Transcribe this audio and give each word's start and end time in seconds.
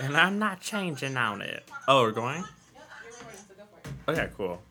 And 0.00 0.16
I'm 0.16 0.38
not 0.38 0.60
changing 0.60 1.16
on 1.16 1.42
it. 1.42 1.68
Oh, 1.86 2.02
we're 2.02 2.12
going? 2.12 2.44
Okay, 4.08 4.28
cool. 4.36 4.62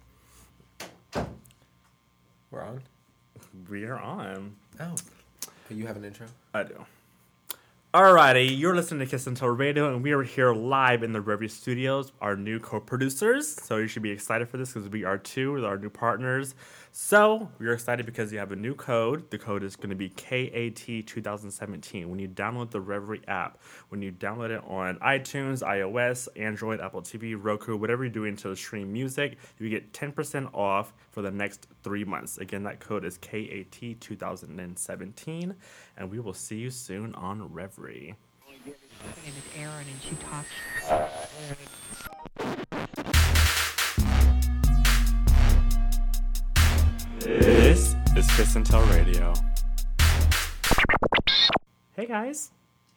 We're 2.50 2.64
on. 2.64 2.82
We 3.70 3.86
are 3.86 4.00
on. 4.00 4.56
Oh. 4.80 4.96
You 5.70 5.86
have 5.86 5.98
an 5.98 6.06
intro? 6.06 6.28
I 6.54 6.64
do. 6.64 6.86
Alrighty, 7.94 8.60
you're 8.60 8.76
listening 8.76 9.00
to 9.00 9.06
Kiss 9.06 9.28
and 9.28 9.38
Tell 9.38 9.48
Radio, 9.48 9.88
and 9.88 10.04
we 10.04 10.12
are 10.12 10.22
here 10.22 10.54
live 10.54 11.04
in 11.04 11.14
the 11.14 11.22
Revry 11.22 11.50
Studios, 11.50 12.12
our 12.20 12.36
new 12.36 12.60
co-producers. 12.60 13.48
So 13.48 13.78
you 13.78 13.88
should 13.88 14.04
be 14.04 14.12
excited 14.12 14.50
for 14.50 14.58
this 14.58 14.74
because 14.74 14.90
we 14.90 15.06
are 15.06 15.18
two 15.18 15.54
with 15.54 15.64
our 15.64 15.78
new 15.78 15.90
partners. 15.90 16.54
So 16.92 17.50
we 17.60 17.68
are 17.68 17.74
excited 17.74 18.06
because 18.06 18.34
you 18.34 18.40
have 18.40 18.52
a 18.52 18.58
new 18.58 18.76
code. 18.76 19.32
The 19.32 19.38
code 19.38 19.64
is 19.64 19.78
going 19.78 19.92
to 19.92 19.96
be 19.96 20.10
KAT2017. 20.10 22.08
When 22.08 22.20
you 22.20 22.28
download 22.28 22.72
the 22.72 22.82
Revry 22.82 23.22
app, 23.30 23.62
when 23.88 24.02
you 24.02 24.12
download 24.12 24.50
it 24.50 24.62
on 24.68 25.00
iTunes, 25.00 25.62
iOS, 25.62 26.28
Android, 26.36 26.82
Apple 26.82 27.02
TV, 27.02 27.38
Roku, 27.40 27.78
whatever 27.78 28.04
you're 28.04 28.12
doing 28.12 28.36
to 28.38 28.54
stream 28.56 28.92
music, 28.92 29.38
you 29.60 29.70
get 29.70 29.94
10% 29.94 30.54
off 30.54 30.94
for 31.12 31.22
the 31.22 31.32
next 31.32 31.68
three 31.84 32.04
months. 32.04 32.38
Again, 32.38 32.64
that 32.64 32.82
code 32.82 33.06
is 33.06 33.18
KAT2017, 33.20 35.56
and 35.98 36.12
we 36.12 36.20
will 36.20 36.34
see 36.34 36.58
you 36.58 36.70
soon 36.70 37.16
on 37.16 37.48
Revry. 37.48 37.77
Her 37.80 37.90
name 37.90 38.16
is 39.38 39.44
Erin, 39.56 39.86
and 39.88 40.02
she 40.02 40.16
talks. 40.16 41.58
This 47.20 47.96
is 48.16 48.28
Kiss 48.36 48.56
and 48.56 48.66
Tell 48.66 48.82
Radio. 48.88 49.34
Hey 51.96 52.06
guys. 52.06 52.52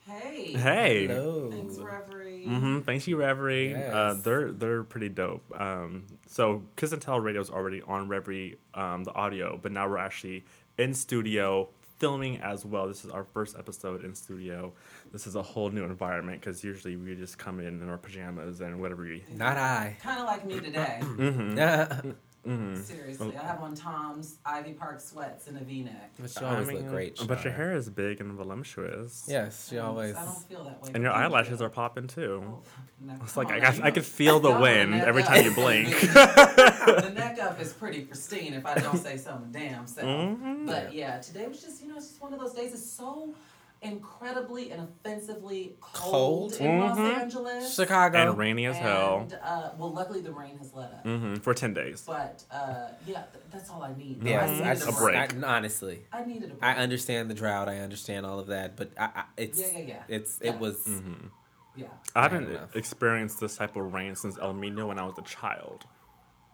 Hey. 0.06 0.52
Hey. 0.52 1.06
Hello. 1.06 1.50
Thanks, 1.50 1.76
Revry. 1.76 2.46
Mm-hmm. 2.46 2.78
Thanks 2.80 3.06
you, 3.06 3.16
Revry. 3.18 3.74
Uh, 3.74 4.14
Yes. 4.14 4.22
they're 4.22 4.52
they're 4.52 4.82
pretty 4.84 5.08
dope. 5.10 5.42
Um, 5.60 6.06
so 6.26 6.62
Kiss 6.76 6.92
and 6.92 7.02
Tell 7.02 7.20
Radio 7.20 7.40
is 7.40 7.50
already 7.50 7.82
on 7.82 8.08
Revry, 8.08 8.56
um, 8.74 9.04
the 9.04 9.12
audio, 9.14 9.58
but 9.60 9.72
now 9.72 9.88
we're 9.88 9.98
actually 9.98 10.44
in 10.78 10.94
studio 10.94 11.68
filming 12.00 12.40
as 12.40 12.64
well. 12.64 12.88
This 12.88 13.04
is 13.04 13.10
our 13.10 13.24
first 13.24 13.56
episode 13.56 14.04
in 14.04 14.14
studio. 14.14 14.72
This 15.12 15.26
is 15.26 15.36
a 15.36 15.42
whole 15.42 15.70
new 15.70 15.84
environment 15.84 16.40
because 16.40 16.64
usually 16.64 16.96
we 16.96 17.14
just 17.14 17.38
come 17.38 17.60
in 17.60 17.80
in 17.80 17.88
our 17.88 17.98
pajamas 17.98 18.60
and 18.60 18.80
whatever 18.80 19.02
we. 19.02 19.22
Not 19.30 19.56
I. 19.56 19.96
Kind 20.02 20.18
of 20.18 20.26
like 20.26 20.44
me 20.44 20.58
today. 20.58 20.98
Mm-hmm. 21.02 22.10
Seriously, 22.44 23.36
I 23.36 23.42
have 23.46 23.60
on 23.62 23.74
Tom's 23.74 24.38
Ivy 24.46 24.72
Park 24.72 25.00
sweats 25.00 25.46
and 25.46 25.58
a 25.58 25.60
V-neck. 25.60 26.12
but 26.18 26.40
you 26.40 26.46
always 26.46 26.70
look 26.72 26.88
great. 26.88 27.20
But 27.28 27.44
your 27.44 27.52
hair 27.52 27.76
is 27.76 27.90
big 27.90 28.20
and 28.20 28.32
voluptuous. 28.32 29.26
Yes, 29.28 29.68
she 29.68 29.78
always. 29.78 30.16
I 30.16 30.24
don't 30.24 30.42
feel 30.48 30.64
that 30.64 30.82
way. 30.82 30.90
And 30.94 31.02
your 31.02 31.12
eyelashes 31.12 31.60
you. 31.60 31.66
are 31.66 31.70
popping 31.70 32.06
too. 32.06 32.42
Oh, 32.46 32.62
now, 33.00 33.18
It's 33.22 33.36
like 33.36 33.50
I, 33.50 33.58
now, 33.58 33.70
I, 33.82 33.88
I 33.88 33.90
could 33.90 34.06
feel 34.06 34.40
the 34.40 34.52
wind 34.52 34.92
neck 34.92 35.04
every 35.06 35.22
up. 35.22 35.28
time 35.28 35.44
you 35.44 35.54
blink. 35.54 35.88
the 36.00 37.12
neck 37.14 37.38
up 37.40 37.60
is 37.60 37.72
pretty 37.72 38.02
pristine 38.02 38.54
if 38.54 38.64
I 38.64 38.74
don't 38.76 38.96
say 38.98 39.16
something 39.16 39.52
damn 39.52 39.86
self. 39.86 40.06
Mhm. 40.06 40.66
But 40.66 40.94
yeah, 40.94 41.18
today 41.20 41.46
was 41.46 41.60
just, 41.62 41.82
you 41.82 41.88
know, 41.88 41.96
it's 41.96 42.08
just 42.08 42.22
one 42.22 42.32
of 42.32 42.40
those 42.40 42.54
days. 42.54 42.72
It's 42.72 42.90
so 42.90 43.34
incredibly 43.82 44.70
and 44.70 44.80
offensively 44.82 45.76
cold, 45.80 46.52
Cold? 46.52 46.60
in 46.60 46.78
Los 46.78 46.96
Mhm. 46.96 47.22
Angeles. 47.22 47.74
Chicago. 47.74 48.18
and 48.18 48.38
rainy 48.38 48.66
as 48.66 48.78
hell. 48.78 49.28
Uh, 49.42 49.70
well, 49.78 49.92
luckily 49.92 50.20
the 50.20 50.32
rain 50.32 50.56
has 50.58 50.72
let 50.74 50.90
up. 50.92 51.02
hmm 51.04 51.34
For 51.36 51.54
ten 51.54 51.74
days. 51.74 52.04
But 52.06 52.44
uh, 52.52 52.74
yeah, 53.06 53.22
th- 53.32 53.44
that's 53.52 53.70
all 53.70 53.82
I 53.82 53.92
need. 53.94 54.22
Yes, 54.22 54.48
I 54.48 54.52
Mhm. 54.52 54.60
I 54.66 54.72
needed 54.74 54.76
just, 54.86 54.88
A 54.88 54.92
break. 55.02 55.16
I, 55.16 55.56
honestly, 55.56 56.06
I 56.12 56.24
needed 56.24 56.50
a 56.50 56.54
break. 56.54 56.76
I 56.76 56.82
understand 56.82 57.30
the 57.30 57.34
drought. 57.34 57.68
I 57.68 57.78
understand 57.78 58.26
all 58.26 58.38
of 58.38 58.48
that, 58.48 58.76
but 58.76 58.92
I, 58.98 59.04
I 59.16 59.24
it's 59.36 59.60
Yeah, 59.76 59.78
yeah, 59.78 59.94
yeah. 60.08 60.16
it's 60.16 60.38
Yeah. 60.40 60.48
it 60.50 60.58
was 60.58 60.84
Mm-hmm. 60.86 61.26
yeah. 61.74 61.86
I 62.14 62.20
I 62.20 62.22
haven't 62.24 62.52
don't 62.52 62.76
experienced 62.76 63.40
this 63.40 63.56
type 63.56 63.76
of 63.76 63.92
rain 63.92 64.14
since 64.16 64.36
El 64.38 64.54
Nino 64.54 64.86
when 64.88 64.98
I 64.98 65.04
was 65.04 65.16
a 65.18 65.22
child. 65.22 65.86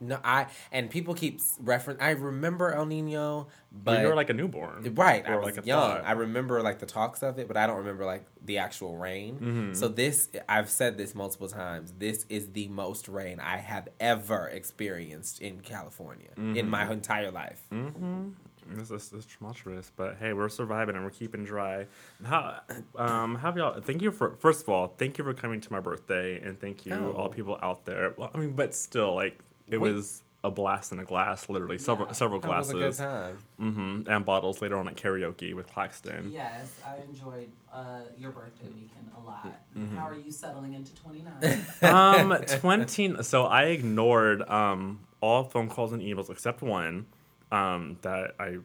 No 0.00 0.18
I 0.24 0.46
and 0.72 0.90
people 0.90 1.14
keep 1.14 1.40
reference. 1.60 2.00
I 2.02 2.10
remember 2.10 2.72
El 2.72 2.86
Nino, 2.86 3.48
But 3.72 4.02
you 4.02 4.08
were 4.08 4.14
like 4.14 4.30
a 4.30 4.34
newborn, 4.34 4.94
right. 4.94 5.26
I 5.26 5.32
or 5.32 5.36
was 5.40 5.56
like 5.56 5.64
a 5.64 5.66
young. 5.66 5.80
thought. 5.80 6.04
I 6.06 6.12
remember 6.12 6.62
like 6.62 6.78
the 6.78 6.86
talks 6.86 7.22
of 7.22 7.38
it, 7.38 7.48
but 7.48 7.56
I 7.56 7.66
don't 7.66 7.78
remember 7.78 8.04
like 8.04 8.24
the 8.44 8.58
actual 8.58 8.96
rain. 8.96 9.38
Mhm. 9.40 9.76
So 9.76 9.88
this, 9.88 10.28
I've 10.48 10.68
said 10.70 10.96
this 10.98 11.14
multiple 11.14 11.48
times. 11.48 11.92
This 11.98 12.26
is 12.28 12.48
the 12.52 12.68
most 12.68 13.08
rain 13.08 13.40
I 13.40 13.56
have 13.58 13.88
ever 14.00 14.48
experienced 14.48 15.40
in 15.40 15.60
California 15.60 16.30
in 16.36 16.68
my 16.68 16.90
entire 16.90 17.30
life. 17.30 17.62
Mm-hmm. 17.72 18.30
This 18.74 18.90
is 18.90 19.10
this 19.10 19.24
tumultuous, 19.26 19.92
but 19.94 20.16
hey, 20.18 20.32
we're 20.32 20.48
surviving 20.48 20.96
and 20.96 21.04
we're 21.04 21.10
keeping 21.12 21.44
dry. 21.44 21.86
How, 22.24 22.60
um, 22.96 23.36
have 23.36 23.56
y'all? 23.56 23.80
Thank 23.80 24.02
you 24.02 24.10
for 24.10 24.34
first 24.40 24.62
of 24.64 24.68
all, 24.68 24.88
thank 24.98 25.18
you 25.18 25.24
for 25.24 25.32
coming 25.34 25.60
to 25.60 25.72
my 25.72 25.78
birthday, 25.78 26.40
and 26.40 26.58
thank 26.60 26.84
you 26.84 26.92
Oh. 26.92 27.12
all 27.12 27.28
people 27.28 27.58
out 27.62 27.84
there. 27.84 28.12
Well, 28.16 28.30
I 28.34 28.38
mean, 28.38 28.54
but 28.54 28.74
still, 28.74 29.14
like 29.14 29.38
it 29.68 29.78
Wait. 29.78 29.92
was 29.92 30.22
a 30.44 30.50
blast 30.50 30.92
in 30.92 30.98
a 31.00 31.04
glass, 31.04 31.48
literally 31.48 31.78
several 31.78 32.06
Yeah. 32.08 32.12
several 32.14 32.40
That 32.40 32.48
was 32.58 32.70
a 32.70 32.72
good 32.74 32.78
glasses, 32.78 32.98
time. 32.98 33.38
mm-hmm, 33.60 34.10
and 34.10 34.24
bottles 34.24 34.62
later 34.62 34.76
on 34.78 34.86
at 34.86 34.96
karaoke 34.96 35.54
with 35.54 35.66
Claxton. 35.72 36.30
Yes, 36.32 36.70
I 36.86 37.02
enjoyed 37.02 37.50
uh, 37.72 38.00
your 38.16 38.30
birthday 38.30 38.68
weekend 38.68 39.10
a 39.16 39.20
lot. 39.26 39.44
Mm-hmm. 39.76 39.96
How 39.96 40.06
are 40.06 40.14
you 40.14 40.30
settling 40.30 40.74
into 40.74 40.94
29? 40.94 41.66
um, 41.82 42.36
twenty. 42.60 43.22
So 43.22 43.44
I 43.44 43.64
ignored 43.64 44.42
um 44.48 45.00
all 45.20 45.44
phone 45.44 45.68
calls 45.68 45.92
and 45.92 46.00
emails 46.02 46.30
except 46.30 46.62
one. 46.62 47.06
Um, 47.50 47.98
that 48.02 48.34
I. 48.38 48.58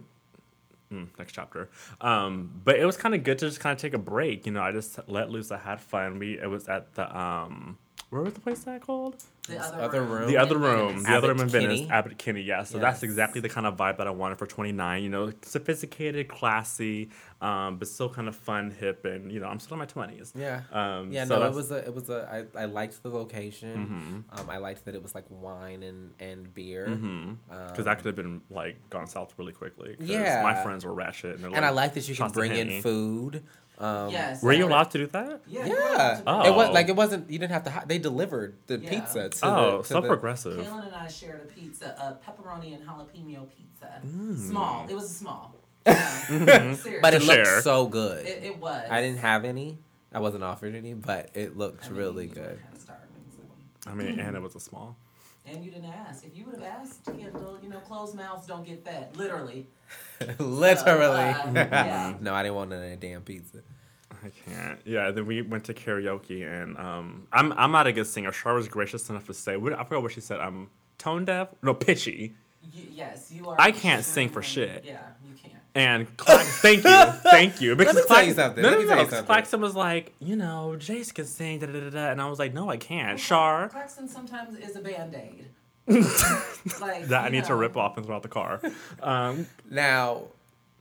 Mm, 0.91 1.07
next 1.17 1.31
chapter. 1.31 1.69
Um, 2.01 2.51
but 2.65 2.77
it 2.77 2.85
was 2.85 2.97
kind 2.97 3.15
of 3.15 3.23
good 3.23 3.39
to 3.39 3.47
just 3.47 3.61
kind 3.61 3.71
of 3.73 3.79
take 3.81 3.93
a 3.93 3.97
break. 3.97 4.45
You 4.45 4.51
know, 4.51 4.61
I 4.61 4.73
just 4.73 4.99
let 5.07 5.29
loose. 5.29 5.49
I 5.49 5.57
had 5.57 5.79
fun. 5.79 6.19
We 6.19 6.37
it 6.37 6.47
was 6.49 6.67
at 6.67 6.93
the 6.95 7.17
um, 7.17 7.77
where 8.09 8.21
was 8.21 8.33
the 8.33 8.41
place 8.41 8.63
that 8.65 8.75
I 8.75 8.79
called? 8.79 9.15
The 9.47 9.59
other, 9.59 9.81
Other 9.81 10.01
room. 10.01 10.11
room. 10.11 10.27
The 10.27 10.37
other 10.37 10.57
room, 10.57 10.87
Venice. 10.89 11.03
the 11.07 11.13
other 11.17 11.27
room 11.29 11.37
in 11.37 11.41
Abbott 11.47 11.51
Venice, 11.51 11.79
Kinney? 11.79 11.89
Abbott 11.91 12.17
Kinney. 12.19 12.41
Yeah, 12.41 12.63
so 12.63 12.77
that's 12.77 13.01
exactly 13.03 13.41
the 13.41 13.49
kind 13.49 13.65
of 13.65 13.75
vibe 13.75 13.97
that 13.97 14.07
I 14.07 14.11
wanted 14.11 14.37
for 14.37 14.45
29. 14.45 15.01
You 15.03 15.09
know, 15.09 15.31
sophisticated, 15.41 16.27
classy, 16.27 17.09
um, 17.41 17.77
but 17.77 17.87
still 17.87 18.09
kind 18.09 18.27
of 18.27 18.35
fun, 18.35 18.69
hip, 18.71 19.03
and 19.05 19.31
you 19.31 19.39
know, 19.39 19.47
I'm 19.47 19.59
still 19.59 19.73
in 19.75 19.79
my 19.79 19.85
20s. 19.87 20.33
Yeah. 20.35 20.61
Um, 20.71 21.11
Yeah, 21.11 21.25
so 21.25 21.39
no, 21.39 21.47
it 21.47 21.53
was 21.53 21.71
a, 21.71 21.77
it 21.77 21.93
was 21.93 22.09
a. 22.09 22.45
I, 22.55 22.61
I 22.61 22.65
liked 22.65 23.01
the 23.01 23.09
location. 23.09 24.25
Mhm. 24.31 24.39
Um, 24.39 24.49
I 24.49 24.57
liked 24.57 24.85
that 24.85 24.95
it 24.95 25.01
was 25.01 25.15
like 25.15 25.25
wine 25.29 25.81
and 25.83 26.13
and 26.19 26.53
beer. 26.53 26.87
Mm-hmm. 26.87 27.33
Because 27.69 27.85
that 27.85 27.97
could 27.97 28.05
have 28.05 28.15
been 28.15 28.41
like 28.49 28.77
gone 28.89 29.07
south 29.07 29.33
really 29.37 29.53
quickly. 29.53 29.95
Yeah. 29.99 30.43
my 30.43 30.61
friends 30.63 30.85
were 30.85 30.93
ratchet, 30.93 31.35
and, 31.35 31.43
they're 31.43 31.55
And 31.55 31.65
I 31.65 31.69
like 31.71 31.95
that 31.95 32.07
you 32.07 32.15
can 32.15 32.29
bring 32.31 32.51
in 32.55 32.81
food. 32.81 33.43
Um, 33.79 34.09
Yes. 34.11 34.43
Were 34.43 34.53
you 34.53 34.67
allowed 34.67 34.91
to 34.91 34.99
do 34.99 35.07
that? 35.07 35.41
Yeah. 35.47 35.65
you 35.65 35.71
were 35.73 35.79
allowed 35.79 35.97
Yeah, 35.97 36.21
Oh. 36.27 36.45
it 36.47 36.53
was 36.55 36.69
like 36.69 36.87
it 36.89 36.95
wasn't. 36.95 37.31
You 37.31 37.39
didn't 37.39 37.53
have 37.53 37.63
to. 37.63 37.71
hi- 37.71 37.83
They 37.87 37.97
delivered 37.97 38.55
the 38.67 38.77
Yeah. 38.77 38.89
pizza. 38.91 39.30
To 39.31 39.45
oh, 39.45 39.77
the, 39.77 39.83
to 39.83 39.87
so 39.87 40.01
the, 40.01 40.07
progressive. 40.07 40.65
Kaylin 40.65 40.85
and 40.87 40.95
I 40.95 41.07
shared 41.07 41.41
a 41.41 41.45
pizza, 41.45 41.95
a 41.99 42.29
pepperoni 42.29 42.75
and 42.75 42.85
jalapeno 42.85 43.47
pizza. 43.49 44.01
Mm. 44.05 44.37
Small. 44.37 44.87
It 44.89 44.93
was 44.93 45.05
a 45.05 45.13
small. 45.13 45.55
Yeah. 45.85 46.75
Seriously. 46.75 46.99
But 47.01 47.13
it 47.15 47.23
looked 47.23 47.47
share. 47.47 47.61
so 47.61 47.87
good. 47.87 48.25
it, 48.25 48.43
it 48.43 48.57
was. 48.59 48.85
I 48.89 49.01
didn't 49.01 49.19
have 49.19 49.45
any. 49.45 49.79
I 50.13 50.19
wasn't 50.19 50.43
offered 50.43 50.75
any, 50.75 50.93
but 50.93 51.29
it 51.33 51.57
looked 51.57 51.85
I 51.85 51.89
mean, 51.89 51.97
really 51.97 52.27
good. 52.27 52.59
kinda 52.61 52.79
starving, 52.79 53.07
so. 53.83 53.89
I 53.89 53.93
mean, 53.95 54.19
and 54.19 54.35
it 54.35 54.41
was 54.41 54.55
a 54.55 54.59
small. 54.59 54.97
And 55.45 55.65
you 55.65 55.71
didn't 55.71 55.91
ask. 55.91 56.25
If 56.25 56.37
you 56.37 56.45
would 56.45 56.55
have 56.55 56.63
asked, 56.63 57.03
Kendall, 57.05 57.57
you 57.63 57.69
know, 57.69 57.79
closed 57.79 58.15
mouths 58.15 58.45
don't 58.45 58.65
get 58.65 58.85
fed. 58.85 59.15
Literally. 59.17 59.67
Literally. 60.39 61.29
Uh, 61.31 61.51
yeah. 61.55 62.13
no, 62.21 62.33
I 62.33 62.43
didn't 62.43 62.55
want 62.55 62.73
any 62.73 62.95
damn 62.95 63.21
pizza. 63.21 63.63
I 64.23 64.29
can't. 64.49 64.79
Yeah, 64.85 65.11
then 65.11 65.25
we 65.25 65.41
went 65.41 65.63
to 65.65 65.73
karaoke, 65.73 66.45
and 66.47 66.77
um, 66.77 67.27
I'm 67.31 67.51
I'm 67.53 67.71
not 67.71 67.87
a 67.87 67.91
good 67.91 68.07
singer. 68.07 68.31
Char 68.31 68.53
was 68.53 68.67
gracious 68.67 69.09
enough 69.09 69.25
to 69.27 69.33
say, 69.33 69.57
what, 69.57 69.73
I 69.73 69.83
forgot 69.83 70.03
what 70.03 70.11
she 70.11 70.21
said. 70.21 70.39
I'm 70.39 70.69
tone 70.97 71.25
deaf, 71.25 71.49
no 71.63 71.73
pitchy, 71.73 72.35
Y- 72.63 72.83
yes, 72.91 73.31
you 73.31 73.47
are. 73.49 73.55
I 73.59 73.71
can't 73.71 74.03
sing 74.05 74.29
for 74.29 74.41
shit. 74.43 74.83
Yeah, 74.85 74.99
you 75.27 75.33
can't. 75.41 75.55
and 75.73 76.17
Clax- 76.17 76.61
thank 76.61 76.83
you, 76.83 77.05
thank 77.31 77.61
you. 77.61 77.75
Because 77.81 77.95
me 77.95 78.01
tell 78.07 78.23
you 78.23 78.33
something, 78.35 78.61
No, 78.61 78.69
let 78.69 78.75
no, 78.75 78.81
me 78.81 78.85
no, 78.87 78.93
tell 78.95 79.03
you 79.05 79.09
something. 79.09 79.25
Claxton 79.25 79.61
was 79.61 79.75
like, 79.75 80.13
you 80.19 80.35
know, 80.35 80.75
Jace 80.77 81.11
can 81.13 81.25
sing, 81.25 81.57
da 81.59 81.65
da 81.67 81.79
da 81.79 81.89
da, 81.89 82.11
and 82.11 82.21
I 82.21 82.29
was 82.29 82.37
like, 82.37 82.53
no, 82.53 82.69
I 82.69 82.77
can't. 82.77 83.17
Char, 83.17 83.69
Claxton 83.69 84.07
sometimes 84.07 84.55
is 84.57 84.75
a 84.75 84.81
band 84.81 85.15
aid. 85.15 85.45
like 86.79 87.07
that 87.07 87.23
I 87.23 87.25
you 87.25 87.31
need 87.31 87.45
to 87.45 87.55
rip 87.55 87.75
off 87.75 87.97
and 87.97 88.05
throw 88.05 88.15
out 88.15 88.21
the 88.21 88.29
car. 88.29 88.61
Um, 89.01 89.47
Now, 89.69 90.25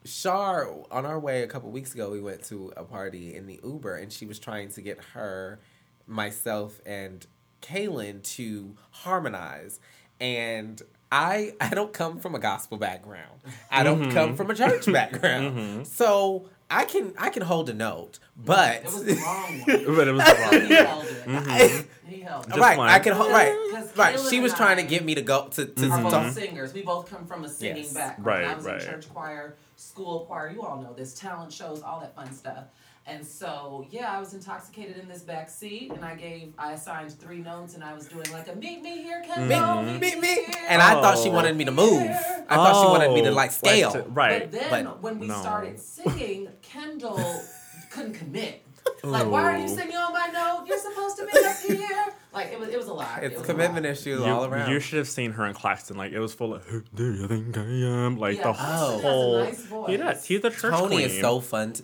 Shar, 0.04 0.68
on 0.90 1.04
our 1.06 1.18
way 1.18 1.42
a 1.42 1.46
couple 1.46 1.70
weeks 1.70 1.94
ago, 1.94 2.10
we 2.10 2.20
went 2.20 2.42
to 2.44 2.72
a 2.76 2.84
party 2.84 3.34
in 3.34 3.46
the 3.46 3.60
Uber, 3.62 3.96
and 3.96 4.12
she 4.12 4.26
was 4.26 4.38
trying 4.38 4.70
to 4.70 4.80
get 4.80 4.98
her, 5.14 5.60
myself, 6.06 6.80
and 6.86 7.26
Kaylin 7.62 8.22
to 8.36 8.74
harmonize. 8.90 9.78
And 10.20 10.80
I, 11.12 11.54
I 11.60 11.70
don't 11.70 11.92
come 11.92 12.18
from 12.18 12.34
a 12.34 12.38
gospel 12.38 12.78
background. 12.78 13.40
I 13.70 13.82
don't 13.82 14.00
Mm-hmm. 14.02 14.12
come 14.12 14.36
from 14.36 14.50
a 14.50 14.54
church 14.54 14.86
background. 14.92 15.86
So 15.86 16.48
I 16.70 16.84
can 16.84 17.12
I 17.18 17.30
can 17.30 17.42
hold 17.42 17.68
a 17.68 17.74
note, 17.74 18.20
but 18.36 18.76
It 18.76 18.84
was 18.84 19.04
the 19.04 19.14
wrong 19.16 19.60
one. 19.66 19.96
but 19.96 20.08
it 20.08 20.12
was 20.12 20.24
the 20.24 20.38
wrong. 20.40 20.66
he 20.66 20.74
held 20.74 21.04
it. 21.04 21.24
Mm-hmm. 21.26 22.08
He 22.10 22.20
held 22.20 22.46
it. 22.48 22.56
Right, 22.56 22.78
one. 22.78 22.88
I 22.88 22.98
can 23.00 23.12
hold 23.14 23.32
right. 23.32 23.52
'Cause 23.72 23.96
Right, 23.96 24.16
Kaylin 24.16 24.30
she 24.30 24.40
was 24.40 24.52
and 24.52 24.56
trying 24.58 24.76
to 24.78 24.82
get 24.84 25.04
me 25.04 25.14
to 25.16 25.22
go 25.22 25.48
to 25.48 25.66
to 25.66 25.90
Are 25.90 26.02
both 26.02 26.32
singers. 26.32 26.72
We 26.72 26.82
both 26.82 27.10
come 27.10 27.26
from 27.26 27.44
a 27.44 27.48
singing 27.48 27.84
Yes. 27.84 27.92
background. 27.92 28.26
Right, 28.26 28.44
I 28.48 28.54
was 28.54 28.64
right. 28.64 28.80
in 28.80 28.86
church 28.86 29.08
choir, 29.10 29.56
school 29.80 30.20
choir. 30.26 30.50
You 30.50 30.62
all 30.62 30.80
know 30.80 30.92
this, 30.92 31.14
talent 31.14 31.52
shows, 31.52 31.82
all 31.82 32.00
that 32.00 32.14
fun 32.14 32.32
stuff. 32.32 32.64
And 33.06 33.26
so, 33.26 33.86
yeah, 33.90 34.14
I 34.14 34.20
was 34.20 34.34
intoxicated 34.34 34.98
in 34.98 35.08
this 35.08 35.22
back 35.22 35.48
seat, 35.48 35.90
and 35.90 36.04
I 36.04 36.14
gave, 36.14 36.52
I 36.58 36.72
assigned 36.72 37.18
three 37.18 37.38
notes, 37.38 37.74
and 37.74 37.82
I 37.82 37.94
was 37.94 38.06
doing 38.06 38.30
like 38.30 38.46
a 38.48 38.54
meet 38.54 38.82
me 38.82 39.02
here, 39.02 39.22
Kendall, 39.26 39.82
Meet, 39.82 40.00
meet, 40.00 40.00
meet 40.00 40.20
me. 40.20 40.34
here. 40.44 40.66
And 40.68 40.82
I 40.82 41.00
thought 41.00 41.18
she 41.18 41.30
Oh. 41.30 41.32
wanted 41.32 41.56
me 41.56 41.64
to 41.64 41.72
move. 41.72 42.02
I 42.48 42.56
thought 42.56 42.82
she 42.84 42.88
wanted 42.90 43.12
me 43.12 43.22
to 43.22 43.30
Oh, 43.30 43.32
like 43.32 43.50
scale. 43.52 43.90
to- 43.92 44.02
right. 44.02 44.42
But 44.50 44.52
then 44.52 44.84
But 44.84 45.02
when 45.02 45.18
we 45.18 45.28
no. 45.28 45.40
started 45.40 45.80
singing, 45.80 46.48
Kendall 46.62 47.42
couldn't 47.90 48.14
commit. 48.14 48.62
Like, 49.04 49.26
why 49.30 49.42
are 49.44 49.56
you 49.58 49.64
oh. 49.64 49.76
singing 49.76 49.96
on 49.96 50.12
my 50.12 50.26
note? 50.32 50.64
You're 50.66 50.78
supposed 50.78 51.16
to 51.18 51.26
be 51.26 51.32
up 51.44 51.56
here. 51.58 52.14
Like, 52.32 52.52
it 52.52 52.60
was, 52.60 52.68
it 52.68 52.76
was 52.78 52.86
a 52.86 52.92
lot. 52.94 53.22
It's 53.24 53.34
it 53.34 53.38
was 53.38 53.46
commitment 53.46 53.84
lot. 53.84 53.90
issues 53.92 54.20
You, 54.20 54.24
all 54.24 54.44
around. 54.44 54.70
you 54.70 54.78
should 54.78 54.98
have 54.98 55.08
seen 55.08 55.32
her 55.32 55.46
in 55.46 55.54
Claxton. 55.54 55.96
Like 55.96 56.12
it 56.12 56.20
was 56.20 56.32
full 56.32 56.54
of 56.54 56.64
who 56.64 56.82
do 56.94 57.12
you 57.12 57.26
think 57.26 57.56
I 57.58 57.62
am? 57.62 58.18
Like 58.18 58.36
Yeah, 58.38 58.42
oh. 58.44 58.52
the 58.52 58.58
Claxton 58.58 58.66
has 58.70 58.82
a 58.98 58.98
whole. 59.08 59.44
nice 59.44 59.64
voice. 59.64 59.88
He 59.90 59.96
does. 59.96 60.24
He's 60.26 60.44
a 60.44 60.50
church 60.50 60.72
Tony 60.74 60.96
queen. 60.96 61.06
is 61.06 61.20
so 61.20 61.40
fun. 61.40 61.72
To, 61.72 61.82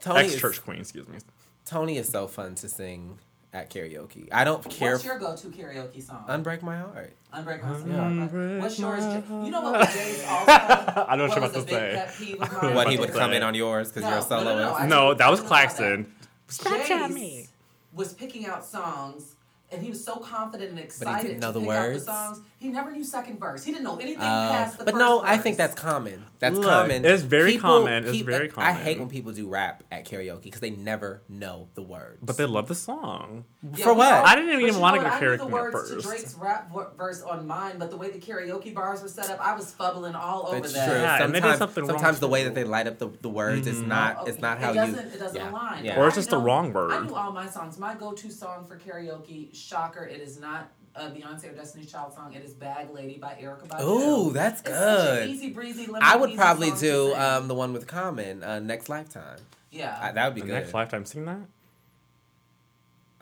Tony 0.00 0.20
ex 0.20 0.34
is, 0.34 0.40
church 0.40 0.64
queen. 0.64 0.80
Excuse 0.80 1.06
me. 1.08 1.18
Tony 1.66 1.98
is 1.98 2.08
so 2.08 2.26
fun 2.26 2.54
to 2.56 2.68
sing 2.68 3.18
at 3.52 3.68
karaoke. 3.68 4.28
I 4.32 4.44
don't 4.44 4.64
care. 4.70 4.92
What's 4.92 5.04
your 5.04 5.18
go-to 5.18 5.48
karaoke 5.48 6.02
song? 6.02 6.24
Unbreak 6.28 6.62
my 6.62 6.78
heart. 6.78 7.12
Unbreak 7.34 7.60
my 7.62 7.68
Heart. 7.68 8.30
Soul. 8.30 8.58
What's 8.60 8.78
yours? 8.78 9.00
my 9.04 9.20
Jay- 9.20 9.44
You 9.44 9.50
know 9.50 9.60
what 9.60 9.80
was 9.80 9.92
Jay's 9.94 10.24
also? 10.26 10.52
I 11.08 11.16
know 11.16 11.26
what 11.28 11.36
you're 11.36 11.44
about 11.44 11.54
to 11.54 11.68
say. 11.68 11.92
pet 11.94 12.14
peeve 12.16 12.40
of 12.40 12.62
mine? 12.62 12.74
What 12.74 12.90
he 12.90 12.96
would 12.96 13.08
to 13.08 13.12
come 13.12 13.32
in 13.32 13.42
on 13.42 13.54
yours 13.54 13.88
because 13.88 14.02
No, 14.04 14.08
you're 14.10 14.18
a 14.18 14.22
no, 14.22 14.44
no, 14.54 14.68
soloist. 14.68 14.88
no, 14.88 15.08
No, 15.08 15.14
that 15.14 15.30
was 15.30 15.40
Talking 15.40 15.46
about 15.46 15.66
Claxton. 15.76 16.12
Jace 16.48 17.48
was 17.92 18.12
picking 18.12 18.46
out 18.46 18.64
songs. 18.64 19.36
And 19.72 19.82
he 19.82 19.90
was 19.90 20.04
so 20.04 20.16
confident 20.16 20.70
and 20.70 20.80
excited 20.80 21.28
didn't 21.28 21.40
know 21.40 21.52
to 21.52 21.52
the 21.52 21.60
pick 21.60 21.70
out 21.70 21.88
words? 21.88 22.04
the 22.04 22.12
songs. 22.12 22.40
He 22.60 22.68
never 22.68 22.90
knew 22.92 23.02
second 23.02 23.40
verse. 23.40 23.64
He 23.64 23.72
didn't 23.72 23.84
know 23.84 23.96
anything 23.96 24.20
Uh, 24.22 24.50
past 24.50 24.76
the 24.78 24.84
but 24.84 24.92
first 24.92 25.00
no, 25.00 25.20
verse. 25.20 25.30
I 25.30 25.38
think 25.38 25.56
that's 25.56 25.74
common. 25.74 26.24
That's 26.40 26.56
Look, 26.56 26.68
common. 26.68 27.06
it's 27.06 27.22
very 27.22 27.56
common. 27.56 28.04
It's 28.04 28.12
peop- 28.18 28.26
very 28.26 28.48
common. 28.48 28.68
I 28.68 28.72
hate 28.74 28.98
when 28.98 29.08
people 29.08 29.32
do 29.32 29.48
rap 29.48 29.82
at 29.90 30.04
karaoke 30.04 30.42
because 30.42 30.60
they 30.60 30.68
never 30.70 31.22
know 31.26 31.68
the 31.74 31.80
words. 31.82 32.18
But 32.22 32.36
they 32.36 32.44
love 32.44 32.68
the 32.68 32.74
song. 32.74 33.46
Yeah, 33.62 33.84
For 33.84 33.94
what? 33.94 34.12
all- 34.12 34.26
I 34.26 34.36
didn't 34.36 34.60
even 34.60 34.74
but 34.74 34.80
wanna 34.82 34.96
know 34.98 35.02
go 35.04 35.08
what? 35.08 35.22
I 35.22 35.26
knew 35.30 35.36
the 35.38 35.46
words 35.46 35.72
first. 35.74 35.92
to 35.94 36.00
Drake's 36.06 36.34
rap 36.34 36.70
verse 36.98 37.22
on 37.22 37.46
mine, 37.46 37.76
but 37.78 37.88
the 37.90 37.96
way 37.96 38.10
the 38.10 38.18
karaoke 38.18 38.74
bars 38.74 39.00
were 39.00 39.08
set 39.08 39.30
up, 39.30 39.40
I 39.40 39.54
was 39.54 39.72
fubbling 39.72 40.14
all 40.14 40.48
over 40.48 40.60
That's 40.60 40.74
that. 40.74 40.86
true. 40.86 41.00
Yeah, 41.00 41.24
and 41.24 41.34
they 41.34 41.40
did 41.40 41.44
sometimes 41.44 41.58
something 41.60 41.84
wrong 41.86 41.96
sometimes 41.98 42.20
the 42.20 42.28
way 42.28 42.44
that 42.44 42.54
they 42.54 42.64
light 42.64 42.86
up 42.86 42.98
the, 42.98 43.08
the 43.22 43.30
words 43.30 43.66
is 43.66 43.78
Mhm. 43.78 43.86
not 43.86 44.16
Oh, 44.20 44.24
it's 44.26 44.38
not 44.38 44.58
how 44.58 44.72
it 44.72 44.74
you. 44.74 44.94
It 44.96 45.18
doesn't 45.18 45.34
yeah, 45.34 45.50
align. 45.50 45.82
yeah. 45.86 45.98
Or 45.98 46.08
it's 46.08 46.16
I 46.16 46.20
just 46.20 46.28
the 46.30 46.36
wrong 46.38 46.74
word. 46.74 46.92
I 46.92 47.00
knew 47.06 47.14
all 47.14 47.32
my 47.32 47.48
songs. 47.48 47.78
My 47.78 47.94
go-to 47.94 48.30
song 48.30 48.66
for 48.66 48.76
karaoke, 48.78 49.54
shocker, 49.54 50.04
it 50.04 50.20
is 50.20 50.38
not 50.38 50.70
a 50.94 51.02
Beyonce 51.10 51.50
or 51.50 51.52
Destiny's 51.54 51.90
Child 51.90 52.12
song. 52.14 52.32
It 52.34 52.42
is 52.42 52.54
"Bag 52.54 52.90
Lady" 52.90 53.18
by 53.18 53.36
Erykah 53.40 53.68
Badu. 53.68 53.84
Ooh, 53.84 54.32
that's 54.32 54.60
It's 54.60 54.68
such 54.70 54.78
an 54.78 55.16
good. 55.16 55.30
easy 55.30 55.48
breezy. 55.50 55.86
I 56.00 56.16
would 56.16 56.34
probably 56.34 56.70
do 56.72 57.14
um, 57.14 57.48
the 57.48 57.54
one 57.54 57.72
with 57.72 57.86
Common, 57.86 58.42
uh, 58.42 58.58
Next 58.60 58.88
Lifetime. 58.88 59.38
yeah. 59.70 59.98
I, 60.00 60.12
that 60.12 60.24
would 60.26 60.34
be 60.34 60.40
The 60.40 60.46
good. 60.48 60.52
next 60.54 60.74
lifetime, 60.74 61.04
sing 61.04 61.24
that. 61.26 61.40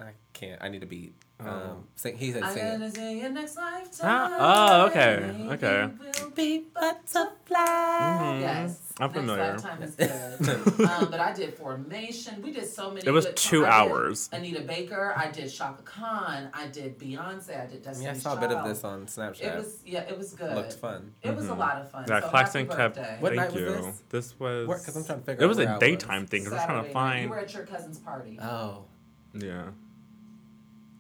I 0.01 0.11
can't. 0.33 0.63
I 0.63 0.69
need 0.69 0.83
a 0.83 0.87
beat. 0.87 1.13
Oh. 1.41 1.47
Um, 1.49 1.85
sing, 1.97 2.17
he 2.17 2.33
said 2.33 2.43
I'm 2.45 2.55
sing 2.55 2.65
gonna 2.67 2.87
it. 2.87 2.95
see 2.97 3.21
you 3.21 3.29
next 3.29 3.57
lifetime. 3.57 4.01
Ah, 4.03 4.83
oh, 4.83 4.87
okay, 4.89 5.35
okay. 5.51 5.89
we'll 6.21 6.31
Be 6.31 6.59
butterfly. 6.75 7.57
Mhm. 8.01 8.41
Yes, 8.41 8.88
I'm 9.01 9.07
Next 9.13 9.15
familiar. 9.21 9.53
Lifetime 9.53 9.83
is 9.83 9.95
good. 9.95 10.81
um, 10.91 11.11
but 11.11 11.21
I 11.21 11.33
did 11.33 11.55
Formation. 11.55 12.43
We 12.43 12.53
did 12.53 12.67
so 12.67 12.91
many. 12.91 13.07
It 13.07 13.11
was 13.13 13.27
good- 13.27 13.37
two 13.37 13.65
I 13.65 13.85
did 13.85 13.93
hours. 13.93 14.29
Anita 14.33 14.61
Baker. 14.63 15.15
I 15.17 15.31
did 15.31 15.49
Chaka 15.53 15.83
Khan. 15.83 16.49
I 16.53 16.67
did 16.67 16.99
Beyonce. 16.99 17.63
I 17.63 17.67
did 17.67 17.83
Destiny's 17.83 18.03
Yeah, 18.03 18.11
I 18.11 18.15
saw 18.15 18.35
a 18.37 18.41
bit 18.41 18.51
of 18.51 18.65
this 18.65 18.83
on 18.85 19.07
Snapchat. 19.07 19.41
It 19.43 19.57
was 19.57 19.77
yeah, 19.87 20.01
it 20.01 20.19
was 20.19 20.33
good. 20.35 20.53
Looked 20.55 20.73
fun. 20.75 21.13
It 21.23 21.35
was 21.37 21.47
a 21.49 21.53
Mhm. 21.53 21.59
lot 21.59 21.77
of 21.79 21.91
fun. 21.91 22.05
Yeah, 22.09 22.21
so 22.21 22.29
Claxton 22.29 22.67
kept. 22.67 22.97
birthday. 22.97 23.17
What 23.21 23.29
thank 23.37 23.41
night 23.41 23.53
was 23.53 23.61
you. 23.61 23.67
this? 23.69 24.03
This 24.11 24.41
was. 24.41 24.67
Work, 24.67 24.85
'cause 24.85 24.97
I'm 24.97 25.05
trying 25.05 25.19
to 25.21 25.25
figure 25.25 25.43
It 25.43 25.45
out 25.45 25.49
was 25.49 25.59
where 25.59 25.67
a 25.67 25.71
I 25.71 25.75
was. 25.75 25.81
daytime 25.81 26.27
thing. 26.27 26.43
'cause 26.45 26.53
we're 26.53 26.65
trying 26.65 26.85
to 26.85 26.91
find. 26.91 27.23
You 27.25 27.31
were 27.31 27.39
at 27.39 27.55
your 27.55 27.67
cousin's 27.67 27.99
party. 27.99 28.39
Oh, 28.43 28.85
Yeah. 29.35 29.69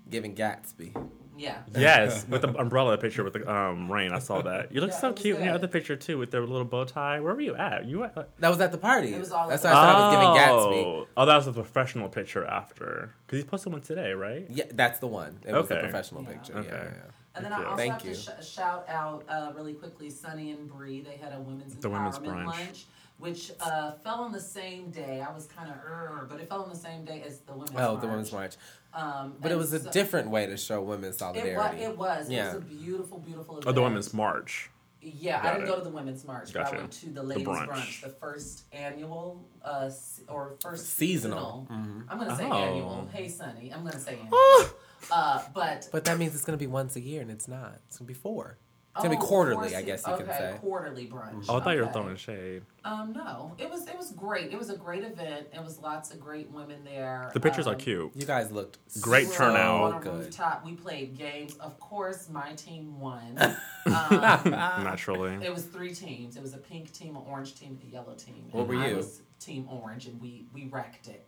giving 0.08 0.34
Gatsby. 0.36 0.92
Yeah. 1.38 1.58
Yes, 1.76 2.26
with 2.28 2.42
the 2.42 2.48
umbrella 2.58 2.98
picture 2.98 3.22
with 3.24 3.32
the 3.34 3.50
um 3.50 3.90
rain. 3.90 4.12
I 4.12 4.18
saw 4.18 4.42
that. 4.42 4.72
You 4.72 4.80
look 4.80 4.90
Yeah, 4.90 4.98
so 5.00 5.08
it 5.08 5.12
was 5.12 5.22
cute 5.22 5.38
in 5.38 5.44
your 5.44 5.54
other 5.54 5.68
picture 5.68 5.96
too, 5.96 6.18
with 6.18 6.30
the 6.32 6.40
little 6.40 6.64
bow 6.64 6.84
tie. 6.84 7.20
Where 7.20 7.34
were 7.34 7.40
you 7.40 7.54
at? 7.56 7.84
You 7.86 8.00
were. 8.00 8.10
At, 8.16 8.28
That 8.40 8.48
was 8.48 8.60
at 8.60 8.72
the 8.72 8.78
party. 8.78 9.14
It 9.14 9.20
was 9.20 9.30
all 9.32 9.48
That's 9.48 9.64
why 9.64 9.70
I 9.70 9.74
the- 9.74 9.78
said 9.80 9.94
I 9.94 10.08
was 10.08 10.14
giving 10.14 10.28
Gatsby. 10.82 10.84
Oh, 10.86 11.06
oh, 11.16 11.26
that 11.26 11.36
was 11.36 11.46
a 11.46 11.52
professional 11.52 12.08
picture 12.08 12.44
after. 12.44 13.14
Because 13.26 13.38
he 13.38 13.44
posted 13.48 13.72
one 13.72 13.82
today, 13.82 14.12
right? 14.12 14.46
Yeah, 14.50 14.64
that's 14.72 14.98
the 14.98 15.06
one. 15.06 15.38
It 15.46 15.52
was 15.54 15.70
a 15.70 15.76
professional 15.76 16.22
Yeah. 16.24 16.28
picture. 16.32 16.54
Okay. 16.58 16.68
Yeah, 16.68 16.84
yeah. 16.84 17.10
And 17.34 17.44
then 17.44 17.52
I 17.52 17.64
also 17.64 17.76
Thank 17.76 17.92
have 17.92 18.04
you. 18.04 18.14
to 18.14 18.20
sh- 18.42 18.46
shout 18.48 18.84
out 18.88 19.24
uh, 19.28 19.52
really 19.54 19.74
quickly 19.74 20.10
Sunny 20.10 20.50
and 20.50 20.68
Bree. 20.68 21.02
They 21.02 21.16
had 21.16 21.32
a 21.32 21.40
women's 21.40 21.76
The 21.76 21.88
women's 21.88 22.18
empowerment 22.18 22.46
brunch. 22.46 22.66
lunch, 22.66 22.86
which 23.18 23.52
uh, 23.60 23.92
fell 24.02 24.22
on 24.22 24.32
the 24.32 24.40
same 24.40 24.90
day. 24.90 25.20
I 25.20 25.32
was 25.32 25.46
kind 25.46 25.70
of, 25.70 25.76
er, 25.76 26.26
but 26.28 26.40
it 26.40 26.48
fell 26.48 26.62
on 26.62 26.68
the 26.68 26.74
same 26.74 27.04
day 27.04 27.22
as 27.24 27.38
the 27.40 27.52
women's. 27.52 27.70
Oh, 27.76 27.92
march. 27.92 28.00
the 28.00 28.06
women's 28.08 28.32
march. 28.32 28.54
Um, 29.00 29.36
But 29.40 29.50
it 29.50 29.54
and 29.54 29.60
was 29.60 29.72
a 29.72 29.80
so- 29.80 29.90
different 29.90 30.30
way 30.30 30.46
to 30.46 30.56
show 30.56 30.82
women's 30.82 31.04
It 31.04 31.08
was. 31.08 31.18
solidarity. 31.18 31.82
It 31.84 31.96
was. 31.96 32.28
Yeah. 32.30 32.50
It 32.50 32.54
was 32.54 32.62
a 32.62 32.66
beautiful, 32.66 33.18
beautiful. 33.18 33.54
Event. 33.58 33.66
Oh, 33.68 33.72
the 33.72 33.82
women's 33.82 34.12
march. 34.12 34.70
Yeah, 35.00 35.40
I 35.40 35.52
didn't 35.52 35.64
it. 35.64 35.66
go 35.68 35.76
to 35.78 35.84
the 35.84 35.90
women's 35.90 36.24
march, 36.24 36.52
but 36.52 36.64
Gotcha. 36.64 36.76
I 36.76 36.78
went 36.80 36.92
to 36.92 37.10
the 37.10 37.22
ladies' 37.22 37.46
brunch. 37.46 37.68
brunch. 37.68 38.00
the 38.02 38.08
first 38.08 38.64
annual 38.72 39.48
uh, 39.64 39.88
or 40.28 40.56
first 40.60 40.86
Seasonal. 40.94 41.66
seasonal. 41.70 41.86
Mhm. 41.86 42.04
I'm 42.08 42.18
gonna 42.18 42.36
say 42.36 42.48
Oh. 42.50 42.52
annual. 42.56 43.08
Hey, 43.12 43.28
Sunny, 43.28 43.72
I'm 43.72 43.84
gonna 43.84 44.00
say 44.00 44.18
annual. 44.20 44.70
uh, 45.12 45.44
but 45.54 45.88
But 45.92 46.04
that 46.06 46.18
means 46.18 46.34
it's 46.34 46.44
going 46.44 46.58
to 46.58 46.62
be 46.62 46.66
once 46.66 46.96
a 46.96 47.00
year, 47.00 47.22
and 47.22 47.30
it's 47.30 47.46
not. 47.46 47.74
It's 47.86 47.98
going 47.98 48.08
to 48.08 48.12
be 48.12 48.18
four. 48.18 48.58
It's 48.98 49.04
going 49.06 49.16
to 49.16 49.22
oh, 49.22 49.24
be 49.24 49.28
quarterly, 49.28 49.76
I 49.76 49.82
guess 49.82 50.02
se- 50.04 50.10
you 50.10 50.16
can 50.16 50.26
okay, 50.28 50.38
say. 50.38 50.56
quarterly 50.60 51.06
brunch. 51.06 51.44
Oh, 51.48 51.58
I 51.58 51.60
thought 51.62 51.76
you 51.76 51.82
were 51.84 51.92
throwing 51.92 52.16
shade. 52.16 52.62
Um, 52.84 53.12
no, 53.12 53.52
it 53.58 53.70
was 53.70 53.86
it 53.86 53.96
was 53.96 54.10
great. 54.10 54.50
It 54.52 54.58
was 54.58 54.70
a 54.70 54.76
great 54.76 55.04
event. 55.04 55.46
It 55.54 55.62
was 55.62 55.78
lots 55.78 56.10
of 56.12 56.18
great 56.18 56.50
women 56.50 56.82
there. 56.84 57.30
The 57.32 57.38
pictures 57.38 57.68
are 57.68 57.74
Um, 57.74 57.80
cute. 57.80 58.10
You 58.16 58.26
guys 58.26 58.50
looked 58.50 58.78
Great 59.00 59.26
we 59.26 59.30
were 59.30 59.36
turnout. 59.36 59.92
On 59.92 60.00
a 60.00 60.04
Good. 60.04 60.14
rooftop, 60.24 60.64
we 60.64 60.72
played 60.72 61.16
games. 61.16 61.54
Of 61.60 61.78
course, 61.78 62.28
my 62.28 62.54
team 62.54 62.98
won. 62.98 63.38
um, 63.86 64.50
Naturally. 64.50 65.38
It 65.44 65.54
was 65.54 65.64
three 65.64 65.94
teams. 65.94 66.36
It 66.36 66.42
was 66.42 66.54
a 66.54 66.58
pink 66.58 66.92
team, 66.92 67.14
an 67.14 67.22
orange 67.28 67.54
team, 67.54 67.78
and 67.80 67.88
a 67.88 67.92
yellow 67.92 68.14
team. 68.14 68.46
What 68.50 68.62
and 68.62 68.68
were 68.70 68.76
I 68.82 68.88
you? 68.88 68.96
was 68.96 69.20
team 69.38 69.68
orange, 69.70 70.06
and 70.06 70.20
we 70.20 70.46
we 70.52 70.66
wrecked 70.66 71.06
it. 71.06 71.27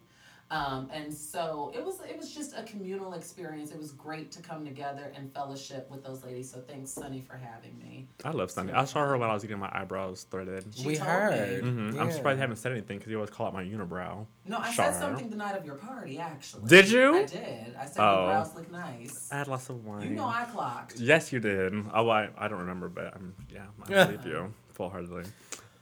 Um, 0.51 0.91
and 0.93 1.13
so 1.15 1.73
it 1.77 1.85
was 1.85 2.01
it 2.09 2.17
was 2.19 2.35
just 2.35 2.55
a 2.59 2.65
communal 2.65 3.13
experience. 3.13 3.71
It 3.71 3.79
was 3.79 3.93
great 3.93 4.33
to 4.33 4.43
come 4.43 4.65
together 4.65 5.13
and 5.17 5.33
fellowship 5.33 5.89
with 5.91 6.05
those 6.05 6.25
ladies. 6.25 6.51
So 6.51 6.61
thanks, 6.61 6.91
Sunny, 6.91 7.21
for 7.21 7.37
having 7.37 7.79
me. 7.79 8.09
I 8.25 8.31
love 8.33 8.51
Sunny. 8.51 8.73
I 8.73 8.85
saw 8.85 9.07
her 9.07 9.17
when 9.17 9.31
I 9.31 9.33
was 9.35 9.43
getting 9.43 9.61
my 9.61 9.71
eyebrows 9.73 10.27
threaded. 10.29 10.65
She 10.75 10.87
we 10.87 10.97
told 10.97 11.09
heard. 11.09 11.63
me. 11.65 11.71
hmm 11.71 12.01
I'm 12.01 12.11
surprised 12.11 12.39
I 12.39 12.41
haven't 12.41 12.57
said 12.57 12.73
anything 12.73 12.99
because 12.99 13.11
you 13.11 13.17
always 13.17 13.31
call 13.31 13.47
out 13.47 13.55
my 13.55 13.63
unibrow. 13.65 14.27
No, 14.47 14.59
I 14.59 14.73
Char. 14.73 14.93
said 14.93 14.99
something 15.01 15.31
the 15.31 15.37
night 15.37 15.57
of 15.57 15.65
your 15.65 15.77
party. 15.77 16.19
Actually, 16.19 16.67
Did 16.69 16.91
you? 16.91 17.17
I 17.17 17.25
did. 17.27 17.77
I 17.79 17.87
said 17.87 18.03
Oh. 18.03 18.17
your 18.27 18.27
brows 18.35 18.55
look 18.57 18.71
nice. 18.73 19.29
I 19.31 19.39
had 19.39 19.49
lots 19.49 19.69
of 19.69 19.85
wine. 19.85 20.03
You 20.03 20.11
know 20.17 20.27
I 20.27 20.45
clocked. 20.51 20.99
Yes, 20.99 21.33
you 21.33 21.39
did. 21.39 21.73
Oh, 21.95 22.09
I, 22.11 22.29
I 22.37 22.49
don't 22.49 22.59
remember, 22.59 22.89
but 22.89 23.15
um, 23.15 23.35
yeah, 23.53 23.67
I 23.85 24.05
believe 24.07 24.27
you 24.27 24.53
full 24.73 24.91
heartedly. 24.91 25.25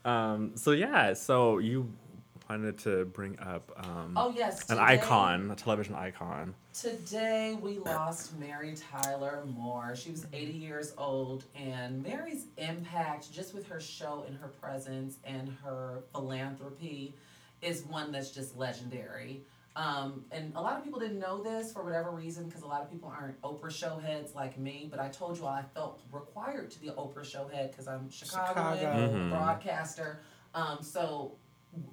Um, 0.05 0.51
so 0.55 0.71
yeah, 0.71 1.13
so 1.13 1.57
you 1.57 1.91
wanted 2.49 2.77
to 2.79 3.05
bring 3.05 3.37
up 3.39 3.71
um, 3.77 4.13
Oh 4.15 4.33
yes, 4.35 4.69
an 4.69 4.79
icon, 4.79 5.51
a 5.51 5.55
television 5.55 5.93
icon. 5.93 6.55
Today 6.73 7.55
we 7.61 7.77
lost 7.77 8.37
Mary 8.39 8.73
Tyler 8.91 9.43
Moore. 9.55 9.95
She 9.95 10.09
was 10.09 10.25
80 10.33 10.51
years 10.53 10.93
old, 10.97 11.43
and 11.55 12.01
Mary's 12.01 12.45
impact, 12.57 13.31
just 13.31 13.53
with 13.53 13.67
her 13.67 13.79
show 13.79 14.25
and 14.27 14.35
her 14.37 14.47
presence 14.47 15.17
and 15.23 15.55
her 15.63 16.03
philanthropy, 16.11 17.13
is 17.61 17.83
one 17.85 18.11
that's 18.11 18.31
just 18.31 18.57
legendary. 18.57 19.41
Um, 19.75 20.25
and 20.31 20.51
a 20.55 20.61
lot 20.61 20.77
of 20.77 20.83
people 20.83 20.99
didn't 20.99 21.19
know 21.19 21.41
this 21.43 21.71
for 21.71 21.83
whatever 21.83 22.09
reason, 22.09 22.45
because 22.47 22.63
a 22.63 22.67
lot 22.67 22.81
of 22.81 22.89
people 22.91 23.13
aren't 23.15 23.39
Oprah 23.43 23.71
show 23.71 23.97
heads 23.99 24.33
like 24.33 24.57
me. 24.57 24.87
But 24.89 24.99
I 24.99 25.09
told 25.09 25.37
you 25.37 25.43
all 25.45 25.49
I 25.53 25.63
felt 25.75 26.01
required 26.11 26.71
to 26.71 26.79
be 26.81 26.87
an 26.87 26.95
Oprah 26.95 27.23
show 27.23 27.47
head 27.47 27.69
because 27.71 27.87
I'm 27.87 28.09
Chicagoan 28.09 28.77
Chicago. 28.77 29.13
Mhm. 29.13 29.29
broadcaster. 29.29 30.19
Um, 30.55 30.79
so 30.81 31.35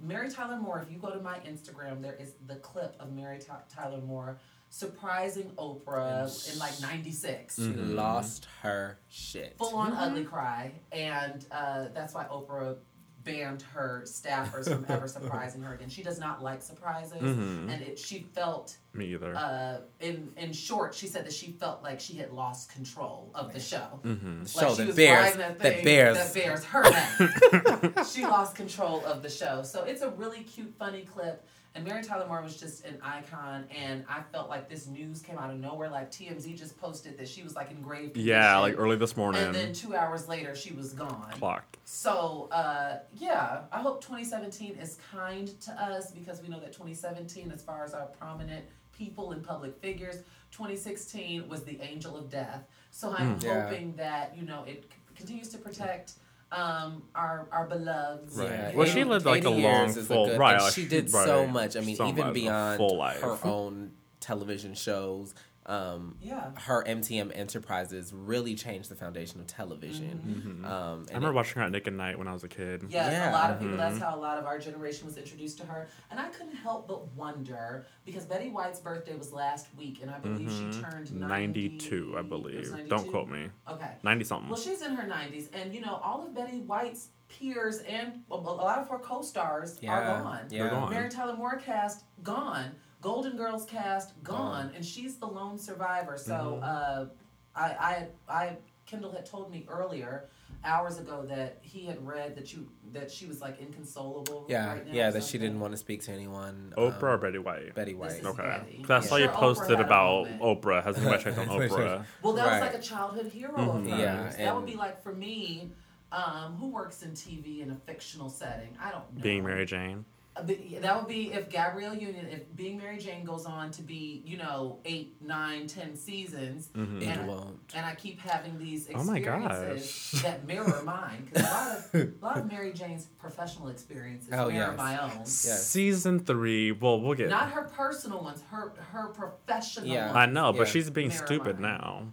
Mary 0.00 0.30
Tyler 0.30 0.56
Moore, 0.58 0.80
if 0.80 0.90
you 0.92 0.98
go 0.98 1.10
to 1.10 1.20
my 1.20 1.38
Instagram, 1.40 2.00
there 2.02 2.14
is 2.14 2.34
the 2.46 2.56
clip 2.56 2.96
of 2.98 3.12
Mary 3.12 3.38
Ty- 3.38 3.60
Tyler 3.68 4.00
Moore 4.00 4.38
surprising 4.68 5.50
Oprah 5.58 6.52
in 6.52 6.58
like 6.58 6.80
'96. 6.80 7.56
She 7.56 7.62
Mhm. 7.62 7.94
lost 7.94 8.46
her 8.62 8.98
shit. 9.08 9.56
Full 9.58 9.76
on 9.76 9.92
ugly 9.92 10.24
cry, 10.24 10.72
and 10.92 11.44
uh, 11.50 11.88
that's 11.94 12.14
why 12.14 12.24
Oprah 12.24 12.78
banned 13.26 13.62
her 13.74 14.02
staffers 14.06 14.64
from 14.72 14.86
ever 14.88 15.06
surprising 15.08 15.60
her 15.62 15.74
again. 15.74 15.90
She 15.90 16.02
does 16.02 16.18
not 16.18 16.42
like 16.42 16.62
surprises, 16.62 17.20
Mhm. 17.20 17.70
and 17.70 17.82
it, 17.82 17.98
she 17.98 18.20
felt, 18.20 18.78
Me 18.94 19.12
either. 19.12 19.36
uh, 19.36 19.80
in 20.00 20.32
in 20.38 20.52
short, 20.54 20.94
she 20.94 21.06
said 21.08 21.26
that 21.26 21.32
she 21.34 21.52
felt 21.52 21.82
like 21.82 22.00
she 22.00 22.14
had 22.14 22.30
lost 22.32 22.72
control 22.72 23.30
of 23.34 23.52
the 23.52 23.60
show. 23.60 24.00
hmm 24.02 24.44
The 24.44 24.50
Like 24.56 24.66
show 24.68 24.70
she 24.74 24.76
that 24.82 24.86
was 24.86 24.96
bears 24.96 25.36
that, 25.36 25.58
that 25.58 25.82
bears 25.84 26.16
that 26.16 26.34
bears 26.34 26.64
her 26.64 28.04
she 28.14 28.24
lost 28.24 28.54
control 28.54 29.04
of 29.04 29.22
the 29.22 29.28
show. 29.28 29.62
So 29.62 29.84
it's 29.84 30.00
a 30.02 30.10
really 30.10 30.42
cute, 30.44 30.72
funny 30.78 31.02
clip. 31.02 31.46
And 31.76 31.84
Mary 31.84 32.02
Tyler 32.02 32.26
Moore 32.26 32.40
was 32.40 32.56
just 32.58 32.86
an 32.86 32.98
icon, 33.02 33.66
and 33.70 34.02
I 34.08 34.22
felt 34.32 34.48
like 34.48 34.66
this 34.66 34.86
news 34.86 35.20
came 35.20 35.36
out 35.36 35.50
of 35.50 35.58
nowhere. 35.60 35.90
Like 35.90 36.10
TMZ 36.10 36.56
just 36.58 36.80
posted 36.80 37.18
that 37.18 37.28
she 37.28 37.42
was 37.42 37.54
like 37.54 37.70
in 37.70 37.82
grave 37.82 38.14
condition. 38.14 38.28
Yeah, 38.28 38.56
like 38.60 38.76
early 38.78 38.96
this 38.96 39.14
morning. 39.14 39.42
And 39.42 39.54
then 39.54 39.74
two 39.74 39.94
hours 39.94 40.26
later, 40.26 40.54
she 40.56 40.72
was 40.72 40.94
gone. 40.94 41.28
clocked. 41.32 41.76
So 41.84 42.48
uh, 42.50 43.00
yeah, 43.18 43.64
I 43.70 43.80
hope 43.80 44.00
2017 44.00 44.76
is 44.76 44.98
kind 45.12 45.48
to 45.60 45.72
us 45.72 46.12
because 46.12 46.40
we 46.40 46.48
know 46.48 46.60
that 46.60 46.72
2017, 46.72 47.52
as 47.52 47.60
far 47.62 47.84
as 47.84 47.92
our 47.92 48.06
prominent 48.06 48.64
people 48.96 49.32
and 49.32 49.44
public 49.44 49.76
figures, 49.78 50.22
2016 50.52 51.46
was 51.46 51.62
the 51.64 51.78
angel 51.82 52.16
of 52.16 52.30
death. 52.30 52.64
So 52.90 53.14
I'm 53.14 53.38
Yeah. 53.38 53.64
hoping 53.68 53.94
that 53.96 54.34
you 54.34 54.44
know 54.46 54.64
it 54.66 54.84
c- 54.90 54.98
continues 55.14 55.50
to 55.50 55.58
protect 55.58 56.14
um, 56.52 57.02
our 57.14 57.46
our 57.50 57.66
beloveds. 57.66 58.36
Right. 58.36 58.50
Yeah, 58.50 58.72
Well, 58.74 58.86
she 58.86 59.04
lived, 59.04 59.26
like, 59.26 59.44
a 59.44 59.50
long, 59.50 59.60
years 59.60 59.96
is 59.96 60.04
a 60.10 60.14
full- 60.14 60.26
good- 60.26 60.38
right, 60.38 60.60
like, 60.60 60.72
she 60.72 60.82
she- 60.82 60.88
did 60.88 61.12
right, 61.12 61.24
so 61.26 61.46
much. 61.46 61.76
I 61.76 61.80
mean, 61.80 61.96
so 61.96 62.06
even 62.08 62.32
beyond 62.32 62.78
full 62.78 62.96
life. 62.96 63.20
her 63.20 63.36
own 63.44 63.92
television 64.20 64.74
shows, 64.74 65.34
um, 65.66 66.16
Yeah. 66.20 66.50
her 66.60 66.82
MTM 66.86 67.30
Enterprises 67.34 68.12
really 68.12 68.54
changed 68.54 68.88
the 68.88 68.94
foundation 68.94 69.40
of 69.40 69.46
television. 69.46 70.62
Um, 70.64 71.06
I 71.10 71.14
remember 71.14 71.30
it- 71.30 71.34
watching 71.34 71.54
her 71.60 71.62
at 71.66 71.72
Nick 71.72 71.86
at 71.86 71.92
Nite 71.92 72.18
when 72.18 72.28
I 72.28 72.32
was 72.32 72.44
a 72.44 72.48
kid. 72.48 72.84
Yes, 72.88 73.12
Yeah. 73.12 73.30
a 73.30 73.32
lot 73.32 73.50
of 73.50 73.58
people. 73.60 73.76
That's 73.76 73.98
how 73.98 74.14
a 74.14 74.20
lot 74.20 74.38
of 74.38 74.44
our 74.46 74.58
generation 74.58 75.06
was 75.06 75.16
introduced 75.16 75.58
to 75.58 75.66
her, 75.66 75.88
and 76.10 76.18
I 76.20 76.28
couldn't 76.28 76.54
help 76.56 76.86
but 76.88 77.08
wonder 77.14 77.86
because 78.04 78.24
Betty 78.24 78.48
White's 78.50 78.80
birthday 78.80 79.16
was 79.16 79.32
last 79.32 79.66
week, 79.76 80.00
and 80.02 80.10
I 80.10 80.18
believe 80.18 80.50
she 80.50 80.80
turned 80.80 81.12
90, 81.12 81.18
92, 81.26 82.14
I 82.18 82.22
believe. 82.22 82.70
92? 82.70 82.88
Don't 82.88 83.10
quote 83.10 83.28
me. 83.28 83.48
Okay. 83.68 83.90
90 84.02 84.24
something. 84.24 84.48
Well, 84.50 84.58
she's 84.60 84.82
in 84.82 84.94
her 84.94 85.06
90s, 85.08 85.48
and 85.52 85.74
you 85.74 85.80
know, 85.80 85.96
all 85.96 86.22
of 86.26 86.34
Betty 86.34 86.60
White's 86.60 87.08
peers 87.28 87.78
and 87.80 88.22
a 88.30 88.34
a 88.34 88.36
lot 88.36 88.78
of 88.78 88.88
her 88.88 88.98
co 88.98 89.20
stars 89.20 89.78
Yeah, 89.82 89.98
are 89.98 90.22
gone. 90.22 90.46
yeah. 90.48 90.62
They're 90.62 90.70
gone. 90.70 90.90
Mary 90.90 91.08
Tyler 91.10 91.34
Moore 91.36 91.56
cast, 91.56 92.04
gone. 92.22 92.70
Golden 93.00 93.36
Girls 93.36 93.64
cast, 93.66 94.20
gone. 94.22 94.66
Gone. 94.66 94.72
And 94.74 94.84
she's 94.84 95.16
the 95.16 95.26
lone 95.26 95.58
survivor. 95.58 96.16
So, 96.18 96.60
Mm-hmm. 96.62 96.64
uh, 96.64 97.06
I, 97.54 98.06
I, 98.28 98.34
I, 98.44 98.56
Kendall 98.86 99.12
had 99.12 99.24
told 99.26 99.50
me 99.50 99.66
earlier, 99.68 100.28
hours 100.64 100.98
ago, 100.98 101.24
that 101.28 101.58
he 101.62 101.86
had 101.86 102.04
read 102.06 102.36
that 102.36 102.52
you, 102.52 102.68
that 102.92 103.10
she 103.10 103.26
was 103.26 103.40
like 103.40 103.58
inconsolable. 103.60 104.44
yeah, 104.48 104.74
right 104.74 104.86
now 104.86 104.92
yeah, 104.92 105.10
that 105.10 105.24
she 105.24 105.38
didn't 105.38 105.60
want 105.60 105.72
to 105.72 105.76
speak 105.76 106.02
to 106.02 106.12
anyone. 106.12 106.72
Oprah 106.76 107.02
or 107.02 107.14
um, 107.14 107.20
Betty 107.20 107.38
White? 107.38 107.74
Betty 107.74 107.94
White. 107.94 108.24
Okay. 108.24 108.42
Betty. 108.42 108.76
Because 108.82 108.90
I 108.90 108.94
Yeah. 109.04 109.08
saw 109.08 109.16
you 109.16 109.24
Sure, 109.26 109.32
Oprah 109.34 109.38
posted 109.38 109.78
had 109.78 109.86
about. 109.86 110.38
Oprah. 110.40 110.84
Has 110.84 110.96
anybody 110.98 111.22
checked 111.24 111.38
on 111.38 111.46
Oprah? 111.48 112.04
Well, 112.22 112.34
that 112.34 112.46
Right. 112.46 112.60
was 112.62 112.72
like 112.72 112.74
a 112.80 112.82
childhood 112.82 113.26
hero 113.32 113.54
of 113.54 113.74
hers. 113.84 113.86
Yeah, 113.88 114.32
that 114.36 114.54
would 114.56 114.66
be 114.66 114.76
like 114.76 115.02
for 115.02 115.14
me, 115.14 115.72
um, 116.12 116.56
who 116.60 116.68
works 116.68 117.02
in 117.02 117.12
TV 117.12 117.60
in 117.62 117.70
a 117.70 117.74
fictional 117.74 118.28
setting. 118.28 118.76
I 118.80 118.90
don't 118.90 119.02
know. 119.16 119.22
Being 119.22 119.44
Mary 119.44 119.64
Jane. 119.66 120.04
Uh, 120.36 120.42
but 120.42 120.58
That 120.82 120.96
would 120.98 121.08
be 121.08 121.32
if 121.32 121.48
Gabrielle 121.48 121.94
Union, 121.94 122.26
if 122.30 122.54
Being 122.54 122.76
Mary 122.78 122.98
Jane 122.98 123.24
goes 123.24 123.46
on 123.46 123.70
to 123.72 123.82
be, 123.82 124.22
you 124.26 124.36
know, 124.36 124.80
eight, 124.84 125.16
nine, 125.22 125.66
ten 125.66 125.96
seasons, 125.96 126.68
Mm-hmm. 126.76 127.02
It 127.02 127.08
and, 127.08 127.26
won't. 127.28 127.58
and 127.74 127.86
I 127.86 127.94
keep 127.94 128.20
having 128.20 128.58
these 128.58 128.88
Oh 128.94 129.02
my 129.04 129.16
experiences 129.18 130.22
that 130.22 130.46
mirror 130.46 130.82
mine. 130.84 131.28
Because 131.32 131.42
a 131.42 131.52
lot 131.54 131.78
of 131.78 131.94
a 132.22 132.24
lot 132.24 132.36
of 132.38 132.46
Mary 132.50 132.72
Jane's 132.72 133.06
professional 133.18 133.68
experiences 133.68 134.28
Oh, 134.32 134.50
mirror 134.50 134.68
yes. 134.70 134.76
my 134.78 135.02
own. 135.02 135.10
Yes. 135.20 135.66
Season 135.66 136.20
three. 136.20 136.72
Well, 136.72 137.00
we'll 137.00 137.14
get. 137.14 137.28
Not 137.30 137.50
her 137.52 137.62
personal 137.64 138.22
ones, 138.22 138.42
her 138.50 138.72
her 138.92 139.08
professional 139.08 139.86
Yeah. 139.88 140.06
ones. 140.06 140.16
I 140.16 140.26
know, 140.26 140.52
but 140.52 140.66
Yeah. 140.66 140.72
she's 140.72 140.90
being 140.90 141.08
Mirror 141.08 141.26
stupid 141.26 141.60
mine. 141.60 141.72
now. 141.72 142.12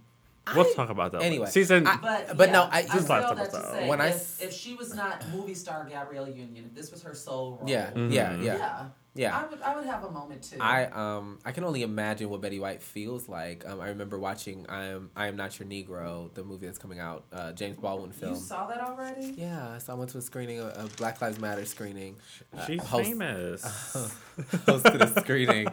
We'll 0.54 0.66
I- 0.66 0.74
talk 0.74 0.90
about 0.90 1.12
that. 1.12 1.22
anyway, 1.22 1.46
season. 1.48 1.86
I- 1.86 1.96
But, 1.96 2.36
But 2.36 2.48
yeah, 2.48 2.52
no, 2.52 2.62
I- 2.64 2.78
I 2.78 2.82
Just 2.82 2.92
feel 2.92 3.02
last 3.02 3.08
that 3.08 3.50
say 3.72 3.88
When 3.88 4.00
I 4.00 4.08
if, 4.08 4.14
s- 4.14 4.38
if 4.42 4.52
she 4.52 4.74
was 4.74 4.94
not 4.94 5.24
movie 5.32 5.54
star 5.54 5.86
Gabrielle 5.88 6.28
Union, 6.28 6.64
if 6.66 6.74
this 6.74 6.90
was 6.90 7.02
her 7.02 7.14
sole 7.14 7.56
role, 7.60 7.68
Yeah, 7.68 7.90
Mhm. 7.94 8.12
yeah, 8.12 8.34
yeah, 8.36 8.42
yeah, 8.42 8.84
yeah. 9.14 9.38
I 9.38 9.46
would 9.46 9.62
I 9.62 9.76
would 9.76 9.86
have 9.86 10.02
a 10.04 10.10
moment 10.10 10.42
too. 10.42 10.58
I 10.60 10.86
um 10.86 11.38
I 11.44 11.52
can 11.52 11.64
only 11.64 11.82
imagine 11.82 12.30
what 12.30 12.40
Betty 12.40 12.58
White 12.58 12.82
feels 12.82 13.28
like. 13.28 13.64
Um, 13.68 13.80
I 13.80 13.88
remember 13.88 14.18
watching 14.18 14.66
I 14.68 14.86
am 14.86 15.10
I 15.14 15.28
am 15.28 15.36
not 15.36 15.58
your 15.58 15.68
Negro, 15.68 16.32
the 16.34 16.42
movie 16.42 16.66
that's 16.66 16.78
coming 16.78 16.98
out, 16.98 17.24
uh, 17.32 17.52
James 17.52 17.76
Baldwin 17.76 18.10
film. 18.12 18.32
you 18.34 18.38
saw 18.40 18.66
that 18.66 18.80
already? 18.80 19.34
Yeah, 19.36 19.78
so 19.78 19.92
I 19.92 19.96
went 19.96 20.10
to 20.10 20.18
a 20.18 20.22
screening, 20.22 20.58
a, 20.60 20.66
a 20.68 20.88
Black 20.96 21.20
Lives 21.20 21.38
Matter 21.38 21.64
screening. 21.64 22.16
uh, 22.56 22.64
she's 22.66 22.82
host- 22.82 23.08
famous. 23.08 23.62
hosted 24.66 25.00
a 25.00 25.20
screening 25.20 25.68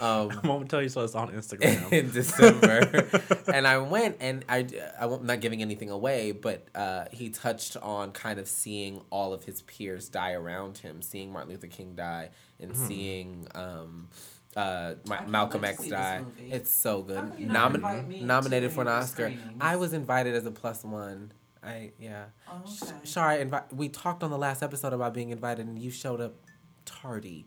um, 0.00 0.30
I 0.42 0.46
won't 0.46 0.70
tell 0.70 0.80
you 0.82 0.88
so 0.88 1.02
it's 1.02 1.14
on 1.14 1.30
Instagram. 1.32 1.92
in 1.92 2.10
December, 2.10 3.06
and 3.52 3.66
I 3.66 3.78
went 3.78 4.16
and 4.20 4.44
I 4.48 4.66
I 4.98 5.06
won't- 5.06 5.16
I'm 5.22 5.26
not 5.26 5.40
giving 5.40 5.60
anything 5.62 5.90
away, 5.90 6.32
but 6.32 6.66
uh, 6.74 7.06
he 7.10 7.30
touched 7.30 7.76
on 7.78 8.12
kind 8.12 8.38
of 8.38 8.46
seeing 8.48 9.00
all 9.10 9.32
of 9.32 9.44
his 9.44 9.62
peers 9.62 10.08
die 10.08 10.32
around 10.32 10.78
him, 10.78 11.02
seeing 11.02 11.32
Martin 11.32 11.50
Luther 11.52 11.66
King 11.66 11.94
die, 11.94 12.30
and 12.60 12.72
Hmm. 12.76 12.86
seeing. 12.86 13.46
Um, 13.54 14.08
uh, 14.56 14.94
Ma- 15.06 15.26
Malcolm 15.26 15.60
wait 15.62 15.68
X 15.70 15.86
die. 15.88 16.24
It's 16.38 16.70
so 16.72 17.02
good. 17.02 17.16
How 17.18 17.26
come 17.26 17.38
you 17.38 17.46
not 17.46 17.72
Nomin- 17.72 17.74
invite 17.74 18.08
me 18.08 18.18
to 18.20 18.24
nominated 18.24 18.72
for 18.72 18.80
an 18.82 18.88
Oscar. 18.88 19.24
screenings? 19.30 19.58
I 19.60 19.76
was 19.76 19.92
invited 19.92 20.34
as 20.34 20.46
a 20.46 20.50
plus 20.50 20.82
one. 20.82 21.32
I 21.62 21.92
yeah. 21.98 22.26
Oh, 22.50 22.62
okay. 22.82 22.94
Sorry, 23.04 23.44
invi- 23.44 23.70
we 23.74 23.88
talked 23.90 24.22
on 24.22 24.30
the 24.30 24.38
last 24.38 24.62
episode 24.62 24.92
about 24.94 25.12
being 25.12 25.28
invited, 25.30 25.66
and 25.66 25.78
you 25.78 25.90
showed 25.90 26.20
up 26.22 26.36
tardy. 26.86 27.46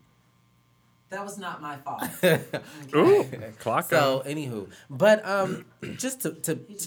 That 1.09 1.23
was 1.23 1.39
not 1.39 1.59
my 1.63 1.77
fault. 1.77 2.03
Ooh, 2.95 3.23
clock 3.57 3.89
So, 3.89 4.21
so, 4.23 4.29
anywho, 4.29 4.69
but 4.91 5.25
um, 5.27 5.65
just 5.97 6.21
to, 6.21 6.33
to, 6.33 6.59
He's 6.67 6.85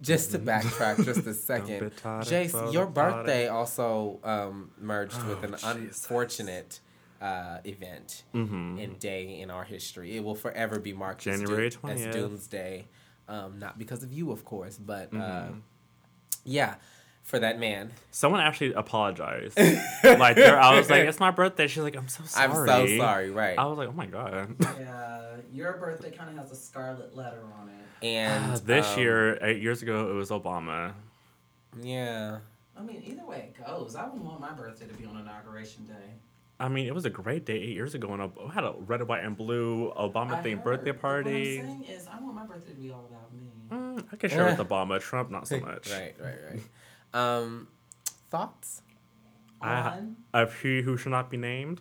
just 0.00 0.32
doing 0.32 0.44
that 0.46 0.62
because 0.62 0.76
he 0.78 0.84
always 0.84 0.98
late. 0.98 1.04
just 1.04 1.04
to 1.04 1.04
backtrack 1.04 1.04
just 1.04 1.26
a 1.26 1.34
second, 1.50 1.96
tardy 1.96 2.28
Jace, 2.30 2.72
your 2.72 2.86
the 2.86 2.92
party. 2.92 3.16
birthday 3.16 3.48
also 3.48 4.20
um, 4.24 4.70
merged 4.78 5.22
with 5.24 5.38
Oh, 5.38 5.42
an 5.42 5.52
Jesus. 5.52 6.04
unfortunate 6.04 6.80
uh, 7.20 7.58
event 7.64 8.24
Mhm. 8.34 8.82
and 8.82 8.98
day 8.98 9.40
in 9.40 9.50
our 9.50 9.64
history. 9.64 10.16
It 10.16 10.22
will 10.24 10.34
forever 10.34 10.78
be 10.78 10.92
marked 10.92 11.22
January 11.22 11.68
as, 11.68 11.76
Doom- 11.76 11.90
as 11.90 12.14
Doomsday, 12.14 12.88
um, 13.28 13.58
not 13.58 13.78
because 13.78 14.02
of 14.02 14.12
you, 14.12 14.30
of 14.30 14.44
course, 14.44 14.76
but 14.78 15.08
uh, 15.14 15.16
Mhm. 15.16 15.60
yeah, 16.44 16.74
for 17.22 17.38
that 17.38 17.58
man. 17.58 17.92
Someone 18.10 18.40
actually 18.42 18.74
apologized. 18.74 19.56
like, 20.04 20.36
there- 20.36 20.60
I 20.60 20.76
was 20.76 20.90
like, 20.90 21.04
"It's 21.04 21.20
my 21.20 21.30
birthday." 21.30 21.66
She's 21.66 21.82
like, 21.82 21.96
"I'm 21.96 22.08
so 22.08 22.24
sorry." 22.24 22.44
I'm 22.50 22.66
so 22.66 22.96
sorry, 22.98 23.30
right? 23.30 23.58
I 23.58 23.64
was 23.64 23.78
like, 23.78 23.88
"Oh 23.88 23.92
my 23.92 24.06
god." 24.06 24.54
Yeah, 24.78 25.36
your 25.50 25.72
birthday 25.78 26.10
kind 26.10 26.28
of 26.30 26.36
has 26.36 26.52
a 26.52 26.56
scarlet 26.56 27.16
letter 27.16 27.42
on 27.58 27.68
it. 27.70 27.74
And 28.02 28.56
this 28.58 28.94
um, 28.94 29.00
year, 29.00 29.38
eight 29.44 29.62
years 29.62 29.82
ago, 29.82 30.10
it 30.10 30.14
was 30.14 30.30
Obama. 30.30 30.92
yeah. 31.82 32.38
I 32.76 32.82
mean, 32.82 33.02
either 33.06 33.24
way 33.24 33.52
it 33.56 33.64
goes, 33.66 33.94
I 33.94 34.04
wouldn't 34.06 34.24
want 34.24 34.40
my 34.40 34.50
birthday 34.52 34.86
to 34.86 34.94
be 34.94 35.04
on 35.06 35.16
inauguration 35.16 35.84
day. 35.86 36.14
I 36.58 36.68
mean, 36.68 36.86
it 36.88 36.94
was 36.94 37.04
a 37.04 37.10
great 37.10 37.44
day 37.46 37.54
eight 37.54 37.74
years 37.74 37.94
ago, 37.94 38.12
and 38.12 38.22
I 38.22 38.28
had 38.52 38.64
a 38.64 38.74
red, 38.80 39.06
white, 39.06 39.22
and 39.24 39.36
blue 39.36 39.92
Obama 39.96 40.42
themed 40.42 40.64
birthday 40.64 40.92
party. 40.92 41.58
What 41.58 41.66
I'm 41.66 41.82
saying 41.84 41.96
is, 41.96 42.08
I 42.08 42.20
want 42.20 42.34
my 42.34 42.44
birthday 42.46 42.72
to 42.72 42.80
be 42.80 42.90
all 42.90 43.08
about 43.08 43.32
me. 43.32 43.50
Mm, 43.70 44.04
I 44.12 44.16
can 44.16 44.28
share 44.30 44.44
with 44.46 44.58
Obama. 44.68 45.00
Trump, 45.00 45.30
not 45.30 45.46
so 45.46 45.60
much. 45.60 45.88
right, 45.90 46.14
right, 46.20 46.34
right. 46.50 46.60
Um, 47.20 47.68
thoughts? 48.30 48.82
I- 49.62 49.96
On 49.98 50.16
Of 50.32 50.60
he 50.60 50.82
who 50.82 50.96
should 50.96 51.12
not 51.12 51.30
be 51.30 51.36
named. 51.36 51.80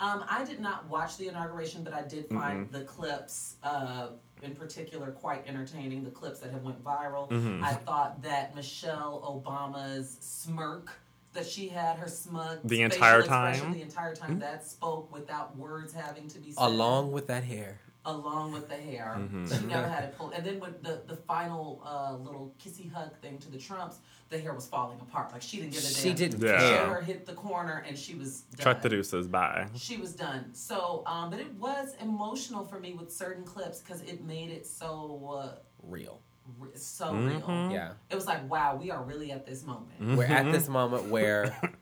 Um, 0.00 0.24
I 0.28 0.44
did 0.44 0.60
not 0.60 0.88
watch 0.88 1.16
the 1.18 1.28
inauguration, 1.28 1.84
but 1.84 1.92
I 1.92 2.02
did 2.02 2.26
find 2.28 2.68
the 2.70 2.80
clips, 2.84 3.56
uh, 3.62 4.08
in 4.42 4.54
particular, 4.54 5.12
quite 5.12 5.46
entertaining. 5.46 6.04
The 6.04 6.10
clips 6.10 6.40
that 6.40 6.50
have 6.50 6.62
went 6.62 6.82
viral. 6.82 7.28
Mhm. 7.30 7.62
I 7.62 7.74
thought 7.74 8.22
that 8.22 8.54
Michelle 8.54 9.20
Obama's 9.44 10.16
smirk 10.20 10.90
that 11.32 11.46
she 11.46 11.68
had, 11.68 11.96
her 11.98 12.08
smug 12.08 12.58
The 12.64 12.82
entire 12.82 13.22
time? 13.22 13.72
the 13.72 13.80
entire 13.82 14.14
time 14.14 14.38
that 14.40 14.66
spoke 14.66 15.10
without 15.12 15.56
words 15.56 15.92
having 15.94 16.28
to 16.28 16.38
be 16.38 16.52
said, 16.52 16.62
Along 16.62 17.12
with 17.12 17.26
that 17.28 17.44
hair. 17.44 17.80
Along 18.04 18.52
with 18.52 18.68
the 18.68 18.74
hair. 18.76 19.14
Mhm. 19.18 19.48
She 19.60 19.66
never 19.66 19.86
had 19.88 20.04
it 20.04 20.18
pulled. 20.18 20.32
And 20.32 20.44
then 20.44 20.58
with 20.60 20.82
the 20.82 21.02
the 21.06 21.16
final 21.16 21.80
uh, 21.84 22.16
little 22.16 22.54
kissy 22.62 22.90
hug 22.92 23.16
thing 23.18 23.38
to 23.38 23.50
the 23.50 23.58
Trumps, 23.58 23.98
the 24.28 24.38
hair 24.38 24.52
was 24.54 24.66
falling 24.66 24.98
apart. 25.00 25.32
Like 25.32 25.42
she 25.42 25.58
didn't 25.58 25.72
give 25.72 25.80
a 25.82 25.86
damn. 25.86 25.94
She 25.94 26.12
didn't 26.12 26.42
Yeah. 26.42 26.58
She 26.58 26.74
care. 26.74 26.86
her 26.94 27.00
hit 27.00 27.26
the 27.26 27.34
corner 27.34 27.84
and 27.86 27.96
she 27.96 28.14
was 28.14 28.40
done 28.56 28.64
Chuck 28.64 28.82
the 28.82 28.88
deuces. 28.88 29.28
Bye. 29.28 29.68
she 29.76 29.96
was 29.98 30.14
done. 30.14 30.52
So, 30.54 31.02
um, 31.06 31.30
but 31.30 31.38
it 31.38 31.52
was 31.54 31.94
emotional 32.00 32.64
for 32.64 32.80
me 32.80 32.94
with 32.94 33.12
certain 33.12 33.44
clips 33.44 33.80
because 33.80 34.00
it 34.02 34.24
made 34.24 34.50
it 34.50 34.66
so 34.66 35.38
uh, 35.40 35.58
Real. 35.82 36.20
re- 36.58 36.70
so 36.74 37.12
real. 37.14 37.40
Mhm. 37.40 37.72
Yeah. 37.72 37.92
It 38.10 38.14
was 38.16 38.26
like, 38.26 38.48
wow, 38.50 38.74
we 38.74 38.90
are 38.90 39.02
really 39.02 39.30
at 39.30 39.46
this 39.46 39.64
moment. 39.64 40.16
We're 40.16 40.24
at 40.24 40.50
this 40.50 40.68
moment 40.68 41.04
where 41.08 41.56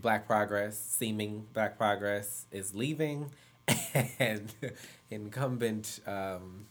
Black 0.00 0.26
Progress, 0.26 0.78
seeming 0.78 1.46
Black 1.52 1.76
Progress, 1.76 2.46
is 2.50 2.74
leaving, 2.74 3.30
and 4.18 4.52
incumbent. 5.10 6.00
Um, 6.06 6.66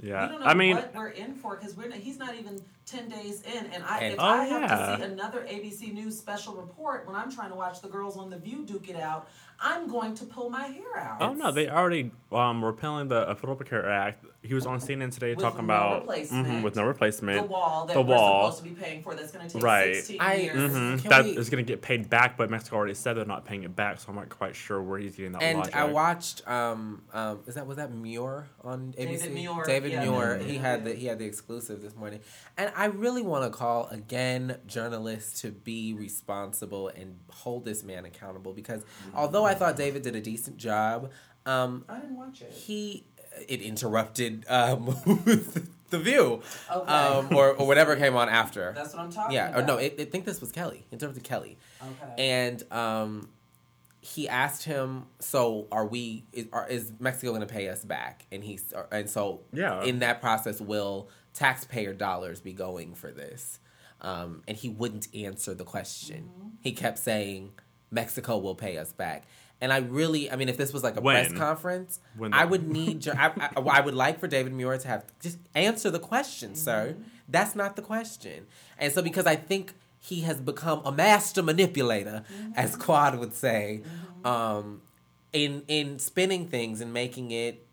Yeah. 0.00 0.26
We 0.26 0.32
don't 0.32 0.40
know 0.40 0.46
I 0.46 0.54
mean, 0.54 0.76
what 0.76 0.94
we're 0.94 1.08
in 1.08 1.34
for 1.34 1.56
because 1.56 1.76
we're 1.76 1.88
not, 1.88 1.98
he's 1.98 2.18
not 2.18 2.34
even 2.34 2.60
ten 2.88 3.08
days 3.08 3.42
in, 3.42 3.66
and 3.66 3.84
I 3.84 3.98
And- 4.00 4.14
if 4.14 4.20
Oh, 4.20 4.24
I 4.24 4.44
have 4.44 4.62
yeah. 4.62 4.68
to 4.68 4.96
see 4.96 5.02
another 5.12 5.40
ABC 5.48 5.92
News 5.92 6.18
special 6.18 6.54
report 6.54 7.06
when 7.06 7.14
I'm 7.16 7.30
trying 7.30 7.50
to 7.50 7.56
watch 7.56 7.80
the 7.80 7.88
girls 7.88 8.16
on 8.16 8.30
the 8.30 8.38
View 8.38 8.64
duke 8.64 8.88
it 8.88 8.96
out, 8.96 9.28
I'm 9.60 9.88
going 9.88 10.14
to 10.14 10.24
pull 10.24 10.50
my 10.50 10.66
hair 10.66 10.96
out. 10.98 11.20
oh 11.20 11.32
no, 11.34 11.50
they 11.50 11.68
already 11.68 12.12
um 12.30 12.64
repealing 12.64 13.08
the 13.08 13.26
Affordable 13.26 13.66
Care 13.66 13.90
Act. 13.90 14.24
He 14.42 14.54
was 14.54 14.66
on 14.66 14.78
CNN 14.78 15.10
today 15.12 15.30
With 15.34 15.40
talking 15.40 15.66
no 15.66 15.74
about 15.74 16.00
replacement. 16.02 16.46
Mhm, 16.46 16.62
with 16.62 16.76
no 16.76 16.84
replacement, 16.84 17.42
the 17.42 17.48
wall 17.52 17.84
that 17.86 17.94
the 17.94 18.00
we're 18.02 18.14
wall. 18.14 18.52
supposed 18.52 18.64
to 18.64 18.70
be 18.70 18.80
paying 18.80 19.02
for 19.02 19.14
that's 19.14 19.32
going 19.32 19.46
to 19.48 19.52
take 19.52 19.62
Right. 19.62 19.96
16 19.96 20.20
I- 20.20 20.34
years. 20.34 20.56
Mhm. 20.72 21.02
That 21.08 21.24
we- 21.24 21.36
is 21.36 21.50
going 21.50 21.64
to 21.64 21.70
get 21.70 21.82
paid 21.82 22.08
back, 22.08 22.36
but 22.36 22.48
Mexico 22.50 22.76
already 22.76 22.94
said 22.94 23.14
they're 23.16 23.24
not 23.24 23.44
paying 23.44 23.64
it 23.64 23.74
back, 23.74 23.98
so 23.98 24.10
I'm 24.10 24.14
not 24.14 24.28
quite 24.28 24.54
sure 24.54 24.80
where 24.80 25.00
he's 25.00 25.16
getting 25.16 25.32
that 25.32 25.42
and 25.42 25.58
logic. 25.58 25.74
I 25.74 25.84
watched. 25.84 26.46
Um, 26.48 27.02
um, 27.12 27.40
is 27.48 27.56
that 27.56 27.66
was 27.66 27.78
that 27.78 27.92
Muir 27.92 28.46
on 28.62 28.94
ABC? 28.96 29.22
David 29.24 29.34
Muir, 29.34 29.64
David 29.64 29.92
yeah, 29.92 30.04
Muir. 30.04 30.34
David 30.38 30.46
He 30.46 30.52
Muir, 30.58 30.60
had 30.62 30.78
yeah. 30.80 30.84
the 30.84 30.94
he 30.94 31.06
had 31.06 31.18
the 31.18 31.24
exclusive 31.26 31.82
this 31.82 31.96
morning, 31.96 32.20
and 32.56 32.70
I 32.78 32.84
really 32.86 33.22
want 33.22 33.44
to 33.44 33.50
call 33.50 33.88
again 33.88 34.58
journalists 34.66 35.40
to 35.42 35.50
be 35.50 35.94
responsible 35.94 36.88
and 36.88 37.18
hold 37.30 37.64
this 37.64 37.82
man 37.82 38.04
accountable 38.04 38.52
because 38.52 38.84
although 39.14 39.44
I 39.44 39.54
thought 39.54 39.74
David 39.76 40.02
did 40.02 40.14
a 40.14 40.20
decent 40.20 40.58
job, 40.58 41.10
um, 41.44 41.84
I 41.88 41.98
didn't 41.98 42.16
watch 42.16 42.40
it. 42.40 42.52
he 42.52 43.04
it 43.48 43.60
interrupted 43.60 44.44
um, 44.48 44.84
the 45.90 45.98
View, 45.98 46.40
Okay. 46.72 46.92
um, 46.92 47.34
or 47.34 47.50
or 47.54 47.66
whatever 47.66 47.96
came 47.96 48.14
on 48.14 48.28
after. 48.28 48.72
That's 48.76 48.94
what 48.94 49.02
I'm 49.02 49.10
talking 49.10 49.34
yeah, 49.34 49.48
about. 49.48 49.62
or 49.62 49.66
no, 49.66 49.76
it, 49.78 49.96
I 49.98 50.04
think 50.04 50.24
this 50.24 50.40
was 50.40 50.52
Kelly. 50.52 50.86
Interrupted 50.92 51.24
Kelly, 51.24 51.58
Okay. 51.82 52.14
and 52.22 52.72
um, 52.72 53.28
he 54.00 54.28
asked 54.28 54.62
him, 54.64 55.06
"So 55.18 55.66
are 55.72 55.86
we? 55.86 56.24
Is, 56.32 56.46
are, 56.52 56.68
is 56.68 56.92
Mexico 57.00 57.32
going 57.32 57.40
to 57.46 57.52
pay 57.52 57.68
us 57.68 57.84
back?" 57.84 58.26
And 58.30 58.44
he's 58.44 58.72
and 58.92 59.08
so 59.10 59.40
Yeah. 59.52 59.82
in 59.82 59.98
that 60.00 60.20
process, 60.20 60.60
will 60.60 61.08
taxpayer 61.38 61.94
dollars 61.94 62.40
be 62.40 62.52
going 62.52 62.94
for 62.94 63.10
this? 63.10 63.60
Um, 64.00 64.42
and 64.46 64.56
he 64.56 64.68
wouldn't 64.68 65.08
answer 65.14 65.54
the 65.54 65.64
question. 65.64 66.30
Mm-hmm. 66.30 66.48
He 66.60 66.72
kept 66.72 66.98
saying, 66.98 67.52
"Mexico 67.90 68.38
will 68.38 68.54
pay 68.54 68.78
us 68.78 68.92
back." 68.92 69.24
And 69.60 69.72
I 69.72 69.78
really, 69.78 70.30
I 70.30 70.36
mean, 70.36 70.48
if 70.48 70.56
this 70.56 70.72
was 70.72 70.84
like 70.84 70.96
a 70.96 71.02
press 71.02 71.32
conference, 71.32 71.98
When 72.16 72.32
I 72.32 72.44
would 72.44 72.68
need. 72.68 73.00
jo- 73.00 73.12
I, 73.16 73.32
I, 73.56 73.60
I 73.78 73.80
would 73.80 73.94
like 73.94 74.20
for 74.20 74.28
David 74.28 74.52
Muir 74.52 74.78
to 74.78 74.86
have 74.88 75.04
just 75.20 75.38
answer 75.54 75.90
the 75.90 75.98
question, 75.98 76.54
sir. 76.54 76.96
That's 77.28 77.56
not 77.56 77.74
the 77.74 77.82
question. 77.82 78.46
And 78.78 78.92
so, 78.92 79.02
because 79.02 79.26
I 79.26 79.34
think 79.34 79.74
he 79.98 80.20
has 80.20 80.40
become 80.40 80.82
a 80.84 80.92
master 80.92 81.42
manipulator, 81.42 82.22
as 82.54 82.76
Quad 82.76 83.18
would 83.18 83.34
say, 83.34 83.82
um, 84.24 84.80
in 85.32 85.64
in 85.66 85.98
spinning 85.98 86.46
things 86.48 86.80
and 86.80 86.92
making 86.92 87.32
it 87.32 87.66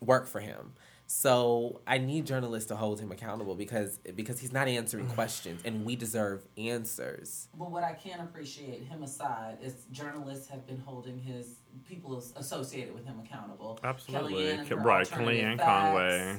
work 0.00 0.26
for 0.26 0.40
him. 0.40 0.74
So 1.08 1.80
I 1.86 1.98
need 1.98 2.26
journalists 2.26 2.68
to 2.68 2.76
hold 2.76 2.98
him 3.00 3.12
accountable 3.12 3.54
because 3.54 3.98
because 4.16 4.40
he's 4.40 4.52
not 4.52 4.66
answering 4.66 5.06
questions, 5.08 5.62
and 5.64 5.84
we 5.84 5.94
deserve 5.96 6.44
answers. 6.58 7.48
But 7.56 7.70
what 7.70 7.84
I 7.84 7.92
can 7.92 8.20
appreciate, 8.20 8.82
him 8.84 9.02
aside, 9.04 9.58
is 9.62 9.74
journalists 9.92 10.48
have 10.48 10.66
been 10.66 10.78
holding 10.80 11.18
his 11.18 11.60
people 11.88 12.16
associated 12.36 12.92
with 12.94 13.04
him 13.06 13.20
accountable. 13.24 13.78
Absolutely. 13.84 14.44
Kellyanne 14.44 14.64
Ke- 14.66 14.68
her 14.70 14.76
right, 14.76 15.06
Kellyanne 15.08 15.58
facts, 15.58 15.64
Conway. 15.64 16.36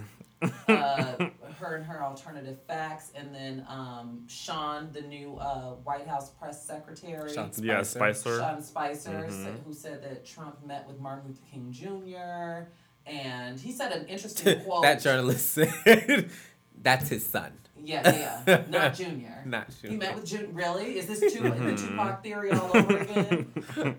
uh, 0.67 1.29
her 1.59 1.75
and 1.77 1.85
her 1.85 2.03
alternative 2.03 2.59
facts, 2.67 3.11
and 3.15 3.33
then 3.33 3.65
um, 3.69 4.23
Sean, 4.27 4.89
the 4.91 5.01
new 5.01 5.37
uh, 5.37 5.71
White 5.85 6.07
House 6.07 6.29
press 6.31 6.63
secretary. 6.63 7.33
Sean 7.33 7.51
Yeah, 7.57 7.83
Spicer. 7.83 8.19
Spicer. 8.35 8.39
Sean 8.39 8.61
Spicer, 8.61 9.27
Mhm. 9.31 9.63
who 9.63 9.73
said 9.73 10.03
that 10.03 10.25
Trump 10.25 10.63
met 10.65 10.85
with 10.87 10.99
Martin 10.99 11.29
Luther 11.29 11.41
King 11.49 11.71
Jr. 11.71 12.69
And 13.07 13.59
he 13.59 13.71
said 13.71 13.91
an 13.91 14.05
interesting 14.07 14.61
quote. 14.61 14.81
that 14.83 15.01
journalist 15.01 15.49
said, 15.51 16.29
"That's 16.81 17.09
his 17.09 17.25
son." 17.25 17.53
Yeah, 17.83 18.41
yeah, 18.45 18.63
not 18.69 18.95
Junior. 18.95 19.41
Not 19.45 19.69
Junior. 19.69 19.75
He 19.81 19.87
Junior. 19.87 19.97
met 19.99 20.15
with 20.15 20.25
Jun. 20.25 20.53
Really? 20.53 20.97
Is 20.97 21.05
this 21.07 21.19
two, 21.33 21.43
the 21.43 21.49
Mm-hmm. 21.51 21.75
Tupac 21.87 22.21
theory 22.23 22.51
all 22.51 22.75
over 22.75 22.97
again? 22.97 23.53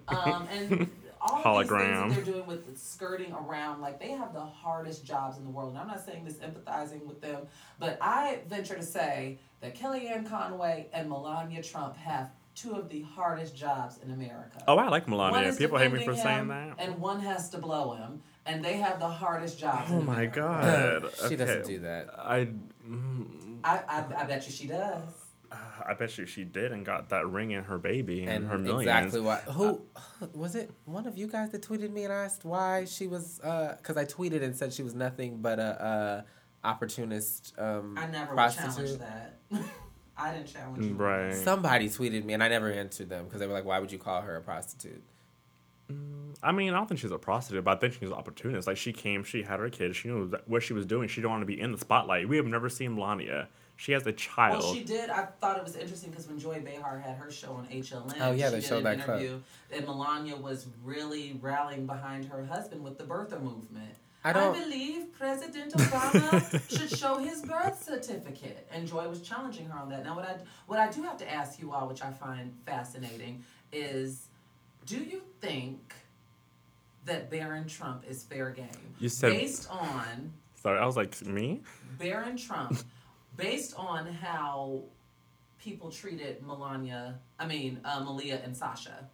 Um, 0.08 0.46
and 0.52 0.90
all 1.22 1.58
of 1.60 1.68
these 1.68 1.78
things 1.78 2.14
that 2.16 2.24
they're 2.24 2.34
doing 2.34 2.46
with 2.46 2.76
skirting 2.78 3.32
around, 3.32 3.80
like 3.80 3.98
they 3.98 4.10
have 4.10 4.34
the 4.34 4.40
hardest 4.44 5.06
jobs 5.06 5.38
in 5.38 5.44
the 5.44 5.50
world. 5.50 5.70
And 5.70 5.78
I'm 5.78 5.86
not 5.86 6.04
saying 6.04 6.24
this 6.24 6.34
empathizing 6.34 7.06
with 7.06 7.22
them, 7.22 7.46
but 7.78 7.96
I 8.02 8.40
venture 8.46 8.74
to 8.74 8.82
say 8.82 9.38
that 9.60 9.74
Kellyanne 9.74 10.28
Conway 10.28 10.88
and 10.92 11.08
Melania 11.08 11.62
Trump 11.62 11.96
have 11.96 12.30
two 12.54 12.74
of 12.74 12.88
the 12.90 13.02
hardest 13.02 13.56
jobs 13.56 13.98
in 14.04 14.10
America. 14.10 14.62
Oh, 14.66 14.76
I 14.76 14.88
like 14.88 15.08
Melania. 15.08 15.52
People 15.54 15.78
hate 15.78 15.92
me 15.92 16.00
defending 16.00 16.16
for 16.16 16.28
saying 16.28 16.48
that. 16.48 16.74
And 16.78 16.98
one 16.98 17.20
has 17.20 17.48
to 17.50 17.58
blow 17.58 17.94
him, 17.94 18.20
and 18.48 18.64
they 18.64 18.78
have 18.78 18.98
the 18.98 19.08
hardest 19.08 19.58
jobs. 19.58 19.90
Oh 19.92 20.00
my 20.00 20.26
god. 20.26 21.04
she 21.28 21.36
doesn't 21.36 21.66
do 21.66 21.80
that. 21.80 22.08
I, 22.18 22.48
mm, 22.88 23.58
I, 23.62 23.80
I, 23.88 24.04
I 24.22 24.24
bet 24.24 24.46
you 24.46 24.52
she 24.52 24.66
does. 24.66 25.02
I 25.50 25.94
bet 25.94 26.18
you 26.18 26.26
she 26.26 26.44
did 26.44 26.72
and 26.72 26.84
got 26.84 27.08
that 27.10 27.26
ring 27.26 27.52
in 27.52 27.64
her 27.64 27.78
baby 27.78 28.20
and, 28.22 28.30
And 28.30 28.46
her 28.48 28.58
millions. 28.58 28.82
exactly 28.82 29.20
why? 29.20 29.36
Who 29.52 29.80
was 30.34 30.54
it? 30.54 30.70
One 30.84 31.06
of 31.06 31.16
you 31.16 31.26
guys 31.26 31.50
that 31.50 31.62
tweeted 31.62 31.90
me 31.90 32.04
and 32.04 32.12
asked 32.12 32.44
why 32.44 32.84
she 32.84 33.06
was? 33.06 33.38
Because 33.38 33.96
I 33.96 34.04
tweeted 34.04 34.42
and 34.42 34.54
said 34.54 34.72
she 34.74 34.82
was 34.82 34.94
nothing 34.94 35.40
but 35.40 35.58
a, 35.58 36.24
a 36.62 36.66
opportunist 36.68 37.54
um, 37.58 37.96
I 37.96 38.06
never 38.08 38.30
would 38.30 38.36
prostitute. 38.36 38.74
challenge 38.74 38.98
that. 38.98 39.38
I 40.18 40.32
didn't 40.34 40.48
challenge 40.48 40.84
you. 40.84 40.94
Right. 40.94 41.34
Somebody 41.34 41.88
tweeted 41.88 42.24
me 42.24 42.34
and 42.34 42.42
I 42.42 42.48
never 42.48 42.70
answered 42.70 43.08
them 43.08 43.24
because 43.24 43.40
they 43.40 43.46
were 43.46 43.52
like, 43.54 43.64
"Why 43.64 43.78
would 43.78 43.92
you 43.92 43.98
call 43.98 44.20
her 44.20 44.36
a 44.36 44.42
prostitute?" 44.42 45.02
Mm, 45.92 46.34
I 46.42 46.52
mean, 46.52 46.72
I 46.72 46.76
don't 46.76 46.86
think 46.86 47.00
she's 47.00 47.10
a 47.10 47.18
prostitute, 47.18 47.64
but 47.64 47.76
I 47.76 47.80
think 47.80 47.94
she's 47.94 48.08
an 48.08 48.14
opportunist. 48.14 48.66
Like 48.66 48.76
she 48.76 48.92
came, 48.92 49.24
she 49.24 49.42
had 49.42 49.58
her 49.60 49.70
kids, 49.70 49.96
she 49.96 50.08
knew 50.08 50.30
what 50.46 50.62
she 50.62 50.72
was 50.72 50.86
doing. 50.86 51.08
She 51.08 51.16
didn't 51.20 51.30
want 51.30 51.42
to 51.42 51.46
be 51.46 51.60
in 51.60 51.72
the 51.72 51.78
spotlight. 51.78 52.28
We 52.28 52.36
have 52.36 52.46
never 52.46 52.68
seen 52.68 52.94
Melania. 52.94 53.48
She 53.76 53.92
has 53.92 54.04
a 54.06 54.12
child. 54.12 54.62
Well, 54.64 54.74
she 54.74 54.82
did. 54.82 55.08
I 55.08 55.26
thought 55.40 55.56
it 55.56 55.62
was 55.62 55.76
interesting 55.76 56.10
because 56.10 56.26
when 56.26 56.38
Joy 56.38 56.60
Behar 56.60 56.98
had 56.98 57.16
her 57.16 57.30
show 57.30 57.52
on 57.52 57.66
HLN, 57.68 58.12
Oh, 58.20 58.32
yeah, 58.32 58.46
she 58.48 58.56
they 58.56 58.60
did 58.60 58.64
showed 58.68 58.78
an 58.78 58.84
that 58.84 59.04
clip. 59.04 59.20
interview 59.20 59.40
that 59.70 59.86
Melania 59.86 60.36
was 60.36 60.66
really 60.82 61.38
rallying 61.40 61.86
behind 61.86 62.24
her 62.26 62.44
husband 62.44 62.82
with 62.82 62.98
the 62.98 63.04
birther 63.04 63.40
movement. 63.40 63.94
I 64.24 64.32
don't- 64.32 64.58
believe 64.60 65.12
President 65.16 65.72
Obama 65.74 66.68
should 66.76 66.98
show 66.98 67.18
his 67.18 67.40
birth 67.42 67.80
certificate, 67.84 68.66
and 68.72 68.86
Joy 68.88 69.08
was 69.08 69.22
challenging 69.22 69.66
her 69.66 69.78
on 69.78 69.88
that. 69.90 70.04
Now, 70.04 70.16
what 70.16 70.24
I 70.28 70.36
what 70.66 70.80
I 70.80 70.90
do 70.90 71.02
have 71.04 71.16
to 71.18 71.32
ask 71.32 71.60
you 71.60 71.72
all, 71.72 71.86
which 71.86 72.02
I 72.02 72.10
find 72.10 72.52
fascinating, 72.66 73.44
is, 73.72 74.27
do 74.88 74.96
you 74.96 75.22
think 75.40 75.94
that 77.04 77.30
Barron 77.30 77.66
Trump 77.66 78.04
is 78.08 78.24
fair 78.24 78.50
game? 78.50 78.94
You 78.98 79.08
said- 79.08 79.32
based 79.32 79.70
on 79.70 80.32
Sorry, 80.62 80.78
I 80.80 80.86
was 80.86 80.96
like, 80.96 81.24
me? 81.24 81.60
Barron 81.98 82.36
Trump, 82.36 82.78
based 83.36 83.74
on 83.76 84.06
how 84.06 84.82
people 85.60 85.88
treated 85.90 86.44
Melania, 86.44 87.20
I 87.38 87.46
mean, 87.46 87.80
uh, 87.84 88.00
Malia 88.00 88.40
and 88.42 88.56
Sasha, 88.56 89.08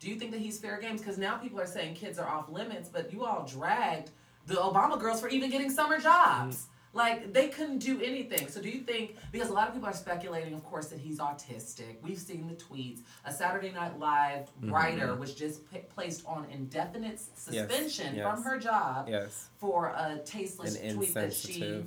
do 0.00 0.08
you 0.08 0.16
think 0.18 0.30
that 0.30 0.40
he's 0.40 0.58
fair 0.58 0.80
games? 0.80 1.00
Because 1.02 1.18
now 1.18 1.36
people 1.36 1.60
are 1.60 1.66
saying 1.66 1.94
kids 1.94 2.18
are 2.18 2.26
off 2.26 2.48
limits, 2.48 2.88
but 2.88 3.12
you 3.12 3.24
all 3.24 3.44
dragged 3.44 4.10
the 4.46 4.54
Obama 4.54 4.98
girls 4.98 5.20
for 5.20 5.28
even 5.28 5.50
getting 5.50 5.70
summer 5.70 5.98
jobs. 5.98 6.68
Like, 6.92 7.32
they 7.32 7.48
couldn't 7.48 7.78
do 7.78 8.00
anything. 8.00 8.48
So, 8.48 8.60
do 8.62 8.68
you 8.68 8.80
think, 8.80 9.16
because 9.30 9.50
a 9.50 9.52
lot 9.52 9.68
of 9.68 9.74
people 9.74 9.88
are 9.88 9.92
speculating, 9.94 10.54
of 10.54 10.64
course, 10.64 10.86
that 10.88 10.98
he's 10.98 11.18
autistic. 11.18 11.96
We've 12.02 12.18
seen 12.18 12.48
the 12.48 12.54
tweets. 12.54 13.00
A 13.24 13.32
Saturday 13.32 13.72
Night 13.72 13.98
Live 13.98 14.48
writer 14.62 15.14
was 15.14 15.34
just 15.34 15.70
p- 15.70 15.80
placed 15.94 16.24
on 16.26 16.46
indefinite 16.50 17.20
suspension 17.36 18.16
yes. 18.16 18.24
from 18.24 18.42
her 18.42 18.58
job 18.58 19.08
Yes. 19.08 19.48
for 19.58 19.88
a 19.88 20.20
tasteless 20.24 20.76
And 20.76 20.96
tweet 20.96 21.14
that 21.14 21.32
she 21.34 21.84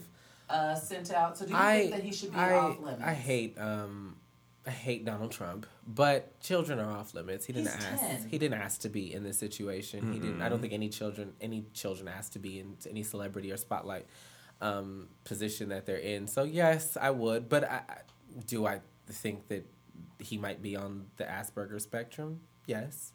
uh, 0.50 0.76
sent 0.76 1.12
out. 1.12 1.38
So 1.38 1.46
do 1.46 1.52
you 1.52 1.58
I 1.58 1.80
think 1.80 1.92
that 1.92 2.04
he 2.04 2.12
should 2.14 2.32
be 2.32 2.38
I, 2.38 2.54
off 2.56 2.80
limits? 2.80 3.02
I 3.04 3.14
hate 3.14 3.58
um 3.58 4.18
I 4.66 4.70
hate 4.70 5.06
Donald 5.06 5.32
Trump, 5.32 5.66
but 5.88 6.40
children 6.40 6.78
are 6.78 6.92
off 6.92 7.16
limits. 7.16 7.46
He 7.46 7.54
didn't 7.54 7.74
He's 7.74 7.84
ask. 7.84 8.00
10. 8.02 8.28
He 8.30 8.38
didn't 8.38 8.62
ask 8.62 8.82
to 8.82 8.90
be 8.90 9.12
in 9.12 9.24
this 9.24 9.40
situation. 9.40 10.14
He 10.14 10.20
didn't. 10.20 10.42
I 10.44 10.50
don't 10.50 10.62
think 10.62 10.74
any 10.74 10.90
children 10.90 11.34
any 11.42 11.66
children 11.74 12.08
asked 12.08 12.34
to 12.34 12.40
be 12.40 12.60
in 12.60 12.76
any 12.88 13.02
celebrity 13.02 13.52
or 13.52 13.58
spotlight 13.58 14.06
um, 14.62 15.08
position 15.24 15.70
that 15.70 15.86
they're 15.86 15.98
in. 15.98 16.28
So 16.28 16.44
yes, 16.44 16.96
I 17.00 17.10
would. 17.10 17.50
But 17.50 17.64
I, 17.66 17.82
I, 17.90 17.98
do 18.48 18.66
I 18.66 18.80
think 19.08 19.48
that 19.50 19.66
he 20.20 20.38
might 20.38 20.62
be 20.62 20.76
on 20.76 21.08
the 21.18 21.24
Asperger 21.26 21.82
spectrum? 21.82 22.40
Yes. 22.68 23.12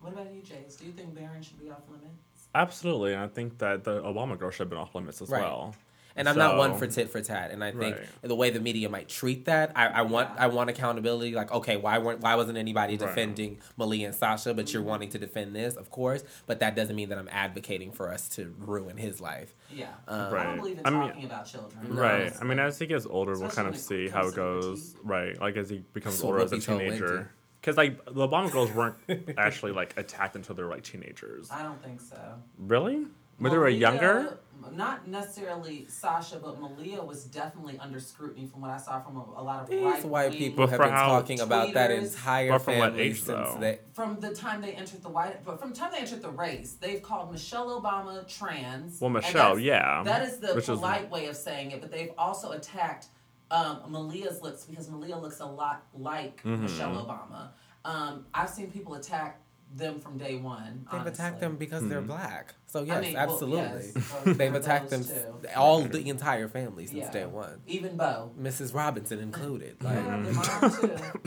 What 0.00 0.12
about 0.12 0.32
you, 0.34 0.42
Jace? 0.42 0.78
Do 0.78 0.86
you 0.86 0.92
think 0.92 1.14
Barron 1.14 1.42
should 1.42 1.60
be 1.60 1.70
off 1.70 1.82
limits? 1.88 2.48
Absolutely. 2.54 3.12
And 3.12 3.22
I 3.22 3.28
think 3.28 3.58
that 3.58 3.84
the 3.84 4.02
Obama 4.02 4.38
girl 4.38 4.50
should 4.50 4.60
have 4.60 4.70
been 4.70 4.78
off 4.78 4.94
limits 4.94 5.22
as 5.22 5.28
Right. 5.28 5.42
well. 5.42 5.74
And 6.20 6.28
I'm 6.28 6.36
not 6.36 6.56
one 6.58 6.76
for 6.76 6.86
tit 6.86 7.08
for 7.10 7.20
tat, 7.22 7.50
and 7.50 7.64
I 7.64 7.72
think 7.72 7.96
Right. 7.96 8.06
the 8.22 8.34
way 8.36 8.50
the 8.50 8.60
media 8.60 8.88
might 8.90 9.08
treat 9.08 9.46
that, 9.46 9.72
I, 9.74 9.86
I 9.86 10.02
want 10.02 10.28
Yeah. 10.34 10.44
I 10.44 10.46
want 10.48 10.68
accountability. 10.68 11.34
Like, 11.34 11.50
okay, 11.50 11.76
why 11.78 11.96
weren't 11.98 12.20
why 12.20 12.34
wasn't 12.34 12.58
anybody 12.58 12.98
Right. 12.98 13.08
defending 13.08 13.58
Malia 13.78 14.06
and 14.08 14.14
Sasha, 14.14 14.52
but 14.52 14.70
you're 14.72 14.82
wanting 14.82 15.08
to 15.10 15.18
defend 15.18 15.56
this, 15.56 15.76
of 15.76 15.90
course. 15.90 16.22
But 16.46 16.60
that 16.60 16.76
doesn't 16.76 16.94
mean 16.94 17.08
that 17.08 17.16
I'm 17.18 17.28
advocating 17.32 17.90
for 17.90 18.12
us 18.12 18.28
to 18.36 18.54
ruin 18.58 18.98
his 18.98 19.20
life. 19.20 19.54
Yeah. 19.74 19.86
Um, 20.06 20.20
I 20.20 20.30
Right. 20.30 20.44
don't 20.44 20.56
believe 20.58 20.78
in 20.78 20.86
I 20.86 20.90
mean- 20.90 21.08
talking 21.08 21.24
about 21.24 21.46
children. 21.46 21.96
Right. 21.96 22.32
I 22.38 22.44
mean, 22.44 22.58
as 22.58 22.78
he 22.78 22.86
gets 22.86 23.06
older, 23.06 23.38
we'll 23.38 23.48
kind 23.50 23.66
of 23.68 23.78
see 23.78 24.08
how 24.08 24.28
it 24.28 24.34
goes. 24.36 24.94
Right. 25.02 25.40
Like 25.40 25.56
as 25.56 25.70
he 25.70 25.78
becomes 25.94 26.18
So 26.18 26.26
older 26.26 26.40
as 26.40 26.52
a 26.52 26.56
Whoopi 26.56 26.64
told 26.66 26.78
Wendy. 26.80 26.96
teenager. 26.98 27.30
Because 27.62 27.76
like 27.78 28.04
the 28.04 28.28
Obama 28.28 28.52
girls 28.52 28.70
weren't 28.74 28.96
actually 29.38 29.72
like 29.72 29.96
attacked 29.98 30.36
until 30.36 30.54
they 30.54 30.62
were 30.62 30.70
like 30.70 30.82
teenagers. 30.82 31.48
I 31.50 31.62
don't 31.62 31.82
think 31.82 32.00
so. 32.02 32.16
Really? 32.58 33.06
When 33.38 33.50
they 33.52 33.56
were 33.58 33.64
Malia- 33.64 33.78
younger? 33.78 34.38
Not 34.72 35.08
necessarily 35.08 35.86
Sasha, 35.88 36.38
but 36.38 36.60
Malia 36.60 37.02
was 37.02 37.24
definitely 37.24 37.78
under 37.78 38.00
scrutiny 38.00 38.46
from 38.46 38.60
what 38.60 38.70
I 38.70 38.76
saw 38.78 39.00
from 39.00 39.16
a, 39.16 39.20
a 39.36 39.42
lot 39.42 39.62
of 39.62 39.68
These 39.70 39.82
right 39.82 40.04
white 40.04 40.32
people 40.32 40.66
have 40.66 40.78
been 40.80 40.90
how- 40.90 41.08
talking 41.08 41.40
about 41.40 41.72
that 41.74 41.90
entire 41.90 42.50
But 42.52 42.58
from 42.62 42.78
what 42.78 42.90
family 42.90 43.02
age, 43.04 43.16
since 43.22 43.26
though? 43.26 43.56
they. 43.60 43.78
from 43.92 44.20
the 44.20 44.34
time 44.34 44.60
they 44.60 44.72
entered 44.72 45.02
the 45.02 45.08
white, 45.08 45.44
but 45.44 45.58
from 45.60 45.70
the 45.70 45.76
time 45.76 45.90
they 45.92 45.98
entered 45.98 46.22
the 46.22 46.30
race, 46.30 46.74
they've 46.80 47.02
called 47.02 47.32
Michelle 47.32 47.80
Obama 47.80 48.26
trans. 48.28 49.00
Well, 49.00 49.10
Michelle, 49.10 49.58
yeah. 49.58 50.02
That 50.04 50.22
is 50.22 50.38
the 50.38 50.54
Which 50.54 50.68
is- 50.68 50.78
polite 50.78 51.10
way 51.10 51.26
of 51.26 51.36
saying 51.36 51.70
it, 51.72 51.80
but 51.80 51.90
they've 51.90 52.12
also 52.18 52.52
attacked 52.52 53.06
um, 53.50 53.80
Malia's 53.88 54.40
looks 54.42 54.64
because 54.64 54.88
Malia 54.88 55.16
looks 55.18 55.40
a 55.40 55.46
lot 55.46 55.82
like 55.98 56.42
Mm-hmm. 56.44 56.62
Michelle 56.62 56.94
Obama. 56.94 57.48
Um, 57.84 58.26
I've 58.34 58.50
seen 58.50 58.70
people 58.70 58.94
attack 58.94 59.40
them 59.74 60.00
from 60.00 60.18
day 60.18 60.36
one. 60.36 60.86
They've 60.90 61.06
attacked 61.06 61.40
them 61.40 61.56
because 61.56 61.86
they're 61.88 62.00
black. 62.00 62.54
So 62.66 62.82
yes, 62.82 62.96
I 62.96 63.00
mean, 63.00 63.14
well, 63.14 63.22
absolutely. 63.30 63.90
yes, 63.94 64.06
so 64.24 64.32
They've 64.32 64.54
attacked 64.54 64.90
them 64.90 65.02
those 65.02 65.12
two. 65.12 65.48
all 65.56 65.82
the 65.82 66.08
entire 66.08 66.48
family 66.48 66.86
since 66.86 66.98
Yeah. 66.98 67.10
day 67.10 67.26
one. 67.26 67.60
Even 67.66 67.96
Bo. 67.96 68.32
Mrs. 68.40 68.74
Robinson 68.74 69.18
included. 69.20 69.76
Like 69.82 69.94
Yeah, 69.94 70.22
their 70.22 70.32
mom 70.34 70.80
too. 70.80 71.20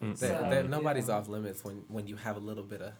they- 0.00 0.14
So, 0.14 0.46
they- 0.50 0.62
nobody's 0.68 1.08
yeah. 1.08 1.14
off 1.16 1.28
limits 1.28 1.64
when 1.64 1.84
when 1.88 2.06
you 2.06 2.16
have 2.16 2.36
a 2.36 2.40
little 2.40 2.64
bit 2.64 2.82
of 2.82 2.92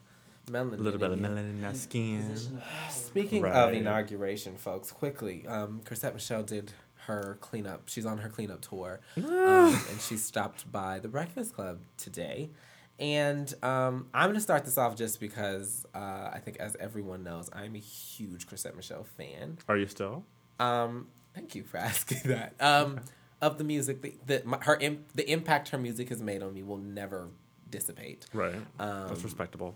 melanin. 0.50 0.79
A 0.79 0.83
little 0.83 0.98
bit 1.00 1.11
of 1.11 1.18
in 1.18 1.24
melanin 1.24 1.38
in 1.50 1.61
that 1.62 1.77
skin. 1.77 2.22
Position 2.31 2.57
of 2.57 2.62
power. 2.62 2.90
Speaking 2.90 3.44
of 3.44 3.72
inauguration, 3.72 4.57
folks, 4.57 4.90
quickly, 4.92 5.46
um, 5.46 5.81
Chrisette 5.85 6.14
Michelle 6.14 6.42
did 6.42 6.72
her 7.07 7.37
cleanup. 7.42 7.83
She's 7.88 8.07
on 8.07 8.18
her 8.18 8.31
cleanup 8.31 8.62
tour, 8.62 9.00
um, 9.18 9.24
and 9.90 10.00
she 10.00 10.16
stopped 10.16 10.70
by 10.72 10.98
the 10.98 11.09
Breakfast 11.09 11.53
Club 11.55 11.81
today. 11.98 12.50
And 12.98 13.52
um, 13.62 14.09
I'm 14.14 14.28
gonna 14.28 14.40
start 14.40 14.64
this 14.64 14.78
off 14.78 14.94
just 14.96 15.18
because 15.20 15.85
uh, 15.94 15.98
I 16.33 16.40
think, 16.44 16.59
as 16.59 16.76
everyone 16.78 17.24
knows, 17.24 17.50
I'm 17.52 17.74
a 17.74 17.78
huge 17.80 18.46
Chrisette 18.46 18.76
Michelle 18.76 19.04
fan. 19.04 19.59
Are 19.68 19.76
you 19.76 19.87
still? 19.88 20.24
Um, 20.61 21.09
thank 21.35 21.54
you 21.57 21.64
for 21.64 21.76
asking 21.90 22.30
that. 22.30 22.54
Um, 22.61 23.00
of 23.42 23.59
the 23.59 23.64
music, 23.64 24.00
the, 24.00 24.14
the 24.26 24.42
my, 24.44 24.59
her 24.62 24.76
im- 24.76 25.04
the 25.14 25.28
impact 25.30 25.70
her 25.70 25.78
music 25.78 26.09
has 26.11 26.22
made 26.22 26.42
on 26.42 26.54
me 26.54 26.62
will 26.62 26.78
never 26.78 27.28
dissipate. 27.68 28.26
Right. 28.33 28.54
Um, 28.78 29.09
That's 29.09 29.24
respectable. 29.24 29.74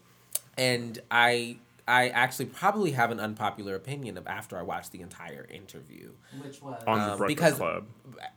and 0.56 0.98
I 1.10 1.56
I 1.88 2.10
actually 2.10 2.46
probably 2.46 2.92
have 2.92 3.10
an 3.10 3.18
unpopular 3.18 3.74
opinion 3.74 4.16
of 4.16 4.26
after 4.28 4.56
I 4.58 4.62
watched 4.62 4.92
the 4.92 5.00
entire 5.00 5.46
interview 5.50 6.12
Which 6.42 6.60
was 6.62 6.80
On 6.86 7.00
um, 7.00 7.10
the 7.10 7.16
Breakfast 7.16 7.28
because- 7.36 7.54
Club. 7.56 7.86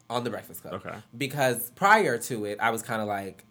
on 0.09 0.23
the 0.23 0.29
Breakfast 0.31 0.61
Club. 0.63 0.73
Okay. 0.75 0.95
Because 1.15 1.69
prior 1.71 2.17
to 2.17 2.45
it, 2.45 2.59
I 2.61 2.69
was 2.71 2.81
kind 2.81 3.01
of 3.01 3.07
like, 3.09 3.43
y- 3.43 3.50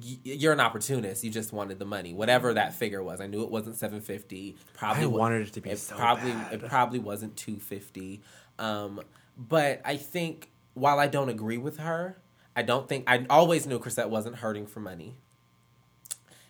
you're 0.00 0.52
an 0.52 0.60
opportunist. 0.60 1.24
You 1.24 1.30
just 1.30 1.52
wanted 1.52 1.78
the 1.78 1.84
money, 1.84 2.12
whatever 2.12 2.54
that 2.54 2.74
figure 2.74 3.02
was. 3.02 3.20
I 3.20 3.26
knew 3.26 3.42
it 3.42 3.50
wasn't 3.50 3.76
seven 3.76 4.00
fifty. 4.00 4.56
Probably 4.74 5.04
I 5.04 5.06
wanted 5.06 5.46
it 5.48 5.52
to 5.54 5.60
be 5.60 5.74
so 5.76 5.96
probably 5.96 6.32
bad. 6.32 6.52
it 6.54 6.66
probably 6.66 6.98
wasn't 6.98 7.36
two 7.36 7.58
fifty. 7.58 8.22
Um, 8.58 9.00
but 9.36 9.80
I 9.84 9.96
think 9.96 10.50
while 10.74 10.98
I 10.98 11.06
don't 11.06 11.28
agree 11.28 11.58
with 11.58 11.78
her, 11.78 12.18
I 12.54 12.62
don't 12.62 12.88
think 12.88 13.04
I 13.06 13.26
always 13.30 13.66
knew 13.66 13.78
Chrisette 13.78 14.10
wasn't 14.10 14.36
hurting 14.36 14.66
for 14.66 14.80
money. 14.80 15.16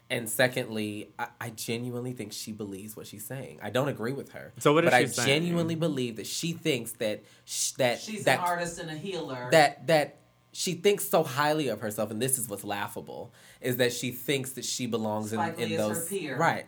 And 0.09 0.28
secondly, 0.28 1.11
I, 1.18 1.26
I 1.40 1.50
genuinely 1.50 2.12
think 2.12 2.32
she 2.32 2.52
believes 2.52 2.96
what 2.96 3.09
she's 3.09 3.26
saying. 3.26 3.59
I 3.61 3.70
don't 3.70 3.88
agree 3.88 4.12
with 4.12 4.32
her. 4.32 4.52
So 4.59 4.72
what 4.72 4.85
is 4.85 4.90
but 4.90 4.96
she 4.98 5.02
I 5.02 5.06
saying? 5.06 5.42
genuinely 5.42 5.74
believe 5.74 6.16
that 6.16 6.28
she 6.28 6.52
thinks 6.52 6.92
that 6.92 7.24
sh- 7.44 7.72
that 7.72 7.98
she's 8.00 8.24
that 8.24 8.38
an 8.38 8.44
artist 8.44 8.78
and 8.78 8.88
a 8.88 8.94
healer. 8.94 9.48
that 9.50 9.87
that 9.88 10.18
she 10.57 10.73
thinks 10.73 11.07
so 11.07 11.23
highly 11.23 11.69
of 11.69 11.83
herself, 11.83 12.11
and 12.11 12.21
this 12.21 12.38
is 12.38 12.49
what's 12.49 12.64
laughable, 12.64 13.31
is 13.61 13.77
that 13.77 13.92
she 13.92 14.11
thinks 14.11 14.53
that 14.53 14.64
she 14.64 14.87
belongs 14.87 15.35
in, 15.35 15.38
Spike 15.38 15.59
in 15.59 15.77
those 15.77 16.11
right, 16.38 16.64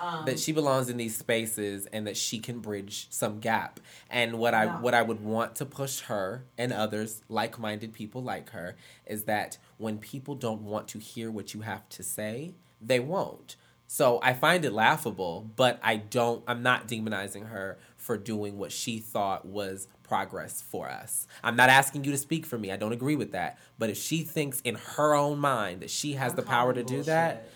Um, 0.00 0.24
that 0.26 0.38
she 0.38 0.52
belongs 0.52 0.88
in 0.88 0.96
these 0.96 1.16
spaces, 1.16 1.86
and 1.92 2.06
that 2.06 2.16
she 2.16 2.38
can 2.38 2.60
bridge 2.60 3.06
some 3.10 3.40
gap. 3.40 3.80
And 4.08 4.38
what 4.38 4.54
I 4.54 4.66
what 4.66 4.94
I 4.94 5.02
would 5.02 5.20
want 5.20 5.56
to 5.56 5.66
push 5.66 6.00
her 6.02 6.44
and 6.56 6.72
others 6.72 7.20
like 7.28 7.58
minded 7.58 7.92
people 7.92 8.22
like 8.22 8.50
her 8.50 8.76
is 9.06 9.24
that 9.24 9.58
when 9.76 9.98
people 9.98 10.34
don't 10.34 10.62
want 10.62 10.88
to 10.88 10.98
hear 10.98 11.30
what 11.30 11.52
you 11.52 11.60
have 11.62 11.86
to 11.90 12.02
say, 12.02 12.54
they 12.80 13.00
won't. 13.00 13.56
So 13.86 14.20
I 14.22 14.32
find 14.32 14.64
it 14.64 14.72
laughable, 14.72 15.50
but 15.56 15.80
I 15.82 15.96
don't. 15.96 16.42
I'm 16.46 16.62
not 16.62 16.86
demonizing 16.88 17.48
her 17.48 17.78
for 18.08 18.16
doing 18.16 18.56
what 18.56 18.72
she 18.72 18.98
thought 19.00 19.44
was 19.44 19.86
progress 20.02 20.62
for 20.62 20.88
us. 20.88 21.26
I'm 21.44 21.56
not 21.56 21.68
asking 21.68 22.04
you 22.04 22.10
to 22.12 22.16
speak 22.16 22.46
for 22.46 22.56
me. 22.58 22.72
I 22.72 22.78
don't 22.78 22.92
agree 22.94 23.16
with 23.16 23.32
that. 23.32 23.58
But 23.78 23.90
if 23.90 23.98
she 23.98 24.22
thinks 24.22 24.62
in 24.62 24.76
her 24.96 25.12
own 25.14 25.38
mind 25.38 25.82
that 25.82 25.90
she 25.90 26.14
has 26.14 26.32
I'm 26.32 26.36
the 26.36 26.42
power 26.42 26.72
to 26.72 26.82
calling 26.82 27.00
do 27.00 27.04
that, 27.04 27.42
bullshit. 27.42 27.52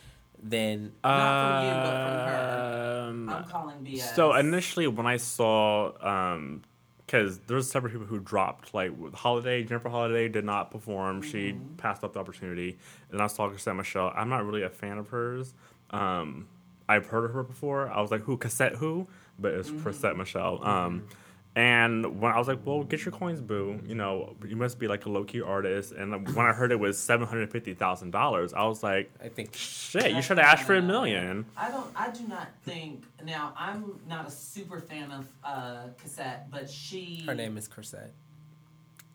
then 0.51 0.93
Not 1.03 1.41
from 1.41 1.65
you, 1.65 1.71
but 1.83 2.03
from 2.03 2.19
her. 2.29 3.07
Um, 3.09 3.29
I'm 3.31 3.45
calling 3.45 3.77
BS. 3.79 4.15
So 4.15 4.35
initially, 4.35 4.87
when 4.89 5.07
I 5.07 5.17
saw, 5.17 5.93
um, 6.07 6.61
because 7.07 7.39
there's 7.47 7.71
several 7.71 7.91
people 7.91 8.07
who 8.07 8.19
dropped, 8.19 8.75
like 8.75 8.93
Holliday, 9.15 9.65
Jennifer 9.65 9.89
Holliday 9.89 10.29
did 10.29 10.45
not 10.45 10.71
perform. 10.71 11.23
She 11.23 11.53
Mm-hmm. 11.55 11.77
passed 11.77 12.05
up 12.05 12.13
the 12.13 12.21
opportunity. 12.21 12.77
And 13.11 13.23
I 13.23 13.25
was 13.25 13.33
saw 13.35 13.49
Cassette 13.49 13.75
Michelle. 13.77 14.13
I'm 14.15 14.29
not 14.29 14.45
really 14.45 14.63
a 14.65 14.69
fan 14.71 14.99
of 14.99 15.09
hers. 15.09 15.55
Um, 15.91 16.47
I've 16.91 17.07
heard 17.07 17.25
of 17.25 17.33
her 17.33 17.43
before. 17.43 17.91
I 17.91 18.03
was 18.03 18.11
like, 18.11 18.21
who? 18.25 18.37
Cassette 18.37 18.75
who? 18.75 19.09
But 19.39 19.55
it's 19.55 19.69
Mm-hmm. 19.71 19.83
Cassette 19.85 20.17
Michelle. 20.17 20.65
Um, 20.65 21.07
and 21.55 22.19
when 22.19 22.33
I 22.33 22.39
was 22.39 22.49
like, 22.49 22.61
well, 22.65 22.83
get 22.83 23.05
your 23.05 23.13
coins, 23.13 23.41
boo. 23.43 23.79
You 23.87 23.95
know, 23.95 24.37
you 24.47 24.57
must 24.57 24.79
be 24.79 24.89
like 24.89 25.05
a 25.05 25.11
low 25.11 25.23
key 25.25 25.43
artist. 25.43 25.93
And 25.93 26.27
when 26.35 26.47
I 26.47 26.53
heard 26.53 26.73
it 26.73 26.81
was 26.81 26.99
seven 26.99 27.27
hundred 27.27 27.51
fifty 27.53 27.75
thousand 27.75 28.11
dollars, 28.13 28.55
I 28.55 28.65
was 28.65 28.83
like, 28.83 29.11
I 29.23 29.29
think 29.29 29.55
shit, 29.55 30.13
you 30.13 30.23
should 30.23 30.39
have 30.39 30.47
asked 30.47 30.65
for 30.65 30.75
a 30.75 30.81
not- 30.81 30.87
million. 30.87 31.45
I 31.57 31.71
don't. 31.71 31.91
I 31.95 32.11
do 32.11 32.27
not 32.27 32.49
think. 32.63 33.05
Now, 33.23 33.53
I'm 33.57 34.01
not 34.09 34.27
a 34.27 34.31
super 34.31 34.81
fan 34.81 35.11
of 35.13 35.29
uh, 35.45 35.89
Cassette, 36.01 36.51
but 36.51 36.71
she. 36.71 37.25
her 37.27 37.35
name 37.35 37.59
is 37.59 37.69
Chrisette. 37.69 38.13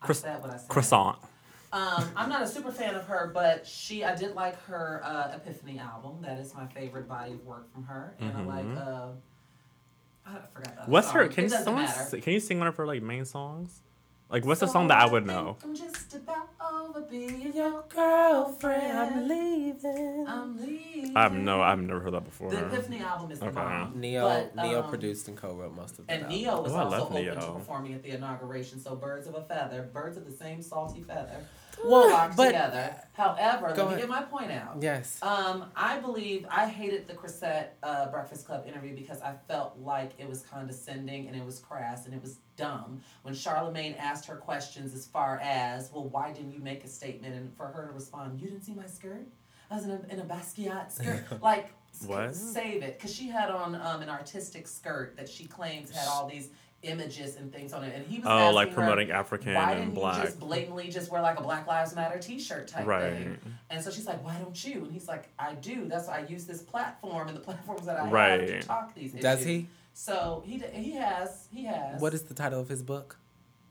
I 0.00 0.06
Croiss- 0.06 0.20
said 0.20 0.40
what 0.40 0.50
I 0.54 0.58
said. 0.58 0.68
Croissant. 0.68 1.16
Um, 1.72 2.04
I'm 2.16 2.28
not 2.28 2.42
a 2.42 2.46
super 2.46 2.70
fan 2.70 2.94
of 2.94 3.04
her, 3.06 3.32
but 3.34 3.66
she. 3.66 4.04
I 4.04 4.14
did 4.14 4.36
like 4.36 4.62
her 4.66 5.00
uh, 5.04 5.32
Epiphany 5.34 5.80
album. 5.80 6.22
That 6.22 6.38
is 6.38 6.54
my 6.54 6.66
favorite 6.68 7.08
body 7.08 7.32
of 7.32 7.44
work 7.44 7.72
from 7.72 7.82
her, 7.84 8.14
and 8.20 8.32
I 8.36 8.42
like. 8.42 8.78
Uh, 8.78 9.08
I 10.28 10.46
forgot 10.54 10.74
the 10.76 10.82
other 10.82 10.90
What's 10.90 11.10
her? 11.10 11.28
Can 11.28 11.44
it 11.44 11.50
you 11.50 11.56
someone 11.56 11.84
matter. 11.84 12.20
can 12.20 12.32
you 12.32 12.40
sing 12.40 12.58
one 12.58 12.68
of 12.68 12.76
her 12.76 12.86
like 12.86 13.02
main 13.02 13.24
songs? 13.24 13.80
Like 14.30 14.44
what's 14.44 14.60
the 14.60 14.66
So 14.66 14.72
song 14.74 14.88
that 14.88 14.98
I 14.98 15.04
I 15.04 15.12
would 15.12 15.26
know? 15.26 15.56
I'm 15.64 15.74
just 15.74 16.14
about 16.14 16.48
over 16.72 17.00
being 17.02 17.52
your 17.54 17.84
Girlfriend, 17.88 18.98
I'm 18.98 19.28
leaving. 19.28 20.07
I'm 21.18 21.32
leaving. 21.32 21.48
I've 21.48 21.56
no, 21.58 21.62
I've 21.62 21.78
never 21.80 22.00
heard 22.00 22.14
that 22.14 22.24
before. 22.24 22.50
The 22.50 22.66
Epiphany 22.66 23.00
album 23.00 23.30
is 23.30 23.38
the 23.40 23.46
Okay. 23.46 23.54
bomb. 23.54 23.92
Ne-Yo 24.00 24.28
but, 24.28 24.56
Ne-Yo 24.56 24.82
um, 24.82 24.88
produced 24.90 25.28
and 25.28 25.36
co-wrote 25.36 25.74
most 25.74 25.98
of 25.98 26.06
that. 26.06 26.12
And 26.14 26.22
album. 26.24 26.36
Ne-Yo 26.38 26.60
was 26.62 26.72
Oh, 26.72 26.76
I 26.76 26.82
also 26.84 26.96
love 26.98 27.02
open 27.10 27.16
Ne-Yo. 27.22 27.34
to 27.34 27.52
performing 27.52 27.94
at 27.94 28.02
the 28.02 28.10
inauguration. 28.10 28.80
So 28.80 28.94
birds 28.96 29.26
of 29.26 29.34
a 29.34 29.42
feather, 29.42 29.88
birds 29.92 30.16
of 30.16 30.24
the 30.24 30.32
same 30.32 30.62
salty 30.62 31.02
feather, 31.02 31.44
Well, 31.84 32.08
flock 32.08 32.36
but- 32.36 32.46
together. 32.46 32.94
However, 33.12 33.68
let 33.70 33.76
me 33.78 33.82
ahead. 33.84 33.98
get 33.98 34.08
my 34.08 34.22
point 34.22 34.52
out. 34.52 34.76
Yes. 34.80 35.20
Um, 35.22 35.64
I 35.74 35.98
believe 35.98 36.46
I 36.48 36.66
hated 36.68 37.08
the 37.08 37.14
Chrisette 37.14 37.76
uh, 37.82 38.06
Breakfast 38.12 38.46
Club 38.46 38.64
interview 38.66 38.94
because 38.94 39.20
I 39.22 39.34
felt 39.48 39.76
like 39.80 40.12
it 40.18 40.28
was 40.28 40.42
condescending 40.42 41.26
and 41.26 41.34
it 41.36 41.44
was 41.44 41.58
crass 41.58 42.04
and 42.06 42.14
it 42.14 42.22
was 42.22 42.38
dumb. 42.56 43.00
When 43.22 43.34
Charlemagne 43.34 43.94
asked 43.98 44.26
her 44.26 44.36
questions 44.36 44.94
as 44.94 45.04
far 45.06 45.40
as, 45.42 45.90
well, 45.92 46.08
why 46.08 46.32
didn't 46.32 46.52
you 46.52 46.60
make 46.60 46.84
a 46.84 46.88
statement? 46.88 47.34
And 47.34 47.52
for 47.56 47.66
her 47.66 47.86
to 47.88 47.92
respond, 47.92 48.40
you 48.40 48.48
didn't 48.48 48.62
see 48.62 48.74
my 48.74 48.86
skirt? 48.86 49.26
I 49.70 49.74
was 49.74 49.84
in 49.84 49.90
a, 49.90 50.00
in 50.10 50.20
a 50.20 50.24
Basquiat 50.24 50.90
skirt. 50.92 51.42
like, 51.42 51.68
What? 52.06 52.34
save 52.34 52.82
it. 52.82 52.98
Because 52.98 53.14
she 53.14 53.28
had 53.28 53.50
on 53.50 53.74
um, 53.74 54.02
an 54.02 54.08
artistic 54.08 54.66
skirt 54.68 55.16
that 55.16 55.28
she 55.28 55.46
claims 55.46 55.90
had 55.90 56.08
all 56.08 56.28
these 56.28 56.50
images 56.82 57.36
and 57.36 57.52
things 57.52 57.72
on 57.72 57.84
it. 57.84 57.92
And 57.94 58.04
he 58.06 58.18
was 58.20 58.28
Oh, 58.28 58.52
like 58.52 58.68
asking 58.68 58.70
her, 58.70 58.74
promoting 58.74 59.10
African 59.10 59.54
why 59.54 59.72
and 59.72 59.80
didn't 59.80 59.94
black. 59.94 60.18
you 60.18 60.24
just 60.26 60.40
blatantly 60.40 60.88
just 60.88 61.10
wear 61.10 61.20
like 61.20 61.38
a 61.38 61.42
Black 61.42 61.66
Lives 61.66 61.94
Matter 61.94 62.18
T-shirt 62.18 62.68
type 62.68 62.86
Right. 62.86 63.16
thing? 63.16 63.38
And 63.70 63.82
so 63.84 63.90
she's 63.90 64.06
like, 64.06 64.24
"Why 64.24 64.38
don't 64.38 64.64
you?" 64.64 64.84
And 64.84 64.92
he's 64.92 65.08
like, 65.08 65.28
"I 65.38 65.54
do. 65.54 65.86
That's 65.88 66.06
why 66.08 66.18
I 66.20 66.26
use 66.26 66.46
this 66.46 66.62
platform 66.62 67.28
and 67.28 67.36
the 67.36 67.40
platforms 67.48 67.84
that 67.86 67.96
I 67.96 68.00
have 68.00 68.08
to 68.08 68.12
Right. 68.14 68.62
talk 68.62 68.94
these 68.94 69.10
issues." 69.10 69.20
Does 69.20 69.44
he? 69.44 69.68
So 69.92 70.42
he 70.46 70.58
d- 70.58 70.64
he 70.72 70.92
has 70.92 71.48
he 71.52 71.64
has 71.64 72.00
What 72.00 72.14
is 72.14 72.22
the 72.22 72.34
title 72.34 72.60
of 72.60 72.68
his 72.68 72.82
book? 72.82 73.18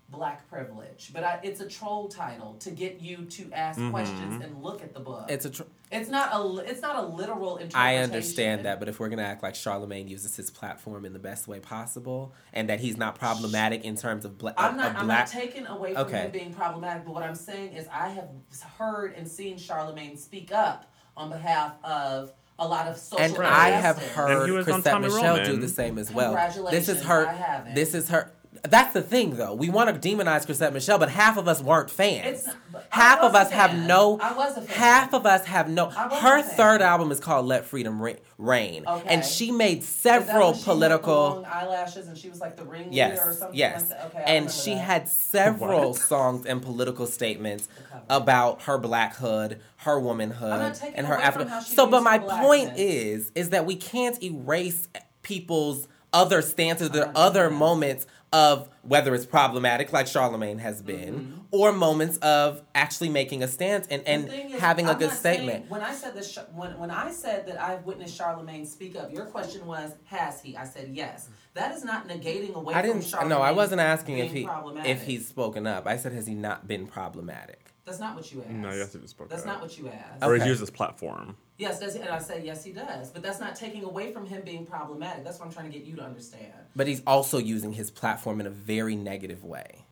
Black 0.09 0.47
privilege, 0.49 1.11
but 1.13 1.23
I, 1.23 1.39
it's 1.43 1.59
a 1.59 1.67
troll 1.67 2.07
title 2.07 2.53
to 2.61 2.71
get 2.71 3.01
you 3.01 3.25
to 3.25 3.51
ask 3.51 3.77
Mhm. 3.79 3.91
questions 3.91 4.41
and 4.43 4.63
look 4.63 4.81
at 4.81 4.93
the 4.93 4.99
book. 5.01 5.25
It's 5.29 5.45
a. 5.45 5.49
Tr- 5.49 5.63
it's 5.91 6.09
not 6.09 6.29
a 6.33 6.69
it's 6.69 6.81
not 6.81 6.97
a 6.97 7.01
literal 7.07 7.57
interpretation. 7.57 7.79
I 7.79 7.97
understand 7.97 8.65
that, 8.65 8.79
but 8.79 8.89
if 8.89 8.99
we're 8.99 9.09
gonna 9.09 9.21
act 9.23 9.41
like 9.43 9.55
Charlemagne 9.55 10.07
uses 10.07 10.35
his 10.35 10.49
platform 10.49 11.05
in 11.05 11.13
the 11.13 11.19
best 11.19 11.47
way 11.47 11.59
possible, 11.59 12.33
and 12.53 12.69
that 12.69 12.79
he's 12.79 12.97
not 12.97 13.15
problematic 13.19 13.83
in 13.85 13.95
terms 13.95 14.23
of, 14.25 14.37
bla- 14.37 14.53
I'm 14.57 14.71
of 14.71 14.75
not. 14.77 14.85
I'm 14.87 14.93
not 14.93 15.05
black, 15.05 15.29
taking 15.29 15.65
away 15.65 15.93
from 15.93 16.03
Okay. 16.07 16.19
him 16.21 16.31
being 16.31 16.53
problematic, 16.53 17.05
but 17.05 17.13
what 17.13 17.23
I'm 17.23 17.35
saying 17.35 17.73
is 17.73 17.87
I 17.91 18.09
have 18.09 18.29
heard 18.77 19.13
and 19.15 19.27
seen 19.27 19.57
Charlemagne 19.57 20.17
speak 20.17 20.51
up 20.53 20.91
on 21.15 21.29
behalf 21.29 21.73
of 21.83 22.31
a 22.59 22.67
lot 22.67 22.87
of 22.87 22.97
social. 22.97 23.23
and 23.23 23.37
I 23.45 23.69
have 23.69 23.97
heard 24.13 24.47
And 24.47 24.57
he 24.57 24.63
Chrisette 24.63 24.83
Tommy 24.83 25.07
Michelle 25.09 25.43
do 25.45 25.57
the 25.57 25.67
same 25.69 25.97
as 25.97 26.11
well. 26.11 26.33
This 26.71 26.89
is 26.89 27.03
her. 27.03 27.27
I. 27.27 27.71
This 27.75 27.93
is 27.93 28.09
her. 28.09 28.31
That's 28.63 28.93
the 28.93 29.01
thing, 29.01 29.35
though. 29.37 29.53
We 29.53 29.69
want 29.69 29.89
to 30.01 30.09
demonize 30.09 30.45
Chrisette 30.45 30.73
Michelle, 30.73 30.97
but 30.99 31.09
half 31.09 31.37
of 31.37 31.47
us 31.47 31.61
weren't 31.61 31.89
fans. 31.89 32.39
It's 32.39 32.47
not- 32.47 32.83
half 32.89 33.19
of 33.19 33.33
a 33.35 33.39
us 33.39 33.51
have 33.51 33.75
no. 33.75 34.19
I 34.21 34.33
was 34.33 34.57
a 34.57 34.61
fan. 34.61 34.77
Half 34.77 35.13
of 35.13 35.25
us 35.25 35.45
have 35.45 35.69
no. 35.69 35.89
Her 35.89 36.41
third 36.41 36.81
album 36.81 37.11
is 37.11 37.19
called 37.19 37.45
"Let 37.45 37.65
Freedom 37.65 38.01
Ra- 38.01 38.13
Reign," 38.37 38.83
Okay. 38.87 39.03
and 39.07 39.23
she 39.25 39.51
made 39.51 39.79
Is 39.79 40.01
that 40.03 40.19
when 40.19 40.27
several 40.27 40.53
she 40.53 40.57
had 40.59 40.61
the 40.61 40.71
political. 40.73 41.13
long 41.13 41.45
eyelashes 41.45 42.07
and 42.07 42.17
she 42.17 42.29
was 42.29 42.39
like 42.39 42.55
the 42.57 42.63
ringleader 42.65 42.95
Yes, 42.95 43.19
or 43.25 43.33
something 43.33 43.57
yes. 43.57 43.79
like 43.81 43.89
that. 43.89 44.05
Okay, 44.15 44.23
and 44.25 44.51
she 44.51 44.73
that. 44.75 44.79
had 44.79 45.09
several 45.09 45.91
What? 45.91 45.99
songs 45.99 46.45
and 46.45 46.61
political 46.61 47.07
statements 47.07 47.67
about 48.09 48.63
her 48.63 48.77
blackhood, 48.77 49.59
her 49.77 49.99
womanhood, 49.99 50.51
I'm 50.53 50.59
not 50.59 50.81
and 50.95 51.07
her 51.07 51.15
away 51.15 51.23
African. 51.23 51.61
So, 51.61 51.87
but 51.87 52.03
my 52.03 52.19
point 52.19 52.65
blackness. 52.75 52.77
is, 52.79 53.31
is 53.35 53.49
that 53.51 53.65
we 53.65 53.75
can't 53.75 54.21
erase 54.23 54.87
people's 55.23 55.87
other 56.13 56.41
stances, 56.41 56.87
I'm 56.87 56.93
their 56.93 57.05
not 57.07 57.15
doing 57.15 57.25
other 57.27 57.49
that. 57.49 57.55
moments 57.55 58.07
of 58.33 58.69
whether 58.81 59.15
it's 59.15 59.25
problematic 59.25 59.93
like 59.93 60.05
Charlemagne 60.07 60.57
has 60.59 60.81
been, 60.81 61.13
mm-hmm. 61.15 61.37
or 61.51 61.71
moments 61.71 62.17
of 62.17 62.61
actually 62.75 63.09
making 63.09 63.41
a 63.41 63.47
stance 63.47 63.87
and, 63.87 64.01
and 64.05 64.27
is, 64.27 64.59
having 64.59 64.87
a 64.87 64.91
I'm 64.91 64.97
good 64.99 65.07
not 65.09 65.17
saying- 65.17 65.39
statement. 65.47 65.69
when 65.69 65.81
I 65.81 65.93
said 65.93 66.13
this, 66.13 66.37
when 66.53 66.77
when 66.77 66.91
I 66.91 67.11
said 67.11 67.47
that 67.47 67.61
I've 67.61 67.85
witnessed 67.85 68.15
Charlemagne 68.17 68.65
speak 68.65 68.95
up, 68.97 69.11
your 69.13 69.25
question 69.25 69.65
was, 69.65 69.93
has 70.05 70.41
he? 70.41 70.57
I 70.57 70.65
said 70.65 70.89
yes. 70.93 71.29
That 71.53 71.73
is 71.75 71.83
not 71.83 72.07
negating 72.07 72.53
away 72.53 72.73
I 72.75 72.81
from 72.81 72.91
didn't. 72.91 73.05
Charlemagne. 73.05 73.29
No, 73.37 73.41
I 73.41 73.51
wasn't 73.51 73.81
asking 73.81 74.19
if 74.19 74.31
he 74.31 74.47
if 74.85 75.03
he's 75.03 75.27
spoken 75.27 75.65
up. 75.65 75.87
I 75.87 75.97
said 75.97 76.11
has 76.11 76.27
he 76.27 76.33
not 76.35 76.67
been 76.67 76.85
problematic? 76.87 77.71
That's 77.85 77.99
not 77.99 78.15
what 78.15 78.31
you 78.33 78.41
asked. 78.41 78.51
No, 78.51 78.71
yes, 78.73 78.91
he 78.93 78.99
just 78.99 79.11
spoke 79.11 79.29
That's 79.29 79.43
up. 79.43 79.45
That's 79.47 79.55
not 79.55 79.61
what 79.61 79.77
you 79.77 79.87
asked. 79.87 80.21
Or 80.23 80.33
he's 80.33 80.41
Okay. 80.41 80.49
used 80.49 80.59
his 80.59 80.69
platform. 80.69 81.37
Yes? 81.57 81.81
And 81.81 82.09
I 82.09 82.19
say 82.19 82.43
yes, 82.45 82.63
he 82.63 82.71
does. 82.71 83.09
But 83.09 83.23
that's 83.23 83.39
not 83.39 83.55
taking 83.55 83.83
away 83.83 84.11
from 84.11 84.27
him 84.27 84.43
being 84.43 84.65
problematic. 84.65 85.23
That's 85.23 85.39
what 85.39 85.47
I'm 85.47 85.53
trying 85.53 85.71
to 85.71 85.77
get 85.77 85.87
you 85.87 85.95
to 85.95 86.03
understand. 86.03 86.53
But 86.75 86.87
he's 86.87 87.01
also 87.07 87.39
using 87.39 87.73
his 87.73 87.89
platform 87.89 88.39
in 88.39 88.45
a 88.45 88.51
very 88.51 88.95
negative 88.95 89.43
way. 89.43 89.86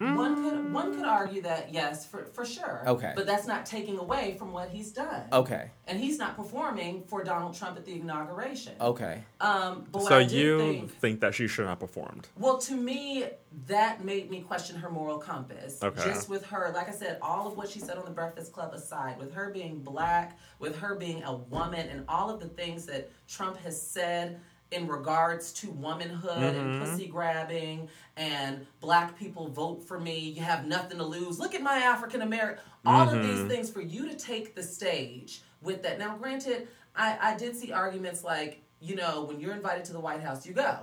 One 0.00 0.42
could 0.42 0.72
one 0.72 0.94
could 0.96 1.04
argue 1.04 1.42
that 1.42 1.74
yes, 1.74 2.06
for 2.06 2.24
for 2.24 2.46
sure. 2.46 2.82
Okay. 2.86 3.12
But 3.14 3.26
that's 3.26 3.46
not 3.46 3.66
taking 3.66 3.98
away 3.98 4.34
from 4.38 4.50
what 4.50 4.70
he's 4.70 4.92
done. 4.92 5.24
Okay. 5.30 5.70
And 5.86 6.00
he's 6.00 6.18
not 6.18 6.36
performing 6.36 7.02
for 7.02 7.22
Donald 7.22 7.54
Trump 7.54 7.76
at 7.76 7.84
the 7.84 7.92
inauguration. 7.96 8.72
Okay. 8.80 9.22
Um, 9.42 9.84
but 9.92 10.04
So 10.04 10.16
you 10.18 10.58
think, 10.58 10.98
think 11.00 11.20
that 11.20 11.34
she 11.34 11.46
should 11.46 11.64
not 11.64 11.72
have 11.72 11.80
performed? 11.80 12.28
well, 12.38 12.56
to 12.58 12.74
me, 12.74 13.26
that 13.66 14.02
made 14.02 14.30
me 14.30 14.40
question 14.40 14.76
her 14.76 14.88
moral 14.88 15.18
compass. 15.18 15.82
Okay. 15.82 16.02
Just 16.04 16.30
with 16.30 16.46
her, 16.46 16.72
like 16.74 16.88
I 16.88 16.92
said, 16.92 17.18
all 17.20 17.46
of 17.46 17.58
what 17.58 17.68
she 17.68 17.80
said 17.80 17.98
on 17.98 18.06
the 18.06 18.10
Breakfast 18.10 18.52
Club 18.52 18.72
aside, 18.72 19.18
with 19.18 19.34
her 19.34 19.50
being 19.50 19.80
black, 19.80 20.38
with 20.60 20.78
her 20.78 20.94
being 20.94 21.22
a 21.24 21.34
woman, 21.36 21.88
and 21.88 22.04
all 22.08 22.30
of 22.30 22.40
the 22.40 22.48
things 22.48 22.86
that 22.86 23.10
Trump 23.28 23.58
has 23.58 23.80
said 23.80 24.40
in 24.70 24.86
regards 24.86 25.52
to 25.52 25.70
womanhood 25.70 26.54
and 26.54 26.80
pussy 26.80 27.06
grabbing 27.08 27.88
and 28.16 28.64
black 28.80 29.18
people 29.18 29.48
vote 29.48 29.82
for 29.82 29.98
me, 29.98 30.18
you 30.18 30.42
have 30.42 30.66
nothing 30.66 30.98
to 30.98 31.04
lose. 31.04 31.38
Look 31.40 31.54
at 31.54 31.62
my 31.62 31.78
African 31.78 32.22
American. 32.22 32.62
All 32.86 33.08
of 33.08 33.22
these 33.22 33.42
things 33.44 33.70
for 33.70 33.80
you 33.80 34.08
to 34.08 34.14
take 34.16 34.54
the 34.54 34.62
stage 34.62 35.42
with 35.62 35.82
that. 35.82 35.98
Now, 35.98 36.16
granted, 36.16 36.68
I, 36.96 37.18
I 37.20 37.36
did 37.36 37.56
see 37.56 37.72
arguments 37.72 38.24
like, 38.24 38.62
you 38.80 38.94
know, 38.96 39.24
when 39.24 39.40
you're 39.40 39.52
invited 39.54 39.84
to 39.86 39.92
the 39.92 40.00
White 40.00 40.22
House, 40.22 40.46
you 40.46 40.52
go. 40.54 40.78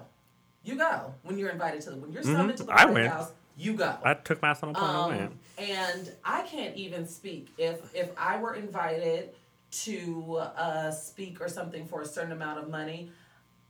You 0.63 0.75
go. 0.75 1.13
When 1.23 1.37
you're 1.37 1.49
invited 1.49 1.81
to 1.81 1.91
the 1.91 1.95
when 1.97 2.11
you're 2.11 2.23
summoned 2.23 2.57
to 2.57 2.63
the 2.63 2.71
I 2.73 2.85
White 2.85 2.93
went. 2.93 3.07
House, 3.07 3.31
you 3.57 3.73
go. 3.73 3.95
I 4.03 4.13
took 4.15 4.41
my 4.41 4.53
son 4.53 4.69
on 4.69 4.75
point 4.75 4.89
Um, 4.89 5.11
and 5.11 5.19
went. 5.19 5.69
and 5.69 6.11
I 6.25 6.41
can't 6.43 6.75
even 6.75 7.07
speak 7.07 7.49
if 7.57 7.79
if 7.95 8.11
I 8.17 8.37
were 8.37 8.53
invited 8.53 9.29
to 9.69 10.35
uh, 10.37 10.91
speak 10.91 11.41
or 11.41 11.47
something 11.49 11.85
for 11.87 12.01
a 12.01 12.05
certain 12.05 12.31
amount 12.33 12.59
of 12.59 12.69
money. 12.69 13.11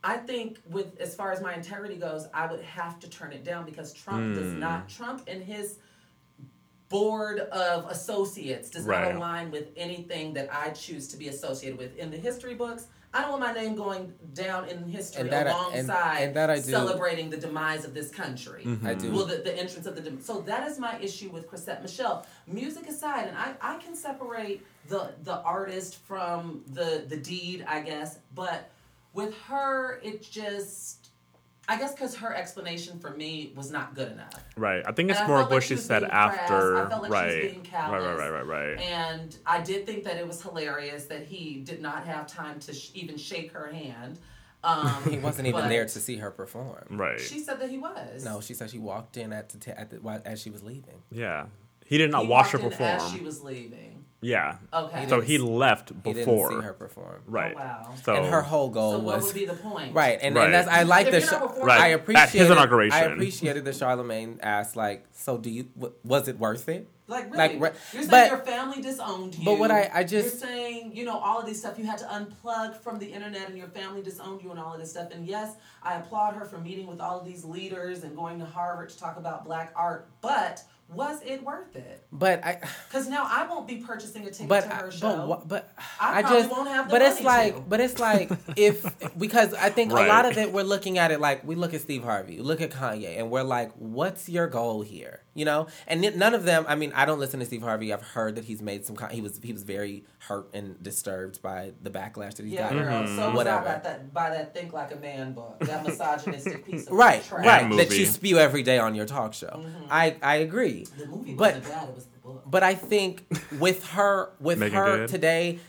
I 0.08 0.16
think 0.18 0.60
with 0.70 1.00
as 1.02 1.14
far 1.16 1.34
as 1.34 1.42
my 1.42 1.54
integrity 1.54 1.98
goes, 1.98 2.28
I 2.34 2.50
would 2.50 2.62
have 2.62 2.98
to 3.02 3.10
turn 3.10 3.34
it 3.34 3.44
down 3.44 3.66
because 3.66 3.92
Trump 3.94 4.36
does 4.36 4.54
Hmm. 4.54 4.60
not 4.60 4.88
Trump 4.88 5.24
and 5.28 5.44
his 5.44 5.80
board 6.90 7.40
of 7.40 7.86
associates 7.92 8.70
does 8.70 8.86
Right. 8.86 9.04
not 9.10 9.16
align 9.16 9.52
with 9.52 9.68
anything 9.76 10.34
that 10.36 10.48
I 10.54 10.70
choose 10.70 11.10
to 11.10 11.18
be 11.18 11.28
associated 11.28 11.78
with 11.78 11.98
in 11.98 12.10
the 12.12 12.18
history 12.18 12.54
books. 12.56 12.88
I 13.14 13.22
don't 13.22 13.32
want 13.32 13.44
my 13.44 13.54
name 13.54 13.76
going 13.76 14.14
down 14.34 14.70
in 14.70 14.88
history 14.88 15.22
And 15.24 15.32
that 15.32 15.48
I- 15.48 15.50
and- 15.50 15.60
alongside 15.90 16.18
and 16.22 16.36
that 16.36 16.50
I 16.50 16.56
do- 16.58 16.62
celebrating 16.72 17.30
the 17.30 17.38
demise 17.38 17.84
of 17.84 17.94
this 17.94 18.10
country. 18.10 18.64
I 18.86 18.94
do. 18.94 19.12
Well, 19.12 19.26
the, 19.26 19.38
the 19.38 19.54
entrance 19.58 19.86
of 19.88 19.96
the 19.96 20.02
dem- 20.02 20.22
so 20.22 20.40
that 20.42 20.66
is 20.70 20.80
my 20.80 20.98
issue 21.00 21.30
with 21.30 21.48
Chrisette 21.50 21.82
Michelle. 21.82 22.26
Music 22.46 22.88
aside, 22.88 23.28
and 23.28 23.38
I, 23.38 23.56
I 23.62 23.78
can 23.80 23.94
separate 23.96 24.66
the 24.88 25.12
the 25.24 25.38
artist 25.42 25.96
from 25.98 26.64
the 26.68 27.04
the 27.08 27.18
deed, 27.18 27.66
I 27.68 27.82
guess. 27.82 28.20
But 28.36 28.70
with 29.18 29.36
her, 29.50 30.00
it 30.04 30.22
just 30.22 31.10
I 31.68 31.78
guess 31.78 31.92
because 31.92 32.16
her 32.16 32.34
explanation 32.34 32.98
for 33.00 33.10
me 33.10 33.52
was 33.54 33.72
not 33.72 33.94
good 33.94 34.10
enough. 34.14 34.42
Right. 34.56 34.82
I 34.88 34.94
think 34.94 35.10
it's 35.10 35.20
And 35.20 35.28
more 35.28 35.40
of 35.42 35.48
what 35.48 35.56
like 35.56 35.64
she 35.64 35.76
she 35.76 35.82
said 35.82 36.06
after. 36.06 36.86
I 36.86 36.90
felt 36.90 37.02
like 37.04 37.10
she 37.10 37.12
was 37.12 37.34
right. 37.36 37.42
being 37.42 37.56
right. 37.56 37.64
callous. 37.66 38.20
Right. 38.20 38.30
Right. 38.30 38.44
Right. 38.46 38.68
Right. 38.78 38.80
And 38.80 39.36
I 39.46 39.60
did 39.60 39.86
think 39.86 40.06
that 40.06 40.16
it 40.16 40.26
was 40.26 40.42
hilarious 40.42 41.08
that 41.08 41.24
he 41.26 41.56
did 41.66 41.82
not 41.82 42.06
have 42.06 42.26
time 42.26 42.60
to 42.62 42.74
sh- 42.74 42.92
even 42.94 43.18
shake 43.18 43.52
her 43.52 43.68
hand. 43.70 44.18
Um, 44.64 45.04
He 45.10 45.18
wasn't 45.18 45.48
even 45.50 45.68
there 45.68 45.84
to 45.86 46.00
see 46.00 46.16
her 46.18 46.32
perform. 46.32 46.86
Right. 46.92 47.20
She 47.20 47.40
said 47.40 47.60
that 47.60 47.70
he 47.70 47.78
was. 47.80 48.24
No, 48.24 48.40
she 48.40 48.54
said 48.54 48.70
she 48.70 48.80
walked 48.80 49.18
in 49.18 49.34
at 49.34 49.50
the, 49.50 49.58
t- 49.58 49.72
at 49.72 49.90
the 49.90 49.98
while- 49.98 50.22
as 50.26 50.42
she 50.42 50.50
was 50.50 50.64
leaving. 50.64 51.04
Yeah. 51.12 51.48
He 51.86 51.98
did 51.98 52.12
not 52.12 52.24
He 52.24 52.28
watch 52.30 52.52
her 52.52 52.60
perform. 52.60 52.90
in 52.92 52.96
As 52.96 53.12
she 53.12 53.20
was 53.20 53.42
leaving. 53.44 53.97
Yeah. 54.20 54.58
Okay. 54.74 55.06
So 55.08 55.22
he 55.22 55.38
left 55.38 55.90
He 55.90 56.14
before. 56.14 56.50
didn't 56.50 56.62
see 56.62 56.66
her 56.66 56.74
perform. 56.74 57.22
Right. 57.28 57.54
Oh, 57.56 57.60
wow. 57.60 57.94
So 58.04 58.16
and 58.16 58.26
her 58.26 58.42
whole 58.42 58.70
goal 58.70 58.94
So 58.94 59.00
what 59.00 59.18
was 59.18 59.26
would 59.26 59.36
be 59.36 59.46
the 59.46 59.54
point? 59.54 59.94
right, 59.94 60.18
and, 60.22 60.36
Right. 60.36 60.46
and 60.46 60.54
that's 60.56 60.68
I 60.68 60.84
like 60.84 61.06
the. 61.12 61.20
you're 61.20 61.22
not 61.22 61.30
Char- 61.30 61.40
performing- 61.42 61.66
Right. 61.68 61.80
I 61.82 61.86
At 61.92 62.00
his 62.32 62.50
appreciated. 62.50 62.94
I 62.94 63.14
appreciated 63.14 63.66
that 63.66 63.76
Charlemagne 63.76 64.40
asked 64.42 64.76
like, 64.76 65.06
"So 65.14 65.38
do 65.38 65.52
you? 65.52 65.64
W- 65.78 65.94
was 66.04 66.28
it 66.28 66.40
worth 66.40 66.68
it?" 66.68 66.88
Like 67.10 67.26
really, 67.32 67.38
Like, 67.38 67.52
re- 67.52 67.80
you're 67.94 68.02
saying 68.04 68.10
but- 68.10 68.28
your 68.30 68.40
family 68.40 68.82
disowned 68.82 69.36
you. 69.36 69.46
but 69.46 69.60
what 69.60 69.72
I- 69.72 69.90
I 69.94 70.04
just- 70.04 70.42
you're 70.42 70.50
saying 70.50 70.92
you 70.96 71.06
know 71.06 71.18
all 71.20 71.40
of 71.40 71.46
these 71.46 71.60
stuff. 71.60 71.78
You 71.78 71.86
had 71.86 72.00
to 72.00 72.06
unplug 72.06 72.76
from 72.78 72.98
the 73.00 73.06
internet, 73.14 73.48
and 73.48 73.58
your 73.58 73.68
family 73.70 74.02
disowned 74.02 74.42
you, 74.44 74.50
and 74.52 74.60
all 74.60 74.74
of 74.74 74.80
this 74.80 74.90
stuff. 74.92 75.10
And 75.14 75.26
yes, 75.28 75.56
I 75.84 75.94
applaud 75.96 76.34
her 76.34 76.44
for 76.44 76.58
meeting 76.58 76.88
with 76.88 77.00
all 77.00 77.20
of 77.20 77.26
these 77.26 77.46
leaders 77.46 78.04
and 78.04 78.16
going 78.16 78.40
to 78.40 78.46
Harvard 78.46 78.90
to 78.90 78.98
talk 79.00 79.16
about 79.18 79.46
black 79.46 79.72
art. 79.76 80.10
But 80.22 80.64
was 80.90 81.22
it 81.24 81.44
worth 81.44 81.76
it? 81.76 82.06
But 82.12 82.44
I, 82.46 82.60
Because 82.88 83.08
now 83.10 83.28
I 83.30 83.46
won't 83.48 83.68
be 83.68 83.78
purchasing 83.78 84.26
a 84.26 84.32
ticket 84.32 84.48
but 84.48 84.62
to 84.62 84.74
I- 84.74 84.78
her 84.78 84.86
but 84.88 84.94
show. 84.94 85.26
wha- 85.28 85.42
but 85.46 85.72
I 86.00 86.20
I 86.20 86.22
probably 86.22 86.40
just 86.40 86.52
won't 86.52 86.70
have 86.70 86.88
the 86.88 86.92
but 86.92 87.02
it's 87.02 87.22
like 87.22 87.56
to. 87.56 87.62
but 87.62 87.80
it's 87.82 88.00
like 88.00 88.32
if 88.56 88.86
because 89.18 89.54
I 89.54 89.70
think 89.70 89.92
a 89.92 89.96
lot 89.96 90.26
of 90.26 90.38
it 90.38 90.52
we're 90.54 90.64
looking 90.64 90.98
at 90.98 91.12
it 91.12 91.20
like 91.20 91.46
we 91.46 91.56
look 91.56 91.74
at 91.74 91.82
Steve 91.82 92.04
Harvey, 92.04 92.40
look 92.40 92.62
at 92.62 92.72
Kanye, 92.72 93.20
and 93.20 93.30
we're 93.30 93.44
like, 93.44 93.72
what's 93.74 94.30
your 94.30 94.48
goal 94.48 94.82
here? 94.82 95.22
You 95.34 95.46
know, 95.46 95.68
and 95.88 96.02
none 96.18 96.34
of 96.34 96.46
them. 96.46 96.66
I 96.68 96.74
mean, 96.74 96.92
I 96.96 97.06
don't 97.06 97.20
listen 97.20 97.40
to 97.42 97.46
Steve 97.46 97.62
Harvey. 97.62 97.94
I've 97.94 98.02
heard 98.02 98.36
that 98.36 98.46
he's 98.46 98.60
made 98.60 98.86
some. 98.88 98.96
con- 98.96 99.12
He 99.12 99.22
was 99.22 99.40
he 99.44 99.54
was 99.54 99.62
very 99.62 100.04
hurt 100.20 100.50
and 100.54 100.82
disturbed 100.82 101.44
by 101.44 101.74
the 101.84 101.92
backlash 101.92 102.36
that 102.36 102.44
he's 102.44 102.54
yeah, 102.54 102.70
gotten. 102.74 102.84
girl. 102.84 103.06
So 103.06 103.12
was 103.12 103.20
I 103.20 103.34
Whatever. 103.36 103.64
by 103.66 103.80
that 103.84 104.14
by 104.14 104.30
that 104.32 104.54
Think 104.56 104.74
Like 104.74 104.92
a 104.94 104.96
Man 104.96 105.34
book, 105.34 105.60
that 105.60 105.86
misogynistic 105.86 106.66
piece 106.66 106.88
of 106.88 106.94
Right, 106.94 107.24
trash. 107.24 107.46
right. 107.46 107.78
That 107.78 107.92
you 107.96 108.06
spew 108.06 108.40
every 108.40 108.64
day 108.64 108.80
on 108.80 108.96
your 108.96 109.06
talk 109.06 109.34
show. 109.36 109.48
Mm-hmm. 109.64 109.86
I 109.92 110.16
I 110.24 110.38
agree. 110.38 110.77
The 110.86 111.06
movie 111.08 111.34
But- 111.34 111.56
wasn't 111.56 111.74
bad. 111.74 111.90
It 111.90 111.96
was 111.96 112.06
the 112.06 112.18
book. 112.20 112.44
But 112.46 112.64
I 112.64 112.76
think 112.76 113.26
with 113.60 113.86
her, 113.90 114.32
with 114.40 114.60
Megan 114.60 114.78
her 114.78 114.98
good? 114.98 115.10
today, 115.10 115.60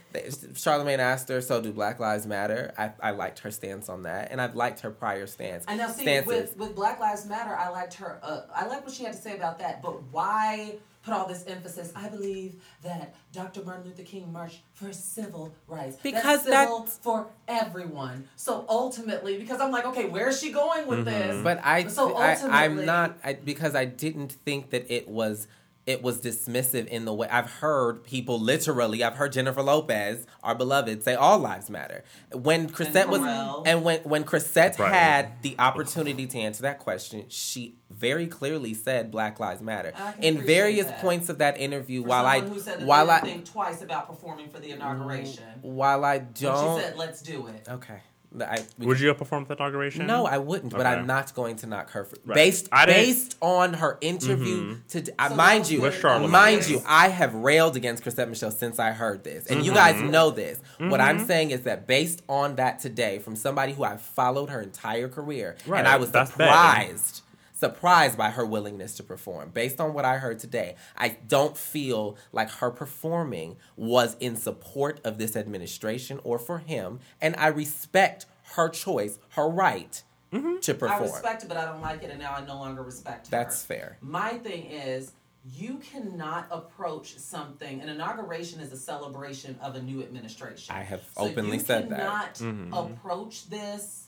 Charlemagne 0.55 0.99
asked 0.99 1.29
her, 1.29 1.41
"So 1.41 1.61
do 1.61 1.71
Black 1.71 1.99
Lives 1.99 2.25
Matter?" 2.25 2.73
I, 2.77 2.91
I 3.01 3.11
liked 3.11 3.39
her 3.39 3.51
stance 3.51 3.89
on 3.89 4.03
that, 4.03 4.31
and 4.31 4.41
I've 4.41 4.55
liked 4.55 4.81
her 4.81 4.91
prior 4.91 5.27
stance. 5.27 5.65
And 5.67 5.77
now, 5.77 5.87
see, 5.87 6.01
stances. 6.03 6.27
with, 6.27 6.57
with 6.57 6.75
Black 6.75 6.99
Lives 6.99 7.25
Matter, 7.25 7.55
I 7.55 7.69
liked 7.69 7.93
her. 7.95 8.19
Uh, 8.23 8.41
I 8.53 8.65
liked 8.67 8.85
what 8.85 8.93
she 8.93 9.03
had 9.03 9.13
to 9.13 9.21
say 9.21 9.35
about 9.35 9.59
that. 9.59 9.81
But 9.81 10.03
why 10.11 10.75
put 11.03 11.13
all 11.13 11.27
this 11.27 11.45
emphasis? 11.47 11.91
I 11.95 12.09
believe 12.09 12.61
that 12.83 13.15
Dr. 13.31 13.63
Martin 13.63 13.85
Luther 13.85 14.03
King 14.03 14.31
marched 14.31 14.61
for 14.73 14.91
civil 14.91 15.53
rights. 15.67 15.97
Because 16.01 16.43
that's 16.43 16.69
civil 16.69 16.79
that's- 16.79 16.99
for 17.01 17.27
everyone. 17.47 18.27
So 18.35 18.65
ultimately, 18.67 19.37
because 19.37 19.61
I'm 19.61 19.71
like, 19.71 19.85
okay, 19.85 20.07
where's 20.07 20.39
she 20.39 20.51
going 20.51 20.87
with 20.87 20.99
mm-hmm. 20.99 21.05
this? 21.05 21.43
but 21.43 21.59
I, 21.63 21.87
So 21.87 22.15
I 22.15 22.33
ultimately, 22.33 22.57
I'm 22.57 22.85
not 22.85 23.17
I, 23.23 23.33
because 23.33 23.75
I 23.75 23.85
didn't 23.85 24.31
think 24.31 24.71
that 24.71 24.91
it 24.91 25.07
was 25.07 25.47
it 25.89 26.03
was 26.03 26.21
dismissive 26.21 26.85
in 26.87 27.05
the 27.05 27.13
way 27.13 27.27
I've 27.29 27.49
heard 27.49 28.03
people 28.03 28.39
literally. 28.39 29.03
I've 29.03 29.15
heard 29.15 29.31
Jennifer 29.33 29.63
Lopez, 29.63 30.27
our 30.43 30.53
beloved, 30.53 31.01
say 31.03 31.15
all 31.15 31.39
lives 31.39 31.69
matter. 31.69 32.03
When 32.31 32.69
Chrisette 32.69 33.09
was 33.09 33.21
Pharrell. 33.21 33.63
and 33.65 33.83
when 33.83 33.99
when 34.01 34.23
Chrisette 34.23 34.77
Right. 34.77 34.93
had 34.93 35.41
the 35.41 35.55
opportunity 35.57 36.27
to 36.27 36.39
answer 36.39 36.61
that 36.61 36.77
question, 36.79 37.25
she 37.29 37.75
very 37.89 38.27
clearly 38.27 38.73
said 38.75 39.09
Black 39.09 39.39
Lives 39.39 39.61
Matter. 39.61 39.93
In 40.21 40.39
various 40.45 40.85
that. 40.85 40.99
points 41.01 41.27
of 41.27 41.39
that 41.39 41.57
interview, 41.59 42.03
For 42.03 42.09
while 42.09 42.25
I 42.27 42.39
who 42.41 42.59
said 42.59 42.85
while 42.85 43.09
I 43.09 43.19
think 43.21 43.45
twice 43.45 43.81
about 43.81 44.07
performing 44.07 44.49
for 44.49 44.59
the 44.59 44.69
inauguration. 44.71 45.43
while 45.61 46.05
I 46.05 46.19
don't 46.19 46.77
she 46.77 46.83
said, 46.83 46.97
"Let's 46.97 47.21
do 47.23 47.47
it." 47.47 47.67
okay. 47.67 47.99
I, 48.39 48.63
we 48.77 48.85
Would 48.85 48.99
you 48.99 49.07
have 49.07 49.17
performed 49.17 49.49
at 49.49 49.57
the 49.57 49.63
inauguration? 49.63 50.05
No, 50.05 50.27
I 50.27 50.37
wouldn't. 50.37 50.71
But 50.71 50.81
Okay. 50.81 50.89
I'm 50.89 51.07
not 51.07 51.33
going 51.33 51.55
to 51.57 51.67
knock 51.67 51.89
her 51.91 52.03
for, 52.05 52.15
Right. 52.25 52.35
based 52.35 52.69
I 52.71 52.85
based 52.85 53.35
on 53.41 53.73
her 53.73 53.97
interview. 54.01 54.77
To 54.89 55.03
uh, 55.17 55.29
So 55.29 55.35
mind 55.35 55.67
you, 55.69 55.81
was 55.81 55.93
With 55.93 56.01
Charlemagne. 56.01 56.29
mind 56.31 56.67
you, 56.69 56.79
I 56.87 57.07
have 57.07 57.33
railed 57.33 57.75
against 57.75 58.03
Chrisette 58.03 58.29
Michelle 58.29 58.51
since 58.51 58.77
I 58.77 58.91
heard 58.91 59.23
this, 59.23 59.47
and 59.47 59.65
you 59.65 59.73
guys 59.73 59.99
know 60.01 60.29
this. 60.29 60.61
What 60.77 61.01
I'm 61.01 61.25
saying 61.25 61.51
is 61.51 61.61
that 61.61 61.87
based 61.87 62.21
on 62.29 62.55
that 62.57 62.79
today, 62.79 63.17
from 63.17 63.35
somebody 63.35 63.73
who 63.73 63.83
I've 63.83 64.01
followed 64.01 64.49
her 64.51 64.61
entire 64.61 65.07
career, 65.09 65.55
Right, 65.65 65.79
and 65.79 65.87
I 65.87 65.95
was 65.97 66.11
that's 66.11 66.29
big. 66.31 66.45
surprised. 66.47 67.21
Surprised 67.59 68.17
by 68.17 68.29
her 68.29 68.45
willingness 68.45 68.95
to 68.95 69.03
perform. 69.03 69.49
Based 69.49 69.81
on 69.81 69.93
what 69.93 70.05
I 70.05 70.17
heard 70.17 70.39
today, 70.39 70.75
I 70.95 71.17
don't 71.27 71.57
feel 71.57 72.15
like 72.31 72.49
her 72.51 72.71
performing 72.71 73.57
was 73.75 74.15
in 74.21 74.37
support 74.37 75.01
of 75.03 75.17
this 75.17 75.35
administration 75.35 76.21
or 76.23 76.39
for 76.39 76.59
him, 76.59 77.01
and 77.19 77.35
I 77.37 77.47
respect 77.47 78.25
her 78.55 78.69
choice, 78.69 79.19
her 79.31 79.49
right 79.49 80.01
mm-hmm. 80.31 80.59
to 80.59 80.73
perform. 80.73 81.01
I 81.01 81.03
respect 81.03 81.43
it, 81.43 81.49
but 81.49 81.57
I 81.57 81.65
don't 81.65 81.81
like 81.81 82.01
it, 82.01 82.11
and 82.11 82.19
now 82.19 82.33
I 82.33 82.45
no 82.45 82.55
longer 82.55 82.81
respect 82.81 83.27
her. 83.27 83.31
That's 83.31 83.61
fair. 83.61 83.97
My 83.99 84.37
thing 84.37 84.65
is, 84.67 85.11
you 85.53 85.79
cannot 85.79 86.47
approach 86.51 87.17
something. 87.17 87.81
An 87.81 87.89
inauguration 87.89 88.59
is 88.59 88.71
a 88.71 88.77
celebration 88.77 89.57
of 89.61 89.75
a 89.75 89.81
new 89.81 90.01
administration. 90.01 90.75
I 90.75 90.83
have 90.83 91.01
So 91.15 91.23
openly 91.23 91.59
said 91.59 91.89
that. 91.89 91.99
You 91.99 92.05
cannot 92.05 92.35
mm-hmm. 92.35 92.73
approach 92.73 93.49
this 93.49 94.07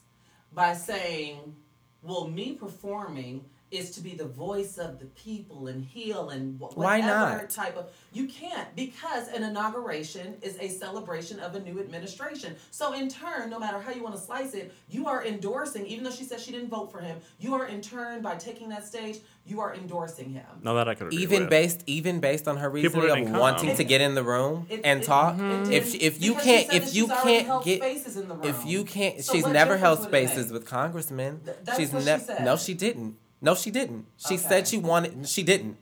by 0.53 0.73
saying, 0.73 1.55
well, 2.01 2.27
me 2.27 2.53
performing 2.53 3.45
is 3.71 3.91
to 3.91 4.01
be 4.01 4.13
the 4.13 4.25
voice 4.25 4.77
of 4.77 4.99
the 4.99 5.05
people 5.05 5.67
and 5.67 5.84
heal 5.84 6.29
and 6.29 6.57
wh- 6.60 6.77
Why 6.77 6.99
whatever 6.99 7.38
not? 7.41 7.49
type 7.49 7.77
of 7.77 7.89
you 8.12 8.27
can't 8.27 8.75
because 8.75 9.29
an 9.29 9.43
inauguration 9.43 10.36
is 10.41 10.57
a 10.60 10.67
celebration 10.67 11.39
of 11.39 11.55
a 11.55 11.60
new 11.62 11.79
administration 11.79 12.55
so 12.69 12.93
in 12.93 13.07
turn 13.10 13.49
no 13.49 13.57
matter 13.60 13.79
how 13.79 13.91
you 13.91 14.03
want 14.03 14.15
to 14.15 14.21
slice 14.21 14.53
it 14.53 14.73
you 14.89 15.07
are 15.07 15.25
endorsing 15.25 15.86
even 15.88 16.03
though 16.03 16.12
she 16.12 16.23
said 16.25 16.39
she 16.39 16.51
didn't 16.51 16.69
vote 16.69 16.91
for 16.91 16.99
him 16.99 17.17
you 17.39 17.53
are 17.53 17.65
in 17.67 17.81
turn 17.81 18.21
by 18.21 18.36
taking 18.36 18.67
that 18.69 18.86
stage 18.86 19.19
you 19.45 19.60
are 19.60 19.73
endorsing 19.73 20.29
him 20.29 20.45
No, 20.62 20.75
that 20.75 20.88
I 20.88 20.93
could 20.93 21.07
agree 21.07 21.17
even 21.23 21.41
with. 21.43 21.49
based 21.49 21.84
even 21.88 22.19
based 22.19 22.47
on 22.47 22.57
her 22.57 22.69
People 22.69 23.01
reasoning 23.01 23.15
didn't 23.15 23.27
of 23.27 23.31
come. 23.34 23.39
wanting 23.41 23.75
to 23.77 23.84
get 23.84 24.01
in 24.01 24.15
the 24.15 24.23
room 24.23 24.67
It- 24.69 24.81
and 24.84 25.01
it- 25.01 25.05
talk 25.05 25.39
it 25.39 25.71
if 25.71 25.91
didn't- 25.93 26.01
if 26.01 26.21
you 26.21 26.31
because 26.34 26.43
she 26.43 26.49
can't 26.51 26.67
said 26.71 26.75
if 26.84 26.93
you 26.95 27.01
she's 27.03 27.12
already 27.12 27.43
can't 27.45 27.63
get 27.65 27.77
spaces 27.81 28.17
in 28.17 28.27
the 28.27 28.36
room. 28.36 28.43
if 28.45 28.65
you 28.65 28.84
can't 28.84 29.23
So 29.23 29.34
she's 29.34 29.43
what 29.43 29.51
never 29.53 29.73
difference 29.75 29.81
held 29.81 29.99
would 29.99 30.07
it 30.07 30.27
spaces 30.29 30.51
with 30.51 30.65
congressmen 30.65 31.39
Th- 31.45 31.57
that's 31.63 31.79
she's 31.79 31.91
what 31.93 31.99
she 32.01 32.05
never 32.05 32.23
said. 32.23 32.43
no 32.45 32.55
she 32.57 32.73
didn't 32.73 33.17
no 33.41 33.56
she 33.56 33.71
didn't. 33.71 34.06
She 34.17 34.36
Okay. 34.36 34.38
said 34.38 34.67
she 34.67 34.77
wanted 34.77 35.27
she 35.27 35.43
didn't. 35.43 35.77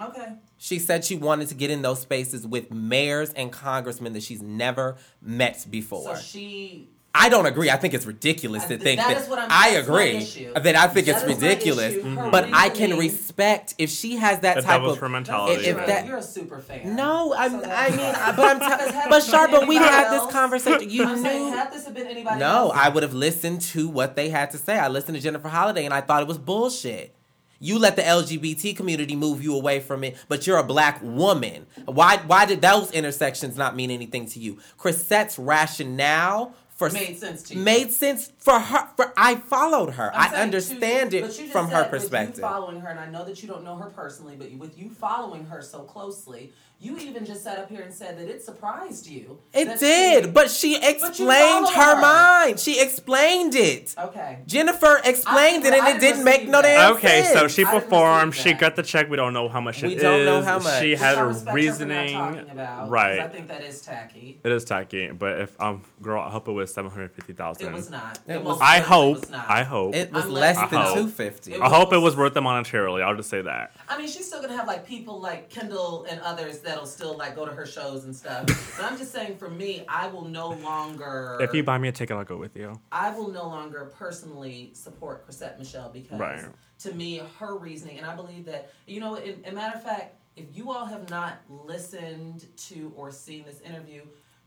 Okay. 0.00 0.34
She 0.58 0.78
said 0.78 1.04
she 1.04 1.16
wanted 1.16 1.48
to 1.48 1.54
get 1.54 1.70
in 1.70 1.82
those 1.82 2.00
spaces 2.00 2.46
with 2.46 2.70
mayors 2.72 3.32
and 3.34 3.52
congressmen 3.52 4.12
that 4.14 4.22
she's 4.22 4.42
never 4.42 4.96
met 5.20 5.66
before. 5.70 6.16
So 6.16 6.22
she 6.22 6.88
I 7.16 7.28
don't 7.28 7.46
agree. 7.46 7.70
I 7.70 7.76
think 7.76 7.94
it's 7.94 8.06
ridiculous 8.06 8.64
I- 8.64 8.68
to 8.68 8.78
think 8.78 8.98
that 9.00 9.08
that. 9.08 9.22
is 9.22 9.28
what 9.28 9.38
I'm- 9.38 9.48
I 9.50 9.68
agree 9.70 10.14
that 10.54 10.74
I 10.74 10.88
think 10.88 11.06
That 11.06 11.22
it's 11.22 11.24
ridiculous, 11.24 11.92
issue. 11.94 12.16
Her 12.16 12.28
but 12.30 12.48
I 12.52 12.70
can 12.70 12.98
respect 12.98 13.74
if 13.78 13.88
she 13.88 14.16
has 14.16 14.40
that 14.40 14.56
The 14.56 14.62
type 14.62 14.82
of 14.82 14.98
for 14.98 15.08
mentality. 15.08 15.54
If, 15.54 15.60
if 15.60 15.76
you're, 15.76 15.86
that 15.86 16.06
you're 16.06 16.16
a 16.16 16.22
super 16.22 16.58
fan 16.58 16.96
no, 16.96 17.32
I'm. 17.36 17.52
So 17.52 17.70
I 17.70 17.88
mean, 17.90 17.98
fine. 17.98 18.14
I- 18.16 18.32
but 18.36 18.62
I'm. 18.62 18.78
T- 18.78 18.98
but 19.08 19.22
it 19.22 19.26
Sharp, 19.30 19.50
but 19.52 19.68
we 19.68 19.76
didn't 19.78 19.88
anybody 19.92 20.08
have 20.14 20.24
this 20.24 20.32
conversation. 20.32 20.90
You 20.90 21.04
I'm 21.04 21.22
saying, 21.22 21.50
knew. 21.50 21.56
had 21.56 21.72
this 21.72 21.84
have 21.84 21.94
been 21.94 22.08
anybody 22.08 22.40
No, 22.40 22.46
else, 22.70 22.72
I 22.74 22.88
would 22.88 23.04
have 23.04 23.14
listened 23.14 23.60
to 23.62 23.88
what 23.88 24.16
they 24.16 24.28
had 24.30 24.50
to 24.50 24.58
say. 24.58 24.76
I 24.76 24.88
listened 24.88 25.16
to 25.16 25.22
Jennifer 25.22 25.48
Holliday, 25.48 25.84
and 25.84 25.94
I 25.94 26.00
thought 26.00 26.20
it 26.22 26.28
was 26.28 26.38
bullshit. 26.38 27.14
You 27.60 27.78
let 27.78 27.94
the 27.96 28.02
LGBT 28.02 28.76
community 28.76 29.14
move 29.16 29.42
you 29.42 29.54
away 29.54 29.78
from 29.80 30.02
it, 30.04 30.16
but 30.28 30.46
you're 30.46 30.58
a 30.58 30.64
black 30.64 30.98
woman. 31.02 31.66
Why? 31.86 32.16
Why 32.26 32.44
did 32.44 32.60
those 32.60 32.90
intersections 32.90 33.56
not 33.56 33.76
mean 33.76 33.90
anything 33.92 34.26
to 34.30 34.40
you? 34.40 34.58
Chrisette's 34.76 35.38
rationale 35.38 36.54
for 36.74 36.90
Made 36.90 37.18
sense 37.18 37.42
to 37.44 37.54
you. 37.54 37.60
Made 37.60 37.92
sense 37.92 38.32
for 38.38 38.58
her. 38.58 38.88
For 38.96 39.12
I 39.16 39.36
followed 39.36 39.90
her. 39.94 40.12
I'm 40.14 40.34
I 40.34 40.42
understand 40.42 41.14
it 41.14 41.22
you 41.22 41.28
just 41.28 41.52
from 41.52 41.68
said 41.68 41.74
her 41.74 41.82
with 41.82 41.90
perspective. 41.90 42.38
You 42.38 42.42
following 42.42 42.80
her, 42.80 42.88
and 42.88 42.98
I 42.98 43.08
know 43.08 43.24
that 43.24 43.42
you 43.42 43.48
don't 43.48 43.62
know 43.64 43.76
her 43.76 43.90
personally, 43.90 44.34
but 44.36 44.52
with 44.52 44.76
you 44.76 44.90
following 44.90 45.46
her 45.46 45.62
so 45.62 45.80
closely, 45.80 46.52
you 46.84 46.98
even 46.98 47.24
just 47.24 47.42
sat 47.42 47.58
up 47.58 47.68
here 47.70 47.80
and 47.82 47.92
said 47.92 48.18
that 48.18 48.28
it 48.28 48.42
surprised 48.44 49.06
you. 49.06 49.38
It 49.52 49.80
did, 49.80 50.24
she- 50.24 50.30
but 50.30 50.50
she 50.50 50.76
explained 50.76 51.66
follow 51.66 51.72
her 51.72 51.94
her. 51.96 52.00
mind. 52.00 52.60
She 52.60 52.80
explained 52.80 53.54
it. 53.54 53.94
okay. 53.98 54.40
Jennifer 54.46 55.00
explained 55.04 55.64
I- 55.64 55.68
it, 55.68 55.72
and 55.74 55.82
I 55.82 55.90
it 55.90 56.00
didn't 56.00 56.00
didn't 56.00 56.24
make 56.24 56.48
no 56.48 56.58
receive 56.60 56.76
damn 56.76 56.92
Okay, 56.96 57.22
so 57.24 57.38
sense. 57.40 57.52
she 57.54 57.64
I 57.64 57.70
didn't 57.72 57.84
performed. 57.84 58.34
She 58.34 58.52
got 58.52 58.76
the 58.76 58.82
check. 58.82 59.08
We 59.08 59.16
don't 59.16 59.32
know 59.32 59.48
how 59.48 59.60
much 59.60 59.82
it 59.82 59.86
We 59.88 59.94
is. 59.96 60.02
don't 60.02 60.24
know 60.24 60.42
how 60.42 60.58
much. 60.58 60.80
She 60.80 60.90
Which 60.90 61.00
had 61.00 61.12
Which 61.12 61.18
I 61.18 61.20
a 61.22 61.26
respect 61.26 61.48
her 61.48 61.54
reasoning. 61.54 62.12
talking 62.14 62.50
about, 62.50 62.78
'cause 62.80 62.90
right. 62.90 63.18
I 63.20 63.28
think 63.28 63.48
that 63.48 63.62
is 63.64 63.80
tacky. 63.80 64.40
It 64.44 64.52
is 64.52 64.64
tacky, 64.64 65.10
but 65.10 65.40
if 65.40 65.60
um, 65.60 65.82
girl, 66.02 66.20
I 66.22 66.30
hope 66.30 66.48
it 66.48 66.52
was 66.52 66.72
seven 66.72 66.90
hundred 66.90 67.12
fifty 67.12 67.32
It 67.32 67.72
was 67.72 67.90
not. 67.90 68.18
It 68.26 68.34
It 68.34 68.36
was- 68.42 68.58
most 68.58 68.62
I 68.62 68.78
certainly 68.80 68.88
hope. 69.14 69.20
was 69.20 69.30
not. 69.30 69.50
I 69.50 69.62
hope. 69.62 69.94
It 69.94 70.12
was 70.12 70.26
less 70.26 70.56
less- 70.56 70.70
than 70.70 70.94
two 70.94 71.08
fifty. 71.08 71.56
I 71.56 71.68
hope 71.68 71.92
it 71.92 71.98
was 71.98 72.16
worth 72.16 72.36
it 72.36 72.40
monetarily. 72.40 73.02
I'll 73.02 73.16
just 73.16 73.30
say 73.30 73.40
that. 73.42 73.72
I 73.88 73.96
mean, 73.98 74.08
she's 74.08 74.26
still 74.26 74.40
gonna 74.42 74.56
have 74.56 74.66
like 74.66 74.86
people 74.86 75.20
like 75.20 75.48
Kendall 75.50 76.06
and 76.08 76.20
others 76.20 76.58
that'll 76.74 76.86
still 76.88 77.16
like 77.16 77.36
go 77.36 77.46
to 77.46 77.52
her 77.52 77.66
shows 77.66 78.04
and 78.04 78.14
stuff. 78.14 78.46
but 78.76 78.84
I'm 78.84 78.98
just 78.98 79.12
saying, 79.12 79.36
for 79.36 79.48
me, 79.48 79.84
I 79.88 80.08
will 80.08 80.24
no 80.24 80.50
longer. 80.50 81.38
If 81.40 81.54
you 81.54 81.62
buy 81.62 81.78
me 81.78 81.88
a 81.88 81.92
ticket, 81.92 82.16
I'll 82.16 82.24
go 82.24 82.36
with 82.36 82.56
you. 82.56 82.72
I 82.90 83.10
will 83.16 83.28
no 83.30 83.46
longer 83.46 83.92
personally 83.96 84.70
support 84.74 85.24
Chrisette 85.24 85.58
Michele 85.58 85.90
because 85.92 86.18
Right. 86.18 86.44
to 86.80 86.92
me, 86.92 87.22
her 87.38 87.56
reasoning, 87.56 87.98
and 87.98 88.06
I 88.06 88.16
believe 88.16 88.44
that, 88.46 88.72
you 88.86 89.00
know, 89.00 89.14
in, 89.14 89.42
in 89.44 89.54
matter 89.54 89.76
of 89.76 89.82
fact, 89.84 90.16
if 90.36 90.46
you 90.52 90.72
all 90.72 90.84
have 90.86 91.08
not 91.10 91.38
listened 91.48 92.46
to 92.56 92.92
or 92.96 93.12
seen 93.12 93.44
this 93.44 93.60
interview, 93.60 94.02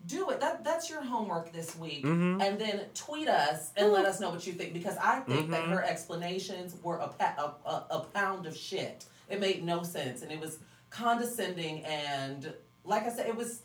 do 0.05 0.29
it. 0.29 0.39
That 0.41 0.63
that's 0.63 0.89
your 0.89 1.01
homework 1.01 1.51
this 1.53 1.75
week, 1.77 2.05
Mhm. 2.05 2.41
and 2.41 2.59
then 2.59 2.81
tweet 2.93 3.27
us 3.29 3.71
and 3.77 3.91
let 3.91 4.05
us 4.05 4.19
know 4.19 4.29
what 4.29 4.45
you 4.45 4.53
think 4.53 4.73
because 4.73 4.95
I 4.97 5.21
think 5.21 5.49
that 5.51 5.63
Mhm. 5.63 5.69
her 5.69 5.83
explanations 5.83 6.75
were 6.83 6.97
a, 6.97 7.07
pa- 7.07 7.35
a, 7.65 7.69
a, 7.69 7.85
a 7.97 7.99
pound 8.13 8.45
of 8.45 8.55
shit. 8.55 9.05
It 9.29 9.39
made 9.41 9.63
no 9.63 9.81
sense, 9.83 10.21
and 10.21 10.31
it 10.31 10.39
was 10.39 10.59
condescending 10.89 11.83
and, 11.85 12.53
like 12.83 13.03
I 13.05 13.09
said, 13.09 13.27
it 13.27 13.35
was. 13.35 13.61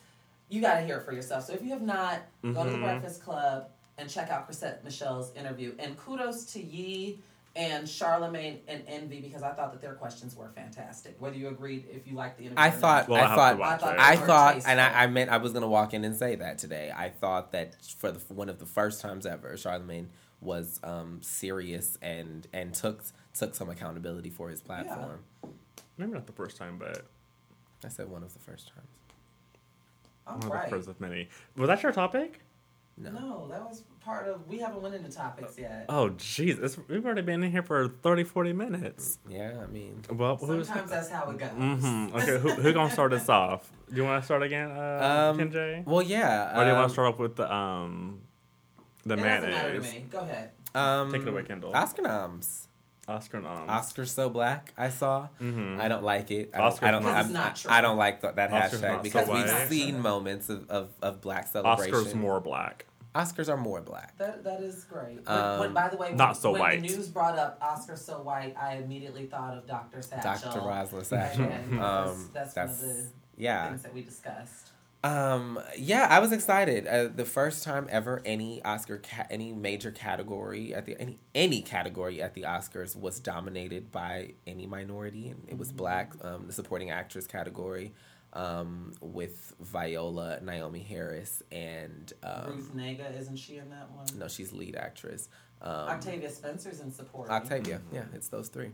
You 0.49 0.61
got 0.61 0.75
to 0.81 0.85
hear 0.85 0.99
it 0.99 1.05
for 1.05 1.13
yourself. 1.13 1.45
So 1.45 1.55
if 1.55 1.63
you 1.63 1.71
have 1.71 1.81
not, 1.81 2.21
go 2.43 2.65
to 2.65 2.71
the 2.71 2.77
Mhm. 2.77 2.83
Breakfast 2.83 3.23
Club 3.23 3.71
and 3.97 4.11
check 4.11 4.29
out 4.31 4.47
Chrisette 4.47 4.85
Michele's 4.85 5.33
interview. 5.35 5.75
And 5.79 5.97
kudos 5.97 6.45
to 6.53 6.63
Yee 6.63 7.23
and 7.57 7.89
Charlemagne 7.89 8.61
and 8.69 8.83
Envy 8.87 9.21
because 9.23 9.43
I 9.43 9.53
thought 9.53 9.73
that 9.73 9.81
their 9.81 9.95
questions 9.95 10.37
were 10.37 10.51
fantastic. 10.51 11.17
Whether 11.21 11.37
you 11.37 11.49
agreed, 11.49 11.87
if 11.91 12.07
you 12.07 12.15
liked 12.17 12.37
the 12.37 12.45
interview, 12.45 12.63
I 12.65 12.71
thought. 12.71 13.09
Well, 13.09 13.23
I 13.25 13.33
I 13.33 13.37
thought. 13.37 13.83
I 13.83 13.93
it. 13.95 14.01
I 14.01 14.17
thought, 14.17 14.63
and 14.67 14.79
I, 14.79 15.05
I 15.05 15.07
meant 15.07 15.31
I 15.31 15.39
was 15.39 15.53
gonna 15.55 15.69
walk 15.69 15.95
in 15.95 16.05
and 16.05 16.15
say 16.15 16.35
that 16.35 16.59
today. 16.59 16.93
I 16.95 17.09
thought 17.09 17.53
that 17.53 17.77
for 17.97 18.13
the 18.13 18.21
one 18.35 18.51
of 18.51 18.59
the 18.59 18.67
first 18.67 19.01
times 19.01 19.25
ever, 19.25 19.57
Charlemagne 19.57 20.11
was 20.43 20.81
um, 20.85 21.21
serious 21.23 21.97
and 22.03 22.47
and 22.53 22.75
took 22.75 23.03
took 23.33 23.55
some 23.55 23.71
accountability 23.71 24.29
for 24.29 24.51
his 24.51 24.61
platform. 24.61 25.21
Maybe 25.99 26.13
not 26.13 26.27
the 26.27 26.33
first 26.33 26.57
time, 26.57 26.77
but 26.79 27.05
I 27.85 27.89
said 27.89 28.09
one 28.09 28.23
of 28.23 28.33
the 28.33 28.39
first 28.41 28.73
times. 28.75 28.89
All 30.27 30.37
one 30.39 30.59
of 30.59 30.65
the 30.65 30.71
first 30.77 30.89
of 30.89 31.01
many. 31.01 31.29
Was 31.57 31.69
that 31.69 31.83
your 31.83 31.93
topic? 31.93 32.41
No. 32.97 33.11
No, 33.11 33.49
that 33.51 33.63
was 33.63 33.85
part 34.05 34.29
of. 34.29 34.47
We 34.47 34.59
haven't 34.59 34.83
went 34.83 34.95
into 34.95 35.11
topics 35.11 35.59
yet. 35.59 35.87
Oh, 35.89 36.11
Jesus. 36.11 36.77
We've 36.89 37.05
already 37.05 37.23
been 37.23 37.43
in 37.43 37.51
here 37.51 37.63
for 37.63 37.89
30, 37.89 38.25
40 38.25 38.53
minutes. 38.53 39.19
Yeah, 39.29 39.55
I 39.63 39.67
mean, 39.67 40.03
Well, 40.11 40.37
who's. 40.37 40.69
Sometimes 40.69 40.91
that's 40.91 41.09
how 41.11 41.31
it 41.31 41.39
goes. 41.39 41.49
Mm-hmm. 41.51 42.17
Okay, 42.17 42.39
who, 42.39 42.51
who 42.51 42.73
gonna 42.73 42.91
start 42.93 43.13
us 43.15 43.29
off? 43.29 43.71
Do 43.91 43.97
you 43.97 44.05
want 44.05 44.23
to 44.23 44.25
start 44.25 44.43
again, 44.43 44.71
uh, 44.71 45.33
Um, 45.33 45.39
Kenjay? 45.39 45.85
well, 45.87 46.03
yeah. 46.03 46.59
Or 46.59 46.65
do 46.65 46.71
you 46.71 46.75
want 46.75 46.85
um, 46.85 46.89
to 46.91 46.93
start 46.93 47.09
off 47.15 47.19
with 47.19 47.37
the 47.37 47.53
um, 47.53 48.21
the 49.05 49.15
It 49.15 49.17
doesn't 49.17 49.25
matter 49.25 49.47
to 49.51 49.81
mayonnaise? 49.81 49.93
me. 49.95 50.05
Go 50.11 50.19
ahead. 50.21 50.51
Um, 50.75 51.13
Take 51.13 51.23
it 51.23 51.29
away, 51.29 51.43
Kendall. 51.45 51.75
Oscar 51.75 52.03
noms. 52.03 52.69
Oscar 53.13 53.41
noms. 53.41 53.69
Oscar 53.71 54.07
so 54.07 54.29
black. 54.31 54.73
I 54.77 54.89
saw. 54.91 55.29
Mm-hmm. 55.41 55.81
I 55.81 55.89
don't 55.89 56.03
like 56.03 56.31
it. 56.31 56.51
I 56.55 56.59
Oscar's 56.61 56.81
don't. 56.81 56.89
I 56.89 56.91
don't. 56.91 57.03
not- 57.05 57.25
I'm, 57.27 57.33
not 57.33 57.57
true. 57.57 57.71
I 57.71 57.81
don't 57.81 57.97
like 57.99 58.21
th- 58.21 58.35
that 58.37 58.53
Oscar's 58.53 58.81
hashtag 58.83 59.03
because 59.03 59.27
so 59.27 59.35
we've 59.35 59.45
white. 59.47 59.69
seen 59.69 60.01
moments 60.01 60.49
of, 60.49 60.69
of, 60.71 60.89
of 61.03 61.21
black 61.21 61.47
celebration. 61.49 61.95
Oscar's 61.95 62.15
more 62.15 62.41
black. 62.41 62.87
Oscars 63.15 63.51
are 63.51 63.59
more 63.59 63.83
black. 63.83 64.17
That 64.17 64.43
that 64.45 64.63
is 64.63 64.85
great. 64.85 65.19
Um, 65.29 65.61
when, 65.61 65.75
by 65.75 65.91
the 65.91 65.99
way, 65.99 66.09
when, 66.09 66.17
not 66.17 66.35
so 66.35 66.53
when 66.53 66.61
white. 66.63 66.81
the 66.81 66.89
news 66.89 67.09
brought 67.09 67.39
up 67.39 67.59
Oscar 67.61 67.95
so 67.95 68.23
white, 68.23 68.57
I 68.59 68.77
immediately 68.77 69.27
thought 69.27 69.53
of 69.59 69.67
Dr. 69.67 70.01
Satchel. 70.01 70.51
Dr. 70.51 70.67
Rosalind 70.67 71.07
Satchel. 71.07 71.45
And 71.45 71.79
Um, 71.79 72.31
that's, 72.33 72.55
that's, 72.55 72.55
that's 72.55 72.81
one 72.81 72.91
of 72.91 72.97
the 72.97 73.13
yeah. 73.37 73.69
things 73.69 73.83
that 73.83 73.93
we 73.93 74.01
discussed. 74.01 74.62
Um, 75.05 75.59
yeah, 75.77 76.07
I 76.09 76.21
was 76.21 76.31
excited. 76.31 76.87
Uh, 76.87 77.09
the 77.09 77.25
first 77.25 77.65
time 77.65 77.89
ever 77.91 78.23
any 78.25 78.63
Oscar, 78.65 78.99
ca- 78.99 79.27
any 79.31 79.53
major 79.53 79.91
category 79.91 80.73
at 80.75 80.87
the 80.87 80.97
any 81.01 81.19
any 81.35 81.61
category 81.63 82.23
at 82.23 82.35
the 82.35 82.43
Oscars 82.43 82.97
was 82.97 83.19
dominated 83.19 83.91
by 83.91 84.35
any 84.47 84.67
minority, 84.67 85.29
and 85.31 85.45
it 85.49 85.59
was 85.59 85.69
Mm-hmm. 85.69 85.77
black. 85.79 86.13
Um, 86.23 86.47
the 86.47 86.53
supporting 86.53 86.91
actress 86.91 87.27
category, 87.27 87.93
um, 88.33 88.93
with 89.01 89.55
Viola, 89.61 90.39
Naomie 90.43 90.87
Harris, 90.87 91.43
and 91.51 92.13
um, 92.23 92.47
Ruth 92.57 92.73
Negga, 92.75 93.19
isn't 93.19 93.37
she 93.39 93.57
in 93.57 93.71
that 93.71 93.91
one? 93.91 94.07
no, 94.17 94.29
she's 94.29 94.53
lead 94.53 94.77
actress. 94.77 95.29
Um, 95.61 95.71
Octavia 95.89 96.31
Spencer's 96.31 96.81
in 96.81 96.93
support. 96.93 97.29
Octavia, 97.29 97.81
yeah, 97.93 98.05
it's 98.15 98.29
those 98.29 98.49
three. 98.49 98.71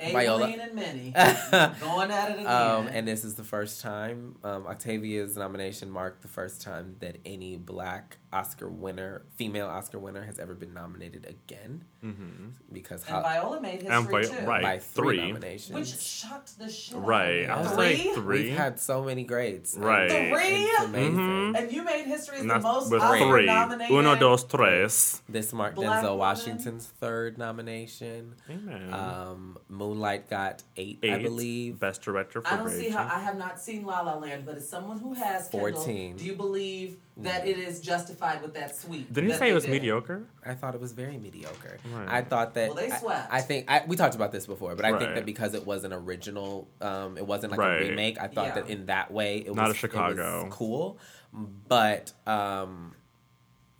Aibileen 0.00 0.60
and 0.60 0.74
Minny 0.74 1.10
going 1.80 2.10
at 2.10 2.30
it 2.30 2.40
again. 2.40 2.46
Um, 2.46 2.88
and 2.88 3.06
this 3.08 3.24
is 3.24 3.34
the 3.34 3.44
first 3.44 3.80
time 3.80 4.36
um, 4.44 4.66
Octavia's 4.66 5.36
nomination 5.36 5.90
marked 5.90 6.22
the 6.22 6.28
first 6.28 6.62
time 6.62 6.96
that 7.00 7.16
any 7.26 7.56
black 7.56 8.18
Oscar 8.32 8.68
winner, 8.68 9.22
female 9.36 9.66
Oscar 9.66 9.98
winner, 9.98 10.22
has 10.22 10.38
ever 10.38 10.54
been 10.54 10.74
nominated 10.74 11.24
again. 11.26 11.84
Mm-hmm. 12.04 12.48
Because 12.72 13.02
and 13.02 13.10
how 13.10 13.22
Viola 13.22 13.60
made 13.60 13.82
history 13.82 13.90
And 13.96 14.08
Vi- 14.08 14.22
too. 14.22 14.46
right. 14.46 14.62
by 14.62 14.78
three, 14.78 15.16
three. 15.16 15.28
nominations. 15.28 15.74
Which 15.74 16.00
shocked 16.00 16.58
the 16.58 16.68
shit 16.68 16.94
out 16.94 17.00
of 17.02 17.08
Right. 17.08 17.40
me. 17.40 17.46
I 17.46 17.60
was 17.60 17.70
Three? 17.72 18.04
like 18.06 18.14
three. 18.14 18.42
We've 18.50 18.56
had 18.56 18.78
so 18.78 19.02
many 19.02 19.24
greats. 19.24 19.74
Right. 19.76 20.10
And- 20.10 20.34
Three? 20.36 20.44
It's 20.64 20.84
amazing. 20.84 21.16
Mhm. 21.16 21.58
And 21.58 21.72
you 21.72 21.82
made 21.84 22.04
history 22.04 22.36
as 22.38 22.46
the 22.46 22.58
most 22.60 22.90
with 22.92 23.02
Oscar 23.02 23.28
three. 23.30 23.46
nominated. 23.46 23.96
Uno, 23.96 24.14
dos, 24.16 24.44
tres. 24.44 25.22
This 25.28 25.52
marked 25.52 25.76
Black 25.76 26.00
Denzel 26.04 26.10
woman? 26.10 26.18
Washington's 26.18 26.86
third 26.86 27.38
nomination. 27.38 28.34
Amen. 28.50 28.92
Um, 28.92 29.58
Moonlight 29.68 30.28
got 30.28 30.62
eight, 30.76 30.98
I 31.02 31.18
believe. 31.22 31.80
Best 31.80 32.02
director 32.02 32.42
for 32.42 32.48
I 32.48 32.56
don't 32.58 32.68
see 32.70 32.90
how 32.90 33.04
I 33.04 33.18
have 33.20 33.36
not 33.38 33.58
seen 33.60 33.84
La 33.84 34.00
La 34.02 34.16
Land, 34.16 34.44
but 34.46 34.56
as 34.56 34.68
someone 34.68 34.98
who 34.98 35.14
has 35.14 35.48
Kendall, 35.48 35.70
14. 35.70 36.16
do 36.16 36.24
you 36.24 36.34
believe 36.34 36.98
that 37.18 37.46
it 37.46 37.58
is 37.58 37.80
justified 37.80 38.42
with 38.42 38.54
that 38.54 38.76
sweep? 38.76 39.12
Didn't 39.12 39.30
you 39.30 39.36
say 39.36 39.50
it 39.50 39.54
was 39.54 39.64
did? 39.64 39.72
mediocre? 39.72 40.24
I 40.46 40.54
thought 40.54 40.74
it 40.74 40.80
was 40.80 40.92
very 40.92 41.18
mediocre. 41.18 41.78
Right. 41.92 42.08
I 42.08 42.22
thought 42.22 42.54
that 42.54 42.68
Well, 42.68 42.76
they 42.76 42.90
I- 42.90 42.98
swept. 42.98 43.32
I, 43.32 43.40
think 43.40 43.70
I, 43.70 43.82
we 43.86 43.96
talked 43.96 44.14
about 44.14 44.32
this 44.32 44.46
before, 44.46 44.74
but 44.76 44.84
I 44.84 44.96
think 44.98 45.14
that 45.14 45.26
because 45.26 45.54
it 45.54 45.66
was 45.66 45.84
an 45.84 45.92
original, 45.92 46.68
um, 46.80 47.16
it 47.18 47.26
wasn't 47.26 47.50
like 47.52 47.60
Right. 47.60 47.82
a 47.82 47.88
remake. 47.88 48.18
I 48.20 48.28
thought 48.28 48.46
Yeah. 48.48 48.54
that 48.56 48.70
in 48.70 48.86
that 48.86 49.10
way 49.10 49.38
it 49.38 49.54
Not 49.54 49.68
was 49.68 49.76
a 49.76 49.78
Chicago. 49.78 50.40
it 50.42 50.44
was 50.46 50.54
cool, 50.54 50.98
but 51.32 52.12
um, 52.26 52.94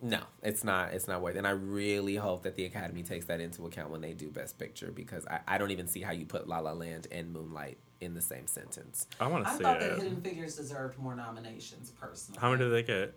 No, 0.01 0.21
it's 0.43 0.63
not. 0.63 0.93
It's 0.93 1.07
not 1.07 1.21
worth. 1.21 1.35
it. 1.35 1.39
And 1.39 1.47
I 1.47 1.51
really 1.51 2.15
hope 2.15 2.43
that 2.43 2.55
the 2.55 2.65
Academy 2.65 3.03
takes 3.03 3.25
that 3.25 3.41
into 3.41 3.65
account 3.65 3.89
when 3.89 4.01
they 4.01 4.13
do 4.13 4.29
Best 4.29 4.57
Picture 4.57 4.91
because 4.93 5.25
I, 5.27 5.39
I 5.47 5.57
don't 5.57 5.71
even 5.71 5.87
see 5.87 6.01
how 6.01 6.11
you 6.11 6.25
put 6.25 6.47
La 6.47 6.59
La 6.59 6.71
Land 6.71 7.07
and 7.11 7.33
Moonlight 7.33 7.77
in 8.01 8.13
the 8.13 8.21
same 8.21 8.47
sentence. 8.47 9.07
I 9.19 9.27
want 9.27 9.45
to 9.45 9.51
I 9.51 9.57
see 9.57 9.63
thought 9.63 9.79
that 9.79 9.91
it. 9.93 10.01
Hidden 10.01 10.21
Figures 10.21 10.55
deserved 10.55 10.97
more 10.97 11.15
nominations, 11.15 11.91
personally. 11.91 12.39
How 12.41 12.51
many 12.51 12.63
did 12.63 12.71
they 12.73 12.83
get? 12.83 13.15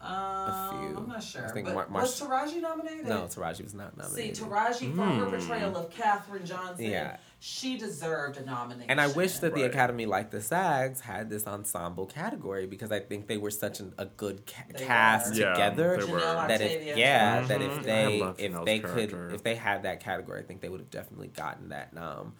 Um, 0.00 0.68
few. 0.90 0.96
I'm 0.98 1.08
not 1.08 1.22
sure. 1.22 1.46
I 1.46 1.50
think 1.52 1.66
but 1.66 1.74
Mar- 1.74 1.88
Mar- 1.88 2.02
was 2.02 2.20
Taraji 2.20 2.60
nominated? 2.60 3.06
No, 3.06 3.22
Taraji 3.22 3.62
was 3.62 3.72
not 3.72 3.96
nominated. 3.96 4.36
See, 4.36 4.42
nominated. 4.42 4.92
Taraji 4.92 4.96
for 4.96 5.02
her 5.02 5.24
Hmm. 5.24 5.30
portrayal 5.30 5.76
of 5.78 5.90
Katherine 5.90 6.44
Johnson, 6.44 6.84
Yeah. 6.84 7.16
she 7.40 7.78
deserved 7.78 8.36
a 8.36 8.44
nomination. 8.44 8.90
and 8.90 9.00
I 9.00 9.06
wish 9.06 9.38
that 9.38 9.54
the 9.54 9.62
Academy, 9.62 10.04
like 10.04 10.30
the 10.30 10.42
SAGs, 10.42 11.00
had 11.00 11.30
this 11.30 11.46
ensemble 11.46 12.04
category 12.04 12.66
because 12.66 12.92
I 12.92 13.00
think 13.00 13.28
they 13.28 13.38
were 13.38 13.50
such 13.50 13.80
an, 13.80 13.94
a 13.96 14.04
good 14.04 14.44
ca- 14.46 14.76
cast 14.76 15.34
were. 15.34 15.40
Yeah, 15.40 15.52
together. 15.52 15.96
they 16.04 16.12
were. 16.12 16.20
That 16.20 16.60
if 16.60 16.96
yeah, 16.98 17.42
Mhm. 17.42 17.48
that 17.48 17.62
if 17.62 17.82
they 17.82 18.18
if 18.44 18.64
they 18.66 18.78
character. 18.80 19.28
could 19.28 19.34
if 19.36 19.42
they 19.42 19.54
had 19.54 19.84
that 19.84 20.00
category, 20.00 20.40
I 20.40 20.42
think 20.42 20.60
they 20.60 20.68
would 20.68 20.80
have 20.80 20.90
definitely 20.90 21.28
gotten 21.28 21.70
that 21.70 21.94
nom. 21.94 22.18
Um, 22.18 22.34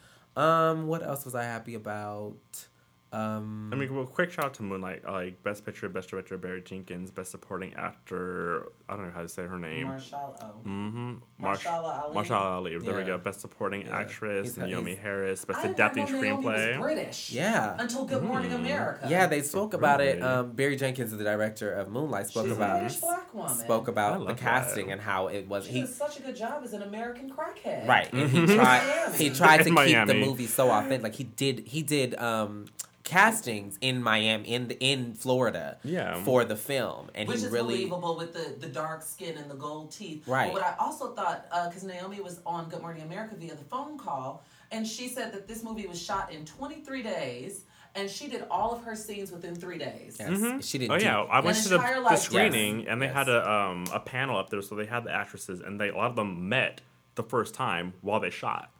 what 0.87 1.03
else 1.03 1.24
was 1.24 1.35
I 1.35 1.45
happy 1.45 1.74
about? 1.74 2.66
Um, 3.12 3.70
I 3.72 3.76
mean, 3.76 3.95
well, 3.95 4.07
quick 4.07 4.32
shout 4.32 4.47
out 4.47 4.55
to 4.55 4.64
Moonlight, 4.64 5.05
like 5.05 5.41
Best 5.45 5.64
Picture, 5.64 5.89
Best 5.89 6.09
Director 6.09 6.37
Barry 6.37 6.62
Jenkins, 6.62 7.12
Best 7.12 7.30
Supporting 7.30 7.72
Actor. 7.74 8.72
I 8.87 8.97
don't 8.97 9.07
know 9.07 9.12
how 9.14 9.22
to 9.22 9.28
say 9.28 9.45
her 9.47 9.59
name. 9.59 9.87
Marshall 9.87 10.37
O. 10.43 10.68
Mm-hmm. 10.68 11.14
Marsh- 11.39 11.64
Marshala 11.64 12.03
Ali. 12.05 12.14
Marshala 12.16 12.41
Ali. 12.43 12.78
There 12.78 12.93
we 12.95 13.01
Yeah. 13.01 13.07
go. 13.07 13.18
Best 13.18 13.41
Supporting 13.41 13.87
Yeah. 13.87 13.97
Actress, 13.99 14.57
He's- 14.57 14.68
Naomie 14.68 14.89
he's- 14.89 14.99
Harris. 14.99 15.45
Best 15.47 15.59
I 15.59 15.62
didn't 15.62 15.74
Adapting 15.76 16.05
know 16.05 16.11
Naomie 16.20 16.43
was 16.43 16.55
Screenplay. 16.61 16.80
British. 16.82 17.30
yeah. 17.32 17.76
Until 17.78 18.05
Good 18.05 18.22
Morning 18.22 18.51
Mm. 18.51 18.57
America. 18.57 19.07
Yeah, 19.09 19.26
they 19.26 19.41
spoke 19.41 19.72
about 19.72 20.03
it. 20.03 20.16
Really? 20.16 20.20
Um, 20.28 20.53
Barry 20.53 20.76
Jenkins, 20.76 21.16
the 21.16 21.24
director 21.24 21.72
of 21.72 21.89
Moonlight, 21.89 22.26
spoke 22.26 22.45
She's 22.45 22.53
a 22.53 22.57
about 22.57 22.80
British 22.80 23.01
black 23.01 23.32
woman. 23.35 23.55
spoke 23.55 23.89
I 23.89 23.93
about 23.93 24.18
the 24.18 24.24
love 24.26 24.37
casting 24.37 24.87
that. 24.89 24.93
and 24.93 25.01
how 25.01 25.28
it 25.28 25.49
was. 25.49 25.64
She 25.64 25.72
He 25.72 25.80
did 25.80 25.89
such 25.95 26.18
a 26.18 26.22
good 26.22 26.37
job 26.37 26.61
as 26.62 26.74
an 26.74 26.82
American 26.82 27.30
crackhead. 27.32 27.89
right, 27.89 28.12
and 28.12 28.28
he 28.30 28.39
Mhm. 28.41 28.55
tried. 28.55 29.14
He 29.14 29.30
tried 29.30 29.57
to 29.62 29.68
In 29.68 29.76
keep 29.76 29.87
the 29.87 29.95
Miami. 29.95 30.26
movie 30.26 30.47
so 30.47 30.70
authentic. 30.70 31.03
Like 31.03 31.14
he 31.14 31.24
did. 31.24 31.61
He 31.68 31.82
did 31.82 32.14
um, 32.20 32.66
castings 33.03 33.76
in 33.82 34.03
Miami, 34.03 34.49
in 34.49 34.68
the, 34.68 34.78
in 34.82 35.12
Florida, 35.12 35.76
Yeah. 35.85 36.24
for 36.24 36.43
the 36.43 36.57
film, 36.57 37.11
and 37.14 37.28
Which 37.28 37.41
he 37.41 37.45
is 37.45 37.53
really. 37.53 37.74
believable 37.76 38.16
with 38.16 38.32
the, 38.32 38.59
the 38.59 38.72
dark 38.75 39.03
skin 39.03 39.37
and 39.39 39.51
the 39.51 39.55
gold 39.55 39.91
teeth. 39.93 40.27
Right. 40.27 40.47
But 40.47 40.55
what 40.55 40.62
I 40.62 40.75
also 40.79 41.14
thought, 41.14 41.47
because 41.68 41.85
Naomie 41.85 42.20
was 42.22 42.41
on 42.45 42.68
Good 42.68 42.81
Morning 42.83 43.03
America 43.03 43.35
via 43.37 43.55
the 43.55 43.64
phone 43.64 43.99
call, 43.99 44.45
and 44.70 44.87
she 44.87 45.09
said 45.09 45.33
that 45.33 45.47
this 45.49 45.62
movie 45.62 45.87
was 45.87 46.01
shot 46.03 46.33
in 46.33 46.45
23 46.45 47.03
days, 47.03 47.64
and 47.95 48.11
she 48.11 48.27
did 48.29 48.45
all 48.51 48.72
of 48.75 48.83
her 48.85 48.97
scenes 48.97 49.31
within 49.31 49.55
three 49.55 49.79
days. 49.79 50.16
Yes, 50.18 50.31
Mhm. 50.31 50.68
she 50.68 50.79
didn't. 50.79 50.93
Oh 50.93 50.99
do- 50.99 51.05
yeah, 51.05 51.20
I 51.20 51.41
went 51.41 51.57
to 51.59 51.68
the, 51.68 51.79
the 51.79 52.16
screening 52.16 52.81
Yes, 52.81 52.89
and 52.91 53.01
they 53.01 53.07
yes. 53.07 53.14
had 53.14 53.29
a 53.29 53.49
um 53.49 53.85
a 53.93 54.01
panel 54.01 54.37
up 54.37 54.51
there, 54.51 54.62
so 54.62 54.75
they 54.75 54.87
had 54.87 55.05
the 55.05 55.12
actresses 55.12 55.61
and 55.61 55.81
they 55.81 55.91
a 55.91 55.97
lot 55.97 56.11
of 56.11 56.16
them 56.16 56.49
met 56.49 56.81
the 57.14 57.22
first 57.22 57.55
time 57.55 57.95
while 58.01 58.18
they 58.18 58.31
shot. 58.31 58.70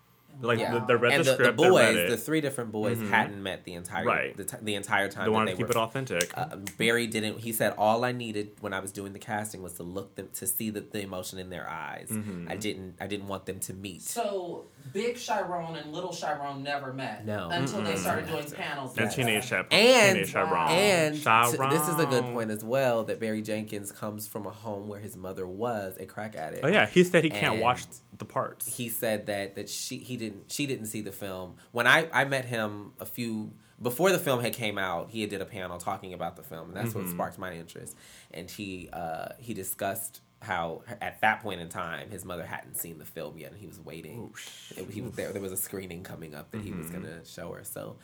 Like 0.41 0.59
Yeah. 0.59 0.79
they, 0.81 0.87
they 0.89 0.95
read 0.97 1.13
and 1.13 1.21
the 1.21 1.31
the, 1.31 1.35
script, 1.35 1.57
the 1.57 1.63
boys, 1.71 2.11
the 2.11 2.17
three 2.17 2.41
different 2.41 2.73
boys, 2.73 2.99
Mhm. 2.99 3.09
hadn't 3.11 3.43
met 3.43 3.65
the 3.65 3.75
entire 3.75 4.05
Right. 4.05 4.37
the, 4.37 4.45
t- 4.45 4.57
the 4.63 4.75
entire 4.75 5.09
time. 5.09 5.25
they 5.25 5.31
wanted 5.31 5.49
they 5.49 5.53
to 5.53 5.57
keep 5.59 5.67
were, 5.69 5.81
it 5.81 5.85
authentic. 5.85 6.31
uh, 6.37 6.57
Barry 6.79 7.07
didn't. 7.07 7.39
He 7.41 7.53
said 7.53 7.75
all 7.79 8.05
I 8.05 8.13
needed 8.13 8.53
when 8.61 8.73
I 8.73 8.81
was 8.81 8.93
doing 8.93 9.13
the 9.13 9.19
casting 9.19 9.63
was 9.63 9.75
to 9.75 9.83
look 9.83 10.15
them 10.17 10.29
to 10.35 10.47
see 10.47 10.71
the, 10.71 10.81
the 10.81 11.03
emotion 11.03 11.39
in 11.39 11.51
their 11.51 11.69
eyes. 11.69 12.09
Mhm. 12.11 12.51
I 12.51 12.57
didn't. 12.57 12.97
I 13.01 13.07
didn't 13.07 13.29
want 13.29 13.47
them 13.47 13.61
to 13.61 13.73
meet. 13.75 14.03
So 14.03 14.65
Big 14.93 15.17
Chiron 15.17 15.77
and 15.77 15.93
Little 15.93 16.13
Chiron 16.13 16.63
never 16.63 16.93
met. 16.93 17.25
No. 17.25 17.49
Until 17.51 17.83
they 17.83 17.95
Mm-mm. 17.95 17.99
started 17.99 18.27
doing 18.29 18.51
panels. 18.51 18.91
and 18.99 19.11
together. 19.11 19.17
teenage 19.31 19.49
Chap, 19.49 19.67
And- 19.71 20.15
teenage 20.17 20.33
Chiron. 20.33 20.69
And 20.69 21.15
t- 21.15 21.21
this 21.71 21.89
is 21.89 21.99
a 21.99 22.07
good 22.07 22.25
point 22.25 22.51
as 22.51 22.63
well 22.65 23.05
that 23.05 23.19
Barry 23.21 23.41
Jenkins 23.43 23.91
comes 23.93 24.27
from 24.27 24.47
a 24.47 24.51
home 24.51 24.89
where 24.89 25.01
his 25.01 25.17
mother 25.17 25.47
was 25.47 25.97
a 25.99 26.07
crack 26.07 26.37
addict. 26.37 26.65
Oh 26.65 26.69
yeah, 26.69 26.87
he 26.87 27.03
said 27.05 27.25
he 27.25 27.31
can't 27.31 27.55
And 27.55 27.63
watch 27.63 27.85
the 28.19 28.25
parts. 28.25 28.77
He 28.77 28.89
said 28.89 29.27
that 29.27 29.57
that 29.57 29.69
she 29.69 29.99
he 29.99 30.17
didn't 30.17 30.51
she 30.53 30.67
didn't 30.67 30.87
see 30.87 31.01
the 31.01 31.13
film. 31.13 31.57
When 31.73 31.87
I 31.87 32.09
I 32.13 32.25
met 32.25 32.45
him 32.45 32.93
a 33.01 33.07
few 33.07 33.53
before 33.83 34.13
the 34.13 34.19
film 34.21 34.41
had 34.41 34.53
came 34.53 34.79
out, 34.79 35.11
he 35.11 35.21
had 35.21 35.31
did 35.31 35.41
a 35.41 35.45
panel 35.47 35.79
talking 35.79 36.13
about 36.15 36.37
the 36.37 36.43
film, 36.45 36.69
and 36.69 36.77
that's 36.77 36.95
what 36.95 37.05
Mhm. 37.05 37.11
sparked 37.11 37.39
my 37.39 37.55
interest. 37.55 37.97
And 38.33 38.51
he 38.51 38.89
uh, 38.93 39.31
he 39.39 39.53
discussed 39.55 40.21
how 40.41 40.83
at 41.01 41.21
that 41.23 41.41
point 41.43 41.61
in 41.61 41.69
time 41.71 42.11
his 42.11 42.25
mother 42.25 42.45
hadn't 42.45 42.77
seen 42.77 42.99
the 42.99 43.05
film 43.05 43.39
yet, 43.39 43.51
and 43.53 43.59
he 43.61 43.67
was 43.67 43.81
waiting. 43.81 44.19
Ooh, 44.21 44.33
It- 44.77 44.91
he 44.91 45.01
was 45.01 45.13
there. 45.13 45.33
There 45.33 45.41
was 45.43 45.53
a 45.53 45.57
screening 45.57 46.03
coming 46.03 46.35
up 46.35 46.51
that 46.51 46.61
he 46.61 46.71
was 46.71 46.87
Mhm. 46.89 46.93
gonna 46.93 47.25
show 47.25 47.53
her. 47.53 47.65
So 47.65 47.97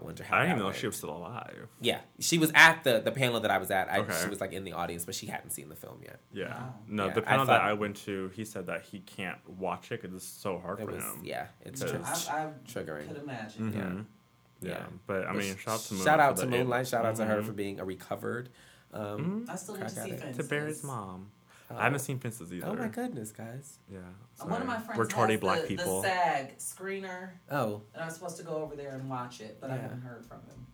I 0.00 0.04
wonder 0.04 0.24
how. 0.24 0.36
I 0.36 0.40
didn't 0.40 0.50
even 0.52 0.58
know 0.60 0.64
went. 0.66 0.76
she 0.78 0.86
was 0.86 0.96
still 0.96 1.10
alive. 1.16 1.68
Yeah, 1.80 2.00
she 2.18 2.38
was 2.38 2.50
at 2.54 2.82
the 2.84 3.00
the 3.00 3.12
panel 3.12 3.40
that 3.40 3.50
I 3.50 3.58
was 3.58 3.70
at. 3.70 3.90
I, 3.92 3.98
Okay. 3.98 4.16
She 4.22 4.28
was 4.30 4.40
like 4.40 4.52
in 4.52 4.64
the 4.64 4.72
audience, 4.72 5.04
but 5.04 5.14
she 5.14 5.26
hadn't 5.26 5.50
seen 5.50 5.68
the 5.68 5.76
film 5.76 6.00
yet. 6.02 6.20
Yeah. 6.32 6.48
Wow. 6.48 6.74
No, 6.88 7.06
Yeah, 7.06 7.12
the 7.14 7.20
I 7.20 7.24
panel 7.24 7.46
that 7.46 7.60
I 7.60 7.72
went 7.74 7.96
to, 8.04 8.30
he 8.34 8.44
said 8.44 8.66
that 8.68 8.82
he 8.82 9.00
can't 9.00 9.38
watch 9.48 9.92
it 9.92 10.00
because 10.00 10.16
it's 10.16 10.24
so 10.26 10.58
hard 10.58 10.80
It 10.80 10.86
for 10.86 10.92
was 10.92 11.04
him. 11.04 11.20
yeah, 11.24 11.46
it's 11.60 11.82
Because- 11.82 12.26
true. 12.26 12.34
I, 12.34 12.44
I 12.44 12.50
triggering. 12.66 13.08
could 13.08 13.18
imagine. 13.22 13.72
Mhm. 13.72 13.76
Yeah. 14.62 14.70
Yeah. 14.72 14.78
Yeah. 14.78 14.86
But 15.06 15.26
I 15.26 15.32
mean, 15.32 15.56
sh- 15.56 15.62
shout 15.62 15.70
out 15.70 15.80
to 15.86 15.94
Moonlight. 15.94 16.06
shout 16.06 16.20
out 16.20 16.36
to 16.36 16.46
Moonlight. 16.46 16.86
Shout 16.88 17.04
out 17.04 17.16
to 17.16 17.24
her 17.24 17.40
Mhm. 17.42 17.46
for 17.46 17.52
being 17.52 17.80
a 17.80 17.84
recovered. 17.84 18.48
Um, 18.92 19.44
Mhm. 19.46 19.50
I 19.50 19.56
still 19.56 19.74
need 19.74 19.80
Crack 19.80 19.94
to 19.94 20.02
see 20.02 20.12
addict. 20.12 20.36
To 20.36 20.44
Barry's 20.44 20.82
mom. 20.82 21.30
Uh, 21.70 21.74
I 21.78 21.84
haven't 21.84 22.00
seen 22.00 22.18
Fences 22.18 22.52
either. 22.52 22.66
Oh 22.66 22.74
my 22.74 22.88
goodness, 22.88 23.30
guys! 23.32 23.78
Yeah. 23.92 23.98
One 24.44 24.60
of 24.62 24.66
my 24.66 24.74
sorry. 24.74 24.84
friends 24.86 24.98
We're 24.98 25.04
has 25.04 25.12
tardy 25.12 25.34
the, 25.36 25.40
black 25.40 25.62
the 25.62 25.68
people. 25.68 26.02
SAG 26.02 26.58
screener, 26.58 27.30
Oh, 27.50 27.82
and 27.94 28.02
I'm 28.04 28.10
supposed 28.10 28.36
to 28.38 28.42
go 28.42 28.56
over 28.56 28.74
there 28.76 28.94
and 28.94 29.08
watch 29.08 29.40
it, 29.40 29.58
but 29.60 29.70
I 29.70 29.76
haven't 29.76 30.00
heard 30.02 30.24
from 30.26 30.38
him. 30.48 30.66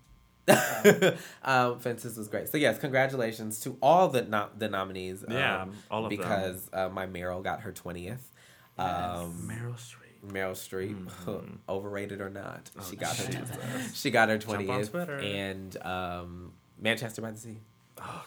um, 1.42 1.78
Fences 1.80 2.16
was 2.16 2.28
great. 2.28 2.48
So 2.48 2.56
yes, 2.58 2.78
congratulations 2.78 3.60
to 3.60 3.76
all 3.82 4.08
the 4.08 4.22
no- 4.22 4.48
the 4.56 4.68
nominees. 4.68 5.24
um, 5.24 5.32
Yeah, 5.32 5.66
all 5.90 6.04
of 6.04 6.10
them. 6.10 6.18
because 6.18 6.68
uh, 6.72 6.88
my 6.88 7.06
Meryl 7.06 7.42
got 7.42 7.62
her 7.62 7.72
twentieth. 7.72 8.30
Yes. 8.78 8.88
Um, 9.18 9.48
Meryl 9.50 9.74
Streep. 9.74 10.30
Meryl 10.30 10.52
Streep, 10.52 11.06
Mhm. 11.24 11.58
overrated 11.68 12.20
or 12.20 12.28
not, 12.30 12.70
Oh, 12.78 12.84
she 12.88 12.96
got 12.96 13.16
her. 13.16 13.24
Jesus. 13.32 13.56
She 13.94 14.10
got 14.10 14.28
her 14.28 14.38
Jump 14.38 14.58
on 14.58 14.64
twentieth, 14.66 14.90
Twitter. 14.90 15.18
and 15.18 15.76
um, 15.82 16.52
Manchester 16.80 17.22
by 17.22 17.30
the 17.32 17.38
Sea. 17.38 17.58
Oh. 18.00 18.24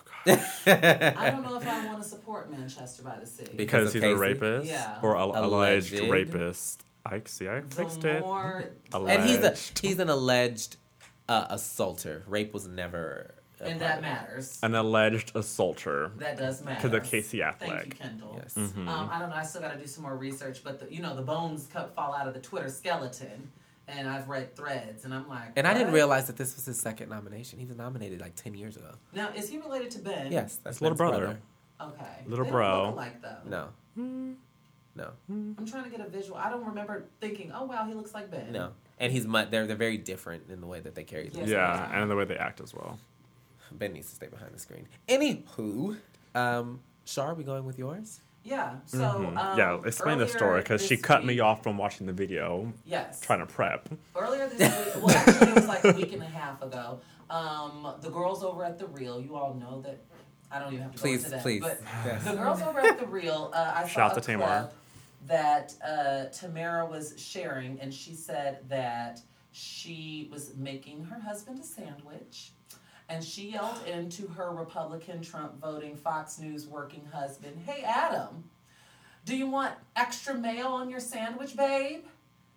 I 0.65 1.29
don't 1.31 1.43
know 1.43 1.57
if 1.57 1.67
I 1.67 1.85
want 1.87 2.01
to 2.03 2.07
support 2.07 2.51
Manchester 2.51 3.03
by 3.03 3.17
the 3.19 3.25
Sea. 3.25 3.43
Because 3.43 3.57
Because 3.57 3.93
he's 3.93 4.01
Casey? 4.01 4.13
a 4.13 4.17
rapist 4.17 4.67
Yeah. 4.69 4.99
or 5.01 5.15
a- 5.15 5.23
alleged 5.25 5.93
Alleged. 5.93 6.09
rapist. 6.11 6.83
I 7.05 7.21
see. 7.25 7.47
I 7.47 7.61
fixed 7.61 8.01
the 8.01 8.17
it. 8.17 8.21
more 8.21 8.65
and 8.93 9.23
he's 9.23 9.37
a 9.37 9.55
he's 9.81 9.99
an 9.99 10.09
alleged 10.09 10.75
uh, 11.27 11.47
assaulter. 11.49 12.23
Rape 12.27 12.53
was 12.53 12.67
never. 12.67 13.33
and 13.61 13.79
that 13.81 14.01
matters. 14.01 14.59
An 14.63 14.75
alleged 14.75 15.31
assaulter. 15.35 16.11
That 16.17 16.37
does 16.37 16.63
matter. 16.63 16.81
To 16.81 16.89
the 16.89 16.99
Casey 16.99 17.39
Affleck. 17.39 17.59
Thank 17.59 17.85
you, 17.85 17.91
Kendall. 17.91 18.39
Yes. 18.41 18.55
Mhm. 18.55 18.87
Um, 18.87 19.09
I 19.11 19.19
don't 19.19 19.29
know. 19.29 19.35
I 19.35 19.43
still 19.43 19.61
got 19.61 19.73
to 19.73 19.79
do 19.79 19.87
some 19.87 20.03
more 20.03 20.15
research, 20.17 20.63
but 20.63 20.79
the, 20.79 20.93
you 20.93 21.01
know 21.01 21.15
the 21.15 21.21
bones 21.21 21.67
cut, 21.71 21.93
fall 21.95 22.13
out 22.13 22.27
of 22.27 22.33
the 22.33 22.39
Twitter 22.41 22.69
skeleton, 22.69 23.51
and 23.89 24.07
I've 24.07 24.29
read 24.29 24.55
threads, 24.55 25.05
and 25.05 25.13
I'm 25.13 25.27
like, 25.27 25.53
And 25.55 25.67
I 25.67 25.73
didn't 25.73 25.93
realize 25.93 26.27
that 26.27 26.37
this 26.37 26.55
was 26.55 26.65
his 26.65 26.79
second 26.79 27.09
nomination. 27.09 27.59
He 27.59 27.65
was 27.65 27.75
nominated 27.77 28.21
like 28.21 28.35
ten 28.35 28.53
years 28.53 28.77
ago. 28.77 28.91
Now, 29.13 29.29
is 29.35 29.49
he 29.49 29.57
related 29.57 29.91
to 29.91 29.99
Ben? 29.99 30.31
Yes, 30.31 30.59
that's 30.63 30.77
His 30.77 30.81
little 30.81 30.97
Ben's 30.97 31.09
brother. 31.17 31.39
Okay. 31.81 32.05
Little 32.27 32.45
they 32.45 32.51
bro. 32.51 32.67
Don't 32.67 32.85
look 32.87 32.95
alike 32.95 33.21
though. 33.21 33.49
No, 33.49 33.67
Hmm. 33.95 34.33
no, 34.95 35.11
I'm 35.29 35.65
trying 35.65 35.85
to 35.85 35.89
get 35.89 36.01
a 36.05 36.09
visual. 36.09 36.37
I 36.37 36.49
don't 36.49 36.65
remember 36.65 37.05
thinking, 37.21 37.51
oh 37.53 37.65
wow, 37.65 37.85
he 37.87 37.93
looks 37.93 38.13
like 38.13 38.29
Ben. 38.31 38.51
no. 38.51 38.71
And 38.99 39.13
he's 39.13 39.25
mu- 39.25 39.45
they're 39.49 39.65
they're 39.65 39.75
very 39.77 39.97
different 39.97 40.49
in 40.49 40.59
the 40.61 40.67
way 40.67 40.79
that 40.81 40.93
they 40.95 41.03
carry 41.05 41.25
Yes, 41.25 41.33
themselves. 41.33 41.51
Yeah, 41.53 41.87
they 41.87 41.95
are. 41.95 42.01
and 42.01 42.11
the 42.11 42.15
way 42.15 42.25
they 42.25 42.35
act 42.37 42.59
as 42.61 42.73
well. 42.73 42.99
Ben 43.71 43.93
needs 43.93 44.09
to 44.09 44.15
stay 44.15 44.27
behind 44.27 44.53
the 44.53 44.59
screen. 44.59 44.87
Anywho, 45.07 45.97
um, 46.35 46.81
Shar, 47.05 47.27
are 47.31 47.33
we 47.35 47.43
going 47.43 47.65
with 47.65 47.77
yours? 47.79 48.19
Yeah. 48.43 48.75
So 48.85 48.97
Mhm. 48.99 49.37
um, 49.37 49.57
yeah, 49.57 49.77
explain 49.85 50.17
the 50.17 50.27
story 50.27 50.61
because 50.61 50.81
she 50.85 50.95
this 50.95 51.03
cut 51.05 51.25
me 51.25 51.39
off 51.39 51.61
from 51.63 51.77
watching 51.77 52.07
the 52.07 52.13
video, 52.13 52.71
Yes. 52.85 53.19
trying 53.19 53.39
to 53.39 53.45
prep. 53.45 53.89
Earlier 54.15 54.47
this 54.47 54.59
week, 54.95 55.03
well, 55.03 55.15
actually, 55.15 55.47
it 55.49 55.55
was 55.55 55.67
like 55.67 55.83
a 55.83 55.91
week 55.93 56.13
and 56.13 56.23
a 56.23 56.25
half 56.27 56.61
ago. 56.61 57.01
Um, 57.29 57.95
the 58.01 58.09
girls 58.09 58.43
over 58.43 58.63
at 58.63 58.79
the 58.79 58.87
Real, 58.87 59.21
you 59.21 59.35
all 59.35 59.53
know 59.53 59.81
that. 59.81 59.99
I 60.51 60.57
don't 60.57 60.73
even 60.73 60.83
have 60.83 60.93
to 60.95 60.99
Please, 60.99 61.21
go 61.21 61.25
into 61.25 61.29
that. 61.35 61.41
please. 61.43 61.61
But 61.61 61.81
Yes. 62.05 62.23
the 62.23 62.33
girls 62.35 62.61
over 62.63 62.79
at 62.79 62.99
the 62.99 63.05
Real, 63.05 63.51
uh, 63.53 63.71
I 63.75 63.81
saw 63.83 63.87
Shout 63.87 64.11
out 64.11 64.17
a 64.17 64.21
to 64.21 64.25
Tamar. 64.31 64.61
clip 64.61 64.73
that 65.27 65.73
uh, 65.85 66.29
Tamera 66.33 66.89
was 66.89 67.13
sharing, 67.21 67.79
and 67.81 67.93
she 67.93 68.15
said 68.15 68.67
that 68.69 69.19
she 69.51 70.27
was 70.31 70.55
making 70.55 71.03
her 71.03 71.19
husband 71.19 71.59
a 71.59 71.63
sandwich. 71.63 72.53
And 73.09 73.23
she 73.23 73.49
yelled 73.51 73.85
into 73.87 74.27
her 74.27 74.51
Republican 74.51 75.21
Trump 75.21 75.59
voting 75.59 75.95
Fox 75.95 76.37
News 76.39 76.67
working 76.67 77.05
husband, 77.11 77.59
Hey 77.65 77.83
Adam, 77.83 78.43
do 79.25 79.35
you 79.35 79.47
want 79.47 79.73
extra 79.95 80.35
mayo 80.35 80.67
on 80.67 80.89
your 80.89 80.99
sandwich, 80.99 81.57
babe? 81.57 82.05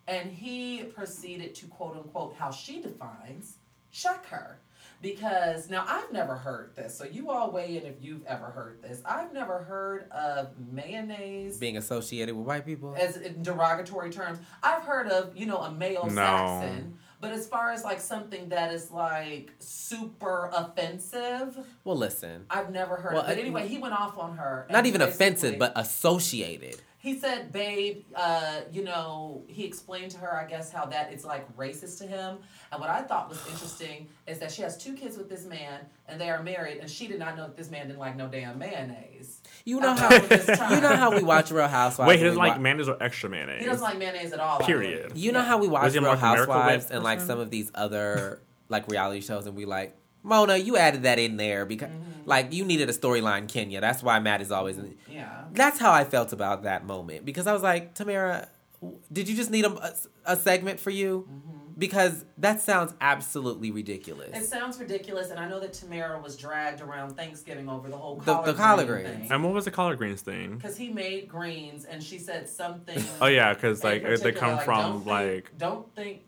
And 0.07 0.30
he 0.30 0.84
proceeded 0.84 1.55
to 1.57 1.66
quote 1.66 1.96
unquote 1.96 2.34
how 2.38 2.50
she 2.50 2.82
defines 2.82 3.57
shuck 3.90 4.26
her. 4.26 4.59
Because 5.00 5.68
now 5.68 5.84
I've 5.88 6.12
never 6.12 6.36
heard 6.36 6.76
this, 6.76 6.96
so 6.96 7.05
you 7.05 7.30
all 7.30 7.50
weigh 7.50 7.76
in 7.76 7.84
if 7.86 7.96
you've 8.00 8.24
ever 8.24 8.46
heard 8.46 8.80
this. 8.82 9.03
I've 9.05 9.32
never 9.32 9.59
heard 9.59 10.09
of 10.12 10.50
mayonnaise 10.70 11.59
Being 11.59 11.76
associated 11.76 12.36
with 12.36 12.46
white 12.46 12.64
people. 12.64 12.94
as 12.96 13.16
in 13.16 13.42
derogatory 13.42 14.11
terms. 14.11 14.38
I've 14.62 14.82
heard 14.84 15.09
of, 15.09 15.36
you 15.36 15.46
know, 15.46 15.59
a 15.59 15.72
male 15.72 16.07
No. 16.07 16.14
Saxon, 16.14 16.98
But 17.23 17.31
as 17.33 17.47
far 17.47 17.70
as 17.70 17.85
like 17.85 18.01
something 18.01 18.49
that 18.49 18.73
is 18.75 18.91
like 18.91 19.53
super 19.61 20.51
offensive, 20.53 21.57
Well, 21.85 21.97
listen, 21.97 22.47
I've 22.51 22.70
never 22.70 22.97
heard. 22.97 23.12
Well, 23.12 23.23
of. 23.23 23.29
But 23.29 23.39
anyway, 23.39 23.68
he 23.68 23.79
went 23.79 23.95
off 23.95 24.18
on 24.18 24.37
her. 24.37 24.66
not 24.68 24.87
even 24.87 25.01
offensive, 25.01 25.57
but 25.57 25.73
associated. 25.77 26.81
he 26.99 27.16
said, 27.18 27.53
"Babe, 27.53 28.05
uh, 28.16 28.62
you 28.73 28.83
know," 28.83 29.45
he 29.47 29.64
explained 29.64 30.11
to 30.12 30.18
her, 30.18 30.37
I 30.37 30.47
guess, 30.49 30.73
how 30.73 30.87
that 30.87 31.12
is 31.12 31.25
like 31.25 31.45
racist 31.57 31.99
to 31.99 32.07
him. 32.09 32.39
And 32.73 32.81
what 32.81 32.91
I 32.91 33.03
thought 33.03 33.29
was 33.29 33.39
interesting 33.49 34.09
is 34.27 34.41
that 34.41 34.51
she 34.51 34.62
has 34.62 34.77
two 34.77 34.95
kids 34.95 35.16
with 35.16 35.29
this 35.29 35.45
man, 35.45 35.81
and 36.09 36.20
they 36.20 36.29
are 36.29 36.43
married, 36.43 36.79
and 36.79 36.91
she 36.91 37.07
did 37.07 37.20
not 37.20 37.37
know 37.37 37.45
that 37.45 37.57
this 37.57 37.70
man 37.70 37.87
didn't 37.87 38.01
like 38.01 38.16
no 38.16 38.27
damn 38.27 38.59
mayonnaise. 38.59 39.41
You 39.65 39.81
know 39.81 39.95
how 39.95 40.09
time. 40.09 40.75
you 40.75 40.81
know 40.81 40.97
how 40.97 41.15
we 41.17 41.23
watch 41.23 41.51
Real 41.51 41.69
Housewives. 41.69 42.09
Wait, 42.09 42.19
he 42.19 42.25
doesn't 42.25 42.39
like 42.39 42.55
wa- 42.57 42.59
mayonnaise 42.63 42.89
or 42.89 43.01
extra 43.03 43.31
mayonnaise. 43.31 43.61
He 43.61 43.67
doesn't 43.67 43.83
like 43.83 43.99
mayonnaise 43.99 44.33
at 44.33 44.41
all. 44.41 44.63
I 44.63 44.67
Period. 44.67 45.09
believe. 45.11 45.25
You 45.25 45.33
know 45.33 45.43
how 45.43 45.59
we 45.59 45.69
watch 45.69 45.93
Real 45.93 46.03
like 46.03 46.19
a 46.19 46.23
Miracle 46.23 46.29
Whip 46.29 46.39
Housewives 46.49 46.91
and 46.91 47.05
like 47.05 47.21
some 47.21 47.39
of 47.39 47.51
these 47.51 47.71
other 47.75 48.41
like 48.69 48.89
reality 48.89 49.21
shows, 49.21 49.47
and 49.47 49.55
we 49.57 49.65
like 49.65 49.97
Mona, 50.25 50.57
you 50.57 50.77
added 50.77 51.03
that 51.05 51.19
in 51.19 51.37
there 51.37 51.65
because 51.67 51.91
Mm-hmm. 51.91 52.29
like 52.29 52.53
you 52.53 52.65
needed 52.65 52.89
a 52.89 52.93
storyline, 52.93 53.49
Kenya. 53.49 53.81
That's 53.81 54.03
why 54.03 54.19
Matt 54.21 54.41
is 54.41 54.53
always. 54.53 54.79
in 54.79 54.97
Yeah. 55.11 55.45
That's 55.53 55.79
how 55.81 55.91
I 55.93 56.05
felt 56.05 56.33
about 56.33 56.63
that 56.63 56.87
moment 56.87 57.25
because 57.25 57.47
I 57.49 57.53
was 57.53 57.63
like, 57.63 57.95
Tamera, 57.95 58.47
did 59.13 59.29
you 59.29 59.35
just 59.37 59.51
need 59.51 59.65
a, 59.65 59.73
a, 59.73 59.95
a 60.33 60.37
segment 60.37 60.79
for 60.81 60.91
you? 60.91 61.29
Because 61.79 62.25
that 62.39 62.61
sounds 62.61 62.95
absolutely 63.01 63.70
ridiculous. 63.70 64.37
It 64.37 64.45
sounds 64.47 64.79
ridiculous, 64.79 65.31
and 65.31 65.39
I 65.41 65.49
know 65.49 65.61
that 65.61 65.73
Tamera 65.73 66.23
was 66.23 66.37
dragged 66.37 66.81
around 66.81 67.16
Thanksgiving 67.16 67.68
over 67.68 67.89
the 67.89 67.97
whole 67.97 68.16
The- 68.16 68.25
collard 68.35 68.47
the 68.47 68.55
collard 68.55 68.87
green 68.89 69.05
greens. 69.07 69.31
And 69.31 69.43
what 69.45 69.53
was 69.55 69.64
the 69.64 69.70
collard 69.70 69.99
greens 69.99 70.20
thing? 70.23 70.57
Because 70.57 70.77
he 70.77 70.91
made 70.91 71.29
greens, 71.29 71.85
and 71.85 72.03
she 72.03 72.18
said 72.18 72.49
something. 72.49 73.03
Oh 73.20 73.27
yeah, 73.27 73.53
because 73.55 73.85
like 73.85 74.03
they 74.03 74.33
come 74.33 74.57
like, 74.57 74.64
from 74.64 74.81
don't 74.83 74.93
think- 74.99 75.07
like 75.07 75.59
don't 75.59 75.95
think 75.95 76.23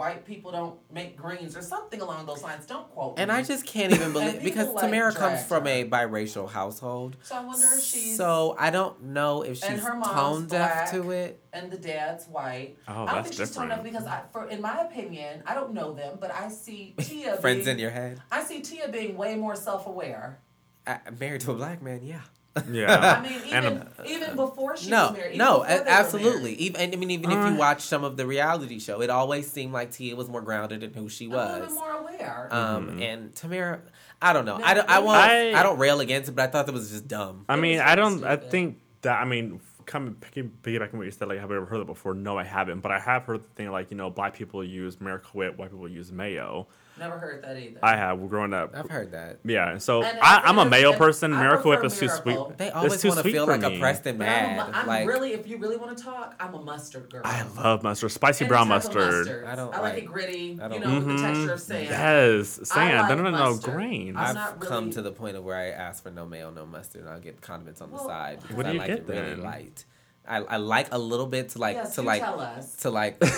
white 0.00 0.24
people 0.24 0.50
don't 0.50 0.78
make 0.90 1.14
greens 1.14 1.54
or 1.54 1.60
something 1.60 2.00
along 2.00 2.24
those 2.24 2.42
lines. 2.42 2.64
Don't 2.64 2.88
quote 2.90 3.18
and 3.18 3.28
me. 3.30 3.34
I 3.36 3.42
just 3.42 3.66
can't 3.66 3.92
even 3.92 4.12
believe 4.16 4.42
because 4.42 4.68
like, 4.70 4.90
Tamera 4.90 5.14
comes 5.14 5.34
dragged 5.44 5.46
from 5.46 5.64
her. 5.66 5.70
a 5.70 5.84
biracial 5.84 6.48
household. 6.50 7.18
So 7.22 7.36
I 7.36 7.40
wonder 7.44 7.66
if 7.76 7.84
she's 7.84 8.16
So 8.16 8.56
I 8.58 8.70
don't 8.70 9.02
know 9.02 9.42
if 9.42 9.62
And 9.62 9.74
she's 9.76 9.84
her 9.86 9.94
mom's 9.94 10.06
tone 10.14 10.46
deaf 10.46 10.72
black. 10.72 10.90
to 10.92 11.10
it. 11.10 11.44
and 11.52 11.70
the 11.70 11.76
dad's 11.76 12.24
white. 12.28 12.78
Oh, 12.88 12.92
I 12.92 12.96
don't 12.96 13.06
that's 13.24 13.28
think 13.36 13.46
she's 13.48 13.54
turned 13.54 13.72
up 13.72 13.84
different. 13.84 14.06
because 14.06 14.06
I, 14.06 14.22
for 14.32 14.48
in 14.48 14.62
my 14.62 14.80
opinion, 14.80 15.42
I 15.46 15.52
don't 15.54 15.74
know 15.74 15.92
them, 15.92 16.16
but 16.18 16.30
I 16.34 16.48
see 16.48 16.94
Tia 16.98 17.26
being 17.26 17.36
Friends 17.42 17.64
being, 17.66 17.76
in 17.76 17.78
your 17.78 17.90
head. 17.90 18.22
I 18.32 18.42
see 18.42 18.60
Tia 18.62 18.88
being 18.88 19.18
way 19.18 19.34
more 19.36 19.54
self 19.54 19.86
aware. 19.86 20.38
Uh, 20.86 20.96
married 21.20 21.42
to 21.42 21.50
a 21.50 21.54
black 21.54 21.82
man, 21.82 22.00
yeah. 22.02 22.22
Yeah. 22.70 23.22
I 23.24 23.28
mean, 23.28 23.40
And 23.52 23.64
even 23.66 23.88
even 24.06 24.36
before 24.36 24.76
she 24.76 24.90
no, 24.90 25.08
was 25.08 25.12
married. 25.16 25.26
even 25.34 25.38
no, 25.38 25.60
before 25.60 25.66
they 25.68 25.74
a- 25.76 25.82
were 25.84 25.88
absolutely. 25.88 26.52
Even 26.54 26.92
I 26.92 26.96
mean, 26.96 27.10
even 27.12 27.30
Uh. 27.32 27.44
if 27.46 27.52
you 27.52 27.58
watch 27.58 27.82
some 27.82 28.02
of 28.04 28.16
the 28.16 28.26
reality 28.26 28.78
show, 28.80 29.00
it 29.02 29.10
always 29.10 29.50
seemed 29.50 29.72
like 29.72 29.92
Tia 29.92 30.16
was 30.16 30.28
more 30.28 30.42
grounded 30.42 30.82
in 30.82 30.92
who 30.92 31.08
she 31.08 31.26
A 31.26 31.28
little 31.30 31.52
bit 31.54 31.60
was. 31.66 31.74
more 31.74 31.92
aware. 31.92 32.48
Um, 32.50 32.88
Mhm. 32.98 33.02
and 33.02 33.34
Tamera, 33.34 33.80
I 34.20 34.32
don't 34.32 34.44
know. 34.44 34.58
No, 34.58 34.64
I 34.64 34.74
don't. 34.74 34.88
I 34.90 34.94
really? 34.96 35.06
won't. 35.06 35.18
I, 35.18 35.60
I- 35.60 35.62
don't 35.62 35.78
rail 35.78 36.00
against 36.00 36.28
it, 36.28 36.32
but 36.32 36.48
I 36.48 36.52
thought 36.52 36.66
that 36.66 36.72
was 36.72 36.90
just 36.90 37.06
dumb. 37.08 37.44
I 37.48 37.56
mean, 37.56 37.78
was 37.78 37.86
I 37.86 37.94
don't. 37.94 38.24
I 38.24 38.36
think 38.36 38.78
that. 39.02 39.20
I 39.20 39.24
mean, 39.24 39.60
coming 39.86 40.14
picking 40.14 40.50
piggybacking 40.62 40.94
what 40.94 41.04
you 41.06 41.10
said, 41.12 41.28
like, 41.28 41.38
have 41.38 41.50
I 41.50 41.56
ever 41.56 41.66
heard 41.66 41.80
that 41.80 41.86
before? 41.86 42.14
No, 42.14 42.36
I 42.36 42.44
haven't. 42.44 42.80
But 42.80 42.90
I 42.92 42.98
have 42.98 43.24
heard 43.24 43.40
the 43.44 43.48
thing 43.54 43.70
like, 43.70 43.90
you 43.90 43.96
know, 43.96 44.10
black 44.10 44.34
people 44.34 44.62
use 44.64 45.00
Miracle 45.00 45.30
Whip, 45.34 45.56
white 45.56 45.70
people 45.70 45.88
use 45.88 46.10
mayo. 46.12 46.66
Never 47.00 47.18
heard 47.18 47.42
that 47.42 47.56
either. 47.56 47.80
I 47.82 47.96
have 47.96 48.28
growing 48.28 48.52
up. 48.54 48.72
I've 48.76 48.88
heard 48.90 49.10
that. 49.12 49.38
Yeah, 49.44 49.78
so 49.78 50.02
And 50.04 50.18
I, 50.20 50.36
I 50.36 50.40
I'm 50.48 50.58
a 50.58 50.62
think 50.62 50.70
mayo 50.70 50.92
person. 50.92 51.32
I 51.32 51.40
Miracle 51.42 51.70
Whip 51.70 51.82
is 51.84 51.98
too 51.98 52.08
sweet. 52.08 52.38
They 52.58 52.66
It's 52.66 52.76
always 52.76 53.00
too 53.02 53.08
want 53.08 53.18
to 53.18 53.22
sweet 53.22 53.32
feel 53.32 53.46
for 53.46 53.52
like 53.56 53.62
me. 53.62 53.76
oppressed 53.78 54.06
and 54.06 54.18
But 54.18 54.28
I'm, 54.28 54.58
a, 54.58 54.70
I'm 54.74 54.86
like 54.86 55.08
really, 55.08 55.32
if 55.32 55.48
you 55.48 55.56
really 55.56 55.76
want 55.78 55.96
to 55.98 56.04
talk, 56.04 56.34
I'm 56.38 56.54
a 56.54 56.60
mustard 56.62 57.10
girl. 57.10 57.22
I 57.24 57.42
love 57.56 57.82
mustard, 57.82 58.12
spicy 58.12 58.44
brown 58.44 58.68
type 58.68 58.84
mustard. 58.84 59.44
I 59.46 59.54
don't 59.56 59.74
I 59.74 59.80
like, 59.80 59.94
like- 59.94 60.02
it 60.02 60.06
gritty. 60.06 60.58
I 60.60 60.64
You 60.64 60.68
don't- 60.68 60.80
know, 60.82 60.94
with 60.94 61.06
the 61.06 61.12
mm-hmm. 61.14 61.24
texture 61.24 61.52
of 61.54 61.60
sand. 61.60 61.84
Yes, 61.88 62.60
sand. 62.68 63.08
like 63.08 63.16
no, 63.16 63.22
no, 63.24 63.30
no, 63.30 63.50
mustard. 63.50 63.74
grains. 63.74 64.16
I'm 64.16 64.26
I've 64.26 64.34
not 64.34 64.60
come 64.60 64.90
to 64.90 65.02
the 65.02 65.10
point 65.12 65.36
of 65.36 65.44
where 65.44 65.56
I 65.56 65.68
ask 65.70 66.02
for 66.02 66.10
no 66.10 66.26
mayo, 66.26 66.50
no 66.50 66.66
mustard, 66.66 67.00
and 67.02 67.10
I'll 67.10 67.18
get 67.20 67.40
condiments 67.40 67.80
on 67.80 67.90
the 67.90 67.98
side 67.98 68.40
because 68.42 68.56
What 68.56 68.64
do 68.64 68.70
I 68.70 68.72
you 68.74 68.78
like 68.78 68.88
get 68.88 68.98
it 68.98 69.08
really 69.08 69.20
then? 69.22 69.42
light. 69.42 69.84
I, 70.28 70.36
I 70.36 70.56
like 70.58 70.88
a 70.92 70.98
little 70.98 71.26
bit 71.26 71.48
to 71.50 71.58
like 71.58 71.76
yes, 71.76 71.94
to 71.94 72.02
like 72.02 72.20
tell 72.20 72.40
us. 72.40 72.76
to 72.82 72.90
like. 72.90 73.20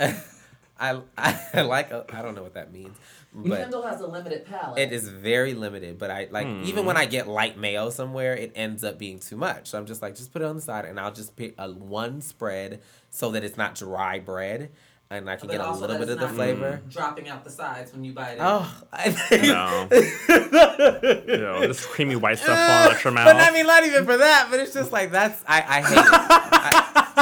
I, 0.90 1.00
I 1.54 1.60
like 1.62 1.90
a, 1.92 2.04
I 2.12 2.22
don't 2.22 2.34
know 2.34 2.42
what 2.42 2.54
that 2.54 2.72
means, 2.72 2.96
but 3.34 3.60
Kendall 3.62 3.82
has 3.86 4.00
a 4.00 4.06
limited 4.06 4.44
palate. 4.46 4.78
it 4.78 4.92
is 4.92 5.08
very 5.08 5.54
limited. 5.54 5.98
But 5.98 6.10
I 6.10 6.28
like 6.30 6.46
Hmm. 6.46 6.62
even 6.64 6.84
when 6.86 6.96
I 6.96 7.06
get 7.06 7.28
light 7.28 7.56
mayo 7.56 7.90
somewhere, 7.90 8.34
it 8.34 8.52
ends 8.54 8.82
up 8.84 8.98
being 8.98 9.18
too 9.20 9.36
much. 9.36 9.68
So 9.70 9.78
I'm 9.78 9.86
just 9.86 10.02
like, 10.02 10.16
just 10.16 10.32
put 10.32 10.42
it 10.42 10.46
on 10.46 10.56
the 10.56 10.62
side, 10.62 10.84
and 10.84 10.98
I'll 11.00 11.12
just 11.12 11.36
pick 11.36 11.54
a 11.58 11.70
one 11.70 12.20
spread 12.20 12.80
so 13.10 13.30
that 13.32 13.44
it's 13.44 13.56
not 13.56 13.74
dry 13.76 14.18
bread, 14.18 14.70
and 15.10 15.28
I 15.30 15.36
can 15.36 15.46
But 15.48 15.58
get 15.58 15.60
a 15.66 15.70
little 15.72 15.98
bit 15.98 16.08
of 16.08 16.18
the 16.18 16.28
flavor. 16.28 16.80
dropping 16.88 17.28
out 17.28 17.44
the 17.44 17.50
sides 17.50 17.92
when 17.92 18.02
you 18.04 18.12
bite 18.12 18.32
it. 18.32 18.40
Oh, 18.40 18.66
No. 19.30 19.88
You 21.26 21.36
know, 21.38 21.60
this 21.60 21.84
creamy 21.92 22.16
white 22.16 22.38
stuff 22.38 22.58
falling 22.58 22.96
out 22.96 23.04
your 23.04 23.12
mouth. 23.12 23.26
But 23.26 23.36
I 23.36 23.50
mean, 23.52 23.66
not 23.66 23.84
even 23.84 24.04
for 24.04 24.16
that. 24.16 24.48
But 24.50 24.60
it's 24.60 24.72
just 24.74 24.90
like 24.92 25.10
that's 25.12 25.42
I, 25.46 25.58
I 25.58 25.80
hate 25.82 25.98
it. 25.98 26.06
I, 26.12 27.08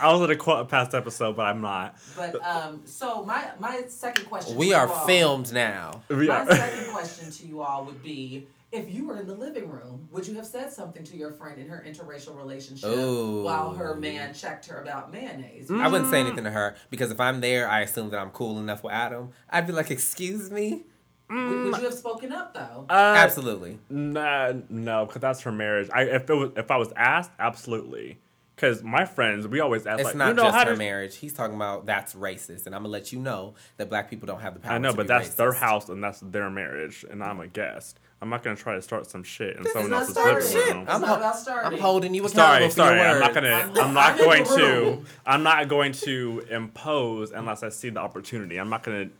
I 0.00 0.12
was 0.12 0.20
gonna 0.20 0.36
quote 0.36 0.60
a 0.60 0.64
past 0.64 0.94
episode, 0.94 1.36
but 1.36 1.46
I'm 1.46 1.60
not. 1.60 1.96
But 2.16 2.36
um, 2.44 2.82
so 2.84 3.24
my 3.24 3.50
my 3.58 3.82
second 3.88 4.26
question. 4.26 4.56
we 4.56 4.70
to 4.70 4.74
are 4.76 4.86
you 4.86 4.92
all- 4.92 5.06
filmed 5.06 5.52
now. 5.52 6.02
We 6.08 6.26
My 6.28 6.40
are- 6.40 6.50
second 6.54 6.92
question 6.92 7.30
to 7.30 7.46
you 7.46 7.60
all 7.62 7.84
would 7.84 8.02
be: 8.02 8.46
If 8.72 8.92
you 8.92 9.06
were 9.06 9.18
in 9.18 9.26
the 9.26 9.34
living 9.34 9.68
room, 9.68 10.08
would 10.12 10.26
you 10.26 10.34
have 10.36 10.46
said 10.46 10.72
something 10.72 11.04
to 11.04 11.16
your 11.16 11.32
friend 11.32 11.60
in 11.60 11.68
her 11.68 11.84
interracial 11.86 12.36
relationship 12.36 12.90
Ooh. 12.90 13.42
while 13.42 13.72
her 13.72 13.94
man 13.94 14.34
checked 14.34 14.66
her 14.66 14.80
about 14.82 15.12
mayonnaise? 15.12 15.70
I 15.70 15.88
wouldn't 15.88 16.10
say 16.10 16.20
anything 16.20 16.44
to 16.44 16.50
her 16.50 16.76
because 16.90 17.10
if 17.10 17.18
I'm 17.20 17.40
there, 17.40 17.68
I 17.68 17.80
assume 17.80 18.10
that 18.10 18.18
I'm 18.20 18.30
cool 18.30 18.58
enough 18.58 18.82
with 18.84 18.92
Adam. 18.92 19.30
I'd 19.50 19.66
be 19.66 19.72
like, 19.72 19.90
"Excuse 19.90 20.50
me." 20.50 20.84
Would, 21.30 21.36
would 21.72 21.76
you 21.76 21.84
have 21.84 21.92
spoken 21.92 22.32
up 22.32 22.54
though? 22.54 22.86
Uh, 22.88 22.92
Absolutely. 23.18 23.78
Nah, 23.90 24.54
no, 24.70 25.04
because 25.04 25.20
that's 25.20 25.42
her 25.42 25.52
marriage. 25.52 25.90
I 25.92 26.04
if 26.04 26.30
it 26.30 26.34
was 26.34 26.50
if 26.56 26.70
I 26.70 26.78
was 26.78 26.90
asked, 26.96 27.32
absolutely. 27.38 28.18
Because 28.58 28.82
my 28.82 29.04
friends, 29.04 29.46
we 29.46 29.60
always 29.60 29.86
ask 29.86 30.00
It's 30.00 30.06
like, 30.06 30.16
not 30.16 30.28
you 30.30 30.34
know 30.34 30.42
just 30.44 30.56
how 30.56 30.64
her 30.66 30.72
to. 30.72 30.76
marriage. 30.76 31.14
He's 31.16 31.32
talking 31.32 31.54
about 31.54 31.86
that's 31.86 32.14
racist, 32.14 32.66
and 32.66 32.74
I'm 32.74 32.82
gonna 32.82 32.88
let 32.92 33.12
you 33.12 33.20
know 33.20 33.54
that 33.76 33.88
black 33.88 34.10
people 34.10 34.26
don't 34.26 34.40
have 34.40 34.54
the 34.54 34.58
power. 34.60 34.72
I 34.72 34.78
know, 34.78 34.90
to 34.90 34.96
but 34.96 35.04
be 35.04 35.08
that's 35.08 35.34
their 35.34 35.52
house 35.52 35.88
and 35.88 36.02
that's 36.02 36.18
their 36.18 36.50
marriage, 36.50 37.04
and 37.08 37.22
I'm 37.22 37.38
a 37.38 37.46
guest. 37.46 38.00
I'm 38.20 38.30
not 38.30 38.42
gonna 38.42 38.56
try 38.56 38.74
to 38.74 38.82
start 38.82 39.08
some 39.08 39.22
shit 39.22 39.56
in 39.56 39.62
This 39.62 39.72
someone 39.72 39.92
is 39.92 39.98
else's 40.00 40.16
not 40.16 40.24
living 40.26 40.42
starting 40.42 40.76
room. 40.78 40.86
I'm 40.88 41.00
not 41.02 41.08
ho- 41.08 41.16
about 41.18 41.36
starting. 41.36 41.72
I'm 41.72 41.78
holding 41.78 42.14
you 42.14 42.24
accountable 42.26 42.42
Sorry, 42.44 42.58
for 42.58 42.62
your 42.64 42.70
sorry. 42.98 43.00
I'm 43.00 43.10
words. 43.14 43.20
not 43.20 43.34
gonna. 43.34 43.48
I'm- 43.48 43.78
I'm 43.78 43.94
not 43.94 44.04
I'm 44.14 44.18
in 44.18 44.24
going 44.24 44.44
to. 44.44 45.04
I'm 45.24 45.42
not 45.44 45.68
going 45.68 45.92
to 45.92 46.44
impose 46.50 47.30
unless 47.30 47.62
I 47.62 47.68
see 47.68 47.90
the 47.90 48.00
opportunity. 48.00 48.56
I'm 48.58 48.70
not 48.70 48.82
gonna, 48.82 49.10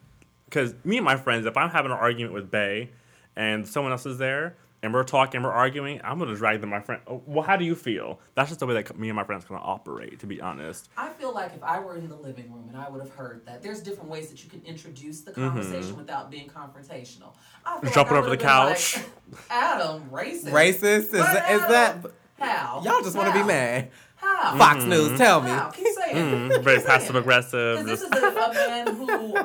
because 0.47 0.74
me 0.84 0.97
and 0.97 1.05
my 1.05 1.14
friends, 1.16 1.47
if 1.47 1.57
I'm 1.57 1.70
having 1.70 1.93
an 1.93 1.99
argument 1.99 2.34
with 2.34 2.51
Bay, 2.51 2.91
and 3.36 3.68
someone 3.68 3.93
else 3.93 4.05
is 4.05 4.18
there, 4.18 4.57
and 4.83 4.95
we're 4.95 5.03
talking, 5.05 5.43
we're 5.43 5.51
arguing, 5.51 6.01
I'm 6.05 6.18
gonna 6.18 6.35
drag 6.37 6.61
them. 6.61 6.70
My 6.70 6.81
friend. 6.81 7.03
Oh, 7.07 7.22
Well, 7.26 7.43
how 7.45 7.57
do 7.57 7.64
you 7.64 7.74
feel? 7.74 8.20
That's 8.35 8.49
just 8.51 8.61
the 8.61 8.66
way 8.66 8.74
that 8.74 8.99
me 8.99 9.09
and 9.09 9.16
my 9.16 9.24
friends 9.24 9.45
gonna 9.45 9.61
operate. 9.61 10.20
To 10.20 10.26
be 10.26 10.41
honest. 10.41 10.89
I 10.97 11.09
feel 11.11 11.33
like 11.35 11.55
if 11.55 11.62
I 11.62 11.81
were 11.81 11.97
in 11.97 12.09
the 12.09 12.16
living 12.16 12.53
room 12.53 12.66
and 12.68 12.76
I 12.76 12.89
would 12.89 13.01
have 13.01 13.11
heard 13.14 13.45
that, 13.47 13.62
there's 13.62 13.81
different 13.81 14.09
ways 14.11 14.29
that 14.31 14.43
you 14.45 14.51
can 14.51 14.62
introduce 14.64 15.22
Mm-hmm. 15.22 15.24
the 15.41 15.49
conversation 15.49 15.97
without 15.97 16.31
being 16.31 16.49
confrontational. 16.49 17.35
I 17.66 17.81
feel 17.81 17.91
Jumping 17.93 18.16
I 18.16 18.18
over 18.20 18.26
the 18.26 18.37
would've 18.37 18.41
like, 18.41 18.41
couch. 18.41 18.99
Adam, 19.51 20.03
racist. 20.11 20.51
Racist 20.51 20.83
is, 20.83 21.11
But 21.11 21.33
that, 21.33 21.51
is 21.51 21.61
that? 21.62 21.97
How? 22.39 22.83
Y'all 22.85 23.03
just 23.03 23.16
want 23.16 23.33
to 23.35 23.41
be 23.41 23.47
mad. 23.47 23.91
How? 24.16 24.57
Fox 24.59 24.85
News, 24.85 25.18
tell 25.18 25.41
me. 25.41 25.49
How? 25.51 25.70
Keep 25.70 25.87
saying. 25.95 26.16
Mm, 26.16 26.55
Keep 26.55 26.62
very 26.62 26.83
passive 26.83 27.16
aggressive. 27.16 27.85
this 27.85 28.01
is 28.03 28.11
a, 28.11 28.16
a 28.16 28.53
man 28.55 28.95
who 28.97 29.37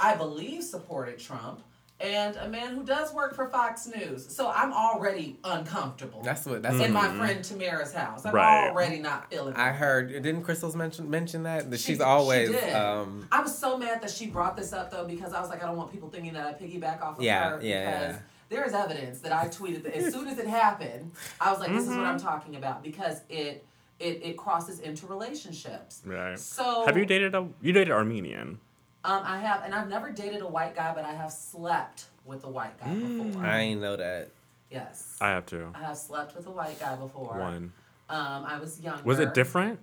I 0.00 0.14
believe 0.16 0.62
supported 0.64 1.18
Trump 1.18 1.62
and 2.04 2.36
a 2.36 2.48
man 2.48 2.74
who 2.74 2.84
does 2.84 3.12
work 3.14 3.34
for 3.34 3.48
Fox 3.48 3.86
News. 3.86 4.26
So 4.34 4.50
I'm 4.50 4.72
already 4.72 5.38
uncomfortable. 5.42 6.22
That's 6.22 6.44
what. 6.46 6.62
That's 6.62 6.74
in 6.76 6.92
what. 6.92 7.10
my 7.14 7.16
friend 7.16 7.42
Tamera's 7.44 7.92
house. 7.92 8.24
I'm 8.24 8.30
Mm-hmm. 8.34 8.36
Right. 8.36 8.70
already 8.70 8.98
not 8.98 9.30
feeling 9.30 9.54
I 9.54 9.70
heard. 9.72 10.08
Didn't 10.12 10.42
Crystals 10.42 10.76
mention 10.76 11.08
mention 11.08 11.44
that? 11.44 11.70
That 11.70 11.78
She- 11.80 11.92
she's 11.92 11.96
she 11.98 12.02
always. 12.02 12.50
did. 12.50 12.74
um 12.74 13.26
I 13.32 13.40
was 13.42 13.56
so 13.56 13.78
mad 13.78 14.02
that 14.02 14.10
she 14.10 14.26
brought 14.26 14.56
this 14.56 14.72
up 14.72 14.90
though 14.90 15.06
because 15.06 15.32
I 15.32 15.40
was 15.40 15.48
like, 15.50 15.62
I 15.62 15.66
don't 15.66 15.76
want 15.76 15.90
people 15.92 16.08
thinking 16.10 16.32
that 16.34 16.46
I 16.46 16.52
piggyback 16.52 17.00
off 17.02 17.18
of 17.18 17.24
Yeah, 17.24 17.50
her 17.50 17.60
yeah, 17.62 17.84
because 18.00 18.16
yeah. 18.16 18.22
there 18.50 18.64
is 18.66 18.74
evidence 18.74 19.20
that 19.20 19.32
I 19.32 19.46
tweeted 19.48 19.82
that 19.84 19.96
as 19.96 20.12
soon 20.12 20.28
as 20.28 20.38
it 20.38 20.46
happened, 20.46 21.12
I 21.40 21.50
was 21.50 21.60
like, 21.60 21.70
this 21.70 21.82
is 21.84 21.88
what 21.88 21.98
Mm-hmm. 21.98 22.06
I'm 22.06 22.20
talking 22.20 22.56
about 22.56 22.82
because 22.82 23.20
it 23.28 23.64
it 24.00 24.20
it 24.24 24.36
crosses 24.36 24.80
into 24.80 25.06
relationships. 25.06 26.02
Right. 26.04 26.38
So 26.38 26.84
Have 26.86 26.96
you 26.98 27.06
dated 27.06 27.34
a? 27.34 27.46
You 27.62 27.72
dated 27.72 27.92
Armenian. 27.92 28.58
Um, 29.04 29.22
I 29.24 29.38
have, 29.38 29.62
and 29.64 29.74
I've 29.74 29.88
never 29.88 30.10
dated 30.10 30.40
a 30.40 30.46
white 30.46 30.74
guy, 30.74 30.94
but 30.94 31.04
I 31.04 31.12
have 31.12 31.30
slept 31.30 32.06
with 32.24 32.44
a 32.44 32.48
white 32.48 32.78
guy 32.80 32.94
before. 32.94 33.44
I 33.44 33.60
ain't 33.60 33.80
know 33.82 33.96
that. 33.96 34.30
Yes, 34.70 35.16
I 35.20 35.28
have 35.28 35.44
to. 35.46 35.70
I 35.74 35.80
have 35.84 35.98
slept 35.98 36.34
with 36.34 36.46
a 36.46 36.50
white 36.50 36.80
guy 36.80 36.96
before. 36.96 37.38
One. 37.38 37.72
Um, 38.08 38.44
I 38.46 38.58
was 38.58 38.80
younger. 38.80 39.02
Was 39.04 39.18
it 39.18 39.34
different? 39.34 39.78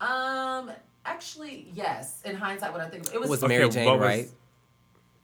Um, 0.00 0.70
actually, 1.04 1.68
yes. 1.74 2.22
In 2.24 2.36
hindsight, 2.36 2.72
what 2.72 2.80
I 2.80 2.88
think 2.88 3.12
it 3.12 3.20
was. 3.20 3.28
Was 3.28 3.44
Okay, 3.44 3.58
Mary 3.58 3.68
Jane 3.68 3.84
what 3.84 3.98
was- 3.98 4.06
right? 4.06 4.28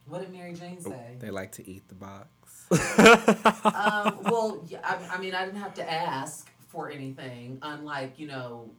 what 0.07 0.21
did 0.21 0.33
Mary 0.33 0.53
Jane 0.55 0.81
say? 0.81 1.17
They 1.21 1.31
like 1.31 1.53
to 1.53 1.69
eat 1.69 1.89
the 1.89 1.95
box. 1.95 2.29
um, 3.65 4.19
well, 4.25 4.63
yeah, 4.69 4.79
I, 4.85 5.17
I 5.17 5.19
mean, 5.21 5.35
I 5.35 5.45
didn't 5.45 5.61
have 5.61 5.75
to 5.75 5.91
ask 5.91 6.49
for 6.69 6.91
anything, 6.91 7.59
unlike 7.63 8.19
you 8.19 8.27
know, 8.27 8.71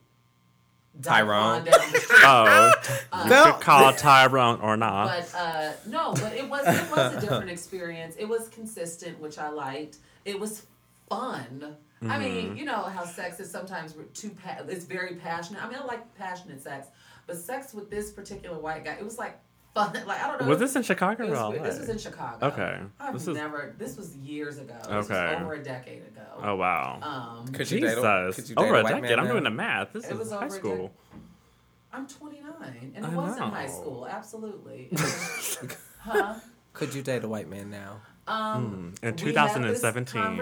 Tyrone. 1.02 1.64
Daquan 1.64 1.72
down 1.72 1.92
the 1.92 2.00
street. 2.00 2.20
Oh, 2.24 2.74
Uh, 3.12 3.24
you 3.26 3.52
could 3.54 3.62
call 3.62 3.94
Tyrone 3.94 4.60
or 4.62 4.76
not. 4.78 5.08
But 5.08 5.36
uh, 5.38 5.72
no, 5.88 6.14
but 6.14 6.34
it 6.34 6.48
was 6.50 6.68
it 6.68 6.92
was 6.92 7.16
a 7.16 7.22
different 7.22 7.50
experience. 7.50 8.16
It 8.18 8.26
was 8.28 8.50
consistent, 8.50 9.20
which 9.20 9.38
I 9.38 9.50
liked. 9.50 9.98
It 10.26 10.39
was 10.39 10.66
fun. 11.10 11.76
I 12.04 12.06
Mm-hmm. 12.06 12.20
mean, 12.20 12.58
you 12.58 12.66
know 12.66 12.82
how 12.82 13.06
sex 13.06 13.39
is 13.39 13.52
sometimes 13.52 13.94
too 14.16 14.32
pa- 14.32 14.64
it's 14.68 14.86
very 14.86 15.16
passionate. 15.18 15.64
I 15.64 15.70
mean, 15.70 15.78
I 15.80 15.86
like 15.86 16.16
passionate 16.16 16.60
sex, 16.62 16.88
but 17.28 17.38
sex 17.38 17.76
with 17.76 17.92
this 17.92 18.10
particular 18.12 18.58
white 18.58 18.84
guy, 18.86 18.94
it 18.94 19.04
was 19.06 19.20
like 19.20 19.38
fun. 19.74 19.93
Like 20.05 20.22
I 20.24 20.28
don't 20.28 20.41
know. 20.41 20.47
Was 20.47 20.59
this 20.59 20.76
in 20.76 20.84
Chicago 20.84 21.24
It 21.26 21.30
or 21.30 21.36
LA? 21.36 21.51
this 21.63 21.80
was 21.80 21.89
in 21.89 21.97
Chicago. 21.97 22.47
Okay. 22.47 22.80
I've 22.99 23.13
This 23.13 23.28
is- 23.28 23.36
never. 23.36 23.74
This 23.78 23.97
was 23.97 24.15
years 24.17 24.57
ago. 24.57 24.76
This 24.82 25.09
Okay. 25.09 25.34
was 25.36 25.41
over 25.43 25.53
a 25.53 25.63
decade 25.63 26.03
ago. 26.03 26.22
Oh 26.41 26.55
wow. 26.55 26.99
Um, 27.01 27.47
Could 27.53 27.69
you 27.72 27.80
Jesus. 27.80 27.97
a, 28.03 28.32
could 28.34 28.49
you 28.49 28.55
date 28.55 28.61
Over 28.63 28.76
a 28.76 28.84
white 28.84 28.89
decade. 28.95 29.01
man 29.03 29.19
I'm 29.19 29.28
doing 29.28 29.43
the 29.43 29.49
math. 29.49 29.93
This 29.93 30.09
It 30.09 30.17
was 30.17 30.28
is 30.28 30.34
high 30.34 30.38
over 30.45 30.45
a 30.47 30.51
school. 30.51 30.91
I'm 31.93 32.07
29, 32.07 32.93
and 32.95 33.05
I 33.05 33.09
it 33.11 33.15
was 33.15 33.36
in 33.38 33.43
high 33.43 33.67
school. 33.67 34.07
Absolutely. 34.07 34.89
Huh? 36.03 36.34
Could 36.74 36.95
you 36.95 37.03
date 37.03 37.24
a 37.24 37.28
white 37.28 37.47
man 37.49 37.69
now? 37.69 38.01
Um, 38.28 38.95
Hmm. 39.01 39.07
In 39.07 39.15
we 39.26 39.34
had 39.34 39.49
this 39.49 39.82
2017. 39.84 40.38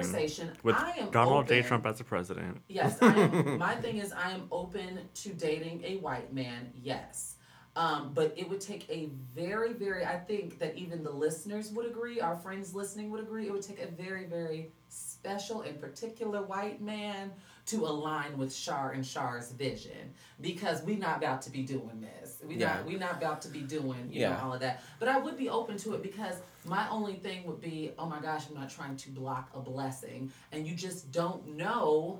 With 0.63 0.75
I 0.75 0.91
am 0.99 1.09
Donald 1.11 1.47
J. 1.47 1.61
Trump 1.63 1.85
as 1.85 1.97
the 1.97 2.03
president. 2.05 2.61
Yes, 2.69 2.97
I 3.01 3.13
am, 3.15 3.57
my 3.67 3.75
thing 3.75 3.97
is 3.97 4.11
I 4.13 4.31
am 4.31 4.43
open 4.51 4.99
to 5.15 5.29
dating 5.33 5.83
a 5.83 5.97
white 5.97 6.31
man. 6.33 6.71
Yes. 6.81 7.35
Um, 7.79 8.11
but 8.13 8.33
it 8.35 8.49
would 8.49 8.59
take 8.59 8.89
a 8.89 9.07
very, 9.33 9.71
very, 9.71 10.03
I 10.05 10.17
think 10.17 10.59
that 10.59 10.75
even 10.75 11.01
the 11.01 11.11
listeners 11.11 11.71
would 11.71 11.85
agree, 11.85 12.19
our 12.19 12.35
friends 12.35 12.75
listening 12.75 13.09
would 13.11 13.21
agree, 13.21 13.47
it 13.47 13.53
would 13.53 13.61
take 13.61 13.81
a 13.81 13.87
very, 13.87 14.25
very 14.25 14.73
special 14.89 15.61
and 15.61 15.79
particular 15.79 16.41
white 16.41 16.81
man 16.81 17.31
to 17.67 17.85
align 17.85 18.37
with 18.37 18.53
Shar 18.53 18.91
and 18.91 19.05
Shar's 19.05 19.53
vision 19.53 20.13
because 20.41 20.83
we 20.83 20.97
not 20.97 21.17
about 21.17 21.41
to 21.43 21.51
be 21.51 21.61
doing 21.63 22.01
this. 22.01 22.39
We 22.43 22.55
Yeah. 22.55 22.75
not 22.75 22.85
we 22.85 22.95
not 22.95 23.13
about 23.13 23.41
to 23.43 23.49
be 23.49 23.61
doing 23.61 24.11
you 24.11 24.21
Yeah. 24.21 24.31
know 24.35 24.43
all 24.43 24.53
of 24.53 24.59
that. 24.59 24.81
But 24.99 25.07
I 25.07 25.17
would 25.19 25.37
be 25.37 25.47
open 25.49 25.77
to 25.77 25.93
it 25.93 26.01
because 26.01 26.35
my 26.65 26.89
only 26.89 27.15
thing 27.15 27.45
would 27.45 27.61
be, 27.61 27.93
oh 27.97 28.07
my 28.07 28.19
gosh, 28.19 28.47
I'm 28.49 28.55
not 28.55 28.69
trying 28.69 28.97
to 28.97 29.09
block 29.11 29.51
a 29.53 29.59
blessing, 29.59 30.31
and 30.51 30.67
you 30.67 30.75
just 30.75 31.11
don't 31.13 31.55
know 31.55 32.19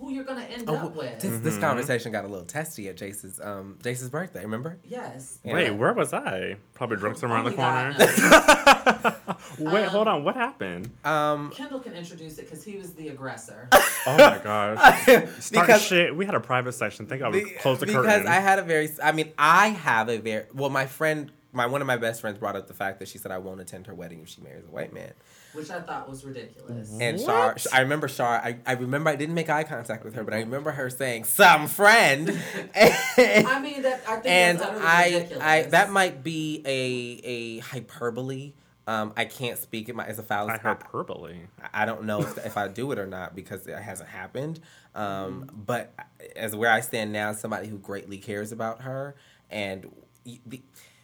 who 0.00 0.10
you're 0.10 0.24
gonna 0.24 0.42
end 0.42 0.68
up 0.68 0.94
with. 0.96 1.20
This, 1.20 1.30
Mm-hmm. 1.30 1.44
this 1.44 1.58
conversation 1.58 2.10
got 2.12 2.24
a 2.24 2.28
little 2.28 2.46
testy 2.46 2.88
at 2.88 2.96
Jace's 2.96 3.38
um 3.40 3.78
Jace's 3.82 4.08
birthday. 4.10 4.42
Remember? 4.42 4.78
yes. 4.84 5.38
Yeah. 5.44 5.52
Wait, 5.54 5.70
where 5.72 5.92
was 5.92 6.12
I? 6.14 6.56
Probably 6.74 6.96
drunk 6.96 7.18
somewhere 7.18 7.38
around 7.38 7.44
the 7.44 7.52
corner. 7.52 7.94
Wait, 9.58 9.84
Um, 9.84 9.90
hold 9.90 10.08
on. 10.08 10.24
What 10.24 10.36
happened? 10.36 10.90
Um, 11.04 11.50
Kendall 11.50 11.80
can 11.80 11.92
introduce 11.94 12.38
it 12.38 12.46
because 12.48 12.64
he 12.64 12.76
was 12.76 12.94
the 12.94 13.08
aggressor. 13.08 13.68
Oh 14.06 14.16
my 14.16 14.40
gosh. 14.42 15.02
Start 15.40 15.66
because 15.66 15.82
shit. 15.82 16.16
We 16.16 16.24
had 16.24 16.34
a 16.34 16.40
private 16.40 16.72
session. 16.72 17.04
Think 17.04 17.20
I 17.20 17.28
would 17.28 17.44
Be- 17.44 17.50
close 17.50 17.80
the 17.80 17.84
because 17.86 18.06
curtain. 18.06 18.26
I 18.28 18.36
had 18.40 18.58
a 18.58 18.62
very, 18.62 18.88
I 19.02 19.12
mean, 19.12 19.30
I 19.36 19.68
have 19.68 20.08
a 20.08 20.16
very 20.16 20.46
well. 20.54 20.70
My 20.70 20.86
friend, 20.86 21.30
my 21.52 21.66
one 21.66 21.80
of 21.80 21.86
my 21.86 21.96
best 21.96 22.20
friends, 22.20 22.38
brought 22.38 22.56
up 22.56 22.68
the 22.68 22.74
fact 22.74 22.98
that 23.00 23.08
she 23.08 23.18
said 23.18 23.32
I 23.32 23.38
won't 23.38 23.60
attend 23.60 23.86
her 23.86 23.94
wedding 23.94 24.20
if 24.20 24.28
she 24.28 24.40
marries 24.40 24.64
a 24.64 24.70
white 24.70 24.92
man. 24.92 25.12
which 25.52 25.70
I 25.70 25.80
thought 25.80 26.08
was 26.08 26.24
ridiculous. 26.24 26.92
And 27.00 27.18
What? 27.20 27.60
Shar, 27.60 27.72
I 27.72 27.80
remember 27.80 28.06
Shar. 28.08 28.36
I, 28.36 28.58
I 28.66 28.72
remember 28.74 29.10
I 29.10 29.16
didn't 29.16 29.34
make 29.34 29.50
eye 29.50 29.64
contact 29.64 30.04
with 30.04 30.14
her, 30.14 30.22
but 30.24 30.32
I 30.34 30.38
remember 30.38 30.70
her 30.72 30.88
saying 30.90 31.24
some 31.24 31.66
friend. 31.66 32.28
and 32.76 32.94
I 33.46 33.60
mean 33.60 33.82
that 33.82 34.02
I 34.08 34.14
think 34.16 34.26
and 34.26 34.58
that's 34.58 34.80
I, 34.80 35.04
ridiculous. 35.06 35.42
I 35.44 35.62
that 35.62 35.90
might 35.90 36.22
be 36.22 36.62
a 36.64 37.26
a 37.26 37.58
hyperbole. 37.60 38.52
Um, 38.86 39.12
I 39.16 39.24
can't 39.26 39.56
speak 39.56 39.88
it 39.88 39.94
my, 39.94 40.04
as 40.06 40.18
a 40.18 40.22
fallacy. 40.22 40.58
I 40.58 40.68
hyperbole. 40.68 41.36
I 41.72 41.84
don't 41.84 42.04
know 42.04 42.22
if, 42.22 42.44
if 42.44 42.56
I 42.56 42.66
do 42.66 42.90
it 42.90 42.98
or 42.98 43.06
not 43.06 43.36
because 43.36 43.66
it 43.68 43.76
hasn't 43.78 44.08
happened. 44.08 44.58
Um, 44.94 45.44
Mm-hmm. 45.44 45.62
But 45.64 45.94
as 46.34 46.56
where 46.56 46.70
I 46.72 46.80
stand 46.80 47.12
now, 47.12 47.32
somebody 47.32 47.68
who 47.68 47.78
greatly 47.78 48.18
cares 48.18 48.50
about 48.50 48.82
her, 48.82 49.14
and 49.48 49.88
the, 50.24 50.62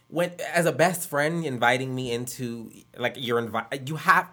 when 0.09 0.31
as 0.53 0.65
a 0.65 0.71
best 0.71 1.09
friend 1.09 1.45
inviting 1.45 1.93
me 1.93 2.11
into 2.11 2.71
like 2.97 3.15
you're 3.17 3.39
invite 3.39 3.87
you 3.87 3.95
have, 3.97 4.29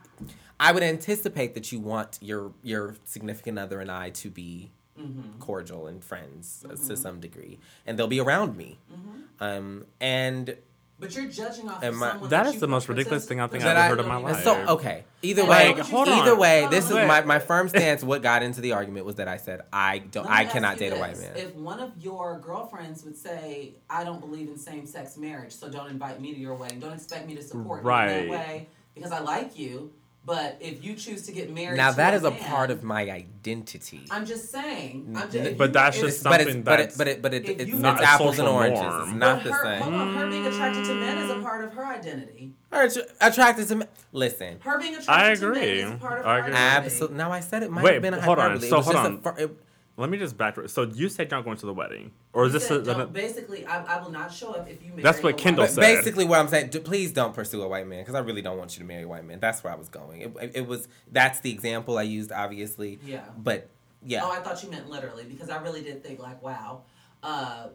I 0.58 0.72
would 0.72 0.82
anticipate 0.82 1.54
that 1.54 1.72
you 1.72 1.80
want 1.80 2.18
your 2.20 2.52
your 2.62 2.96
significant 3.04 3.58
other 3.58 3.80
and 3.80 3.90
I 3.90 4.10
to 4.10 4.30
be 4.30 4.70
Mm-hmm. 4.96 5.40
cordial 5.40 5.88
and 5.88 6.04
friends 6.04 6.64
uh, 6.64 6.76
to 6.86 6.96
some 6.96 7.18
degree, 7.18 7.58
and 7.84 7.98
they'll 7.98 8.06
be 8.06 8.20
around 8.20 8.56
me. 8.56 8.78
Mm-hmm. 8.92 9.20
Um, 9.40 9.86
and 10.00 10.56
But 11.04 11.14
you're 11.16 11.26
judging 11.26 11.68
off 11.68 11.82
Am 11.84 11.94
of 11.96 12.02
I- 12.02 12.10
someone 12.12 12.30
That 12.30 12.44
that 12.44 12.54
is 12.54 12.60
the 12.60 12.66
most 12.66 12.88
ridiculous 12.88 13.26
thing 13.26 13.40
I 13.40 13.46
think 13.46 13.62
I've 13.62 13.76
ever 13.76 13.88
heard 13.96 14.00
in 14.00 14.08
my 14.08 14.16
life. 14.16 14.42
so 14.42 14.56
okay. 14.68 15.04
Either 15.22 15.42
And 15.42 15.50
way, 15.50 15.72
Like, 15.74 15.78
hold 15.80 16.08
either 16.08 16.32
on. 16.32 16.38
way, 16.38 16.66
this 16.70 16.86
is 16.86 16.94
my, 16.94 17.20
my 17.22 17.38
firm 17.38 17.68
stance. 17.68 18.02
What 18.02 18.22
got 18.22 18.42
into 18.42 18.60
the 18.60 18.72
argument 18.72 19.04
was 19.06 19.16
that 19.16 19.28
I 19.28 19.36
said 19.36 19.62
I 19.72 19.98
don't, 19.98 20.26
I 20.26 20.44
cannot 20.46 20.74
you 20.80 20.90
date 20.90 20.96
a 20.96 21.00
white 21.00 21.18
man. 21.18 21.36
If 21.36 21.54
one 21.54 21.80
of 21.80 21.92
your 22.00 22.38
girlfriends 22.38 23.04
would 23.04 23.16
say, 23.16 23.74
"I 23.90 24.04
don't 24.04 24.20
believe 24.20 24.48
in 24.48 24.56
same-sex 24.58 25.16
marriage, 25.16 25.52
so 25.52 25.68
don't 25.70 25.90
invite 25.90 26.20
me 26.20 26.32
to 26.34 26.38
your 26.40 26.54
wedding. 26.54 26.80
Don't 26.80 26.92
expect 26.94 27.26
me 27.26 27.34
to 27.36 27.42
support 27.42 27.84
you 27.84 27.90
in 27.90 27.96
that 27.96 28.28
way 28.28 28.68
because 28.94 29.12
I 29.12 29.20
like 29.20 29.58
you." 29.58 29.92
But 30.26 30.56
if 30.60 30.82
you 30.82 30.94
choose 30.94 31.26
to 31.26 31.32
get 31.32 31.52
married, 31.52 31.76
now 31.76 31.90
to 31.90 31.96
that 31.98 32.14
a 32.14 32.16
is 32.16 32.24
a 32.24 32.30
part 32.30 32.70
of 32.70 32.82
my 32.82 33.02
identity. 33.10 34.06
I'm 34.10 34.24
just 34.24 34.50
saying. 34.50 35.14
I'm 35.16 35.30
just, 35.30 35.58
But 35.58 35.66
you- 35.68 35.72
that's 35.74 35.96
if- 35.98 36.02
just 36.02 36.24
but 36.24 36.40
it's 36.40 36.50
something 36.50 36.62
but 36.62 36.80
it, 36.80 36.94
but 36.96 37.08
it 37.08 37.20
but 37.22 37.34
it, 37.34 37.44
if 37.44 37.60
it's, 37.60 37.68
you- 37.70 37.76
it's 37.76 38.00
apples 38.00 38.38
and 38.38 38.48
oranges. 38.48 38.80
norm. 38.80 39.02
It's 39.02 39.12
not 39.12 39.36
but 39.38 39.44
the 39.44 39.52
her, 39.52 39.62
same. 39.64 39.82
Hold 39.82 39.94
on, 39.94 40.14
her 40.14 40.30
being 40.30 40.46
attracted 40.46 40.84
to 40.86 40.94
men 40.94 41.18
is 41.18 41.30
a 41.30 41.40
part 41.40 41.64
of 41.64 41.72
her 41.74 41.84
identity. 41.84 42.54
Her 42.72 42.88
attracted 43.20 43.68
to 43.68 43.74
men. 43.76 43.88
Listen, 44.12 44.60
Her 44.60 44.78
being 44.78 44.94
I 44.94 44.98
attracted 45.32 45.40
to 45.40 45.50
men 45.52 45.62
is 45.62 45.90
a 45.90 45.96
part 45.98 46.20
of 46.20 46.26
I 46.26 46.32
her 46.32 46.38
agree. 46.40 46.54
identity. 46.54 46.86
absolutely. 46.86 47.16
Now 47.18 47.30
I 47.30 47.40
said 47.40 47.62
it 47.62 47.70
might 47.70 47.84
Wait, 47.84 47.92
have 47.92 48.02
been 48.02 48.14
a 48.14 48.20
hold 48.22 48.38
on. 48.38 48.50
hyperbole. 48.52 48.66
It 48.66 48.70
So 48.70 48.76
was 48.78 48.86
hold 48.86 48.96
just 48.96 49.26
a 49.26 49.28
on. 49.28 49.38
it- 49.40 49.63
Let 49.96 50.10
me 50.10 50.18
just 50.18 50.36
back. 50.36 50.56
So 50.66 50.82
you 50.82 51.08
said 51.08 51.30
you're 51.30 51.38
not 51.38 51.44
going 51.44 51.56
to 51.58 51.66
the 51.66 51.72
wedding, 51.72 52.10
or 52.32 52.46
is 52.46 52.52
He 52.52 52.58
this? 52.58 52.66
said, 52.66 52.80
A, 52.80 52.82
"Don't- 52.82 53.12
basically, 53.12 53.64
I, 53.64 53.84
I 53.84 54.02
will 54.02 54.10
not 54.10 54.32
show 54.32 54.50
up 54.52 54.68
if 54.68 54.82
you 54.82 54.90
marry 54.90 55.02
That's 55.02 55.22
what 55.22 55.34
a 55.34 55.36
Kendall 55.36 55.64
white 55.66 55.70
said. 55.70 55.80
basically, 55.82 56.24
what 56.24 56.40
I'm 56.40 56.48
saying, 56.48 56.70
d- 56.70 56.80
please 56.80 57.12
don't 57.12 57.32
pursue 57.32 57.62
a 57.62 57.68
white 57.68 57.86
man 57.86 58.00
because 58.00 58.16
I 58.16 58.18
really 58.18 58.42
don't 58.42 58.58
want 58.58 58.74
you 58.76 58.80
to 58.82 58.88
marry 58.88 59.04
a 59.04 59.08
white 59.08 59.24
man. 59.24 59.38
That's 59.38 59.62
where 59.62 59.72
I 59.72 59.76
was 59.76 59.88
going. 59.88 60.22
It, 60.22 60.36
it, 60.42 60.52
it 60.56 60.66
was 60.66 60.88
that's 61.12 61.38
the 61.40 61.52
example 61.52 61.96
I 61.96 62.02
used, 62.02 62.32
obviously. 62.32 62.98
Yeah. 63.06 63.20
But 63.38 63.68
yeah, 64.04 64.22
Oh, 64.24 64.32
I 64.32 64.40
thought 64.40 64.60
you 64.64 64.70
meant 64.70 64.90
literally 64.90 65.24
because 65.24 65.48
I 65.48 65.62
really 65.62 65.82
did 65.82 66.02
think 66.02 66.18
like, 66.18 66.42
wow. 66.42 66.82
Uh, 67.22 67.68
I'm, 67.68 67.70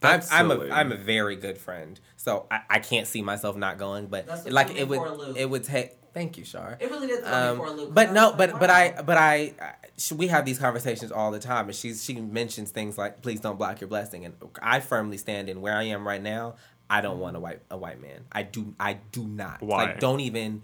That's 0.00 0.30
I'm 0.32 0.50
a 0.50 0.54
silly. 0.54 0.70
I'm 0.70 0.92
a 0.92 0.96
very 0.96 1.34
good 1.36 1.58
friend, 1.58 1.98
so 2.16 2.46
I, 2.50 2.60
I 2.70 2.78
can't 2.78 3.06
see 3.08 3.22
myself 3.22 3.56
not 3.56 3.76
going. 3.78 4.06
But 4.06 4.26
That's 4.26 4.44
what 4.44 4.52
like 4.52 4.66
threw 4.68 4.76
me 4.76 4.80
it 4.82 4.88
would 4.88 4.98
for 4.98 5.06
a 5.06 5.14
loop. 5.14 5.36
it 5.36 5.50
would 5.50 5.64
take. 5.64 5.92
Thank 6.14 6.38
you, 6.38 6.44
Shar. 6.44 6.78
it 6.80 6.90
really 6.90 7.08
did 7.08 7.20
throw 7.24 7.28
me 7.30 7.36
Um, 7.36 7.56
for 7.58 7.66
a 7.66 7.70
loop. 7.72 7.92
but 7.92 8.06
'cause 8.06 8.10
I 8.10 8.14
no, 8.14 8.32
but 8.32 8.58
but. 8.60 8.70
I 8.70 9.02
but 9.02 9.16
I, 9.18 9.34
I 9.60 9.74
sh- 9.98 10.12
we 10.12 10.28
have 10.28 10.44
these 10.44 10.58
conversations 10.60 11.10
all 11.12 11.30
the 11.32 11.40
time, 11.40 11.66
and 11.66 11.74
she's 11.74 12.02
she 12.04 12.14
mentions 12.20 12.70
things 12.70 12.96
like 12.96 13.20
please 13.20 13.40
don't 13.40 13.58
block 13.58 13.80
your 13.80 13.88
blessing, 13.88 14.24
and 14.24 14.34
I 14.62 14.78
firmly 14.80 15.16
stand 15.18 15.48
in 15.48 15.60
where 15.60 15.76
I 15.76 15.82
am 15.84 16.06
right 16.06 16.22
now. 16.22 16.54
I 16.88 17.00
don't 17.00 17.18
want 17.18 17.36
a 17.36 17.40
white 17.40 17.60
a 17.70 17.76
white 17.76 18.00
man. 18.00 18.24
I 18.30 18.44
do 18.44 18.74
I 18.78 18.94
do 19.10 19.24
not. 19.26 19.60
Why? 19.62 19.84
Like 19.86 20.00
don't 20.00 20.20
even 20.20 20.62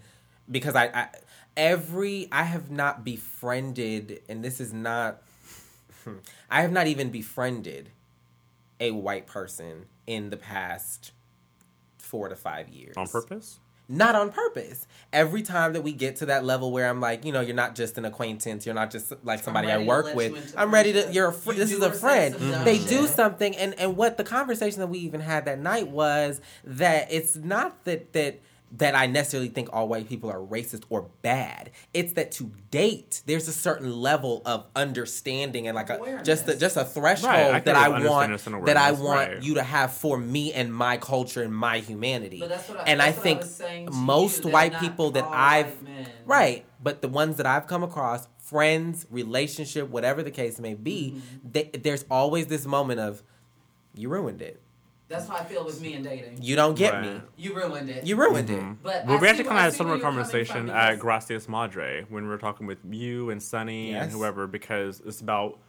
because 0.49 0.75
I, 0.75 0.85
I 0.85 1.07
every 1.57 2.29
I 2.31 2.43
have 2.43 2.71
not 2.71 3.03
befriended, 3.03 4.21
and 4.29 4.43
this 4.43 4.61
is 4.61 4.71
not. 4.71 5.21
I 6.49 6.61
have 6.61 6.71
not 6.71 6.87
even 6.87 7.09
befriended 7.09 7.89
a 8.79 8.91
white 8.91 9.27
person 9.27 9.85
in 10.07 10.29
the 10.31 10.37
past 10.37 11.11
four 11.97 12.29
to 12.29 12.35
five 12.35 12.69
years 12.69 12.95
on 12.97 13.07
purpose. 13.07 13.59
Not 13.91 14.15
on 14.15 14.31
purpose. 14.31 14.87
Every 15.11 15.41
time 15.41 15.73
that 15.73 15.81
we 15.81 15.91
get 15.91 16.15
to 16.17 16.27
that 16.27 16.45
level 16.45 16.71
where 16.71 16.87
I'm 16.89 17.01
like, 17.01 17.25
you 17.25 17.33
know, 17.33 17.41
you're 17.41 17.55
not 17.55 17.75
just 17.75 17.97
an 17.97 18.05
acquaintance, 18.05 18.65
you're 18.65 18.73
not 18.73 18.89
just 18.89 19.11
like 19.23 19.43
somebody 19.43 19.67
I 19.69 19.79
work 19.83 20.15
with. 20.15 20.53
I'm 20.57 20.73
ready 20.73 20.93
to. 20.93 21.11
You're 21.11 21.27
a 21.27 21.33
fr- 21.33 21.51
You 21.51 21.59
this 21.59 21.71
is 21.71 21.81
a 21.83 21.91
friend. 21.91 22.33
They 22.63 22.77
do 22.77 23.05
something, 23.07 23.55
and 23.57 23.77
and 23.77 23.97
what 23.97 24.17
the 24.17 24.23
conversation 24.23 24.79
that 24.79 24.87
we 24.87 24.99
even 24.99 25.19
had 25.19 25.45
that 25.45 25.59
night 25.59 25.89
was 25.89 26.39
that 26.63 27.11
it's 27.11 27.35
not 27.35 27.83
that 27.85 28.13
that. 28.13 28.39
That 28.77 28.95
I 28.95 29.05
necessarily 29.05 29.49
think 29.49 29.67
all 29.73 29.87
white 29.89 30.07
people 30.07 30.29
are 30.29 30.39
racist 30.39 30.83
or 30.89 31.09
bad. 31.21 31.71
It's 31.93 32.13
that 32.13 32.31
to 32.33 32.51
date, 32.71 33.21
there's 33.25 33.47
a 33.49 33.51
certain 33.51 33.91
level 33.93 34.41
of 34.45 34.65
understanding 34.77 35.67
and 35.67 35.75
like 35.75 35.89
a 35.89 36.21
just 36.23 36.47
a, 36.47 36.55
just 36.55 36.77
a 36.77 36.85
threshold 36.85 37.33
Right, 37.33 37.53
I 37.55 37.59
that 37.59 37.75
I 37.75 37.89
want 38.07 38.65
that 38.65 38.77
I 38.77 38.91
want 38.93 39.43
you 39.43 39.55
to 39.55 39.63
have 39.63 39.91
for 39.91 40.17
me 40.17 40.53
and 40.53 40.73
my 40.73 40.95
culture 40.97 41.43
and 41.43 41.53
my 41.53 41.79
humanity. 41.79 42.39
But 42.39 42.49
that's 42.49 42.69
what 42.69 42.79
I, 42.79 42.83
and 42.83 43.01
I 43.01 43.11
think 43.11 43.41
was 43.41 43.55
saying 43.55 43.87
to 43.87 43.91
most 43.91 44.45
you, 44.45 44.51
white 44.51 44.79
people 44.79 45.11
that 45.11 45.25
I've 45.25 45.81
men. 45.83 46.07
right, 46.25 46.65
but 46.81 47.01
the 47.01 47.09
ones 47.09 47.37
that 47.37 47.45
I've 47.45 47.67
come 47.67 47.83
across, 47.83 48.27
friends, 48.39 49.05
relationship, 49.09 49.89
whatever 49.89 50.23
the 50.23 50.31
case 50.31 50.59
may 50.59 50.75
be, 50.75 51.15
Mm-hmm. 51.17 51.51
they, 51.51 51.63
there's 51.73 52.05
always 52.09 52.47
this 52.47 52.65
moment 52.65 53.01
of 53.01 53.21
you 53.95 54.07
ruined 54.07 54.41
it. 54.41 54.61
That's 55.11 55.27
how 55.27 55.35
I 55.35 55.43
feel 55.43 55.63
with 55.65 55.79
me 55.81 55.93
and 55.93 56.03
dating. 56.03 56.39
You 56.41 56.55
don't 56.55 56.75
get 56.75 56.93
Right. 56.93 57.03
me. 57.15 57.21
You 57.37 57.53
ruined 57.55 57.89
it. 57.89 58.05
You 58.05 58.15
ruined 58.15 58.49
Mhm. 58.49 58.71
it. 58.73 58.77
But 58.83 59.05
Well, 59.05 59.17
I 59.17 59.19
we 59.19 59.27
see 59.27 59.29
actually 59.29 59.43
where- 59.43 59.49
kind 59.49 59.59
I 59.59 59.59
of 59.59 59.63
had 59.65 59.73
a 59.73 59.75
similar 59.75 59.89
where 59.95 59.97
you're 59.97 60.01
coming 60.03 60.23
conversation 60.23 60.69
at 60.69 60.99
Gracias 60.99 61.47
Madre 61.49 62.05
when 62.09 62.23
we 62.23 62.29
were 62.29 62.37
talking 62.37 62.65
with 62.65 62.79
you 62.89 63.29
and 63.29 63.43
Sunny 63.43 63.91
Yes. 63.91 64.03
and 64.03 64.11
whoever 64.11 64.47
because 64.47 65.01
it's 65.05 65.21
about. 65.21 65.59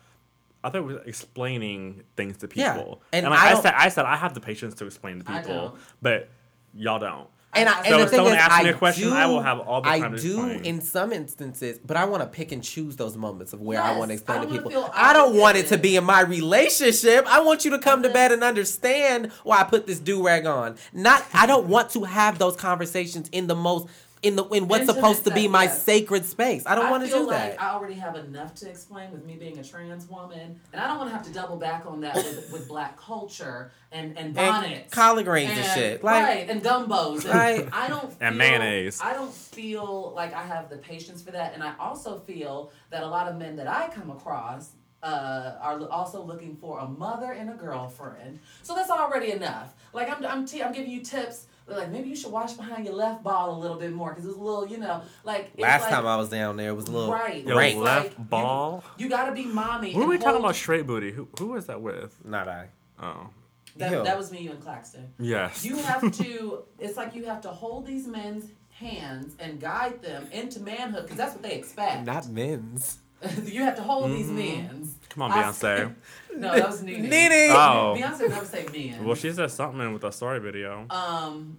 I 0.64 0.70
thought 0.70 0.84
we 0.84 0.94
were 0.94 1.02
explaining 1.02 2.04
things 2.16 2.36
to 2.38 2.48
Yeah, 2.54 2.74
people, 2.74 3.02
and 3.12 3.26
and, 3.26 3.34
like 3.34 3.42
I 3.42 3.58
I, 3.58 3.60
said, 3.60 3.74
I 3.76 3.88
said 3.88 4.04
I 4.04 4.14
have 4.16 4.32
the 4.34 4.40
patience 4.40 4.74
to 4.76 4.86
explain 4.86 5.20
to 5.20 5.30
I 5.32 5.40
people, 5.40 5.54
don't. 5.70 5.80
but 6.00 6.28
y'all 6.72 7.00
don't. 7.00 7.28
And 7.54 7.68
I, 7.68 7.72
So 7.72 7.78
and 7.78 7.86
So 7.86 7.96
the 7.96 8.02
if 8.04 8.10
thing 8.10 8.16
someone 8.16 8.34
is, 8.34 8.38
asks 8.40 8.64
me 8.64 8.70
a 8.70 8.74
question, 8.74 9.08
do, 9.10 9.14
I 9.14 9.26
will 9.26 9.42
have 9.42 9.60
all 9.60 9.82
the 9.82 9.88
I 9.88 9.98
time 9.98 10.16
to 10.16 10.18
do 10.18 10.48
in 10.48 10.80
some 10.80 11.12
instances, 11.12 11.78
but 11.78 11.96
I 11.96 12.06
want 12.06 12.22
to 12.22 12.28
pick 12.28 12.50
and 12.50 12.62
choose 12.62 12.96
those 12.96 13.16
moments 13.16 13.52
of 13.52 13.60
where 13.60 13.80
I 13.80 13.96
want 13.96 14.08
to 14.10 14.14
explain 14.14 14.42
to 14.42 14.48
people. 14.48 14.90
I 14.94 15.12
don't 15.12 15.36
want 15.36 15.58
it 15.58 15.66
to 15.66 15.78
be 15.78 15.96
in 15.96 16.04
my 16.04 16.22
relationship. 16.22 17.26
I 17.26 17.40
want 17.40 17.64
you 17.64 17.70
to 17.72 17.78
come 17.78 18.02
to 18.04 18.10
bed 18.10 18.32
and 18.32 18.42
understand 18.42 19.32
why 19.44 19.60
I 19.60 19.64
put 19.64 19.86
this 19.86 19.98
do 19.98 20.24
rag 20.24 20.46
on. 20.46 20.76
Not, 20.92 21.24
I 21.34 21.46
don't 21.46 21.66
want 21.66 21.90
to 21.90 22.04
have 22.04 22.38
those 22.38 22.56
conversations 22.56 23.28
in 23.32 23.46
the 23.48 23.54
most 23.54 23.86
in 24.22 24.36
the 24.36 24.44
in 24.50 24.68
what's 24.68 24.82
Intimate 24.82 24.94
supposed 24.94 25.24
to 25.24 25.32
be 25.32 25.48
my 25.48 25.64
yes. 25.64 25.82
sacred 25.82 26.24
space. 26.24 26.62
I 26.64 26.76
don't 26.76 26.90
want 26.90 27.04
to 27.04 27.10
do 27.10 27.26
like 27.26 27.56
that. 27.56 27.60
I 27.62 27.70
already 27.70 27.94
have 27.94 28.14
enough 28.14 28.54
to 28.56 28.70
explain 28.70 29.10
with 29.10 29.24
me 29.24 29.36
being 29.36 29.58
a 29.58 29.64
trans 29.64 30.06
woman, 30.08 30.60
and 30.72 30.80
I 30.80 30.86
don't 30.86 30.98
want 30.98 31.10
to 31.10 31.16
have 31.16 31.26
to 31.26 31.32
double 31.32 31.56
back 31.56 31.84
on 31.86 32.00
that 32.02 32.14
with, 32.14 32.50
with 32.52 32.68
black 32.68 32.96
culture 32.96 33.72
and 33.90 34.16
and 34.16 34.32
bonnets, 34.32 34.82
and 34.82 34.90
collard 34.92 35.24
greens 35.24 35.50
and, 35.52 35.66
shit. 35.74 36.04
Like, 36.04 36.24
right, 36.24 36.48
and 36.48 36.62
gumbos. 36.62 37.24
And 37.24 37.34
Right. 37.34 37.68
I 37.72 37.88
don't 37.88 38.08
feel, 38.12 38.16
And 38.28 38.38
mayonnaise. 38.38 39.00
I 39.02 39.12
don't 39.12 39.32
feel 39.32 40.12
like 40.14 40.32
I 40.34 40.42
have 40.42 40.70
the 40.70 40.76
patience 40.76 41.20
for 41.22 41.32
that, 41.32 41.54
and 41.54 41.62
I 41.62 41.74
also 41.80 42.18
feel 42.20 42.70
that 42.90 43.02
a 43.02 43.08
lot 43.08 43.26
of 43.26 43.36
men 43.36 43.56
that 43.56 43.66
I 43.66 43.88
come 43.88 44.10
across. 44.10 44.72
Uh, 45.04 45.58
are 45.60 45.84
also 45.88 46.22
looking 46.22 46.54
for 46.54 46.78
a 46.78 46.86
mother 46.86 47.32
and 47.32 47.50
a 47.50 47.54
girlfriend, 47.54 48.38
so 48.62 48.72
that's 48.72 48.88
already 48.88 49.32
enough. 49.32 49.74
Like 49.92 50.08
I'm, 50.08 50.24
I'm, 50.24 50.46
t- 50.46 50.62
I'm 50.62 50.72
giving 50.72 50.92
you 50.92 51.00
tips. 51.00 51.48
Like 51.66 51.90
maybe 51.90 52.08
you 52.08 52.16
should 52.16 52.32
wash 52.32 52.52
behind 52.54 52.84
your 52.84 52.94
left 52.94 53.22
ball 53.22 53.56
a 53.56 53.58
little 53.58 53.76
bit 53.78 53.92
more 53.92 54.10
because 54.10 54.26
it's 54.26 54.36
a 54.36 54.40
little, 54.40 54.66
you 54.66 54.78
know, 54.78 55.02
like 55.24 55.52
last 55.58 55.82
like- 55.82 55.90
time 55.90 56.06
I 56.06 56.16
was 56.16 56.28
down 56.28 56.56
there, 56.56 56.70
it 56.70 56.74
was 56.74 56.88
a 56.88 56.90
little 56.92 57.12
Right. 57.12 57.44
Your 57.46 57.56
rain. 57.56 57.78
left 57.80 58.18
Like, 58.18 58.28
ball. 58.30 58.84
You 58.98 59.08
gotta 59.08 59.32
be 59.32 59.44
mommy. 59.44 59.92
Who 59.92 60.00
are 60.00 60.02
and 60.02 60.10
we 60.10 60.18
talking 60.18 60.40
about? 60.40 60.54
Straight 60.56 60.86
booty. 60.86 61.12
Who 61.12 61.28
who 61.38 61.48
was 61.48 61.66
that 61.66 61.80
with? 61.80 62.16
Not 62.24 62.48
I. 62.48 62.68
Oh, 63.00 63.28
That, 63.76 63.90
Yo. 63.92 64.04
that 64.04 64.18
was 64.18 64.30
me, 64.32 64.40
you 64.40 64.50
and 64.50 64.60
Claxton. 64.62 65.12
yes. 65.18 65.64
You 65.64 65.76
have 65.76 66.12
to. 66.18 66.64
it's 66.78 66.96
like 66.96 67.14
you 67.14 67.24
have 67.26 67.40
to 67.42 67.48
hold 67.50 67.86
these 67.86 68.06
men's 68.06 68.50
hands 68.70 69.34
and 69.38 69.60
guide 69.60 70.02
them 70.02 70.26
into 70.32 70.58
manhood 70.60 71.02
because 71.04 71.16
that's 71.16 71.32
what 71.34 71.42
they 71.42 71.52
expect. 71.54 72.04
Not 72.04 72.28
men's. 72.28 72.98
you 73.44 73.62
have 73.62 73.76
to 73.76 73.82
hold 73.82 74.10
these 74.10 74.26
Mm-hmm. 74.26 74.36
men's. 74.36 74.94
Come 75.10 75.22
on, 75.24 75.32
I- 75.32 75.42
Beyonce. 75.42 75.94
no, 76.36 76.54
that 76.54 76.66
was 76.66 76.82
Nene. 76.82 77.02
Nene! 77.08 77.50
Oh. 77.50 77.94
Beyonce 77.98 78.28
never 78.28 78.44
say 78.46 78.66
men. 78.72 79.04
Well, 79.04 79.14
she 79.14 79.32
said 79.32 79.50
something 79.50 79.92
with 79.92 80.04
a 80.04 80.12
story 80.12 80.40
video. 80.40 80.86
Um, 80.90 81.58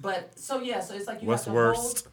but 0.00 0.38
so 0.38 0.60
yeah, 0.60 0.80
so 0.80 0.94
it's 0.94 1.06
like 1.06 1.20
you 1.22 1.28
What's 1.28 1.44
have 1.44 1.52
to 1.52 1.56
worst? 1.56 2.04
hold. 2.04 2.11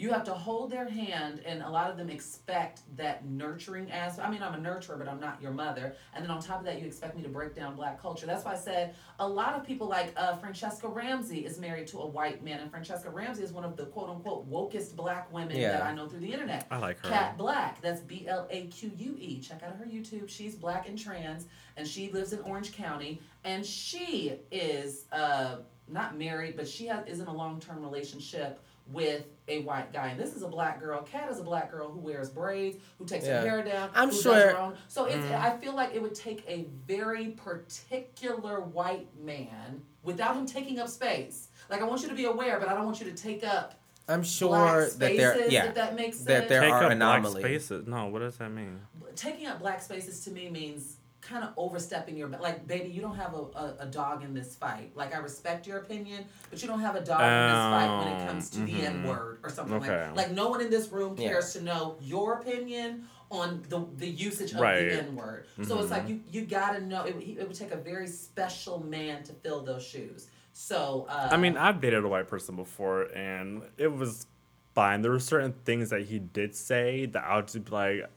You 0.00 0.10
have 0.12 0.24
to 0.24 0.32
hold 0.32 0.70
their 0.70 0.88
hand, 0.88 1.42
and 1.44 1.62
a 1.62 1.68
lot 1.68 1.90
of 1.90 1.98
them 1.98 2.08
expect 2.08 2.80
that 2.96 3.26
nurturing 3.26 3.90
aspect. 3.92 4.26
I 4.26 4.30
mean, 4.30 4.42
I'm 4.42 4.54
a 4.54 4.56
nurturer, 4.56 4.98
but 4.98 5.06
I'm 5.06 5.20
not 5.20 5.42
your 5.42 5.50
mother. 5.50 5.94
And 6.14 6.24
then 6.24 6.30
on 6.30 6.40
top 6.40 6.60
of 6.60 6.64
that, 6.64 6.80
you 6.80 6.86
expect 6.86 7.18
me 7.18 7.22
to 7.22 7.28
break 7.28 7.54
down 7.54 7.76
black 7.76 8.00
culture. 8.00 8.24
That's 8.24 8.42
why 8.42 8.52
I 8.52 8.56
said 8.56 8.94
a 9.18 9.28
lot 9.28 9.56
of 9.56 9.66
people, 9.66 9.86
like 9.86 10.14
uh, 10.16 10.38
Franchesca 10.38 10.90
Ramsey, 10.90 11.44
is 11.44 11.58
married 11.58 11.86
to 11.88 11.98
a 11.98 12.06
white 12.06 12.42
man, 12.42 12.60
and 12.60 12.72
Franchesca 12.72 13.12
Ramsey 13.12 13.42
is 13.42 13.52
one 13.52 13.62
of 13.62 13.76
the 13.76 13.84
quote 13.84 14.08
unquote 14.08 14.50
wokest 14.50 14.96
black 14.96 15.30
women 15.30 15.58
Yeah. 15.58 15.72
that 15.72 15.82
I 15.82 15.92
know 15.94 16.08
through 16.08 16.20
the 16.20 16.32
internet. 16.32 16.66
I 16.70 16.78
like 16.78 16.98
her. 17.00 17.10
Kat 17.10 17.36
Blaque. 17.36 17.82
That's 17.82 18.00
B 18.00 18.24
L 18.26 18.48
A 18.50 18.68
Q 18.68 18.92
U 18.96 19.16
E. 19.20 19.38
Check 19.38 19.62
out 19.62 19.76
her 19.76 19.84
YouTube. 19.84 20.30
She's 20.30 20.54
black 20.54 20.88
and 20.88 20.98
trans, 20.98 21.44
and 21.76 21.86
she 21.86 22.10
lives 22.10 22.32
in 22.32 22.40
Orange 22.40 22.72
County. 22.72 23.20
And 23.44 23.66
she 23.66 24.32
is 24.50 25.04
uh, 25.12 25.56
not 25.88 26.16
married, 26.16 26.56
but 26.56 26.66
she 26.66 26.86
has, 26.86 27.06
is 27.06 27.20
in 27.20 27.26
a 27.26 27.34
long 27.34 27.60
term 27.60 27.82
relationship 27.82 28.60
with 28.92 29.24
a 29.48 29.60
white 29.62 29.92
guy. 29.92 30.08
And 30.08 30.20
this 30.20 30.34
is 30.34 30.42
a 30.42 30.48
black 30.48 30.80
girl. 30.80 31.02
Kat 31.02 31.28
is 31.30 31.38
a 31.38 31.42
black 31.42 31.70
girl 31.70 31.90
who 31.90 31.98
wears 31.98 32.28
braids, 32.30 32.76
who 32.98 33.04
takes 33.06 33.26
Yeah. 33.26 33.40
her 33.40 33.48
hair 33.48 33.62
down. 33.64 33.90
I'm 33.94 34.10
who 34.10 34.20
sure- 34.20 34.34
Does 34.34 34.52
her 34.52 34.58
own. 34.58 34.76
So 34.88 35.04
it's, 35.06 35.16
Mm. 35.24 35.40
I 35.40 35.56
feel 35.58 35.74
like 35.74 35.94
it 35.94 36.00
would 36.02 36.14
take 36.14 36.44
a 36.48 36.66
very 36.86 37.28
particular 37.30 38.60
white 38.60 39.08
man 39.18 39.82
without 40.02 40.36
him 40.36 40.46
taking 40.46 40.78
up 40.78 40.88
space. 40.88 41.48
Like 41.68 41.80
I 41.80 41.84
want 41.84 42.02
you 42.02 42.08
to 42.08 42.14
be 42.14 42.24
aware, 42.24 42.58
but 42.58 42.68
I 42.68 42.74
don't 42.74 42.84
want 42.84 43.00
you 43.00 43.10
to 43.10 43.16
take 43.16 43.44
up 43.44 43.74
I'm 44.08 44.20
black 44.20 44.26
sure 44.28 44.88
that 44.90 44.98
there, 44.98 45.34
spaces, 45.34 45.52
yeah, 45.52 45.66
if 45.66 45.74
that 45.74 45.94
makes 45.94 46.16
sense. 46.16 46.26
that 46.26 46.48
there 46.48 46.62
Take 46.62 46.72
are 46.72 46.84
up 46.84 46.92
anomalies. 46.92 47.34
black 47.34 47.44
spaces. 47.44 47.86
No, 47.86 48.06
what 48.08 48.20
does 48.20 48.36
that 48.38 48.50
mean? 48.50 48.80
taking 49.16 49.46
up 49.48 49.58
black 49.58 49.82
spaces 49.82 50.24
to 50.24 50.30
me 50.30 50.48
means 50.48 50.96
kind 51.20 51.44
of 51.44 51.50
overstepping 51.56 52.16
your 52.16 52.28
like 52.28 52.66
baby 52.66 52.88
you 52.88 53.00
don't 53.00 53.16
have 53.16 53.34
a, 53.34 53.38
a, 53.58 53.76
a 53.80 53.86
dog 53.86 54.24
in 54.24 54.32
this 54.32 54.54
fight 54.56 54.90
like 54.94 55.14
i 55.14 55.18
respect 55.18 55.66
your 55.66 55.78
opinion 55.78 56.24
but 56.50 56.60
you 56.62 56.68
don't 56.68 56.80
have 56.80 56.96
a 56.96 57.00
dog 57.00 57.20
in 57.20 57.46
this 57.52 57.64
fight 57.66 57.98
when 57.98 58.08
it 58.08 58.26
comes 58.26 58.50
to 58.50 58.58
the 58.60 58.82
Oh, 58.82 58.84
n 58.86 59.02
word 59.06 59.38
or 59.42 59.50
something 59.50 59.74
Okay. 59.74 60.06
like 60.08 60.16
like 60.16 60.30
no 60.30 60.48
one 60.48 60.60
in 60.60 60.70
this 60.70 60.88
room 60.90 61.16
Yeah. 61.18 61.28
cares 61.28 61.52
to 61.52 61.62
know 61.62 61.96
your 62.00 62.34
opinion 62.40 63.06
on 63.30 63.62
the 63.68 63.86
the 63.96 64.08
usage 64.08 64.52
of 64.52 64.58
Right. 64.60 64.88
the 64.88 64.98
n 65.00 65.14
word 65.14 65.46
so 65.62 65.78
it's 65.80 65.90
like 65.90 66.08
you 66.08 66.20
you 66.30 66.42
gotta 66.46 66.80
know 66.80 67.04
it, 67.04 67.14
would- 67.14 67.24
it 67.24 67.46
would 67.46 67.56
take 67.56 67.70
a 67.72 67.76
very 67.76 68.06
special 68.06 68.80
man 68.80 69.22
to 69.24 69.32
fill 69.34 69.62
those 69.62 69.84
shoes 69.86 70.28
so 70.52 71.06
uh, 71.08 71.28
I 71.30 71.36
mean, 71.36 71.56
I've 71.56 71.80
dated 71.80 72.04
a 72.04 72.08
white 72.08 72.28
person 72.28 72.56
before, 72.56 73.02
and 73.14 73.62
it 73.78 73.86
was 73.86 74.26
fine. 74.74 75.00
There 75.00 75.12
were 75.12 75.20
certain 75.20 75.54
things 75.64 75.90
that 75.90 76.02
he 76.02 76.18
did 76.18 76.56
say 76.56 77.06
that 77.06 77.22
I 77.24 77.36
would 77.36 77.46
just 77.46 77.64
be 77.64 77.70
like, 77.70 78.10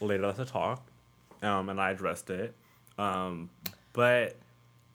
later 0.00 0.26
let's 0.26 0.50
talk, 0.50 0.87
um, 1.42 1.68
and 1.68 1.80
I 1.80 1.90
addressed 1.90 2.30
it. 2.30 2.54
Um, 2.98 3.50
but 3.92 4.36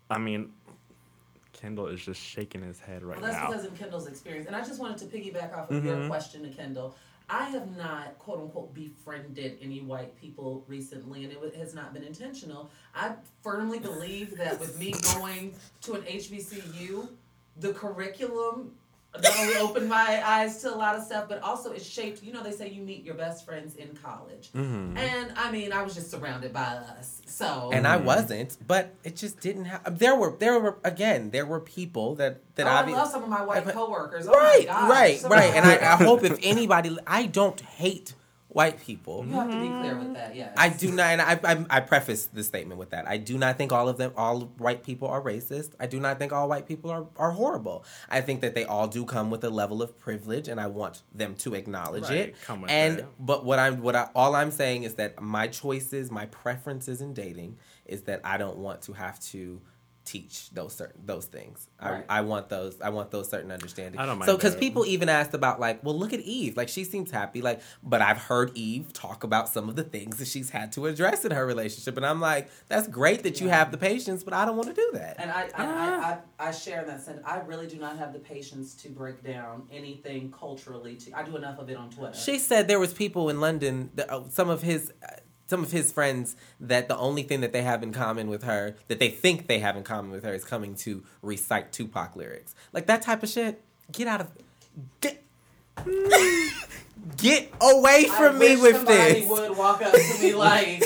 I 0.10 0.18
mean, 0.18 0.52
Kendall 1.54 1.88
is 1.88 2.04
just 2.04 2.22
shaking 2.22 2.62
his 2.62 2.80
head 2.80 3.04
right 3.04 3.20
Well, 3.22 3.32
that's 3.32 3.42
now. 3.42 3.48
because 3.48 3.66
of 3.66 3.78
Kendall's 3.78 4.08
experience. 4.08 4.48
And 4.48 4.56
I 4.56 4.62
just 4.62 4.80
wanted 4.80 4.98
to 4.98 5.06
piggyback 5.06 5.58
off 5.58 5.72
of 5.72 5.84
your 5.86 6.08
question 6.08 6.44
to 6.44 6.50
Kendall. 6.50 6.96
I 7.30 7.46
have 7.46 7.76
not, 7.78 8.20
quote 8.20 8.42
unquote, 8.42 8.74
befriended 8.74 9.58
any 9.62 9.80
white 9.80 10.20
people 10.20 10.64
recently, 10.68 11.24
and 11.24 11.32
it 11.32 11.56
has 11.56 11.74
not 11.74 11.94
been 11.94 12.04
intentional. 12.04 12.70
I 12.94 13.14
firmly 13.42 13.80
believe 13.80 14.38
that 14.38 14.60
with 14.60 14.78
me 14.78 14.94
going 15.16 15.54
to 15.82 15.94
an 15.94 16.02
HBCU, 16.02 17.08
the 17.58 17.74
curriculum 17.74 18.74
not 19.22 19.38
only 19.40 19.56
opened 19.58 19.88
my 19.90 20.22
eyes 20.26 20.60
to 20.62 20.74
a 20.74 20.78
lot 20.78 20.96
of 20.96 21.04
stuff, 21.04 21.30
but 21.30 21.42
also 21.42 21.72
it 21.72 21.84
shaped. 21.84 22.24
You 22.24 22.34
know, 22.34 22.42
they 22.42 22.52
say 22.52 22.70
you 22.70 22.82
meet 22.82 23.04
your 23.04 23.16
best 23.16 23.46
friends 23.46 23.76
in 23.76 23.96
college, 23.96 24.50
Mm-hmm. 24.56 24.98
and 24.98 25.32
I 25.38 25.52
mean, 25.52 25.72
I 25.72 25.84
was 25.84 25.94
just 25.94 26.10
surrounded 26.10 26.52
by 26.54 26.62
us. 26.64 27.22
So 27.26 27.70
and 27.74 27.86
I 27.88 27.98
wasn't, 27.98 28.58
but 28.68 28.94
it 29.04 29.16
just 29.16 29.40
didn't 29.40 29.66
have. 29.66 30.00
There 30.00 30.16
were 30.16 30.36
there 30.40 30.60
were 30.60 30.78
again 30.84 31.30
there 31.32 31.46
were 31.46 31.60
people 31.60 32.16
that 32.16 32.42
that 32.56 32.66
oh, 32.68 32.70
I 32.70 32.92
love 32.92 33.10
some 33.10 33.24
of 33.24 33.30
my 33.30 33.44
white 33.44 33.68
I- 33.68 33.72
coworkers. 33.72 34.26
right, 34.26 34.66
oh 34.70 34.88
my 34.88 34.88
gosh, 34.88 34.90
right, 34.90 35.24
right. 35.30 35.54
And 35.56 35.66
I, 35.66 35.94
I 35.94 35.96
hope 35.98 36.24
if 36.24 36.40
anybody, 36.44 36.98
I 37.06 37.26
don't 37.28 37.60
hate 37.62 38.14
white 38.54 38.80
people. 38.80 39.26
You 39.26 39.34
have 39.34 39.50
to 39.52 39.60
be 39.60 39.68
clear 39.68 39.96
with 39.98 40.14
that, 40.14 40.36
yes. 40.36 40.54
I 40.58 40.70
do 40.70 40.92
not, 40.92 41.06
and 41.08 41.22
I, 41.22 41.40
I, 41.44 41.66
I 41.70 41.80
preface 41.80 42.28
the 42.28 42.44
statement 42.44 42.80
with 42.80 42.92
that. 42.92 43.08
I 43.08 43.18
do 43.18 43.38
not 43.38 43.58
think 43.58 43.72
all 43.74 43.90
of 43.90 43.98
them, 43.98 44.14
all 44.16 44.42
white 44.58 44.84
people 44.84 45.08
are 45.08 45.22
racist. 45.22 45.72
I 45.80 45.88
do 45.88 46.00
not 46.00 46.20
think 46.20 46.32
all 46.32 46.48
white 46.48 46.68
people 46.68 46.92
are, 46.92 47.06
are 47.18 47.32
horrible. 47.32 47.84
I 48.10 48.22
think 48.22 48.42
that 48.42 48.56
they 48.56 48.66
all 48.66 48.88
do 48.88 49.06
come 49.06 49.30
with 49.32 49.44
a 49.44 49.50
level 49.50 49.82
of 49.82 49.98
privilege, 50.00 50.48
and 50.48 50.60
I 50.60 50.68
want 50.68 51.02
them 51.14 51.36
to 51.38 51.56
acknowledge 51.56 52.04
Right, 52.04 52.14
it. 52.30 52.36
come 52.46 52.62
with 52.62 52.72
and 52.72 53.00
that. 53.00 53.08
but 53.20 53.44
what 53.46 53.60
I'm, 53.60 53.82
what 53.82 53.96
I, 53.96 54.10
all 54.16 54.36
I'm 54.36 54.52
saying 54.52 54.84
is 54.84 54.96
that 54.96 55.22
my 55.22 55.48
choices, 55.48 56.12
my 56.12 56.28
preferences 56.28 57.02
in 57.02 57.14
dating, 57.14 57.58
is 57.86 58.04
that 58.04 58.22
I 58.24 58.38
don't 58.38 58.58
want 58.58 58.82
to 58.84 58.94
have 58.94 59.20
to 59.32 59.62
teach 60.06 60.50
those 60.52 60.76
certain 60.76 61.06
those 61.06 61.26
things. 61.26 61.68
Right. 61.82 62.04
I, 62.10 62.18
I 62.18 62.22
want 62.22 62.50
those 62.50 62.82
I 62.82 62.90
want 62.90 63.10
those 63.12 63.30
certain 63.30 63.52
understandings. 63.52 64.02
I 64.02 64.06
don't 64.06 64.18
mind 64.20 64.30
So 64.30 64.36
because 64.36 64.56
people 64.56 64.86
even 64.86 65.08
asked 65.08 65.34
about 65.34 65.60
like, 65.60 65.84
well, 65.84 65.98
look 65.98 66.12
at 66.12 66.20
Eve. 66.20 66.58
Like 66.58 66.68
she 66.70 66.84
seems 66.84 67.10
happy. 67.12 67.42
Like, 67.42 67.62
but 67.82 68.02
I've 68.02 68.18
heard 68.18 68.52
Eve 68.56 68.92
talk 68.94 69.24
about 69.24 69.50
some 69.50 69.70
of 69.70 69.76
the 69.76 69.84
things 69.84 70.18
that 70.18 70.28
she's 70.28 70.50
had 70.50 70.72
to 70.74 70.88
address 70.88 71.24
in 71.24 71.32
her 71.32 71.46
relationship, 71.46 71.96
and 71.98 72.06
I'm 72.06 72.20
like, 72.20 72.50
that's 72.68 72.88
great 72.88 73.24
that 73.24 73.40
you 73.40 73.48
Yeah. 73.48 73.60
have 73.60 73.72
the 73.72 73.78
patience, 73.78 74.24
but 74.24 74.34
I 74.34 74.44
don't 74.46 74.58
want 74.58 74.70
to 74.70 74.76
do 74.76 74.90
that. 74.94 75.16
And 75.20 75.32
I, 75.32 75.50
I, 75.56 75.64
I, 75.64 76.18
I, 76.40 76.48
I 76.48 76.52
share 76.52 76.82
in 76.82 76.88
that 76.88 77.02
sense. 77.02 77.22
I 77.26 77.40
really 77.40 77.68
do 77.68 77.78
not 77.78 77.98
have 77.98 78.12
the 78.14 78.20
patience 78.20 78.74
to 78.76 78.90
break 78.90 79.24
down 79.24 79.68
anything 79.72 80.32
culturally. 80.38 80.96
To 80.96 81.18
I 81.18 81.24
do 81.24 81.38
enough 81.38 81.60
of 81.60 81.70
it 81.70 81.78
on 81.78 81.90
Twitter. 81.90 82.14
She 82.18 82.40
said 82.40 82.68
there 82.68 82.80
was 82.80 82.94
people 82.94 83.30
in 83.30 83.40
London, 83.40 83.90
that, 83.96 84.12
uh, 84.12 84.24
some 84.30 84.50
of 84.50 84.62
his. 84.62 84.92
Some 85.48 85.62
of 85.64 85.72
his 85.72 85.92
friends 85.92 86.36
that 86.60 86.88
the 86.88 86.98
only 86.98 87.24
thing 87.24 87.42
that 87.42 87.52
they 87.54 87.62
have 87.64 87.84
in 87.84 87.92
common 87.92 88.30
with 88.30 88.44
her 88.44 88.76
that 88.88 89.00
they 89.00 89.10
think 89.10 89.48
they 89.48 89.60
have 89.60 89.76
in 89.76 89.84
common 89.84 90.12
with 90.12 90.24
her 90.24 90.34
is 90.34 90.44
coming 90.46 90.74
to 90.78 91.04
recite 91.22 91.72
Tupac 91.72 92.16
lyrics. 92.16 92.56
Like 92.72 92.88
that 92.88 93.02
type 93.02 93.24
of 93.24 93.30
shit 93.30 93.62
get 93.92 94.08
out 94.08 94.22
of 94.22 94.32
get 95.02 95.22
get 97.18 97.52
away 97.62 98.06
I 98.10 98.16
from 98.18 98.40
me 98.40 98.56
wish 98.56 98.62
with 98.62 98.76
somebody 98.78 99.14
this. 99.22 99.30
Would 99.30 99.58
walk 99.58 99.82
up 99.82 99.94
to 99.94 100.18
me 100.22 100.34
like, 100.36 100.84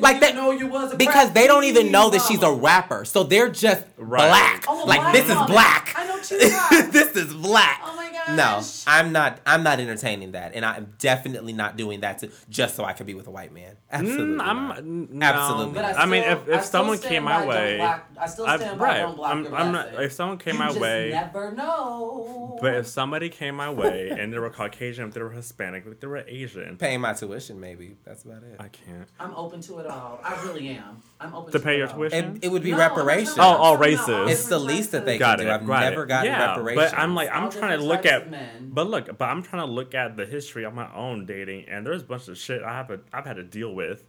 Like 0.00 0.20
that- 0.20 0.34
Know 0.34 0.50
you 0.50 0.66
was 0.66 0.92
a 0.92 0.96
because 0.96 1.32
they 1.32 1.46
don't 1.46 1.64
even 1.64 1.92
know 1.92 2.10
that 2.10 2.22
she's 2.22 2.42
a 2.42 2.52
rapper 2.52 3.04
so 3.04 3.22
they're 3.22 3.48
just 3.48 3.84
Right. 3.96 4.28
black. 4.28 4.64
Oh, 4.68 4.84
like 4.86 5.00
black 5.00 5.12
this 5.14 5.28
is 5.28 5.46
black. 5.46 5.94
I 5.96 6.06
know 6.06 6.20
Tupac. 6.20 6.92
this 6.92 7.16
is 7.16 7.32
black. 7.34 7.80
Oh 7.84 7.94
my 8.14 8.26
god! 8.26 8.36
No, 8.36 8.62
I'm 8.86 9.12
not. 9.12 9.40
I'm 9.46 9.62
not 9.62 9.80
entertaining 9.80 10.32
that, 10.32 10.54
and 10.54 10.64
I'm 10.64 10.94
definitely 10.98 11.52
not 11.52 11.76
doing 11.76 12.00
that 12.00 12.18
to, 12.20 12.30
just 12.48 12.76
so 12.76 12.84
I 12.84 12.92
could 12.92 13.06
be 13.06 13.14
with 13.14 13.26
a 13.26 13.30
white 13.30 13.52
man. 13.52 13.76
Absolutely, 13.90 14.36
Mm, 14.36 14.40
I'm 14.40 14.68
not. 14.68 14.84
no. 14.84 15.26
Absolutely. 15.26 15.74
But 15.74 15.84
I, 15.84 16.02
I 16.02 16.06
mean, 16.06 16.22
if, 16.24 16.48
if 16.48 16.54
I 16.54 16.60
still 16.60 16.62
someone 16.80 16.98
came 16.98 17.24
my 17.24 17.46
way, 17.46 17.76
block- 17.78 18.08
I 18.18 18.26
still 18.26 18.46
I- 18.46 18.56
stand 18.56 18.78
by 18.78 18.84
right. 18.84 18.98
don't 19.00 19.16
block 19.16 19.30
I'm, 19.32 19.54
I'm 19.54 19.72
not. 19.72 19.94
If 20.02 20.12
someone 20.12 20.38
came 20.38 20.54
you 20.54 20.60
my 20.60 20.68
just 20.68 20.80
way, 20.80 21.10
never 21.12 21.52
know. 21.52 22.58
but 22.60 22.74
if 22.74 22.86
somebody 22.86 23.28
came 23.28 23.54
my 23.54 23.70
way 23.70 24.10
and 24.10 24.32
they 24.32 24.38
were 24.38 24.50
Caucasian, 24.50 25.08
if 25.08 25.14
they 25.14 25.22
were 25.22 25.30
Hispanic, 25.30 25.84
if 25.86 26.00
they 26.00 26.06
were 26.06 26.24
Asian, 26.26 26.76
paying 26.76 27.00
my 27.00 27.12
tuition. 27.12 27.60
Maybe 27.60 27.96
that's 28.04 28.24
about 28.24 28.42
it. 28.42 28.56
I 28.58 28.68
can't. 28.68 29.08
I'm 29.18 29.34
open 29.34 29.60
to 29.62 29.78
it 29.78 29.86
all. 29.86 30.20
I 30.22 30.40
really 30.44 30.68
am. 30.68 31.02
I'm 31.20 31.34
open 31.34 31.52
To 31.52 31.58
to, 31.58 31.64
pay 31.64 31.78
your 31.78 31.88
all. 31.88 31.94
tuition? 31.94 32.36
It, 32.36 32.44
it 32.46 32.48
would 32.52 32.62
be 32.62 32.72
No, 32.72 32.78
reparations. 32.78 33.36
Oh, 33.38 33.42
all 33.42 33.76
races. 33.76 34.30
It's 34.30 34.46
the 34.48 34.58
least 34.58 34.92
that 34.92 35.04
they 35.06 35.14
of- 35.14 35.20
Got 35.20 35.38
can 35.38 35.46
it. 35.46 35.50
do. 35.50 35.54
I've 35.54 35.66
got 35.66 35.80
never 35.80 36.06
gotten 36.06 36.30
yeah, 36.32 36.50
reparations. 36.50 36.90
But 36.92 36.98
I'm 36.98 37.14
like, 37.14 37.30
I'm 37.30 37.44
All 37.44 37.50
trying 37.50 37.62
to 37.62 37.68
different 37.78 37.88
look 38.04 38.12
at. 38.22 38.30
men. 38.30 38.70
But 38.72 38.88
look, 38.88 39.18
but 39.18 39.24
I'm 39.26 39.42
trying 39.42 39.66
to 39.66 39.72
look 39.72 39.94
at 39.94 40.16
the 40.16 40.26
history 40.26 40.64
of 40.64 40.74
my 40.74 40.92
own 40.94 41.26
dating, 41.26 41.68
and 41.68 41.86
there's 41.86 42.02
a 42.02 42.06
bunch 42.06 42.28
of 42.28 42.36
shit 42.38 42.62
I 42.62 42.72
have 42.74 42.90
a, 42.90 43.00
I've 43.12 43.24
had 43.26 43.36
to 43.36 43.44
deal 43.44 43.74
with 43.74 44.04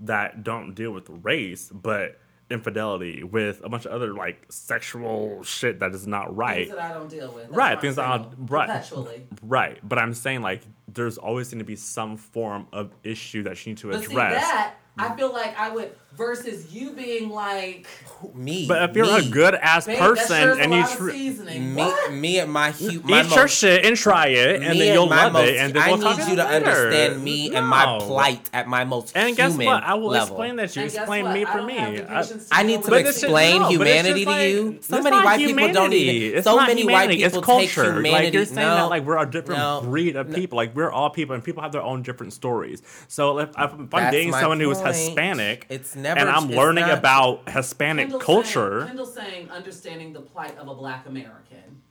that 0.00 0.42
don't 0.44 0.74
deal 0.74 0.90
with 0.92 1.08
race, 1.08 1.70
but 1.72 2.18
infidelity 2.48 3.24
with 3.24 3.60
a 3.64 3.68
bunch 3.68 3.84
of 3.86 3.92
other 3.92 4.14
like 4.14 4.44
sexual 4.50 5.42
shit 5.42 5.80
that 5.80 5.92
is 5.94 6.06
not 6.06 6.34
right. 6.36 6.66
Things 6.68 6.76
that 6.76 6.90
I 6.90 6.94
don't 6.94 7.08
deal 7.10 7.32
with. 7.32 7.44
That's 7.46 7.56
Right, 7.56 7.80
things 7.80 7.96
that 7.96 8.04
I- 8.04 8.18
single, 8.22 8.46
right. 8.46 8.66
Perpetually. 8.68 9.26
Right, 9.42 9.78
but 9.82 9.98
I'm 9.98 10.14
saying 10.14 10.42
like 10.42 10.62
there's 10.86 11.18
always 11.18 11.48
going 11.48 11.58
to 11.58 11.64
be 11.64 11.76
some 11.76 12.16
form 12.16 12.68
of 12.72 12.92
issue 13.02 13.42
that 13.44 13.64
you 13.66 13.72
need 13.72 13.78
to 13.78 13.88
But 13.90 13.96
address. 14.04 14.10
see 14.10 14.16
that 14.52 14.74
I 14.98 15.14
feel 15.16 15.32
like 15.32 15.58
I 15.58 15.70
would 15.70 15.92
versus 16.16 16.72
you 16.74 16.92
being 16.92 17.28
like, 17.28 17.86
me. 18.34 18.66
but 18.66 18.88
if 18.88 18.96
you're 18.96 19.18
a 19.18 19.22
good 19.22 19.54
ass 19.54 19.84
babe, 19.84 19.98
person 19.98 20.40
sure 20.40 20.50
is 20.52 20.56
a 20.58 20.62
and 20.62 20.72
you 20.72 20.80
lot 20.80 20.90
tr- 20.96 21.10
seasoning. 21.10 21.74
me, 21.74 21.82
what? 21.82 22.12
me 22.14 22.38
and 22.38 22.50
my 22.50 22.70
hu- 22.70 23.00
my 23.02 23.22
eat 23.22 23.34
your 23.34 23.46
shit 23.48 23.84
and 23.84 23.94
try 23.98 24.28
it, 24.28 24.62
and 24.62 24.80
then 24.80 24.94
you'll 24.94 25.06
love 25.06 25.34
most, 25.34 25.48
it, 25.50 25.56
and 25.58 25.74
then 25.74 25.82
I 25.82 25.88
we'll 25.88 25.98
need 25.98 26.02
talk 26.04 26.18
you 26.30 26.36
to 26.36 26.42
later. 26.44 26.54
understand 26.70 27.22
me 27.22 27.54
and 27.54 27.66
my 27.66 27.98
plight 28.00 28.48
at 28.54 28.66
my 28.66 28.84
most 28.84 29.14
And 29.14 29.36
guess 29.36 29.50
human 29.52 29.66
what? 29.66 29.82
I 29.82 29.92
will 29.92 30.08
level. 30.08 30.28
explain 30.36 30.56
that 30.56 30.74
you. 30.74 30.82
And 30.82 30.94
Explain 30.94 31.24
what? 31.26 31.34
me 31.34 31.44
for 31.44 31.58
don't 31.58 31.66
me. 31.66 31.78
I- 31.78 32.24
I 32.52 32.62
need 32.62 32.82
to 32.84 32.88
But 32.88 33.00
it. 33.00 33.06
explain 33.08 33.60
no, 33.60 33.68
humanity 33.68 34.24
just 34.24 34.36
to 34.38 34.48
you. 34.48 34.78
So 34.80 35.02
many 35.02 35.16
not 35.16 35.24
white 35.26 35.38
people 35.38 35.54
don't 35.68 35.92
humanity. 35.92 35.98
even. 35.98 36.38
It's 36.38 36.44
so 36.44 36.56
many 36.56 36.80
humanity. 36.80 36.92
white 36.92 37.10
people 37.18 37.38
it's 37.40 37.46
culture. 37.46 37.66
take 37.66 37.94
humanity. 37.94 38.10
Like 38.24 38.32
you're 38.32 38.44
saying 38.46 38.56
no, 38.68 38.74
that 38.76 38.82
like 38.84 39.04
we're 39.04 39.18
a 39.18 39.30
different 39.30 39.82
breed 39.84 40.16
of 40.16 40.32
people. 40.32 40.56
Like 40.56 40.74
we're 40.74 40.90
all 40.90 41.10
people, 41.10 41.34
and 41.34 41.44
people 41.44 41.62
have 41.62 41.72
their 41.72 41.82
own 41.82 42.00
different 42.00 42.32
stories. 42.32 42.80
So 43.08 43.38
if, 43.40 43.50
if 43.50 43.58
I'm 43.58 44.10
dating 44.10 44.32
someone 44.32 44.58
who 44.60 44.70
is 44.70 44.78
point. 44.78 44.85
Hispanic, 44.94 45.66
It's 45.68 45.94
never- 45.96 46.20
and 46.20 46.28
I'm 46.28 46.44
it's 46.44 46.54
learning 46.56 46.86
not- 46.86 46.98
about 46.98 47.48
Hispanic 47.48 48.04
Kendall 48.04 48.20
culture. 48.20 48.78
Saying, 48.80 48.86
Kendall 48.88 49.06
saying 49.06 49.50
understanding 49.50 50.12
the 50.12 50.20
plight 50.20 50.56
of 50.58 50.68
a 50.68 50.74
black 50.74 51.06
American. 51.06 51.82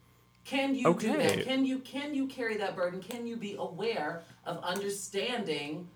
Can 0.44 0.76
you 0.76 0.84
do 0.84 0.90
Okay. 0.90 1.36
that? 1.38 1.46
Can 1.46 1.66
you 1.66 1.80
can 1.80 2.14
you 2.14 2.28
carry 2.28 2.58
that 2.58 2.76
burden? 2.76 3.02
Can 3.02 3.26
you 3.26 3.36
be 3.36 3.56
aware 3.58 4.22
of 4.46 4.60
understanding 4.64 5.88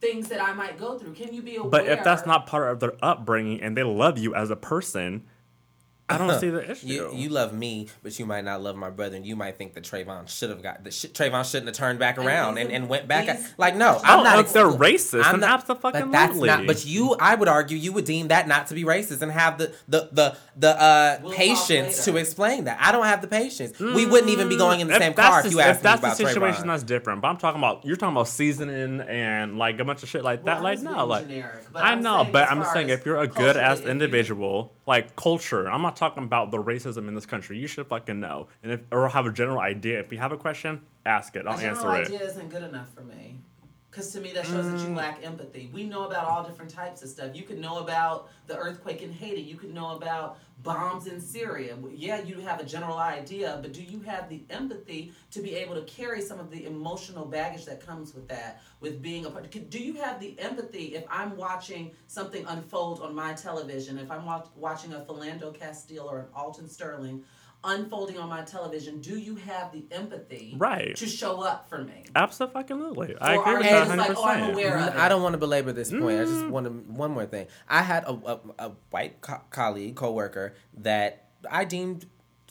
things 0.00 0.28
that 0.28 0.42
I 0.42 0.52
might 0.52 0.78
go 0.78 0.98
through? 0.98 1.12
Can 1.14 1.32
you 1.34 1.42
be 1.42 1.56
aware? 1.56 1.70
But 1.70 1.86
if 1.86 2.02
that's 2.02 2.26
not 2.26 2.46
part 2.46 2.70
of 2.70 2.80
their 2.80 2.94
upbringing 3.02 3.60
and 3.60 3.76
they 3.76 3.82
love 3.82 4.18
you 4.18 4.34
as 4.34 4.50
a 4.50 4.56
person, 4.56 5.24
I 6.08 6.18
don't 6.18 6.38
see 6.40 6.50
the 6.50 6.70
issue. 6.70 6.86
You, 6.86 7.10
you 7.14 7.28
love 7.30 7.54
me, 7.54 7.88
but 8.02 8.18
you 8.18 8.26
might 8.26 8.44
not 8.44 8.60
love 8.60 8.76
my 8.76 8.90
brother, 8.90 9.16
and 9.16 9.24
you 9.26 9.34
might 9.36 9.56
think 9.56 9.72
that 9.74 9.84
Trayvon 9.84 10.28
should 10.28 10.50
have 10.50 10.62
got 10.62 10.84
that. 10.84 10.92
Sh- 10.92 11.06
Trayvon 11.06 11.48
shouldn't 11.50 11.68
have 11.68 11.76
turned 11.76 11.98
back 11.98 12.18
around 12.18 12.58
and, 12.58 12.70
and 12.70 12.88
went 12.88 13.08
back. 13.08 13.26
these- 13.38 13.54
like 13.56 13.76
no, 13.76 13.96
Oh, 13.98 14.00
I'm 14.04 14.24
not. 14.24 14.38
if 14.40 14.52
they're 14.52 14.66
racist, 14.66 15.22
I'm 15.24 15.40
not, 15.40 15.66
abso-fucking-lutely. 15.66 16.10
But 16.10 16.12
that's 16.12 16.36
not. 16.38 16.66
But 16.66 16.84
you, 16.84 17.14
I 17.18 17.34
would 17.34 17.48
argue, 17.48 17.78
you 17.78 17.92
would 17.92 18.04
deem 18.04 18.28
that 18.28 18.46
not 18.48 18.66
to 18.66 18.74
be 18.74 18.84
racist 18.84 19.22
and 19.22 19.32
have 19.32 19.58
the 19.58 19.74
the 19.88 20.08
the 20.12 20.36
the 20.56 20.82
uh, 20.82 21.18
We'll 21.22 21.32
patience 21.32 22.04
to 22.04 22.16
explain 22.16 22.64
that. 22.64 22.78
I 22.80 22.92
don't 22.92 23.06
have 23.06 23.22
the 23.22 23.28
patience. 23.28 23.78
we 23.78 24.04
wouldn't 24.04 24.30
even 24.30 24.48
be 24.48 24.56
going 24.58 24.80
in 24.80 24.88
the 24.88 24.98
same 24.98 25.14
car 25.14 25.40
the- 25.42 25.48
if 25.48 25.54
you 25.54 25.60
asked 25.60 25.78
if 25.78 25.78
me 25.78 25.82
that's 25.84 26.00
about 26.00 26.16
the 26.18 26.26
situation, 26.28 26.64
Trayvon. 26.64 26.66
that's 26.66 26.82
different. 26.82 27.22
But 27.22 27.28
I'm 27.28 27.36
talking 27.38 27.58
about 27.60 27.86
you're 27.86 27.96
talking 27.96 28.16
about 28.16 28.28
seasoning 28.28 29.00
and 29.00 29.56
like 29.56 29.78
a 29.78 29.84
bunch 29.84 30.02
of 30.02 30.08
shit 30.08 30.24
like 30.24 30.44
Well, 30.44 30.56
that. 30.56 30.60
I 30.60 30.62
like 30.62 30.80
no, 30.80 31.06
like 31.06 31.28
generic, 31.28 31.64
I 31.74 31.94
know, 31.94 32.26
but 32.30 32.50
I'm 32.50 32.64
saying 32.74 32.90
if 32.90 33.06
you're 33.06 33.18
a 33.18 33.26
good 33.28 33.56
ass 33.56 33.78
culturally, 33.78 33.84
you- 33.86 33.90
individual, 33.92 34.74
like 34.92 35.16
culture, 35.16 35.70
I'm 35.70 35.80
not 35.80 35.96
talking 35.96 36.22
about 36.22 36.50
the 36.50 36.58
racism 36.58 37.08
in 37.08 37.14
this 37.14 37.24
country. 37.24 37.56
You 37.58 37.66
should 37.66 37.86
fucking 37.86 38.20
know, 38.20 38.48
and 38.62 38.72
if 38.72 38.80
or 38.92 39.08
have 39.08 39.24
a 39.24 39.32
general 39.32 39.58
idea. 39.58 39.98
If 40.00 40.12
you 40.12 40.18
have 40.18 40.32
a 40.32 40.36
question, 40.36 40.82
ask 41.06 41.34
it. 41.34 41.46
I'll 41.46 41.58
answer 41.58 41.88
idea 41.90 42.18
it. 42.18 42.30
isn't 42.30 42.50
good 42.50 42.62
enough 42.62 42.92
for 42.92 43.02
me. 43.02 43.40
Because 43.92 44.10
to 44.12 44.22
me, 44.22 44.32
that 44.32 44.46
shows 44.46 44.64
that 44.70 44.78
Mm. 44.78 44.88
you 44.88 44.94
lack 44.94 45.22
empathy. 45.22 45.68
We 45.70 45.84
know 45.84 46.04
about 46.06 46.24
all 46.24 46.42
different 46.44 46.70
types 46.70 47.02
of 47.02 47.10
stuff. 47.10 47.36
You 47.36 47.42
could 47.42 47.58
know 47.58 47.76
about 47.80 48.30
the 48.46 48.56
earthquake 48.56 49.02
in 49.02 49.12
Haiti. 49.12 49.42
You 49.42 49.56
could 49.56 49.74
know 49.74 49.94
about 49.94 50.38
bombs 50.62 51.06
in 51.08 51.20
Syria. 51.20 51.76
Yeah, 51.92 52.22
you 52.22 52.40
have 52.40 52.58
a 52.58 52.64
general 52.64 52.96
idea, 52.96 53.58
but 53.60 53.74
do 53.74 53.82
you 53.82 54.00
have 54.00 54.30
the 54.30 54.44
empathy 54.48 55.12
to 55.32 55.42
be 55.42 55.56
able 55.56 55.74
to 55.74 55.82
carry 55.82 56.22
some 56.22 56.40
of 56.40 56.50
the 56.50 56.64
emotional 56.64 57.26
baggage 57.26 57.66
that 57.66 57.84
comes 57.86 58.14
with 58.14 58.28
that, 58.28 58.62
with 58.80 59.02
being 59.02 59.26
a 59.26 59.30
part? 59.30 59.50
Do 59.50 59.78
you 59.78 59.92
have 60.00 60.18
the 60.20 60.38
empathy 60.40 60.94
if 60.94 61.04
I'm 61.10 61.36
watching 61.36 61.90
something 62.06 62.46
unfold 62.46 63.02
on 63.02 63.14
my 63.14 63.34
television, 63.34 63.98
if 63.98 64.10
I'm 64.10 64.24
wa- 64.24 64.46
watching 64.56 64.94
a 64.94 65.00
Philando 65.00 65.52
Castile 65.52 66.08
or 66.08 66.20
an 66.20 66.26
Alton 66.34 66.66
Sterling 66.66 67.24
unfolding 67.64 68.18
on 68.18 68.28
my 68.28 68.42
television, 68.42 69.00
do 69.00 69.18
you 69.18 69.36
have 69.36 69.72
the 69.72 69.84
empathy 69.90 70.54
Right. 70.58 70.96
to 70.96 71.06
show 71.06 71.42
up 71.42 71.68
for 71.68 71.78
me? 71.84 72.04
Absolutely, 72.16 73.16
I 73.20 73.36
Or 73.36 73.40
agree 73.40 73.52
are 73.52 73.56
with 73.58 73.66
you 73.66 73.70
that 73.72 73.78
just 73.86 73.88
100. 73.90 74.08
like, 74.08 74.18
oh, 74.18 74.24
I'm 74.24 74.38
percent 74.40 74.52
aware 74.52 74.78
of 74.78 74.94
it? 74.94 74.98
I 74.98 75.08
don't 75.08 75.22
want 75.22 75.32
to 75.34 75.38
belabor 75.38 75.72
this 75.72 75.90
point. 75.90 76.02
I 76.04 76.24
Mm. 76.24 76.26
just 76.26 76.46
want 76.48 76.66
to 76.66 76.70
one 76.92 77.10
more 77.12 77.26
thing. 77.26 77.46
I 77.68 77.82
had 77.82 78.04
a 78.04 78.10
a, 78.12 78.40
a 78.58 78.72
white 78.90 79.20
co- 79.20 79.42
colleague, 79.50 79.94
coworker 79.96 80.54
that 80.78 81.28
I 81.50 81.64
deemed 81.64 82.06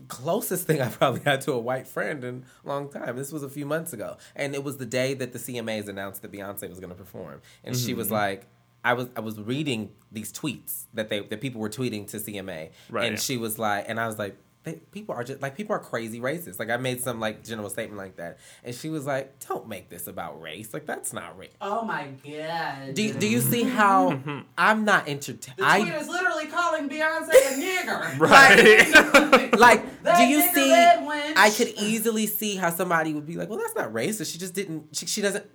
closest 0.08 0.66
thing 0.66 0.82
I 0.82 0.90
probably 0.90 1.22
had 1.22 1.42
to 1.42 1.52
a 1.54 1.60
white 1.60 1.88
friend 1.88 2.24
in 2.24 2.46
a 2.66 2.68
long 2.68 2.90
time. 2.90 3.16
This 3.18 3.32
was 3.32 3.44
a 3.44 3.50
few 3.50 3.66
months 3.66 3.94
ago, 3.94 4.18
and 4.36 4.56
it 4.56 4.64
was 4.64 4.78
the 4.78 4.86
day 4.86 5.14
that 5.16 5.32
the 5.34 5.40
CMAs 5.40 5.88
announced 5.88 6.22
that 6.24 6.32
Beyonce 6.32 6.68
was 6.70 6.80
going 6.80 6.90
to 6.90 6.96
perform, 6.96 7.42
and 7.64 7.76
she 7.76 7.90
Mm-hmm. 7.92 7.98
was 7.98 8.12
like. 8.12 8.48
I 8.84 8.94
was 8.94 9.10
I 9.16 9.20
was 9.20 9.40
reading 9.40 9.92
these 10.12 10.34
tweets 10.34 10.86
that 10.96 11.08
they 11.10 11.20
that 11.20 11.40
people 11.40 11.62
were 11.62 11.70
tweeting 11.70 12.08
to 12.10 12.18
CMA, 12.18 12.72
Right. 12.90 13.06
and 13.12 13.20
she 13.20 13.38
was 13.38 13.60
like, 13.60 13.86
and 13.88 14.00
I 14.00 14.08
was 14.08 14.18
like, 14.18 14.36
they, 14.64 14.74
people 14.92 15.16
are 15.16 15.24
just 15.24 15.42
like 15.42 15.56
people 15.56 15.76
are 15.76 15.80
crazy 15.80 16.20
racist. 16.20 16.60
Like 16.60 16.70
I 16.70 16.78
made 16.78 17.02
some 17.02 17.20
like 17.20 17.44
general 17.44 17.70
statement 17.70 17.98
like 17.98 18.18
that, 18.18 18.38
and 18.64 18.76
she 18.76 18.90
was 18.90 19.06
like, 19.06 19.40
don't 19.48 19.68
make 19.68 19.90
this 19.90 20.08
about 20.08 20.40
race. 20.40 20.74
Like 20.74 20.86
that's 20.86 21.14
not 21.14 21.38
race. 21.38 21.52
Oh 21.60 21.84
my 21.84 22.10
god. 22.24 22.94
Do, 22.94 23.14
do 23.14 23.28
you 23.28 23.42
see 23.42 23.64
how 23.64 24.12
mm-hmm. 24.12 24.40
I'm 24.58 24.86
not 24.86 25.08
entertained? 25.08 25.58
the 25.58 25.66
I 25.66 25.82
tweet 25.82 25.94
is 25.94 26.08
literally 26.08 26.46
calling 26.46 26.90
Beyonce 26.90 27.30
a 27.30 27.60
nigger. 27.60 28.20
Right. 28.22 29.58
like. 29.58 29.86
That 30.02 30.18
do 30.18 30.24
you 30.26 30.42
see? 30.52 30.74
I 30.74 31.52
could 31.56 31.68
easily 31.78 32.26
see 32.26 32.56
how 32.56 32.72
somebody 32.72 33.14
would 33.14 33.28
be 33.28 33.36
like, 33.36 33.50
"Well, 33.50 33.60
that's 33.60 33.76
not 33.76 33.94
racist. 33.94 34.32
She 34.32 34.40
just 34.40 34.56
didn't. 34.56 34.96
She, 34.96 35.06
she 35.06 35.22
doesn't." 35.22 35.46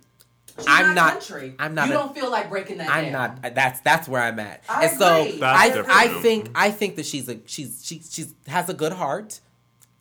She's 0.57 0.65
I'm 0.67 0.95
not. 0.95 1.13
Country. 1.13 1.53
I'm 1.59 1.75
not 1.75 1.87
You 1.87 1.93
a- 1.93 1.97
don't 1.97 2.15
feel 2.15 2.31
like 2.31 2.49
breaking 2.49 2.77
that 2.79 2.89
I'm 2.89 3.11
down. 3.11 3.39
not. 3.43 3.53
That's 3.55 3.79
that's 3.81 4.07
where 4.07 4.21
I'm 4.21 4.39
at. 4.39 4.63
I 4.67 4.85
and 4.85 4.97
so 4.97 5.21
agree. 5.21 5.39
That's 5.39 5.59
I 5.59 5.67
different. 5.69 5.89
I 5.91 6.07
think 6.21 6.49
I 6.55 6.71
think 6.71 6.95
that 6.95 7.05
she's 7.05 7.29
a 7.29 7.37
she's 7.45 7.81
she 7.85 8.01
she's 8.09 8.33
has 8.47 8.69
a 8.69 8.73
good 8.73 8.93
heart. 8.93 9.39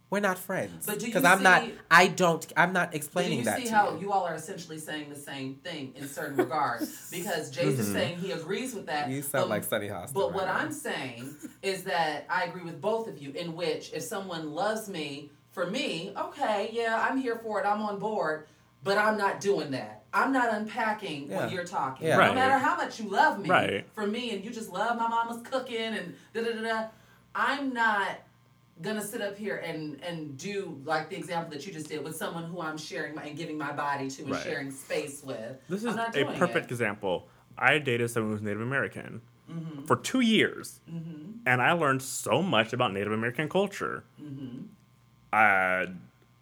We're 0.09 0.21
not 0.21 0.39
friends 0.39 0.87
But 0.87 1.01
do 1.01 1.07
you 1.07 1.13
because 1.13 1.25
I'm 1.25 1.43
not. 1.43 1.65
I 1.91 2.07
don't. 2.07 2.47
I'm 2.57 2.73
not 2.73 2.89
But 2.89 2.93
do 2.93 2.97
explaining 2.99 3.39
you 3.41 3.45
that 3.47 3.59
see 3.59 3.65
to 3.67 3.75
how 3.75 3.95
you. 3.95 4.03
you 4.03 4.13
all 4.13 4.25
are 4.25 4.35
essentially 4.37 4.79
saying 4.79 5.09
the 5.11 5.17
same 5.17 5.57
thing 5.57 5.95
in 5.97 6.07
certain 6.09 6.37
regards? 6.37 7.09
Because 7.11 7.51
Jay's 7.51 7.79
is 7.81 7.93
saying 7.93 8.19
he 8.19 8.31
agrees 8.31 8.73
with 8.73 8.87
that. 8.87 9.07
Mm-hmm. 9.07 9.15
You 9.15 9.23
sound 9.23 9.45
but- 9.45 9.49
like 9.51 9.65
Sunny 9.65 9.89
Hostin. 9.89 10.15
But 10.15 10.27
right 10.29 10.35
what 10.37 10.47
now. 10.47 10.55
I'm 10.55 10.71
saying 10.73 11.35
is 11.61 11.83
that 11.85 12.25
I 12.31 12.45
agree 12.45 12.63
with 12.63 12.81
both 12.81 13.09
of 13.09 13.19
you, 13.19 13.33
in 13.33 13.57
which 13.57 13.93
if 13.93 14.03
someone 14.05 14.53
loves 14.53 14.89
me, 14.89 15.33
for 15.51 15.67
me, 15.69 16.13
okay, 16.17 16.71
yeah, 16.73 17.05
I'm 17.11 17.19
here 17.19 17.41
for 17.43 17.61
it, 17.61 17.67
I'm 17.67 17.83
on 17.83 17.99
board, 17.99 18.47
but 18.85 18.99
I'm 18.99 19.19
not 19.19 19.41
doing 19.41 19.73
that. 19.73 20.05
I'm 20.17 20.33
not 20.33 20.53
unpacking 20.55 21.29
Yeah. 21.31 21.41
when 21.45 21.51
you're 21.55 21.65
talking. 21.65 22.07
Yeah. 22.07 22.17
No 22.17 22.35
matter 22.35 22.59
how 22.59 22.77
much 22.77 22.99
you 23.01 23.09
love 23.09 23.39
me, 23.39 23.49
Right. 23.51 23.87
for 23.95 24.07
me, 24.07 24.35
and 24.35 24.45
you 24.45 24.51
just 24.51 24.73
love 24.73 24.97
my 24.97 25.09
mama's 25.09 25.43
cooking 25.43 25.77
and 25.99 26.15
da 26.33 26.43
da 26.43 26.53
da 26.53 26.63
da, 26.63 26.85
I'm 27.35 27.73
not 27.75 28.21
gonna 28.83 29.03
sit 29.03 29.21
up 29.23 29.37
here 29.37 29.57
and 29.59 30.03
and 30.03 30.37
do 30.39 30.81
like 30.85 31.09
the 31.11 31.17
example 31.17 31.51
that 31.51 31.67
you 31.67 31.73
just 31.73 31.89
did 31.89 32.03
with 32.05 32.17
someone 32.17 32.45
who 32.45 32.61
I'm 32.61 32.79
sharing 32.79 33.15
my, 33.15 33.25
and 33.25 33.37
giving 33.37 33.59
my 33.59 33.73
body 33.73 34.09
to 34.11 34.23
and 34.23 34.31
Right. 34.33 34.43
sharing 34.43 34.71
space 34.71 35.23
with. 35.23 35.57
This 35.69 35.83
I'm 35.85 35.91
is 35.91 35.97
not 35.97 36.17
a 36.17 36.25
doing 36.25 36.37
perfect 36.39 36.67
it. 36.67 36.71
example. 36.73 37.29
I 37.59 37.79
dated 37.79 38.11
someone 38.11 38.33
who's 38.33 38.43
Native 38.43 38.61
American 38.63 39.21
Mm-hmm. 39.51 39.85
for 39.85 39.95
two 39.97 40.21
years, 40.21 40.81
and 41.47 41.63
I 41.63 41.71
learned 41.73 42.03
so 42.03 42.43
much 42.43 42.73
about 42.73 42.93
Native 42.93 43.13
American 43.13 43.49
culture. 43.49 44.03
Mm-hmm. 44.21 44.63
I, 45.33 45.87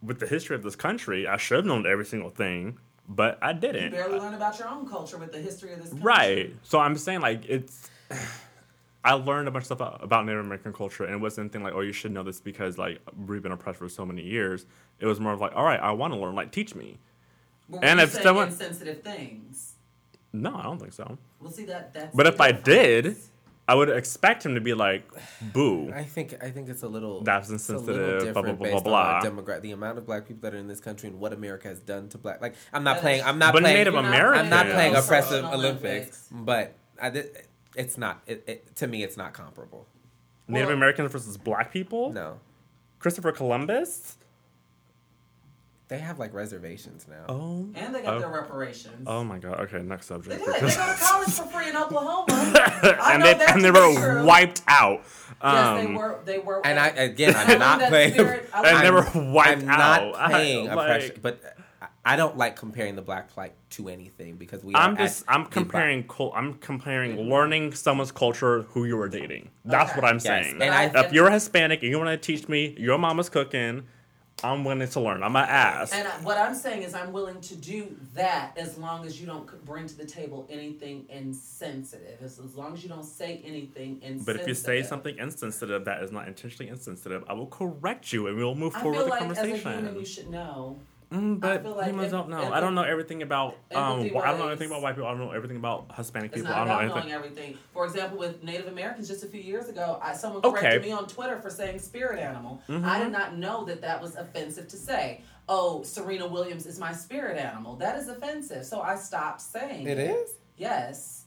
with 0.02 0.20
the 0.20 0.26
history 0.26 0.56
of 0.56 0.62
this 0.62 0.74
country, 0.76 1.26
I 1.26 1.36
should 1.36 1.56
have 1.58 1.66
known 1.66 1.86
every 1.86 2.06
single 2.06 2.30
thing, 2.30 2.78
but 3.08 3.38
I 3.42 3.52
didn't. 3.52 3.92
barely 3.92 4.18
learn 4.18 4.34
about 4.34 4.58
your 4.58 4.68
own 4.68 4.88
culture 4.88 5.18
with 5.18 5.32
the 5.32 5.38
history 5.40 5.72
of 5.72 5.78
this 5.80 5.90
country. 5.90 6.04
Right. 6.04 6.56
So 6.62 6.78
I'm 6.78 6.96
saying 6.96 7.20
like 7.20 7.44
it's. 7.48 7.90
I 9.06 9.12
learned 9.12 9.48
a 9.48 9.50
bunch 9.50 9.64
of 9.70 9.76
stuff 9.76 9.98
about 10.02 10.24
Native 10.24 10.46
American 10.46 10.72
culture, 10.72 11.04
and 11.04 11.14
it 11.14 11.18
wasn't 11.18 11.44
anything 11.44 11.62
like, 11.62 11.74
"Oh, 11.74 11.80
you 11.80 11.92
should 11.92 12.10
know 12.10 12.22
this 12.22 12.40
because 12.40 12.78
like 12.78 13.00
we've 13.26 13.42
been 13.42 13.52
oppressed 13.52 13.78
for 13.78 13.88
so 13.90 14.06
many 14.06 14.22
years." 14.22 14.64
It 14.98 15.04
was 15.04 15.20
more 15.20 15.34
of 15.34 15.40
like, 15.42 15.54
"All 15.54 15.64
right, 15.64 15.78
I 15.78 15.90
want 15.90 16.14
to 16.14 16.18
learn. 16.18 16.34
Like, 16.34 16.52
teach 16.52 16.74
me." 16.74 16.98
And 17.82 18.00
if 18.00 18.12
someone- 18.12 18.50
sensitive 18.50 19.02
things. 19.02 19.74
No, 20.32 20.54
I 20.56 20.62
don't 20.62 20.78
think 20.78 20.94
so. 20.94 21.18
Well, 21.38 21.52
see 21.52 21.66
that 21.66 21.92
that's. 21.92 22.16
But 22.16 22.26
if 22.26 22.40
I 22.40 22.52
did, 22.52 23.16
I 23.66 23.74
would 23.74 23.88
expect 23.88 24.44
him 24.44 24.54
to 24.56 24.60
be 24.60 24.74
like, 24.74 25.04
"Boo." 25.40 25.90
I 25.92 26.04
think 26.04 26.34
I 26.42 26.50
think 26.50 26.68
it's 26.68 26.82
a 26.82 26.88
little 26.88 27.22
That's 27.22 27.50
it's 27.50 27.68
insensitive, 27.68 28.18
blah, 28.20 28.26
different 28.26 28.58
blah, 28.58 28.66
blah, 28.68 28.72
based 28.74 28.84
blah, 28.84 29.14
on 29.16 29.20
blah. 29.22 29.30
demogra- 29.42 29.60
the 29.62 29.72
amount 29.72 29.96
of 29.98 30.04
black 30.04 30.26
people 30.28 30.42
that 30.42 30.54
are 30.54 30.58
in 30.58 30.68
this 30.68 30.80
country 30.80 31.08
and 31.08 31.18
what 31.18 31.32
America 31.32 31.68
has 31.68 31.80
done 31.80 32.08
to 32.10 32.18
black. 32.18 32.42
Like 32.42 32.54
I'm 32.74 32.84
not 32.84 32.98
playing. 33.00 33.22
I'm 33.24 33.38
not 33.38 33.54
But 33.54 33.62
playing. 33.62 33.76
Native 33.78 33.94
You're 33.94 34.02
not 34.02 34.08
Americans. 34.10 34.42
I'm 34.44 34.50
not 34.50 34.66
playing 34.66 34.96
oppressive 34.96 35.44
Olympics, 35.46 36.28
Olympics. 36.28 36.28
but 36.30 36.74
I 37.00 37.24
it's 37.74 37.96
not. 37.96 38.22
It, 38.26 38.44
it, 38.46 38.76
to 38.76 38.86
me, 38.86 39.02
it's 39.02 39.16
not 39.16 39.32
comparable. 39.32 39.86
Native 40.46 40.68
Well- 40.68 40.76
Americans 40.76 41.10
versus 41.10 41.36
black 41.38 41.72
people. 41.72 42.12
No, 42.12 42.40
Christopher 42.98 43.32
Columbus. 43.32 44.18
They 45.94 46.00
have 46.00 46.18
like 46.18 46.34
reservations 46.34 47.06
now. 47.08 47.24
Oh. 47.28 47.68
And 47.74 47.94
they 47.94 48.02
got 48.02 48.14
Oh. 48.14 48.18
their 48.20 48.28
reparations. 48.30 49.04
Oh 49.06 49.22
my 49.24 49.38
god. 49.38 49.60
Okay, 49.60 49.82
next 49.82 50.08
They 50.08 50.14
subject. 50.14 50.44
did. 50.44 50.54
They 50.54 50.60
go 50.60 50.68
to 50.68 50.96
college 51.00 51.28
for 51.30 51.44
free 51.46 51.68
in 51.70 51.76
Oklahoma. 51.76 52.26
And 53.04 53.22
they 53.22 53.34
and 53.46 53.64
they 53.64 53.70
were 53.70 53.94
true. 53.94 54.24
wiped 54.24 54.62
out. 54.68 55.02
Yes, 55.42 55.80
they 55.80 55.86
Um, 55.86 55.94
were. 55.94 56.18
They 56.24 56.38
were. 56.38 56.66
And 56.66 56.78
I 56.78 56.88
again, 56.88 57.34
I 57.36 57.52
I'm 57.52 57.58
not 57.58 57.78
that 57.80 57.88
playing. 57.90 58.12
spirit- 58.14 58.50
I 58.52 58.58
And 58.58 58.66
like- 58.74 58.82
they 58.84 58.90
were 58.90 59.06
I'm- 59.06 59.32
wiped 59.32 59.60
I'm 59.62 59.66
not 59.66 60.30
paying 60.30 60.66
Like- 60.66 60.72
oppression, 60.78 61.18
but 61.22 61.40
I 62.06 62.16
don't 62.16 62.36
like 62.36 62.54
comparing 62.56 62.96
the 62.96 63.02
black 63.02 63.28
plight 63.30 63.54
to 63.70 63.88
anything 63.88 64.36
because 64.36 64.62
we. 64.62 64.74
I'm 64.74 64.94
are 64.94 64.96
just 64.98 65.24
at 65.26 65.34
I'm 65.34 65.46
comparing 65.46 66.04
cul- 66.06 66.32
I'm 66.36 66.54
comparing 66.54 67.30
learning 67.30 67.72
someone's 67.74 68.12
culture 68.12 68.62
who 68.70 68.84
you 68.84 68.96
were 68.96 69.08
dating. 69.08 69.48
That's 69.64 69.90
Okay. 69.92 70.00
what 70.00 70.08
I'm 70.10 70.16
Yes, 70.16 70.24
saying. 70.24 70.60
and 70.62 70.74
I- 70.74 70.90
if 71.04 71.12
you're 71.12 71.30
Hispanic 71.30 71.82
and 71.82 71.90
you 71.90 71.98
want 71.98 72.10
to 72.10 72.16
teach 72.18 72.46
me 72.48 72.74
your 72.78 72.98
mama's 72.98 73.28
cooking, 73.30 73.84
I'm 74.44 74.62
willing 74.62 74.86
to 74.86 75.00
learn. 75.00 75.22
I'm 75.22 75.32
gonna 75.32 75.46
ask. 75.46 75.94
And 75.94 76.06
I, 76.06 76.10
what 76.18 76.36
I'm 76.36 76.54
saying 76.54 76.82
is, 76.82 76.94
I'm 76.94 77.12
willing 77.12 77.40
to 77.40 77.56
do 77.56 77.96
that 78.12 78.52
as 78.58 78.76
long 78.76 79.06
as 79.06 79.18
you 79.18 79.26
don't 79.26 79.64
bring 79.64 79.86
to 79.86 79.96
the 79.96 80.04
table 80.04 80.46
anything 80.50 81.06
insensitive. 81.08 82.20
As, 82.22 82.38
as 82.38 82.54
long 82.54 82.74
as 82.74 82.82
you 82.82 82.90
don't 82.90 83.04
say 83.04 83.40
anything 83.44 84.00
insensitive. 84.02 84.26
But 84.26 84.36
if 84.36 84.46
you 84.46 84.54
say 84.54 84.82
something 84.82 85.16
insensitive 85.16 85.86
that 85.86 86.02
is 86.02 86.12
not 86.12 86.28
intentionally 86.28 86.70
insensitive, 86.70 87.24
I 87.26 87.32
will 87.32 87.46
correct 87.46 88.12
you 88.12 88.26
and 88.26 88.36
we'll 88.36 88.54
move 88.54 88.76
I 88.76 88.82
forward 88.82 88.96
feel 88.96 89.04
with 89.04 89.10
like 89.12 89.34
the 89.34 89.40
as 89.40 89.52
a 89.52 89.56
human, 89.56 89.98
you 89.98 90.04
should 90.04 90.28
know. 90.28 90.78
Mm, 91.14 91.40
but 91.40 91.64
like 91.64 91.86
humans 91.86 92.12
em- 92.12 92.18
don't 92.20 92.28
know. 92.30 92.52
I 92.52 92.60
don't 92.60 92.74
know 92.74 92.82
everything 92.82 93.22
about 93.22 93.56
um. 93.74 94.00
I 94.02 94.08
don't 94.08 94.38
know 94.38 94.48
anything 94.48 94.68
about 94.68 94.82
white 94.82 94.94
people. 94.94 95.06
I 95.08 95.12
don't 95.12 95.20
know 95.20 95.30
everything 95.30 95.56
about 95.56 95.94
Hispanic 95.96 96.32
people. 96.32 96.50
not 96.50 96.58
I 96.58 96.64
don't 96.64 96.68
know 96.68 96.78
anything. 96.80 96.98
knowing 97.00 97.12
everything. 97.12 97.58
For 97.72 97.84
example, 97.84 98.18
with 98.18 98.42
Native 98.42 98.66
Americans, 98.66 99.08
just 99.08 99.22
a 99.24 99.26
few 99.28 99.40
years 99.40 99.68
ago, 99.68 99.98
I, 100.02 100.14
someone 100.14 100.42
Okay. 100.44 100.60
corrected 100.60 100.82
me 100.82 100.92
on 100.92 101.06
Twitter 101.06 101.38
for 101.40 101.50
saying 101.50 101.78
spirit 101.78 102.18
animal. 102.18 102.60
Mm-hmm. 102.68 102.84
I 102.84 102.98
did 102.98 103.12
not 103.12 103.36
know 103.36 103.64
that 103.66 103.80
that 103.82 104.00
was 104.02 104.16
offensive 104.16 104.68
to 104.68 104.76
say. 104.76 105.22
Oh, 105.48 105.82
Serena 105.82 106.26
Williams 106.26 106.64
is 106.66 106.78
my 106.78 106.92
spirit 106.92 107.36
animal. 107.38 107.76
That 107.76 107.98
is 107.98 108.08
offensive. 108.08 108.64
So 108.64 108.80
I 108.80 108.96
stopped 108.96 109.40
saying 109.42 109.86
It 109.86 109.98
is. 109.98 110.30
Yes. 110.56 111.24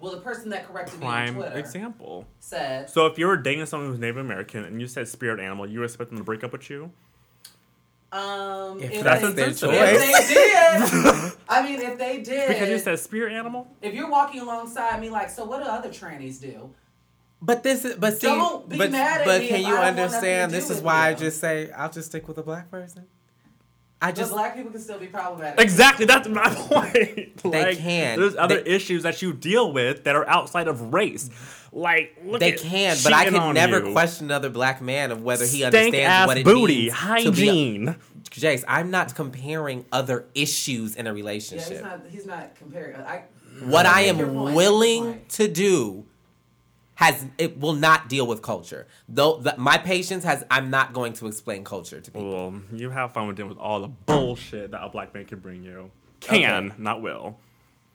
Well, 0.00 0.12
the 0.12 0.20
person 0.20 0.50
that 0.50 0.68
corrected 0.68 1.00
Prime 1.00 1.34
me 1.34 1.40
on 1.42 1.46
Twitter 1.48 1.58
example. 1.58 2.24
said, 2.38 2.88
So 2.88 3.06
if 3.06 3.18
you 3.18 3.26
were 3.26 3.36
dating 3.36 3.66
someone 3.66 3.90
who's 3.90 3.98
Native 3.98 4.18
American 4.18 4.64
and 4.64 4.80
you 4.80 4.86
said 4.86 5.08
spirit 5.08 5.40
animal, 5.40 5.66
you 5.68 5.82
expect 5.82 6.10
them 6.10 6.18
to 6.18 6.24
break 6.24 6.44
up 6.44 6.52
with 6.52 6.70
you? 6.70 6.92
Um, 8.12 8.80
If 8.80 8.92
if, 8.92 9.04
that's 9.04 9.22
they, 9.22 9.32
their 9.32 9.48
if 9.50 9.60
choice. 9.60 9.98
they 10.28 10.34
did, 10.34 11.32
I 11.48 11.62
mean, 11.62 11.80
if 11.80 11.98
they 11.98 12.22
did, 12.22 12.48
Because 12.48 12.68
you 12.68 12.78
said 12.78 12.98
spirit 12.98 13.32
animal? 13.32 13.68
if 13.82 13.94
you're 13.94 14.10
walking 14.10 14.40
alongside 14.40 15.00
me, 15.00 15.10
like, 15.10 15.30
so 15.30 15.44
what 15.44 15.62
do 15.62 15.68
other 15.68 15.90
trannies 15.90 16.40
do? 16.40 16.70
But 17.40 17.62
this 17.62 17.84
is, 17.84 17.96
but 17.96 18.18
see, 18.20 18.26
Don't 18.26 18.68
be 18.68 18.78
but, 18.78 18.90
mad 18.90 19.20
at 19.20 19.26
but 19.26 19.40
me 19.42 19.48
can 19.48 19.60
if 19.60 19.66
you 19.66 19.66
I 19.68 19.70
don't 19.70 19.80
want 19.84 19.96
nothing 19.96 20.04
understand? 20.14 20.52
This 20.52 20.70
is 20.70 20.76
with 20.78 20.84
why 20.84 21.08
I 21.08 21.14
just 21.14 21.40
say 21.40 21.70
I'll 21.70 21.90
just 21.90 22.08
stick 22.08 22.26
with 22.26 22.38
a 22.38 22.42
black 22.42 22.70
person. 22.70 23.06
I 24.00 24.10
Just 24.10 24.20
just 24.20 24.32
black 24.32 24.54
people 24.54 24.70
can 24.70 24.80
still 24.80 24.98
be 24.98 25.06
problematic. 25.06 25.60
Exactly, 25.60 26.04
that's 26.06 26.28
my 26.28 26.48
point. 26.54 27.42
They 27.42 27.74
can. 27.76 28.18
There's 28.20 28.36
other 28.36 28.60
They- 28.62 28.70
issues 28.76 29.02
that 29.02 29.20
you 29.22 29.32
deal 29.32 29.72
with 29.72 30.04
that 30.04 30.14
are 30.14 30.28
outside 30.28 30.68
of 30.68 30.92
race. 30.94 31.28
Like, 31.72 32.16
look 32.24 32.40
they 32.40 32.52
at 32.52 32.60
can, 32.60 32.96
but 33.02 33.12
I 33.12 33.24
can 33.28 33.52
never 33.54 33.84
you. 33.86 33.92
question 33.92 34.26
another 34.26 34.50
black 34.50 34.80
man 34.80 35.10
of 35.10 35.22
whether 35.22 35.44
he 35.44 35.58
Stank 35.58 35.74
understands 35.74 36.08
ass 36.08 36.26
what 36.28 36.38
it 36.38 36.44
booty, 36.44 36.76
means 36.90 36.94
to 36.94 37.32
be. 37.32 37.46
hygiene. 37.46 37.96
Jace, 38.30 38.64
I'm 38.68 38.90
not 38.90 39.14
comparing 39.14 39.84
other 39.90 40.26
issues 40.34 40.94
in 40.96 41.06
a 41.06 41.10
Yeah, 41.10 41.14
relationship. 41.14 41.68
he's 41.72 41.82
not. 41.82 42.00
He's 42.08 42.26
not 42.26 42.54
comparing. 42.56 42.96
I. 43.00 43.24
what 43.64 43.84
I 43.84 44.02
Make 44.12 44.18
your 44.18 44.26
am 44.28 44.54
willing 44.54 45.04
make 45.04 45.04
your 45.04 45.12
point. 45.14 45.28
to 45.30 45.48
do 45.48 46.06
has 46.98 47.24
it 47.38 47.60
will 47.60 47.74
not 47.74 48.08
deal 48.08 48.26
with 48.26 48.42
culture. 48.42 48.88
Though 49.08 49.36
the, 49.36 49.54
my 49.56 49.78
patience 49.78 50.24
has 50.24 50.44
I'm 50.50 50.68
not 50.68 50.92
going 50.92 51.12
to 51.14 51.28
explain 51.28 51.62
culture 51.62 52.00
to 52.00 52.10
people. 52.10 52.28
Well, 52.50 52.60
you 52.72 52.90
have 52.90 53.12
fun 53.12 53.28
with 53.28 53.36
dealing 53.36 53.50
with 53.50 53.58
all 53.58 53.80
the 53.80 53.86
bullshit 53.88 54.72
that 54.72 54.82
a 54.84 54.88
black 54.88 55.14
man 55.14 55.24
can 55.24 55.38
bring 55.38 55.62
you. 55.62 55.92
Can, 56.18 56.70
Okay. 56.70 56.74
not 56.82 57.00
will. 57.00 57.38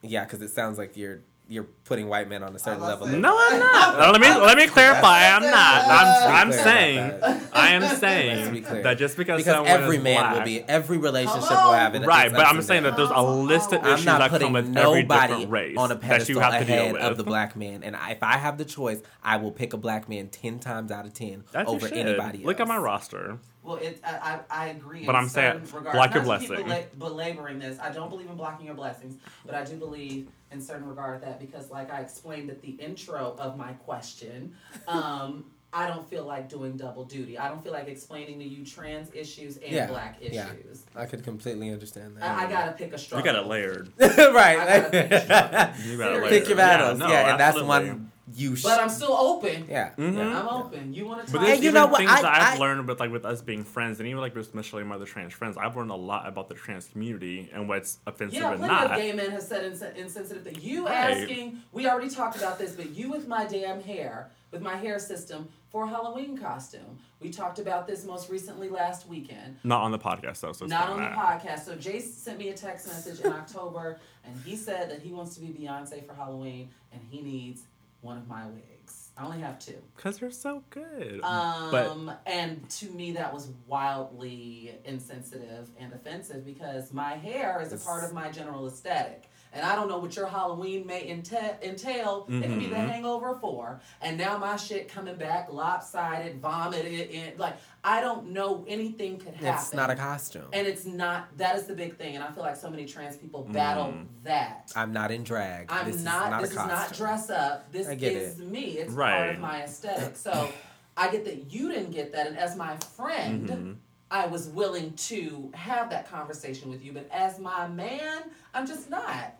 Yeah, 0.01 0.23
because 0.23 0.41
it 0.41 0.51
sounds 0.51 0.77
like 0.77 0.95
you're 0.95 1.19
you're 1.53 1.63
putting 1.85 2.07
white 2.09 2.27
men 2.27 2.41
on 2.43 2.55
a 2.55 2.59
certain 2.59 2.81
level. 2.81 3.05
saying- 3.07 3.21
No, 3.21 3.37
I'm 3.37 3.59
not. 3.59 3.99
No, 3.99 4.11
let 4.11 4.19
me 4.21 4.27
let 4.27 4.57
me 4.57 4.67
clarify. 4.67 5.29
I'm 5.35 5.43
not. 5.43 5.85
I'm 5.87 6.47
I'm 6.47 6.51
saying. 6.51 7.21
I 7.53 7.69
am 7.73 7.95
saying 7.97 8.63
that 8.83 8.97
just 8.97 9.15
because, 9.15 9.37
because 9.37 9.53
someone 9.53 9.67
every 9.71 9.97
is 9.97 10.03
man 10.03 10.19
black, 10.21 10.33
will 10.35 10.41
be 10.45 10.61
every 10.61 10.97
relationship 10.97 11.43
Come 11.49 11.65
will 11.67 11.73
have 11.73 11.93
it. 11.95 12.05
right, 12.05 12.31
but 12.31 12.45
I'm 12.45 12.61
saying 12.61 12.83
that 12.83 12.97
there's 12.97 13.09
a 13.11 13.21
list 13.21 13.71
of 13.73 13.83
I'm 13.83 13.93
issues 13.93 14.05
not 14.05 14.19
that 14.19 14.29
come 14.31 14.39
putting 14.39 14.53
with 14.53 14.77
every 14.77 15.03
nobody 15.03 15.27
different 15.33 15.51
race 15.51 15.77
on 15.77 15.91
a 15.91 15.95
that 15.95 16.03
you 16.03 16.09
pedestal 16.09 16.39
have 16.41 16.59
to 16.59 16.65
deal 16.65 16.75
ahead 16.75 16.93
with. 16.93 17.01
of 17.03 17.17
the 17.17 17.23
black 17.23 17.55
man. 17.55 17.83
And 17.83 17.95
I, 17.95 18.11
if 18.11 18.23
I 18.23 18.37
have 18.37 18.57
the 18.57 18.65
choice, 18.65 19.01
I 19.23 19.37
will 19.37 19.51
pick 19.51 19.73
a 19.73 19.77
black 19.77 20.09
man 20.09 20.29
ten 20.29 20.59
times 20.59 20.91
out 20.91 21.05
of 21.05 21.13
ten 21.13 21.43
That's 21.51 21.69
over 21.69 21.87
anybody 21.87 22.39
else. 22.39 22.47
Look 22.47 22.59
at 22.59 22.67
my 22.67 22.77
roster. 22.77 23.37
Well, 23.63 23.77
it, 23.77 24.01
I, 24.03 24.39
I 24.49 24.65
I 24.65 24.67
agree. 24.69 25.05
But 25.05 25.15
in 25.15 25.21
I'm 25.21 25.29
saying, 25.29 25.65
certain 25.65 25.77
regards. 25.77 25.95
block 25.97 26.13
your 26.13 26.23
Not 26.23 26.41
to 26.41 26.47
keep 26.47 26.49
blessing. 26.65 26.67
bela- 26.99 27.09
belaboring 27.09 27.59
this, 27.59 27.79
I 27.79 27.91
don't 27.91 28.09
believe 28.09 28.29
in 28.29 28.35
blocking 28.35 28.65
your 28.65 28.75
blessings, 28.75 29.15
but 29.45 29.55
I 29.55 29.63
do 29.63 29.75
believe 29.77 30.27
in 30.51 30.61
certain 30.61 30.85
regard 30.87 31.21
that 31.23 31.39
because, 31.39 31.71
like 31.71 31.91
I 31.91 32.01
explained 32.01 32.49
at 32.49 32.61
the 32.61 32.71
intro 32.71 33.35
of 33.39 33.57
my 33.57 33.73
question, 33.73 34.53
um, 34.87 35.45
I 35.75 35.87
don't 35.87 36.07
feel 36.07 36.23
like 36.25 36.49
doing 36.49 36.77
double 36.77 37.03
duty. 37.03 37.35
I 37.35 37.47
don't 37.47 37.63
feel 37.63 37.71
like 37.73 37.87
explaining 37.87 38.37
to 38.37 38.45
you 38.45 38.63
trans 38.63 39.09
issues 39.11 39.57
and 39.57 39.73
Yeah, 39.73 39.87
black 39.87 40.17
issues. 40.21 40.35
yeah. 40.35 40.51
I 40.95 41.07
could 41.07 41.23
completely 41.23 41.71
understand 41.71 42.15
that. 42.17 42.23
I, 42.23 42.45
I 42.45 42.47
gotta 42.49 42.73
pick 42.73 42.89
a 42.89 42.91
You 42.91 42.97
struggle. 42.99 43.33
got 43.33 43.43
it 43.43 43.47
layered. 43.47 43.91
right. 43.99 44.59
I 44.59 44.65
gotta 44.81 44.89
pick 44.91 45.11
a 45.11 45.21
struggle. 45.23 45.69
You 45.91 45.97
got 45.97 46.11
it 46.11 46.15
layered. 46.17 46.29
Pick 46.29 46.47
your 46.47 46.57
battles. 46.57 46.99
no, 46.99 47.07
Yeah, 47.07 47.31
and 47.31 47.39
that's 47.39 47.57
absolutely. 47.57 47.89
one 47.89 48.11
you. 48.31 48.55
Sh- 48.55 48.63
But 48.63 48.79
I'm 48.79 48.89
still 48.89 49.13
open. 49.13 49.65
yeah. 49.69 49.91
Mhm. 49.97 50.15
yeah. 50.17 50.39
I'm 50.39 50.47
open. 50.47 50.93
You 50.93 51.05
want 51.05 51.25
to 51.25 51.31
But 51.31 51.39
talk? 51.39 51.45
there's 51.47 51.57
And 51.57 51.63
you 51.63 51.69
even 51.71 51.81
know 51.81 51.87
what? 51.87 51.97
things 51.99 52.11
I- 52.11 52.21
that 52.21 52.41
I've 52.41 52.55
I- 52.55 52.61
learned 52.61 52.87
with 52.87 52.99
like 52.99 53.11
with 53.11 53.25
us 53.25 53.41
being 53.41 53.63
friends, 53.63 53.99
and 53.99 54.07
even 54.07 54.21
like 54.21 54.33
with 54.35 54.47
especially 54.47 54.83
my 54.83 54.95
other 54.95 55.05
trans 55.05 55.33
friends, 55.33 55.57
I've 55.57 55.75
learned 55.75 55.91
a 55.91 55.95
lot 55.95 56.27
about 56.27 56.47
the 56.49 56.55
trans 56.55 56.87
community 56.87 57.49
and 57.53 57.67
what's 57.67 57.99
offensive 58.07 58.39
Yeah, 58.39 58.51
and 58.51 58.59
plenty 58.59 58.73
not. 58.73 58.91
of 58.91 58.97
gay 58.97 59.11
men 59.11 59.31
have 59.31 59.43
said 59.43 59.65
ins- 59.65 59.81
insensitive 59.81 60.43
things. 60.43 60.59
You 60.63 60.85
Right. 60.85 61.21
asking, 61.21 61.61
we 61.71 61.87
already 61.87 62.09
talked 62.09 62.37
about 62.37 62.57
this, 62.59 62.73
but 62.75 62.91
you 62.91 63.09
with 63.09 63.27
my 63.27 63.45
damn 63.45 63.81
hair, 63.81 64.31
with 64.51 64.61
my 64.61 64.75
hair 64.75 64.99
system 64.99 65.49
for 65.71 65.85
a 65.85 65.87
Halloween 65.87 66.37
costume. 66.37 66.99
We 67.19 67.29
talked 67.31 67.57
about 67.57 67.87
this 67.87 68.05
most 68.05 68.29
recently 68.29 68.69
last 68.69 69.07
weekend. 69.07 69.57
Not 69.63 69.81
on 69.81 69.91
the 69.91 69.97
podcast 69.97 70.41
though, 70.41 70.51
so 70.51 70.65
it's 70.65 70.69
Not 70.69 70.89
not 70.89 70.89
on 70.89 70.97
the 70.99 71.09
podcast. 71.49 71.65
So 71.65 71.75
Jace 71.75 72.03
sent 72.13 72.37
me 72.37 72.49
a 72.49 72.53
text 72.53 72.85
message 72.87 73.21
in 73.21 73.31
October, 73.33 73.97
and 74.23 74.35
he 74.45 74.55
said 74.55 74.91
that 74.91 75.01
he 75.01 75.11
wants 75.11 75.33
to 75.35 75.41
be 75.41 75.47
Beyonce 75.47 76.05
for 76.05 76.13
Halloween, 76.13 76.69
and 76.91 77.01
he 77.09 77.21
needs 77.21 77.63
one 78.03 78.17
of 78.17 78.27
my 78.27 78.45
wigs. 78.47 79.09
I 79.17 79.25
only 79.25 79.39
have 79.39 79.59
two. 79.59 79.77
Cause 79.95 80.19
you're 80.19 80.31
so 80.31 80.63
good. 80.69 81.21
Um, 81.23 81.71
but 81.71 82.21
and 82.25 82.67
to 82.71 82.89
me, 82.89 83.11
that 83.13 83.33
was 83.33 83.49
wildly 83.67 84.75
insensitive 84.85 85.69
and 85.77 85.93
offensive 85.93 86.45
because 86.45 86.91
my 86.91 87.13
hair 87.13 87.61
is 87.61 87.73
a 87.73 87.77
part 87.77 88.03
of 88.03 88.13
my 88.13 88.31
general 88.31 88.67
aesthetic. 88.67 89.29
And 89.55 89.63
I 89.63 89.75
don't 89.75 89.87
know 89.87 89.99
what 89.99 90.15
your 90.15 90.25
Halloween 90.25 90.87
may 90.87 91.07
enta- 91.07 91.61
entail. 91.61 92.25
It 92.27 92.41
could 92.41 92.59
be 92.59 92.67
the 92.67 92.75
Mhm. 92.75 92.89
Hangover 92.89 93.37
4. 93.39 93.79
And 94.01 94.17
now 94.17 94.37
my 94.37 94.55
shit 94.55 94.87
coming 94.89 95.15
back 95.15 95.51
lopsided, 95.53 96.41
vomited. 96.41 97.09
In, 97.11 97.37
like, 97.37 97.55
I 97.83 98.01
don't 98.01 98.31
know 98.31 98.65
anything 98.67 99.19
could 99.19 99.35
happen. 99.35 99.61
It's 99.61 99.73
not 99.73 99.89
a 99.91 99.95
costume. 99.95 100.47
And 100.53 100.65
it's 100.65 100.85
not, 100.85 101.37
that 101.37 101.55
is 101.55 101.67
the 101.67 101.75
big 101.75 101.97
thing. 101.97 102.15
And 102.15 102.23
I 102.23 102.31
feel 102.31 102.41
like 102.43 102.55
so 102.55 102.69
many 102.69 102.85
trans 102.85 103.15
people 103.17 103.43
battle 103.43 103.89
Mm. 103.93 104.07
that. 104.23 104.71
I'm 104.75 104.91
not 104.91 105.11
in 105.11 105.23
drag. 105.23 105.71
I'm 105.71 105.85
this 105.91 106.01
not, 106.01 106.25
is 106.25 106.31
not 106.31 106.41
this 106.41 106.49
is 106.51 106.55
not 106.55 106.93
dress 106.93 107.29
up. 107.29 107.71
This 107.71 107.87
is 107.87 108.39
me. 108.39 108.79
It's 108.79 108.93
part 108.95 109.29
of 109.29 109.39
my 109.39 109.61
aesthetic. 109.63 110.15
So 110.17 110.49
I 110.97 111.09
get 111.09 111.25
that 111.25 111.51
you 111.51 111.71
didn't 111.71 111.91
get 111.91 112.11
that 112.13 112.25
and 112.27 112.37
as 112.37 112.55
my 112.55 112.75
friend 112.77 113.49
Mhm. 113.49 113.75
I 114.11 114.27
was 114.27 114.47
willing 114.47 114.93
to 114.93 115.51
have 115.55 115.89
that 115.89 116.07
conversation 116.07 116.69
with 116.69 116.83
you, 116.83 116.91
but 116.93 117.09
as 117.11 117.39
my 117.39 117.67
man, 117.67 118.29
I'm 118.53 118.67
just 118.67 118.87
not. 118.91 119.33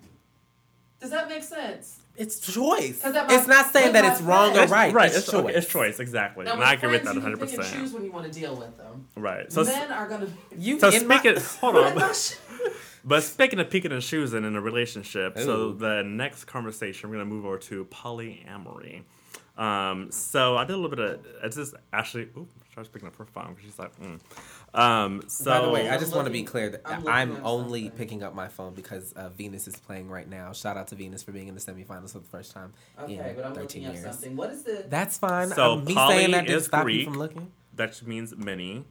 Does 1.04 1.12
that 1.12 1.28
make 1.28 1.44
sense? 1.44 2.00
It's 2.16 2.40
choice. 2.40 3.04
at 3.04 3.14
my- 3.14 3.36
It's 3.36 3.46
not 3.46 3.74
saying 3.74 3.92
that 3.92 4.06
my 4.06 4.12
it's 4.14 4.22
wrong 4.22 4.52
or 4.52 4.54
friends- 4.56 4.72
right. 4.72 4.94
right, 4.94 5.08
It's, 5.10 5.18
it's, 5.18 5.32
choice. 5.32 5.44
okay, 5.44 5.54
it's 5.54 5.68
choice, 5.68 6.00
exactly. 6.00 6.46
Now, 6.46 6.52
and 6.52 6.60
with 6.60 6.68
I 6.70 6.74
agree 6.76 6.90
with 6.92 7.02
friends, 7.02 7.16
that 7.24 7.30
you 7.30 7.36
can 7.38 7.48
pick 7.48 7.54
and 7.60 7.64
100%. 7.68 7.74
choose 7.74 7.92
when 7.94 8.06
you 8.06 8.12
want 8.14 8.32
to 8.32 8.40
deal 8.40 8.56
with 8.56 8.78
them. 8.78 9.08
Right. 9.18 9.52
So, 9.52 9.66
Men 9.66 9.92
are 9.92 10.08
gonna. 10.08 10.28
You 10.58 10.80
so 10.80 10.90
in 10.90 11.06
my- 11.08 11.20
speaking, 11.20 11.42
hold 11.60 11.74
But 11.96 12.02
on. 12.04 12.72
But 13.06 13.24
speaking 13.24 13.60
of 13.60 13.70
peeking 13.70 13.92
and 13.92 14.02
choosing 14.02 14.46
in 14.46 14.56
a 14.56 14.62
relationship, 14.62 15.38
so 15.38 15.74
the 15.74 16.04
next 16.04 16.46
conversation 16.46 17.10
we're 17.10 17.18
gonna 17.18 17.26
move 17.26 17.46
over 17.46 17.58
to 17.58 17.84
polyamory. 17.86 19.02
Um, 19.58 20.10
so 20.10 20.56
I 20.56 20.64
did 20.64 20.74
a 20.74 20.78
little 20.78 20.90
bit 20.90 21.00
of. 21.00 21.26
It's 21.44 21.58
just 21.58 21.74
actually. 21.92 22.30
Ooh, 22.38 22.48
Char's 22.74 22.88
picking 22.88 23.08
up 23.08 23.16
her 23.18 23.26
phone 23.26 23.50
because 23.50 23.66
she's 23.66 23.78
like, 23.78 23.92
mm. 24.00 24.20
Um. 24.74 25.24
So 25.28 25.46
By 25.46 25.62
the 25.62 25.70
way, 25.70 25.90
I 25.90 25.94
I'm 25.96 26.00
just 26.00 26.16
want 26.16 26.26
to 26.28 26.32
be 26.32 26.44
clear 26.44 26.70
that 26.70 26.82
I'm 26.86 27.08
I'm, 27.08 27.38
only 27.44 27.84
something. 27.84 27.98
picking 27.98 28.24
up 28.24 28.34
my 28.34 28.48
phone 28.48 28.74
because 28.74 29.14
uh, 29.14 29.30
Venus 29.30 29.68
is 29.68 29.76
playing 29.78 30.10
right 30.10 30.28
now. 30.28 30.52
Shout 30.54 30.78
out 30.78 30.88
to 30.88 30.96
Venus 30.96 31.22
for 31.24 31.32
being 31.32 31.48
in 31.48 31.56
the 31.56 31.62
semifinals 31.62 32.14
for 32.14 32.20
the 32.20 32.28
first 32.28 32.52
time 32.54 32.74
Okay, 33.00 33.14
in 33.16 33.36
but 33.36 33.46
I'm 33.46 33.54
13 33.54 33.84
looking 33.84 33.86
up 33.88 33.94
years. 33.94 34.06
something. 34.06 34.36
What 34.36 34.50
is 34.52 34.64
the? 34.64 34.86
That's 34.90 35.18
fine. 35.18 35.50
So, 35.50 35.74
Um, 35.74 35.86
me 35.86 35.94
saying 35.96 36.32
that 36.32 36.46
didn't 36.48 36.58
is 36.58 36.66
stop 36.66 36.84
Greek. 36.84 37.00
you 37.00 37.06
from 37.06 37.20
looking. 37.20 37.52
that 37.76 38.02
means 38.06 38.36
many. 38.36 38.86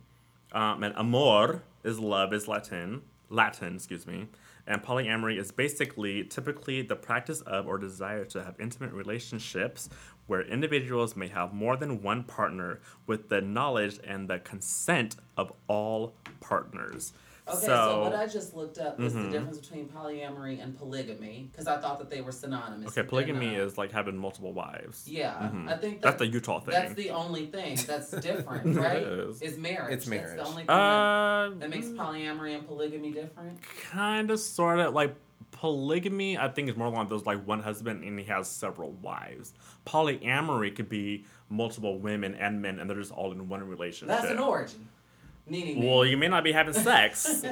Um, 0.53 0.83
and 0.83 0.95
amor 0.97 1.63
is 1.83 1.99
love 1.99 2.33
is 2.33 2.47
Latin. 2.47 3.03
Latin, 3.31 3.77
excuse 3.77 4.07
me. 4.07 4.29
And 4.67 4.81
polyamory 4.83 5.39
is 5.41 5.51
basically 5.51 6.23
typically 6.25 6.83
the 6.83 6.95
practice 6.95 7.41
of 7.41 7.67
or 7.67 7.79
desire 7.79 8.25
to 8.27 8.45
have 8.45 8.55
intimate 8.61 8.93
relationships 8.93 9.89
where 10.27 10.43
individuals 10.43 11.17
may 11.17 11.29
have 11.29 11.53
more 11.53 11.77
than 11.77 12.03
one 12.03 12.23
partner 12.25 12.81
with 13.07 13.29
the 13.29 13.41
knowledge 13.41 13.99
and 14.05 14.29
the 14.29 14.39
consent 14.39 15.17
of 15.37 15.53
all 15.69 16.15
partners. 16.41 17.13
Okay, 17.49 17.67
so, 17.67 18.03
what 18.03 18.15
I 18.15 18.29
just 18.29 18.55
looked 18.55 18.79
up 18.79 19.01
was 19.01 19.15
the 19.15 19.29
difference 19.29 19.59
between 19.59 19.89
polyamory 19.89 20.63
and 20.63 20.79
polygamy 20.79 21.49
because 21.51 21.67
I 21.67 21.77
thought 21.79 21.99
that 21.99 22.09
they 22.09 22.21
were 22.21 22.31
synonymous. 22.31 22.87
okay, 22.97 23.03
polygamy 23.07 23.57
they're 23.57 23.65
is 23.65 23.77
like 23.77 23.91
having 23.91 24.17
multiple 24.17 24.53
wives. 24.53 25.09
Yeah, 25.11 25.35
Mhm. 25.41 25.69
I 25.69 25.75
think 25.77 26.03
That's 26.03 26.19
the 26.21 26.29
Utah 26.29 26.61
thing. 26.61 26.75
That's 26.75 26.95
the 26.95 27.11
only 27.11 27.47
thing 27.47 27.75
that's 27.85 28.11
different, 28.29 28.77
right? 28.77 28.97
It 28.99 29.03
is. 29.29 29.43
Is 29.43 29.59
marriage. 29.59 29.93
It's 29.93 30.05
That's 30.05 30.09
marriage. 30.09 30.37
the 30.37 30.45
only 30.45 30.57
thing 30.63 30.67
that, 30.69 30.73
Uh, 30.73 31.51
that 31.59 31.69
makes 31.69 31.89
polyamory 31.89 32.55
and 32.57 32.65
polygamy 32.67 33.11
different. 33.11 33.59
kind 33.91 34.31
of, 34.31 34.39
sort 34.39 34.79
of 34.79 34.95
like 34.95 35.17
polygamy. 35.53 36.37
I 36.37 36.49
think 36.49 36.69
is 36.69 36.77
more 36.77 36.89
along 36.89 37.09
those 37.09 37.25
like 37.25 37.47
one 37.47 37.61
husband 37.63 38.03
and 38.05 38.19
he 38.19 38.25
has 38.27 38.49
several 38.49 38.91
wives. 38.93 39.55
Polyamory 39.87 40.75
could 40.75 40.89
be 40.89 41.25
multiple 41.49 41.99
women 41.99 42.35
and 42.35 42.61
men, 42.61 42.79
and 42.79 42.89
they're 42.91 42.97
just 42.99 43.13
all 43.13 43.33
in 43.33 43.49
one 43.49 43.67
relationship. 43.69 44.09
That's 44.09 44.31
an 44.31 44.39
origin. 44.39 44.89
Meaning 45.47 45.85
Well, 45.85 46.07
you 46.07 46.17
may 46.17 46.29
not 46.29 46.45
be 46.45 46.53
having 46.53 46.73
sex, 46.73 47.45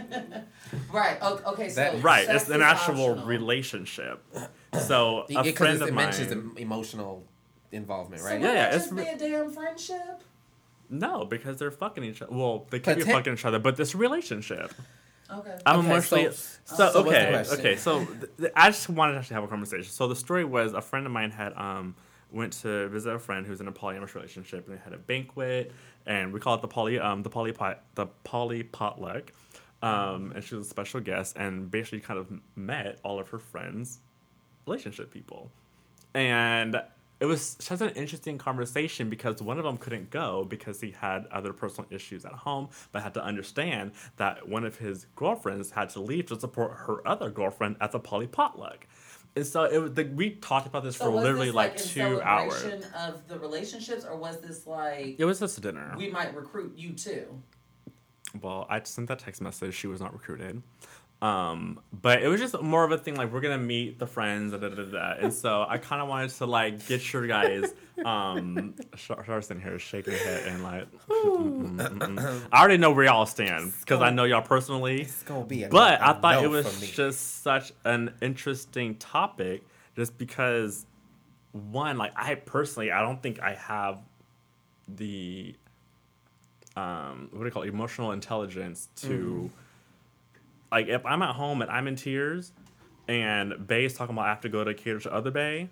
right. 0.92 1.20
Okay. 1.22 1.68
So 1.68 1.80
That- 1.80 2.02
right? 2.02 2.26
It's 2.28 2.48
an 2.48 2.62
actual 2.62 3.10
optional. 3.10 3.26
relationship. 3.26 4.22
So 4.86 5.24
a 5.30 5.42
Because 5.42 5.56
friend 5.58 5.76
it 5.82 5.88
of 5.88 5.94
mine. 5.94 6.04
mentions 6.06 6.30
em- 6.30 6.54
emotional 6.56 7.24
involvement, 7.72 8.22
So 8.22 8.28
right? 8.28 8.40
Yeah, 8.40 8.46
yeah, 8.46 8.54
that 8.70 8.74
it's 8.74 8.84
just 8.84 8.94
re- 8.96 9.04
be 9.04 9.10
a 9.10 9.18
damn 9.18 9.50
friendship. 9.50 10.22
No, 10.88 11.24
because 11.24 11.56
they're 11.58 11.70
fucking 11.72 12.04
each 12.04 12.22
other. 12.22 12.32
Well, 12.32 12.66
they 12.70 12.78
could 12.80 12.96
be 12.96 13.02
fucking 13.02 13.32
each 13.34 13.44
other, 13.44 13.58
but 13.58 13.76
this 13.76 13.94
relationship. 13.94 14.72
Okay. 15.32 15.58
I'm 15.66 15.78
Okay, 15.80 15.86
emotionally 15.88 16.24
so- 16.32 16.58
so, 16.64 16.90
so 16.92 17.00
okay. 17.06 17.44
okay, 17.58 17.76
so 17.76 18.04
th- 18.04 18.30
th- 18.38 18.52
I 18.56 18.70
just 18.70 18.88
wanted 18.88 19.12
to 19.14 19.18
actually 19.20 19.34
have 19.34 19.44
a 19.44 19.48
conversation. 19.48 19.84
So 19.90 20.08
the 20.08 20.16
story 20.16 20.44
was 20.44 20.72
a 20.72 20.80
friend 20.80 21.06
of 21.06 21.12
mine 21.12 21.30
had 21.30 21.52
um 21.56 21.94
went 22.32 22.52
to 22.52 22.88
visit 22.88 23.12
a 23.12 23.18
friend 23.18 23.44
who's 23.46 23.60
in 23.60 23.66
a 23.68 23.72
polyamorous 23.72 24.14
relationship, 24.14 24.66
and 24.68 24.76
they 24.76 24.80
had 24.82 24.92
a 24.92 24.98
banquet, 24.98 25.72
and 26.06 26.32
we 26.32 26.38
call 26.40 26.54
it 26.54 26.62
the 26.62 26.68
poly 26.68 26.98
um 26.98 27.22
the 27.22 27.30
poly 27.30 27.52
pot 27.52 27.82
the 27.96 28.06
poly 28.24 28.62
potluck, 28.62 29.32
um 29.82 30.32
and 30.34 30.44
she 30.44 30.54
was 30.54 30.66
a 30.66 30.70
special 30.70 31.00
guest, 31.00 31.36
and 31.36 31.70
basically 31.70 32.00
kind 32.00 32.18
of 32.18 32.28
met 32.56 32.98
all 33.04 33.18
of 33.18 33.28
her 33.30 33.38
friends, 33.38 33.98
relationship 34.66 35.10
people, 35.12 35.50
and 36.14 36.80
it 37.20 37.26
was 37.26 37.56
such 37.60 37.80
an 37.82 37.90
interesting 37.90 38.38
conversation 38.38 39.10
because 39.10 39.42
one 39.42 39.58
of 39.58 39.64
them 39.64 39.76
couldn't 39.76 40.08
go 40.10 40.44
because 40.44 40.80
he 40.80 40.90
had 40.90 41.26
other 41.30 41.52
personal 41.52 41.86
issues 41.90 42.24
at 42.24 42.32
home, 42.32 42.70
but 42.92 43.02
had 43.02 43.12
to 43.14 43.22
understand 43.24 43.92
that 44.16 44.48
one 44.48 44.64
of 44.64 44.78
his 44.78 45.06
girlfriends 45.16 45.70
had 45.70 45.90
to 45.90 46.00
leave 46.00 46.26
to 46.26 46.40
support 46.40 46.72
her 46.86 47.06
other 47.06 47.28
girlfriend 47.30 47.76
at 47.80 47.92
the 47.92 48.00
poly 48.00 48.26
potluck. 48.26 48.86
And 49.36 49.46
so 49.46 49.64
it 49.64 49.78
was, 49.78 49.92
the, 49.92 50.04
we 50.04 50.30
talked 50.30 50.66
about 50.66 50.82
this 50.82 50.96
So 50.96 51.04
for 51.04 51.10
literally 51.12 51.46
this 51.48 51.54
like, 51.54 51.72
like 51.72 51.84
two 51.84 52.20
hours. 52.22 52.64
of 52.96 53.28
the 53.28 53.38
relationships, 53.38 54.04
or 54.04 54.16
was 54.16 54.40
this 54.40 54.66
like 54.66 55.16
It 55.18 55.24
was 55.24 55.38
just 55.40 55.58
a 55.58 55.60
dinner. 55.60 55.94
we 55.96 56.10
might 56.10 56.34
recruit 56.34 56.72
you 56.76 56.92
too? 56.94 57.40
well, 58.42 58.66
I 58.70 58.80
sent 58.84 59.08
that 59.08 59.18
text 59.18 59.40
message. 59.40 59.74
She 59.74 59.86
was 59.88 60.00
not 60.00 60.12
recruited. 60.12 60.62
Um, 61.22 61.80
but 61.92 62.22
it 62.22 62.28
was 62.28 62.40
just 62.40 62.60
more 62.62 62.82
of 62.82 62.92
a 62.92 62.98
thing 62.98 63.14
like 63.14 63.30
we're 63.30 63.42
gonna 63.42 63.58
meet 63.58 63.98
the 63.98 64.06
friends, 64.06 64.52
da, 64.52 64.58
da, 64.58 64.70
da, 64.70 64.84
da. 64.84 65.14
and 65.18 65.34
so 65.34 65.66
I 65.68 65.76
kind 65.76 66.00
of 66.00 66.08
wanted 66.08 66.30
to 66.30 66.46
like 66.46 66.86
get 66.86 67.12
your 67.12 67.26
guys. 67.26 67.74
Um, 68.02 68.74
Char- 68.96 69.22
Char's 69.24 69.50
in 69.50 69.60
here 69.60 69.78
shaking 69.78 70.14
her 70.14 70.18
head 70.18 70.48
and 70.48 70.62
like, 70.62 70.90
mm, 71.08 71.76
mm, 71.76 71.98
mm. 71.98 72.42
I 72.50 72.60
already 72.60 72.78
know 72.78 72.92
where 72.92 73.04
y'all 73.04 73.26
stand 73.26 73.74
because 73.80 74.00
I 74.00 74.08
know 74.08 74.24
y'all 74.24 74.40
personally. 74.40 75.02
It's 75.02 75.22
gonna 75.22 75.44
be 75.44 75.64
a 75.64 75.68
But 75.68 76.00
I 76.00 76.14
thought 76.14 76.42
it 76.42 76.48
was 76.48 76.90
just 76.92 77.42
such 77.42 77.72
an 77.84 78.14
interesting 78.22 78.94
topic, 78.94 79.62
just 79.96 80.16
because 80.16 80.86
one, 81.52 81.98
like 81.98 82.12
I 82.16 82.34
personally, 82.36 82.90
I 82.90 83.02
don't 83.02 83.22
think 83.22 83.40
I 83.40 83.54
have 83.56 84.00
the 84.88 85.54
um, 86.76 87.28
what 87.32 87.40
do 87.40 87.44
you 87.44 87.50
call 87.50 87.62
it, 87.64 87.68
emotional 87.68 88.12
intelligence 88.12 88.88
to 89.02 89.08
Mm-hmm. 89.08 89.46
Like 90.70 90.88
if 90.88 91.04
I'm 91.04 91.22
at 91.22 91.34
home 91.34 91.62
and 91.62 91.70
I'm 91.70 91.86
in 91.86 91.96
tears, 91.96 92.52
and 93.08 93.66
Bay's 93.66 93.94
talking 93.94 94.14
about 94.14 94.26
I 94.26 94.28
have 94.28 94.42
to 94.42 94.48
go 94.48 94.62
to 94.62 94.74
cater 94.74 95.00
to 95.00 95.12
other 95.12 95.30
Bay. 95.30 95.70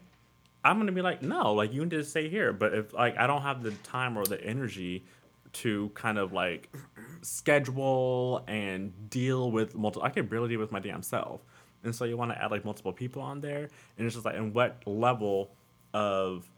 I'm 0.65 0.79
gonna 0.79 0.93
be 0.93 1.03
like, 1.03 1.23
no, 1.23 1.55
like 1.55 1.73
you 1.73 1.83
need 1.83 1.91
to 1.91 2.05
stay 2.05 2.29
here. 2.29 2.53
But 2.53 2.75
if 2.75 2.93
like 2.93 3.17
I 3.17 3.27
don't 3.27 3.43
have 3.43 3.63
the 3.63 3.71
time 3.71 4.17
or 4.17 4.25
the 4.25 4.43
energy 4.43 5.05
to 5.53 5.91
kind 5.95 6.19
of 6.19 6.33
like 6.33 6.75
schedule 7.23 8.45
and 8.49 8.93
deal 9.09 9.51
with 9.51 9.75
multiple, 9.75 10.07
I 10.07 10.11
can 10.11 10.27
barely 10.27 10.49
deal 10.49 10.61
with 10.61 10.73
my 10.73 10.81
damn 10.81 11.03
self. 11.03 11.41
And 11.85 11.95
so 11.95 12.05
you 12.05 12.17
want 12.17 12.33
to 12.33 12.43
add 12.43 12.51
like 12.51 12.65
multiple 12.65 12.93
people 12.93 13.23
on 13.23 13.41
there, 13.41 13.69
and 13.97 14.07
it's 14.07 14.15
just 14.15 14.27
like, 14.27 14.35
in 14.35 14.53
what 14.53 14.83
level 14.85 15.53
of 15.95 16.51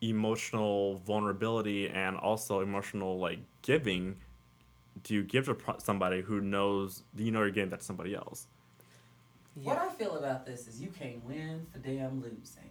emotional 0.00 0.98
vulnerability 1.06 1.88
and 1.88 2.16
also 2.16 2.60
emotional 2.60 3.18
like 3.18 3.38
giving 3.62 4.16
do 5.02 5.14
you 5.14 5.22
give 5.22 5.46
to 5.46 5.54
pro- 5.54 5.78
somebody 5.78 6.20
who 6.20 6.40
knows 6.40 7.02
you 7.16 7.30
know 7.30 7.40
you're 7.40 7.50
giving 7.50 7.70
that 7.70 7.80
to 7.80 7.84
somebody 7.84 8.14
else? 8.14 8.46
What 9.54 9.78
I 9.78 9.88
feel 9.90 10.16
about 10.16 10.46
this 10.46 10.68
is 10.68 10.80
you 10.80 10.88
can't 10.88 11.24
win 11.24 11.66
for 11.72 11.78
damn 11.78 12.20
losing. 12.22 12.70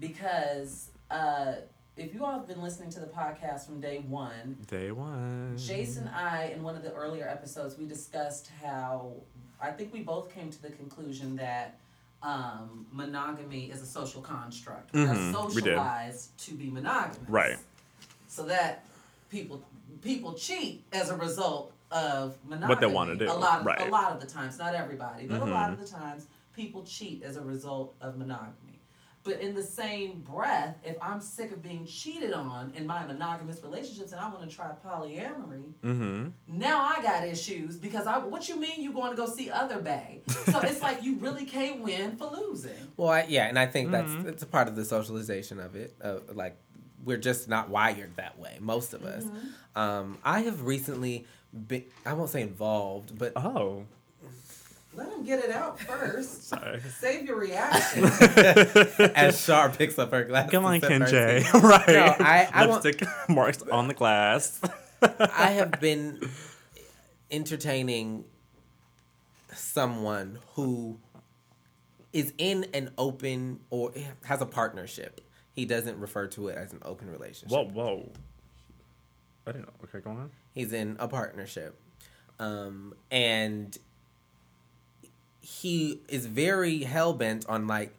Because 0.00 0.90
uh, 1.10 1.54
if 1.96 2.14
you 2.14 2.24
all 2.24 2.32
have 2.32 2.48
been 2.48 2.62
listening 2.62 2.90
to 2.90 3.00
the 3.00 3.06
podcast 3.06 3.66
from 3.66 3.80
day 3.80 3.98
one, 4.08 4.56
Day 4.66 4.90
one. 4.90 5.56
Jason 5.56 6.06
and 6.06 6.14
I, 6.14 6.46
in 6.54 6.62
one 6.62 6.76
of 6.76 6.82
the 6.82 6.92
earlier 6.92 7.28
episodes, 7.28 7.78
we 7.78 7.86
discussed 7.86 8.50
how 8.62 9.12
I 9.60 9.70
think 9.70 9.92
we 9.92 10.00
both 10.00 10.34
came 10.34 10.50
to 10.50 10.62
the 10.62 10.70
conclusion 10.70 11.36
that 11.36 11.78
um, 12.22 12.86
monogamy 12.90 13.70
is 13.70 13.82
a 13.82 13.86
social 13.86 14.22
construct. 14.22 14.92
We 14.94 15.04
are 15.04 15.14
Mhm, 15.14 15.54
we 15.54 15.60
did. 15.62 15.76
socialized 15.76 16.36
to 16.46 16.54
be 16.54 16.70
monogamous. 16.70 17.28
Right. 17.28 17.58
So 18.28 18.44
that 18.46 18.84
people 19.30 19.62
people 20.04 20.34
cheat 20.34 20.84
as 20.92 21.10
a 21.10 21.16
result 21.16 21.72
of 21.90 22.36
monogamy. 22.44 22.68
What 22.68 22.80
they 22.80 22.86
wanna 22.86 23.16
do, 23.16 23.24
A 23.30 23.32
lot 23.32 23.60
of, 23.60 23.66
right. 23.66 23.80
a 23.80 23.90
lot 23.90 24.12
of 24.12 24.20
the 24.20 24.26
times, 24.26 24.58
not 24.58 24.74
everybody, 24.74 25.26
but 25.26 25.40
a 25.42 25.44
lot 25.44 25.72
of 25.72 25.80
the 25.80 25.86
times, 25.86 26.26
people 26.54 26.82
cheat 26.84 27.22
as 27.24 27.36
a 27.36 27.42
result 27.42 27.94
of 28.00 28.16
monogamy. 28.16 28.80
But 29.24 29.40
in 29.40 29.54
the 29.54 29.62
same 29.62 30.20
breath, 30.20 30.76
if 30.84 30.96
I'm 31.00 31.18
sick 31.18 31.50
of 31.50 31.62
being 31.62 31.86
cheated 31.86 32.34
on 32.34 32.72
in 32.76 32.86
my 32.86 33.06
monogamous 33.06 33.62
relationships 33.62 34.12
and 34.12 34.20
I 34.20 34.28
want 34.28 34.48
to 34.48 34.54
try 34.54 34.66
polyamory, 34.86 35.72
Mm-hmm. 35.82 36.28
now 36.46 36.84
I 36.84 37.00
got 37.02 37.26
issues 37.26 37.76
because 37.78 38.06
I. 38.06 38.18
What 38.18 38.50
you 38.50 38.60
mean 38.60 38.82
you 38.82 38.92
going 38.92 39.10
to 39.12 39.16
go 39.16 39.26
see 39.26 39.48
other 39.50 39.80
bae? 39.80 40.18
So 40.28 40.60
it's 40.60 40.82
like 40.82 41.02
you 41.02 41.16
really 41.16 41.46
can't 41.46 41.80
win 41.80 42.16
for 42.18 42.26
losing. 42.26 42.72
Well, 42.98 43.08
I, 43.08 43.24
yeah, 43.26 43.46
and 43.46 43.58
I 43.58 43.64
think 43.64 43.90
Mm-hmm. 43.90 44.22
that's 44.24 44.28
it's 44.34 44.42
a 44.42 44.46
part 44.46 44.68
of 44.68 44.76
the 44.76 44.84
socialization 44.84 45.58
of 45.58 45.74
it. 45.74 45.96
Uh, 46.02 46.16
like 46.34 46.58
we're 47.04 47.16
just 47.18 47.48
not 47.48 47.68
wired 47.68 48.16
that 48.16 48.38
way, 48.38 48.56
most 48.60 48.94
of 48.94 49.04
us. 49.04 49.24
Mm-hmm. 49.24 49.78
Um, 49.80 50.18
I 50.24 50.40
have 50.40 50.62
recently 50.62 51.26
been, 51.52 51.84
I 52.06 52.12
won't 52.14 52.30
say 52.30 52.42
involved, 52.42 53.18
but 53.18 53.32
Oh, 53.36 53.84
Let 54.94 55.12
him 55.12 55.24
get 55.24 55.40
it 55.44 55.50
out 55.50 55.78
first. 55.80 56.44
sorry. 56.48 56.80
Save 57.00 57.26
your 57.26 57.36
reaction. 57.40 58.04
as 59.14 59.44
Char 59.44 59.70
picks 59.70 59.98
up 59.98 60.12
her 60.12 60.24
glass. 60.24 60.50
Come 60.50 60.64
on, 60.64 60.80
to 60.80 60.86
Ken 60.88 61.06
J. 61.06 61.44
right. 61.54 61.88
No, 61.88 62.14
I- 62.20 62.48
I 62.52 62.66
want- 62.66 62.84
Lipstick 62.84 63.08
marks 63.28 63.62
on 63.62 63.88
the 63.88 63.94
glass. 63.94 64.60
I 65.02 65.50
have 65.52 65.80
been 65.80 66.20
entertaining 67.30 68.24
someone 69.52 70.38
who 70.54 70.98
is 72.12 72.32
in 72.38 72.64
an 72.74 72.90
open 72.96 73.60
or 73.70 73.92
has 74.24 74.40
a 74.40 74.46
partnership. 74.46 75.20
He 75.54 75.64
doesn't 75.64 75.98
refer 75.98 76.26
to 76.28 76.48
it 76.48 76.56
as 76.56 76.72
an 76.72 76.80
open 76.84 77.10
relationship. 77.10 77.50
whoa, 77.56 77.64
whoa. 77.64 78.12
I 79.46 79.52
didn't 79.52 79.66
know. 79.66 79.72
Okay, 79.84 80.00
go 80.00 80.10
on. 80.10 80.30
He's 80.52 80.72
in 80.72 80.96
a 80.98 81.06
partnership. 81.06 81.78
Um, 82.38 82.94
and 83.10 83.76
he 85.40 86.00
is 86.08 86.26
very 86.26 86.82
hell 86.82 87.12
bent 87.12 87.46
on 87.48 87.66
like 87.66 87.94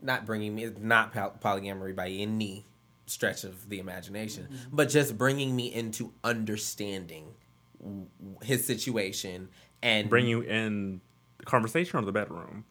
not 0.00 0.24
bringing 0.24 0.54
me, 0.54 0.70
not 0.80 1.12
poly- 1.12 1.32
polyamory 1.42 1.94
by 1.94 2.08
any 2.08 2.64
stretch 3.06 3.44
of 3.44 3.68
the 3.68 3.78
imagination, 3.78 4.48
but 4.72 4.88
just 4.88 5.18
bringing 5.18 5.54
me 5.54 5.72
into 5.72 6.12
understanding 6.22 7.34
his 8.42 8.64
situation 8.64 9.48
and 9.82 10.08
Bring 10.08 10.26
you 10.26 10.40
in 10.40 11.00
the 11.38 11.44
conversation 11.44 11.98
or 11.98 12.02
the 12.02 12.12
bedroom. 12.12 12.64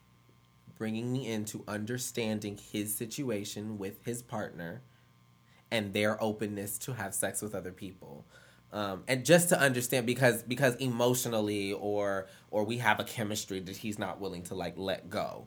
Bringing 0.78 1.12
me 1.12 1.26
into 1.26 1.64
understanding 1.68 2.58
his 2.72 2.94
situation 2.94 3.78
with 3.78 4.04
his 4.04 4.22
partner 4.22 4.82
and 5.70 5.92
their 5.92 6.22
openness 6.22 6.78
to 6.78 6.92
have 6.92 7.14
sex 7.14 7.42
with 7.42 7.54
other 7.54 7.72
people. 7.72 8.26
Um, 8.72 9.04
and 9.06 9.24
just 9.24 9.50
to 9.50 9.58
understand 9.60 10.04
because 10.06 10.42
because 10.42 10.74
emotionally 10.76 11.72
or 11.72 12.26
or 12.50 12.64
we 12.64 12.78
have 12.78 12.98
a 12.98 13.04
chemistry 13.04 13.60
that 13.60 13.76
he's 13.76 13.98
not 13.98 14.20
willing 14.20 14.42
to 14.44 14.54
like 14.54 14.74
let 14.76 15.08
go. 15.08 15.46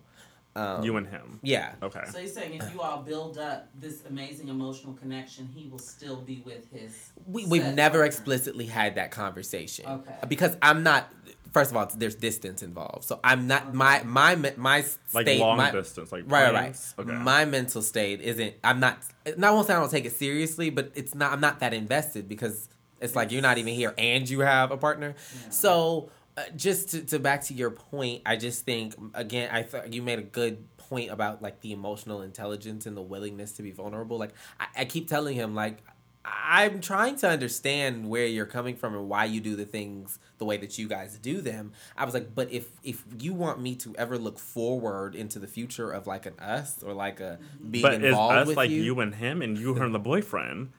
Um, 0.58 0.84
you 0.84 0.98
and 0.98 1.06
him. 1.08 1.40
yeah. 1.44 1.74
Okay. 1.84 2.04
So 2.12 2.18
you're 2.20 2.28
saying 2.30 2.56
if 2.56 2.74
you 2.74 2.82
all 2.82 3.04
build 3.04 3.38
up 3.38 3.70
this 3.80 4.04
amazing 4.10 4.48
emotional 4.48 4.94
connection, 4.94 5.48
he 5.54 5.68
will 5.70 5.78
still 5.80 6.18
be 6.18 6.42
with 6.46 6.70
his. 6.72 7.12
We, 7.28 7.46
we've 7.46 7.64
never 7.64 8.00
partner. 8.00 8.06
explicitly 8.06 8.66
had 8.66 8.96
that 8.96 9.12
conversation. 9.12 9.86
Okay. 9.88 10.14
Because 10.28 10.58
I'm 10.62 10.82
not. 10.84 11.12
First 11.54 11.72
of 11.72 11.78
all, 11.78 11.90
there's 11.96 12.16
distance 12.16 12.62
involved, 12.62 13.04
so 13.06 13.20
I'm 13.24 13.48
not 13.48 13.74
my 13.74 14.04
my 14.04 14.36
me- 14.36 14.52
my 14.58 14.78
Like 15.14 15.26
state. 15.26 15.40
long 15.40 15.58
my, 15.58 15.72
distance, 15.72 16.12
like 16.12 16.24
Right, 16.28 16.52
right, 16.52 16.62
planes? 16.64 16.94
right. 16.98 17.08
Okay. 17.08 17.18
My 17.24 17.46
mental 17.46 17.82
state 17.82 18.22
isn't. 18.22 18.56
I'm 18.64 18.80
not. 18.80 18.98
Not 19.38 19.54
won't 19.54 19.66
say 19.68 19.74
I 19.74 19.80
don't 19.80 19.90
take 19.90 20.06
it 20.06 20.12
seriously, 20.14 20.70
but 20.72 20.92
it's 20.96 21.16
not. 21.16 21.32
I'm 21.34 21.40
not 21.42 21.60
that 21.62 21.74
invested 21.74 22.28
because 22.28 22.68
it's 23.00 23.16
like 23.16 23.32
you're 23.32 23.42
not 23.44 23.58
even 23.60 23.74
here 23.76 23.94
and 23.98 24.28
you 24.30 24.40
have 24.42 24.72
a 24.72 24.78
partner. 24.78 25.16
Yeah. 25.44 25.50
So 25.50 26.10
uh, 26.38 26.44
just 26.56 26.90
to, 26.90 27.02
to 27.02 27.20
back 27.20 27.44
to 27.46 27.54
your 27.54 27.72
point, 27.72 28.22
I 28.26 28.36
just 28.36 28.64
think 28.64 28.96
again, 29.14 29.50
I 29.52 29.64
thought 29.64 29.92
you 29.92 30.02
made 30.02 30.20
a 30.20 30.24
good 30.24 30.64
point 30.78 31.12
about 31.12 31.42
like 31.42 31.62
the 31.62 31.72
emotional 31.72 32.22
intelligence 32.22 32.86
and 32.86 32.96
the 32.96 33.02
willingness 33.02 33.54
to 33.54 33.64
be 33.64 33.72
vulnerable. 33.72 34.18
Like 34.18 34.34
I, 34.60 34.68
I 34.78 34.86
keep 34.86 35.08
telling 35.08 35.36
him, 35.36 35.56
like 35.56 35.80
I'm 36.26 36.82
trying 36.82 37.16
to 37.18 37.30
understand 37.30 38.10
where 38.10 38.26
you're 38.26 38.46
coming 38.46 38.76
from 38.76 38.94
and 38.94 39.10
why 39.10 39.26
you 39.26 39.40
do 39.40 39.56
the 39.56 39.66
things 39.66 40.20
the 40.38 40.46
way 40.46 40.58
that 40.58 40.78
you 40.78 40.88
guys 40.88 41.18
do 41.18 41.42
them. 41.42 41.74
I 41.98 42.06
was 42.06 42.14
like, 42.14 42.36
but 42.36 42.52
if 42.52 42.70
if 42.84 43.04
you 43.20 43.34
want 43.34 43.60
me 43.62 43.76
to 43.78 43.96
ever 43.98 44.18
look 44.18 44.38
forward 44.38 45.16
into 45.16 45.40
the 45.40 45.48
future 45.48 45.90
of 45.90 46.06
like 46.06 46.26
an 46.26 46.38
us 46.40 46.84
or 46.84 46.94
like 46.94 47.20
a 47.20 47.40
being 47.70 47.82
but 47.82 47.94
is 47.96 48.04
involved 48.04 48.38
us 48.38 48.48
with 48.48 48.58
like 48.58 48.70
you, 48.70 48.84
you, 48.84 49.00
and 49.00 49.16
him 49.16 49.42
and 49.42 49.58
you 49.58 49.76
and 49.76 49.94
the 49.94 50.00
boyfriend? 50.00 50.72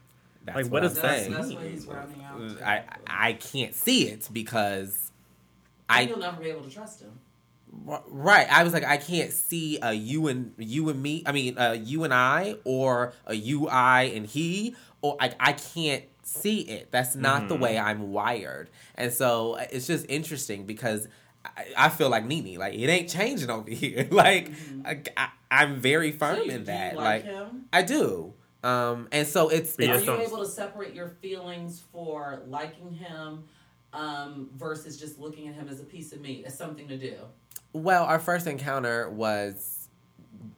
that's 0.45 0.57
like, 0.57 0.73
what 0.73 0.83
I'm 0.83 0.89
does 0.89 0.95
that 0.97 1.03
That's, 1.03 1.21
saying. 1.23 1.33
that's 1.33 1.49
mean? 1.49 1.57
what 1.57 1.67
he's 1.67 1.87
rounding 1.87 2.23
out. 2.23 2.59
to. 2.59 2.69
I 2.69 2.85
I 3.07 3.33
can't 3.35 3.75
see 3.75 4.09
it 4.09 4.29
because 4.33 4.95
And 4.95 5.09
I 5.89 6.03
you'll 6.03 6.19
never 6.19 6.41
be 6.43 6.49
able 6.51 6.63
to 6.63 6.71
trust 6.71 7.01
him. 7.01 7.19
Right. 7.71 8.47
I 8.51 8.65
was 8.65 8.73
like, 8.73 8.85
I 8.85 8.97
can't 8.97 9.33
see 9.33 9.79
a 9.83 9.93
you 9.93 10.29
and 10.29 10.55
you 10.59 10.89
and 10.89 11.03
me. 11.03 11.23
I 11.27 11.33
mean, 11.33 11.55
a 11.59 11.75
you 11.75 12.05
and 12.05 12.15
I, 12.15 12.57
or 12.65 13.13
a 13.27 13.35
you, 13.35 13.69
I, 13.69 14.05
and 14.15 14.27
he, 14.27 14.75
or 15.03 15.17
I, 15.21 15.33
I 15.39 15.53
can't 15.53 16.05
see 16.23 16.61
it. 16.61 16.91
That's 16.91 17.15
not 17.15 17.49
the 17.49 17.55
Mm-hmm. 17.55 17.63
way 17.63 17.79
I'm 17.79 18.11
wired. 18.13 18.71
And 18.95 19.13
so 19.13 19.55
uh, 19.55 19.67
it's 19.71 19.87
just 19.87 20.07
interesting 20.09 20.65
because 20.67 21.09
I, 21.45 21.67
I 21.77 21.89
feel 21.91 22.09
like 22.09 22.25
Nene. 22.25 22.59
Like 22.59 22.75
it 22.75 22.89
ain't 22.89 23.09
changing 23.11 23.51
over 23.51 23.71
here. 23.71 24.09
like 24.11 24.51
I, 24.85 25.03
I, 25.51 25.63
am 25.65 25.81
very 25.81 26.13
firm 26.13 26.37
So 26.37 26.43
you- 26.45 26.51
in 26.53 26.65
do 26.65 26.73
you 26.73 26.79
that. 26.79 26.97
like 26.97 27.25
Like 27.25 27.25
him? 27.25 27.65
I 27.73 27.83
do. 27.83 28.35
Um, 28.65 29.09
and 29.13 29.27
so 29.27 29.51
it's, 29.51 29.77
But 29.77 29.89
Are 29.91 29.99
you 30.01 30.05
so- 30.07 30.21
able 30.21 30.39
to 30.39 30.47
separate 30.47 30.95
your 30.95 31.09
feelings 31.09 31.83
for 31.93 32.43
liking 32.49 32.93
him 32.93 33.45
um, 33.93 34.51
versus 34.57 34.99
just 34.99 35.19
looking 35.19 35.49
at 35.49 35.55
him 35.55 35.69
as 35.69 35.81
a 35.81 35.85
piece 35.85 36.13
of 36.13 36.21
meat, 36.21 36.45
as 36.47 36.57
something 36.57 36.89
to 36.89 36.97
do? 36.99 37.15
well, 37.75 38.05
our 38.05 38.19
first 38.19 38.47
encounter 38.47 39.09
was 39.11 39.89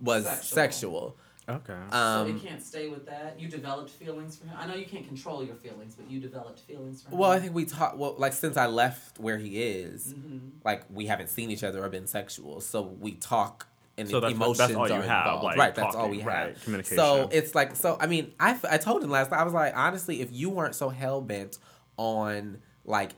was 0.01 0.24
Sexual. 0.24 0.44
sexual. 0.55 1.16
Okay. 1.48 1.73
Um, 1.73 1.90
so 1.90 2.36
it 2.36 2.43
can't 2.48 2.62
stay 2.62 2.89
with 2.89 3.07
that. 3.07 3.40
You 3.40 3.48
developed 3.48 3.90
feelings 3.90 4.36
for 4.36 4.44
him. 4.47 4.55
I 4.57 4.66
know 4.66 4.74
you 4.74 4.85
can't 4.86 5.05
control 5.07 5.43
your 5.44 5.57
feelings, 5.57 5.97
but 5.97 6.09
you 6.09 6.20
developed 6.20 6.61
feelings 6.61 7.02
for 7.02 7.11
him. 7.11 7.19
Well, 7.19 7.31
I 7.31 7.40
think 7.40 7.55
we 7.55 7.65
talked. 7.65 7.97
Well, 7.97 8.15
like 8.19 8.32
since 8.35 8.57
I 8.57 8.66
left 8.66 9.19
where 9.19 9.39
he 9.39 9.61
is, 9.62 10.12
hmm 10.12 10.39
like 10.65 10.85
we 10.90 11.07
haven't 11.07 11.28
seen 11.28 11.51
each 11.51 11.65
other 11.65 11.82
or 11.85 11.89
been 11.89 12.07
sexual, 12.07 12.61
so 12.61 12.82
we 12.82 13.12
talk 13.12 13.66
and 13.98 14.09
So 14.09 14.20
that's- 14.20 14.36
emotions 14.36 14.59
that's 14.59 14.74
all 14.74 14.86
you 14.89 14.94
are 14.94 15.02
have, 15.02 15.27
involved. 15.27 15.44
like, 15.44 15.57
right, 15.59 15.74
that's 15.74 15.94
all 15.97 16.02
talking, 16.05 16.19
we 16.19 16.23
right, 16.23 16.48
have. 16.55 16.62
communication. 16.62 16.97
So 16.97 17.28
it's 17.32 17.55
like, 17.55 17.74
so 17.74 17.97
I 18.01 18.07
mean, 18.07 18.32
I, 18.39 18.51
f- 18.52 18.65
I 18.70 18.77
told 18.78 19.02
him 19.02 19.11
last 19.11 19.31
night. 19.32 19.40
I 19.40 19.44
was 19.44 19.52
like, 19.55 19.77
honestly, 19.77 20.20
if 20.20 20.28
you 20.32 20.51
weren't 20.51 20.74
so 20.77 20.89
hell 20.90 21.20
bent 21.20 21.59
on 21.97 22.59
like 22.85 23.11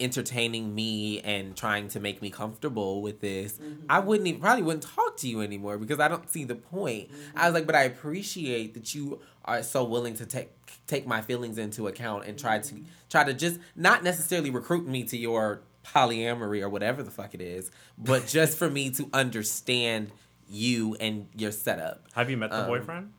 entertaining 0.00 0.74
me 0.74 1.20
and 1.20 1.56
trying 1.56 1.88
to 1.88 2.00
make 2.00 2.20
me 2.20 2.30
comfortable 2.30 3.00
with 3.02 3.20
this, 3.20 3.54
Mm-hmm. 3.56 3.86
I 3.88 4.00
wouldn't 4.00 4.26
even 4.28 4.40
probably 4.40 4.62
wouldn't 4.62 4.82
talk 4.84 5.16
to 5.18 5.28
you 5.28 5.40
anymore 5.40 5.78
because 5.78 5.98
I 6.00 6.08
don't 6.08 6.28
see 6.28 6.44
the 6.44 6.54
point. 6.54 7.10
Mm-hmm. 7.10 7.38
I 7.38 7.46
was 7.46 7.54
like, 7.54 7.66
but 7.66 7.74
I 7.74 7.84
appreciate 7.84 8.74
that 8.74 8.94
you 8.94 9.20
are 9.44 9.62
so 9.62 9.84
willing 9.84 10.14
to 10.16 10.26
take 10.26 10.50
take 10.86 11.06
my 11.06 11.22
feelings 11.22 11.56
into 11.58 11.86
account 11.88 12.26
and 12.26 12.38
try 12.38 12.58
Mm-hmm. 12.58 12.84
to 12.84 12.90
try 13.08 13.24
to 13.24 13.32
just 13.32 13.58
not 13.74 14.02
necessarily 14.04 14.50
recruit 14.50 14.86
me 14.86 15.04
to 15.04 15.16
your 15.16 15.62
polyamory 15.84 16.60
or 16.62 16.68
whatever 16.68 17.02
the 17.02 17.10
fuck 17.10 17.32
it 17.34 17.40
is, 17.40 17.70
but 17.96 18.26
just 18.38 18.58
for 18.58 18.68
me 18.68 18.90
to 18.90 19.08
understand 19.12 20.10
you 20.48 20.96
and 21.00 21.28
your 21.34 21.52
setup. 21.52 22.04
Have 22.14 22.28
you 22.28 22.36
met 22.36 22.50
the 22.50 22.60
um, 22.62 22.66
boyfriend? 22.68 23.12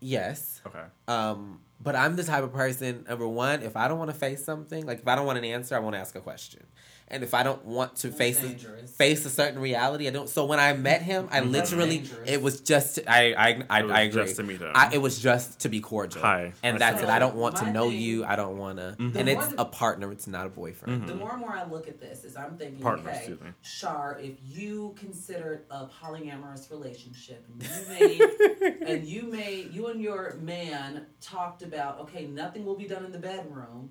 Yes. 0.00 0.60
Okay. 0.66 0.82
Um, 1.08 1.60
but 1.80 1.96
I'm 1.96 2.16
the 2.16 2.24
type 2.24 2.44
of 2.44 2.52
person, 2.52 3.04
number 3.08 3.28
one, 3.28 3.62
if 3.62 3.76
I 3.76 3.88
don't 3.88 3.98
want 3.98 4.10
to 4.10 4.16
face 4.16 4.44
something, 4.44 4.86
like 4.86 5.00
if 5.00 5.08
I 5.08 5.14
don't 5.14 5.26
want 5.26 5.38
an 5.38 5.44
answer, 5.44 5.76
I 5.76 5.80
won't 5.80 5.96
ask 5.96 6.14
a 6.14 6.20
question. 6.20 6.66
And 7.14 7.22
if 7.22 7.32
I 7.32 7.42
don't 7.44 7.64
want 7.64 7.94
to 7.96 8.08
That's 8.08 8.18
face 8.18 8.42
a, 8.42 8.88
face 8.88 9.24
a 9.24 9.30
certain 9.30 9.60
reality, 9.60 10.08
I 10.08 10.10
don't. 10.10 10.28
So 10.28 10.44
when 10.46 10.58
I 10.58 10.72
met 10.72 11.00
him, 11.02 11.28
I 11.30 11.40
literally 11.40 11.98
dangerous. 11.98 12.20
it 12.24 12.42
was 12.42 12.60
just 12.60 12.98
I 13.06 13.32
I 13.34 13.62
I, 13.70 13.78
It 13.80 13.82
was 13.86 13.92
I 13.92 14.00
agree. 14.02 14.22
just 14.24 14.36
to 14.36 14.42
meet 14.42 14.60
him. 14.60 14.72
I, 14.74 14.90
it 14.92 14.98
was 14.98 15.20
just 15.20 15.60
to 15.60 15.68
be 15.68 15.80
cordial. 15.80 16.22
Hi. 16.22 16.52
and 16.64 16.76
I 16.76 16.78
that's 16.78 16.98
see 16.98 17.04
it. 17.04 17.10
I 17.10 17.20
don't 17.20 17.36
want 17.36 17.56
to 17.56 17.64
My 17.66 17.70
know 17.70 17.90
thing- 17.90 18.00
you. 18.00 18.24
I 18.24 18.34
don't 18.34 18.58
want 18.58 18.78
to. 18.78 18.96
Mhm. 18.98 19.14
And 19.16 19.28
The 19.28 19.32
it's 19.32 19.46
more 19.46 19.54
a 19.58 19.64
partner. 19.64 20.10
It's 20.10 20.26
not 20.26 20.46
a 20.46 20.48
boyfriend. 20.48 21.02
Mhm. 21.04 21.06
The 21.06 21.14
more 21.14 21.32
and 21.32 21.40
more 21.40 21.54
I 21.54 21.64
look 21.70 21.86
at 21.86 22.00
this, 22.00 22.24
is 22.24 22.36
I'm 22.36 22.56
thinking, 22.56 22.80
Partner, 22.80 23.10
okay, 23.10 23.16
excuse 23.18 23.40
me. 23.40 23.50
Char, 23.62 24.18
if 24.20 24.34
you 24.42 24.94
considered 24.98 25.66
a 25.70 25.86
polyamorous 25.86 26.68
relationship, 26.70 27.46
and 27.48 27.62
you 27.62 27.98
made, 28.08 28.82
and 28.88 29.04
you 29.06 29.22
made, 29.30 29.72
you 29.72 29.86
and 29.86 30.00
your 30.02 30.36
man 30.42 31.06
talked 31.20 31.62
about, 31.62 32.00
okay, 32.00 32.26
nothing 32.26 32.64
will 32.64 32.76
be 32.76 32.86
done 32.88 33.04
in 33.04 33.12
the 33.12 33.18
bedroom. 33.18 33.90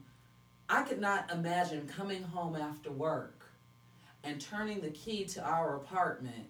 I 0.69 0.84
could 0.84 0.99
not 0.99 1.31
imagine 1.31 1.88
coming 1.88 2.23
home 2.23 2.56
after 2.56 2.91
work 2.91 3.45
and 4.23 4.40
turning 4.40 4.81
the 4.81 4.90
key 4.91 5.26
to 5.26 5.44
our 5.44 5.76
apartment. 5.77 6.48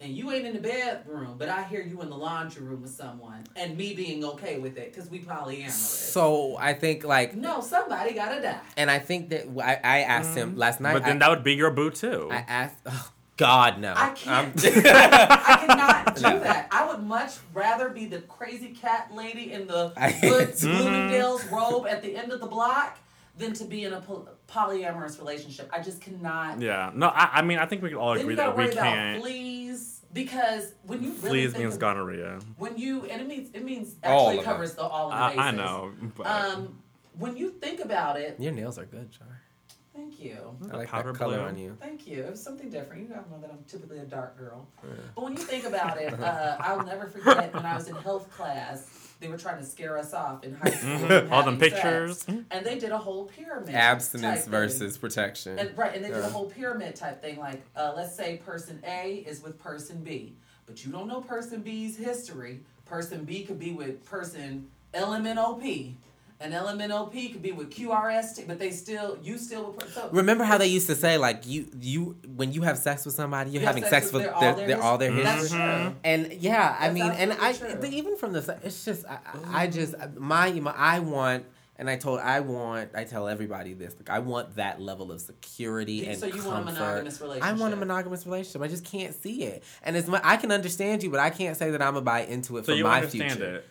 And 0.00 0.14
you 0.14 0.30
ain't 0.32 0.44
in 0.44 0.52
the 0.54 0.60
bedroom, 0.60 1.36
but 1.38 1.48
I 1.48 1.62
hear 1.62 1.80
you 1.80 2.02
in 2.02 2.10
the 2.10 2.16
laundry 2.16 2.62
room 2.66 2.82
with 2.82 2.90
someone, 2.90 3.44
and 3.56 3.76
me 3.76 3.94
being 3.94 4.24
okay 4.24 4.58
with 4.58 4.76
it 4.76 4.92
because 4.92 5.08
we 5.08 5.20
polyamorous. 5.20 5.70
So 5.70 6.56
I 6.58 6.74
think 6.74 7.04
like, 7.04 7.34
no, 7.34 7.60
somebody 7.60 8.12
gotta 8.12 8.42
die. 8.42 8.60
and 8.76 8.90
I 8.90 8.98
think 8.98 9.30
that 9.30 9.46
I, 9.64 9.78
I 9.82 9.98
asked 10.00 10.36
him 10.36 10.56
last 10.56 10.80
night. 10.80 10.90
Mm-hmm. 10.90 10.98
But 10.98 11.04
then 11.06 11.16
I, 11.16 11.18
that 11.20 11.30
would 11.30 11.44
be 11.44 11.54
your 11.54 11.70
boo 11.70 11.90
too. 11.90 12.28
I 12.30 12.44
asked. 12.46 12.76
Oh, 12.84 13.10
God 13.36 13.80
no. 13.80 13.94
I 13.96 14.10
can't. 14.10 14.28
I'm- 14.28 14.52
cannot 15.66 16.16
do 16.16 16.22
that. 16.22 16.68
I 16.70 16.86
would 16.86 17.02
much 17.02 17.36
rather 17.52 17.88
be 17.88 18.06
the 18.06 18.20
crazy 18.22 18.68
cat 18.68 19.10
lady 19.14 19.52
in 19.52 19.66
the 19.66 19.92
I- 19.96 20.12
good 20.20 20.48
Mm-hmm. 20.54 20.76
Bloomingdale's 20.76 21.44
robe 21.46 21.86
at 21.86 22.02
the 22.02 22.16
end 22.16 22.30
of 22.32 22.40
the 22.40 22.46
block 22.46 22.98
than 23.36 23.52
to 23.54 23.64
be 23.64 23.84
in 23.84 23.92
a 23.92 24.00
poly- 24.00 24.26
polyamorous 24.48 25.18
relationship. 25.18 25.68
I 25.72 25.80
just 25.82 26.00
cannot. 26.00 26.60
yeah. 26.60 26.90
No, 26.94 27.08
I, 27.08 27.30
I 27.34 27.42
mean, 27.42 27.58
I 27.58 27.66
think 27.66 27.82
we 27.82 27.88
can 27.90 27.98
all 27.98 28.12
agree 28.12 28.34
that 28.36 28.56
we 28.56 28.68
can't. 28.68 29.20
fleas 29.22 30.00
because 30.12 30.72
when 30.84 31.02
you 31.02 31.10
really 31.14 31.46
Fleas 31.46 31.58
means 31.58 31.74
of- 31.74 31.80
gonorrhea. 31.80 32.38
When 32.58 32.76
you 32.78 33.04
and 33.06 33.20
it 33.20 33.26
means 33.26 33.50
it 33.54 33.64
means 33.64 33.96
All 34.04 34.28
actually 34.28 34.38
of 34.38 34.42
it. 34.42 34.44
covers 34.44 34.74
the 34.74 34.82
all 34.82 35.10
of 35.12 35.18
the 35.18 35.24
I, 35.24 35.28
bases. 35.30 35.40
I 35.40 35.50
know. 35.50 35.92
But 36.16 36.26
Um, 36.26 36.78
when 37.18 37.36
you 37.36 37.50
think 37.50 37.80
about 37.80 38.18
it, 38.20 38.38
Your 38.38 38.52
nails 38.52 38.78
are 38.78 38.84
good, 38.86 39.10
Char. 39.10 39.26
thank 39.94 40.20
you. 40.20 40.56
I 40.72 40.76
like 40.76 40.88
powder 40.88 41.12
that 41.12 41.18
color 41.18 41.38
blue. 41.38 41.46
on 41.46 41.58
you. 41.58 41.76
Thank 41.80 42.06
you. 42.06 42.22
It 42.24 42.30
was 42.30 42.42
something 42.42 42.70
different. 42.70 43.02
You 43.02 43.08
guys 43.14 43.24
know 43.30 43.40
that 43.40 43.50
I'm 43.50 43.64
typically 43.68 43.98
a 43.98 44.04
dark 44.04 44.38
girl. 44.38 44.68
But 45.16 45.22
when 45.24 45.32
you 45.32 45.38
think 45.38 45.64
about 45.64 46.00
it, 46.00 46.12
uh, 46.20 46.56
I'll 46.60 46.84
never 46.84 47.06
forget 47.06 47.52
when 47.52 47.66
I 47.66 47.74
was 47.74 47.88
in 47.88 47.94
health 47.96 48.30
class, 48.36 49.03
they 49.24 49.30
were 49.30 49.38
trying 49.38 49.58
to 49.58 49.64
scare 49.64 49.96
us 49.96 50.12
off 50.12 50.44
in 50.44 50.54
high 50.54 50.70
school. 50.70 50.90
Mm-hmm. 50.90 51.32
all 51.32 51.42
them 51.42 51.54
having 51.54 51.70
sex. 51.70 51.82
pictures. 51.82 52.26
And 52.50 52.66
they 52.66 52.78
did 52.78 52.92
a 52.92 52.98
whole 52.98 53.24
pyramid. 53.24 53.74
Abstinence 53.74 54.40
type 54.40 54.42
thing. 54.42 54.50
versus 54.50 54.98
protection. 54.98 55.58
And, 55.58 55.76
right, 55.78 55.94
and 55.94 56.04
they 56.04 56.10
did 56.10 56.18
a 56.18 56.28
whole 56.28 56.50
pyramid 56.50 56.94
type 56.94 57.22
thing. 57.22 57.38
Like, 57.38 57.62
uh, 57.74 57.94
let's 57.96 58.14
say 58.14 58.36
person 58.44 58.82
A 58.86 59.24
is 59.26 59.42
with 59.42 59.58
person 59.58 60.02
B, 60.02 60.36
but 60.66 60.84
you 60.84 60.92
don't 60.92 61.08
know 61.08 61.22
person 61.22 61.62
B's 61.62 61.96
history. 61.96 62.60
Person 62.84 63.24
B 63.24 63.44
could 63.44 63.58
be 63.58 63.72
with 63.72 64.04
person 64.04 64.68
LMNOP, 64.92 65.94
and 66.44 66.52
LMNOP 66.54 67.32
could 67.32 67.42
be 67.42 67.52
with 67.52 67.70
QRST, 67.70 68.46
but 68.46 68.58
they 68.58 68.70
still, 68.70 69.18
you 69.22 69.38
still 69.38 69.72
with. 69.72 69.78
per- 69.78 69.88
So 69.88 70.08
Remember 70.12 70.44
how 70.44 70.58
they 70.58 70.66
used 70.68 70.86
to 70.88 70.94
say 70.94 71.16
like 71.18 71.46
you 71.46 71.66
you 71.80 72.16
when 72.36 72.52
you 72.52 72.62
have 72.62 72.78
sex 72.78 73.04
with 73.06 73.14
somebody 73.14 73.50
you're 73.50 73.62
You 73.62 73.66
having 73.66 73.82
sex 73.84 74.06
sex 74.10 74.12
with 74.12 74.22
with 74.24 74.40
their- 74.40 74.40
their, 74.40 74.50
all 74.50 74.56
their 74.56 74.66
their, 74.66 74.82
all 74.82 74.98
their 74.98 75.10
history. 75.12 75.40
history. 75.40 75.58
That's 75.58 75.78
true. 75.80 75.84
Mm-hmm. 75.88 75.98
And 76.04 76.32
yeah, 76.34 76.76
I 76.78 76.82
That's 76.88 76.94
mean, 76.94 77.10
and 77.10 77.32
I 77.32 77.48
absolutely 77.50 77.88
true. 77.88 77.98
even 77.98 78.16
from 78.16 78.32
the 78.32 78.58
it's 78.62 78.84
just 78.84 79.06
I, 79.06 79.18
I 79.52 79.66
mm-hmm. 79.66 79.72
just 79.74 79.94
my 80.18 80.50
my- 80.52 80.74
I 80.76 80.98
want 81.00 81.46
and 81.76 81.90
I 81.90 81.96
told 81.96 82.20
I 82.20 82.38
want 82.40 82.90
I 82.94 83.02
tell 83.04 83.26
everybody 83.26 83.72
this 83.74 83.94
like 83.98 84.10
I 84.10 84.20
want 84.20 84.54
that 84.56 84.80
level 84.80 85.10
of 85.10 85.20
security 85.20 86.06
and 86.06 86.18
So 86.18 86.26
you 86.26 86.34
comfort. 86.34 86.48
want 86.50 86.68
a 86.68 86.72
monogamous 86.72 87.20
relationship. 87.20 87.52
I 87.56 87.60
want 87.60 87.74
a 87.74 87.76
monogamous 87.76 88.26
relationship. 88.26 88.62
I 88.62 88.68
just 88.68 88.84
can't 88.84 89.14
see 89.14 89.42
it. 89.44 89.64
And 89.82 89.96
it's 89.96 90.06
my, 90.06 90.20
I 90.22 90.36
can 90.36 90.52
understand 90.52 91.02
you, 91.02 91.10
but 91.10 91.18
I 91.20 91.30
can't 91.30 91.56
say 91.56 91.70
that 91.72 91.82
I'm 91.82 91.94
gonna 91.94 92.04
buy 92.04 92.20
into 92.20 92.58
it 92.58 92.66
So 92.66 92.72
for 92.72 92.76
you 92.78 92.84
my 92.84 92.96
understand 92.98 93.32
future. 93.32 93.54
it. 93.56 93.66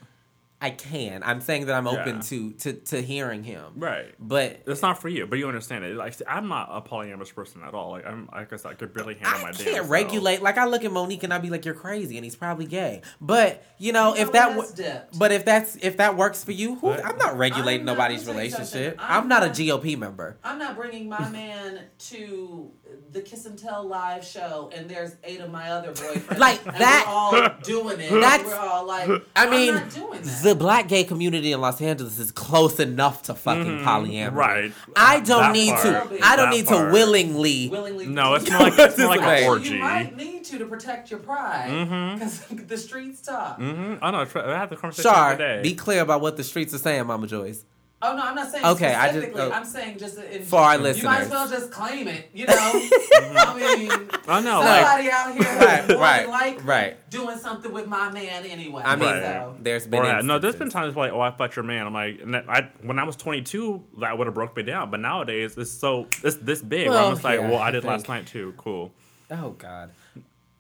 I 0.64 0.70
can. 0.70 1.24
I'm 1.24 1.42
saying 1.42 1.66
that 1.66 1.76
I'm 1.76 1.88
open 1.88 2.16
Yeah. 2.16 2.22
to 2.22 2.52
to 2.54 2.74
to 2.74 3.02
hearing 3.02 3.44
him. 3.44 3.74
Right. 3.76 4.16
But 4.18 4.62
It's 4.66 4.82
not 4.82 5.02
for 5.02 5.10
you, 5.10 5.28
but 5.28 5.38
you 5.38 5.48
understand 5.48 5.84
it. 5.84 5.96
Like, 5.96 6.14
see, 6.14 6.24
I'm 6.28 6.48
not 6.48 6.70
a 6.72 6.82
polyamorous 6.82 7.36
person 7.36 7.62
at 7.68 7.74
all. 7.74 7.92
Like, 7.92 8.06
I'm, 8.06 8.30
like 8.32 8.54
I 8.54 8.56
said, 8.56 8.72
I 8.72 8.74
could 8.76 8.94
barely 8.94 9.16
handle 9.16 9.42
my 9.42 9.50
I 9.50 9.52
damn 9.52 9.64
can't 9.66 9.76
self. 9.78 9.90
regulate. 9.90 10.42
Like 10.42 10.58
I 10.58 10.66
look 10.66 10.86
at 10.86 10.92
Monique 10.92 11.24
and 11.24 11.34
I 11.34 11.38
be 11.40 11.50
like, 11.50 11.66
"You're 11.66 11.74
crazy," 11.76 12.18
and 12.18 12.24
he's 12.24 12.36
probably 12.38 12.66
gay. 12.66 13.02
But 13.20 13.64
you 13.78 13.92
know, 13.92 14.16
You 14.16 14.22
if 14.22 14.28
know, 14.28 14.32
that, 14.34 14.56
w- 14.56 15.00
but 15.18 15.32
if 15.34 15.44
that's 15.44 15.76
if 15.82 15.98
that 15.98 16.16
works 16.16 16.44
for 16.44 16.54
you, 16.54 16.76
who, 16.76 16.92
I'm 16.92 17.18
not 17.18 17.38
regulating 17.38 17.82
I'm 17.82 17.86
not- 17.88 17.94
nobody's 17.98 18.26
let 18.26 18.36
me 18.38 18.50
tell 18.50 18.60
you 18.62 18.64
relationship. 18.64 18.96
I'm, 19.00 19.24
I'm 19.24 19.28
not, 19.28 19.44
a 19.44 19.48
GOP 19.48 19.98
member. 19.98 20.38
I'm 20.46 20.58
not 20.60 20.78
bringing 20.78 21.10
my 21.10 21.28
man 21.30 21.80
to 22.10 22.72
the 23.12 23.22
Kiss 23.22 23.46
and 23.46 23.60
Tell 23.60 23.84
live 23.86 24.24
show, 24.24 24.72
and 24.74 24.90
there's 24.90 25.16
eight 25.26 25.42
of 25.42 25.52
my 25.52 25.72
other 25.72 25.92
boyfriends. 25.92 26.38
Like 26.38 26.66
and 26.66 26.78
that- 26.78 27.06
We're 27.08 27.14
all 27.44 27.50
doing 27.64 28.00
it. 28.00 28.10
That's- 28.22 28.46
we're 28.46 28.56
all 28.56 28.86
like, 28.86 29.10
I 29.10 29.22
I'm 29.36 29.50
mean, 29.50 29.74
not 29.76 29.90
doing 29.90 30.22
that. 30.22 30.44
the 30.44 30.53
black 30.56 30.88
gay 30.88 31.04
community 31.04 31.52
in 31.52 31.62
Los 31.62 31.82
Angeles 31.82 32.20
is 32.20 32.32
close 32.32 32.80
enough 32.80 33.24
to 33.24 33.36
fucking 33.36 33.80
polyamory. 33.80 34.28
Mm-hmm. 34.28 34.36
Right. 34.36 34.72
I 34.96 35.20
don't 35.20 35.42
That 35.42 35.52
need 35.54 35.74
part. 35.74 36.10
to. 36.10 36.20
I 36.26 36.36
don't 36.36 36.50
need 36.50 36.66
part. 36.66 36.88
to 36.88 36.94
willingly. 36.94 37.70
willingly. 37.70 38.08
No, 38.08 38.36
it's 38.36 38.46
You 38.50 38.54
more 38.58 38.70
like 38.70 38.80
it's 38.80 38.98
more 39.00 39.08
like 39.08 39.22
Right. 39.22 39.44
an 39.44 39.64
You 39.64 39.80
might 39.80 40.16
need 40.18 40.44
to 40.46 40.58
to 40.60 40.66
protect 40.66 41.10
your 41.12 41.20
pride 41.20 41.70
because 42.16 42.40
the 42.52 42.78
streets 42.78 43.22
talk. 43.22 43.60
Mm-hmm. 43.60 44.04
I 44.04 44.12
know. 44.12 44.20
I 44.42 44.58
had 44.58 44.70
the 44.70 44.76
conversation 44.76 45.12
Char, 45.12 45.36
the 45.36 45.44
other 45.44 45.56
day. 45.58 45.62
be 45.64 45.76
clear 45.76 46.02
about 46.02 46.22
what 46.22 46.38
the 46.38 46.44
streets 46.44 46.74
are 46.74 46.78
saying, 46.80 47.06
Mama 47.08 47.28
Joyce. 47.28 47.66
Oh 48.06 48.16
no, 48.18 48.22
I'm 48.22 48.36
not 48.36 48.52
saying 48.52 48.66
Okay, 48.66 48.94
I 48.94 49.14
just, 49.14 49.34
uh, 49.34 49.50
I'm 49.54 49.64
saying 49.64 49.98
just 49.98 50.18
in 50.18 50.44
For 50.44 50.60
our 50.60 50.78
You 50.78 50.94
you 50.94 51.04
might 51.04 51.22
as 51.22 51.30
well 51.30 51.48
just 51.48 51.72
claim 51.72 52.10
it. 52.10 52.30
You 52.34 52.48
know, 52.48 52.54
I 52.54 53.78
mean, 53.78 54.10
I 54.28 54.42
know. 54.42 54.62
somebody 54.62 55.10
out 55.10 55.34
here 55.34 55.42
Right, 55.60 55.88
more 55.88 55.98
right, 56.00 56.22
than 56.24 56.30
likely 56.32 56.64
right. 56.64 57.10
doing 57.10 57.38
something 57.38 57.72
with 57.72 57.88
my 57.88 58.12
man 58.12 58.46
anyway. 58.46 58.84
I 58.86 58.98
mean, 58.98 59.10
Right. 59.10 59.22
so. 59.22 59.56
there's 59.60 59.88
been 59.88 60.02
Or, 60.02 60.06
uh, 60.06 60.22
no, 60.22 60.38
there's 60.38 60.56
been 60.56 60.64
instances. 60.68 60.74
times 60.74 60.96
like, 60.98 61.14
oh, 61.14 61.22
I 61.22 61.32
fucked 61.32 61.56
your 61.56 61.64
man. 61.64 61.88
I'm 61.88 61.94
like, 61.94 62.20
and 62.22 62.34
that, 62.34 62.50
I 62.50 62.70
when 62.82 63.00
I 63.00 63.06
was 63.06 63.16
22, 63.16 63.82
that 64.02 64.18
would 64.18 64.28
have 64.28 64.34
broke 64.34 64.58
me 64.58 64.64
down. 64.64 64.92
But 64.92 65.00
nowadays, 65.00 65.58
it's 65.58 65.72
so 65.72 66.08
it's 66.24 66.36
this 66.36 66.62
big. 66.62 66.90
Well, 66.90 67.08
I'm 67.08 67.14
just 67.14 67.24
like, 67.24 67.40
yeah, 67.40 67.50
well, 67.50 67.60
I 67.60 67.70
I 67.70 67.72
did 67.72 67.86
last 67.86 68.10
night 68.10 68.28
too. 68.28 68.54
Cool. 68.58 68.92
Oh 69.32 69.52
God. 69.52 69.92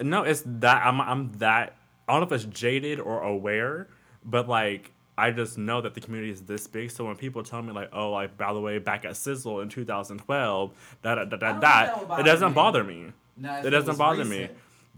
No, 0.00 0.22
it's 0.22 0.44
that 0.46 0.86
I'm 0.86 1.00
I'm 1.00 1.32
that. 1.38 1.74
I 2.08 2.12
don't 2.12 2.20
know 2.20 2.26
if 2.26 2.32
it's 2.44 2.44
jaded 2.56 3.00
or 3.00 3.20
aware, 3.22 3.88
but 4.24 4.48
like 4.48 4.92
I 5.20 5.30
just 5.30 5.58
know 5.58 5.80
that 5.82 5.94
the 5.94 6.00
community 6.00 6.32
is 6.32 6.42
this 6.42 6.66
big. 6.66 6.90
So 6.90 7.04
when 7.06 7.16
people 7.16 7.42
tell 7.42 7.62
me 7.62 7.72
like, 7.72 7.90
oh, 7.92 8.10
like 8.12 8.36
by 8.36 8.52
the 8.52 8.60
way, 8.60 8.78
back 8.78 9.04
at 9.04 9.16
Sizzle 9.16 9.60
in 9.60 9.68
2012, 9.68 10.72
that 11.02 11.30
that 11.30 11.40
that, 11.40 11.42
I 11.42 11.58
that, 11.60 12.08
that 12.08 12.20
it 12.20 12.24
doesn't 12.24 12.50
me. 12.50 12.54
bother 12.54 12.84
me. 12.84 13.12
No, 13.36 13.54
it 13.58 13.66
it 13.66 13.70
doesn't 13.70 13.96
bother 13.98 14.24
me. 14.24 14.48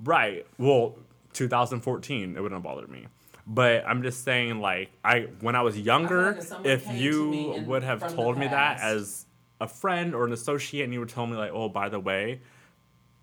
Right. 0.02 0.46
Well, 0.58 0.96
2014, 1.34 2.36
it 2.36 2.40
wouldn't 2.40 2.62
bother 2.62 2.86
me. 2.86 3.06
But 3.46 3.84
I'm 3.86 4.02
just 4.02 4.22
saying, 4.24 4.60
like, 4.60 4.90
I 5.04 5.28
when 5.40 5.56
I 5.56 5.62
was 5.62 5.78
younger, 5.78 6.34
like 6.34 6.66
if 6.66 6.86
if 6.86 6.90
you 6.90 7.64
would 7.66 7.82
have 7.82 8.06
told 8.14 8.38
me 8.38 8.48
that 8.48 8.80
as 8.80 9.26
a 9.60 9.66
friend 9.68 10.14
or 10.14 10.24
an 10.24 10.32
associate, 10.32 10.84
and 10.84 10.92
you 10.92 11.00
would 11.00 11.08
tell 11.08 11.26
me 11.26 11.36
like, 11.36 11.52
oh, 11.52 11.68
by 11.68 11.88
the 11.88 12.00
way, 12.00 12.40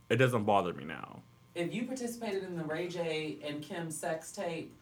it 0.09 0.17
doesn't 0.17 0.43
bother 0.43 0.73
me 0.73 0.85
now. 0.85 1.21
if 1.55 1.73
you 1.73 1.85
participated 1.85 2.43
in 2.43 2.55
the 2.57 2.63
Ray 2.63 2.87
J 2.87 3.39
and 3.45 3.61
Kim 3.61 3.91
sex 3.91 4.31
tape, 4.31 4.75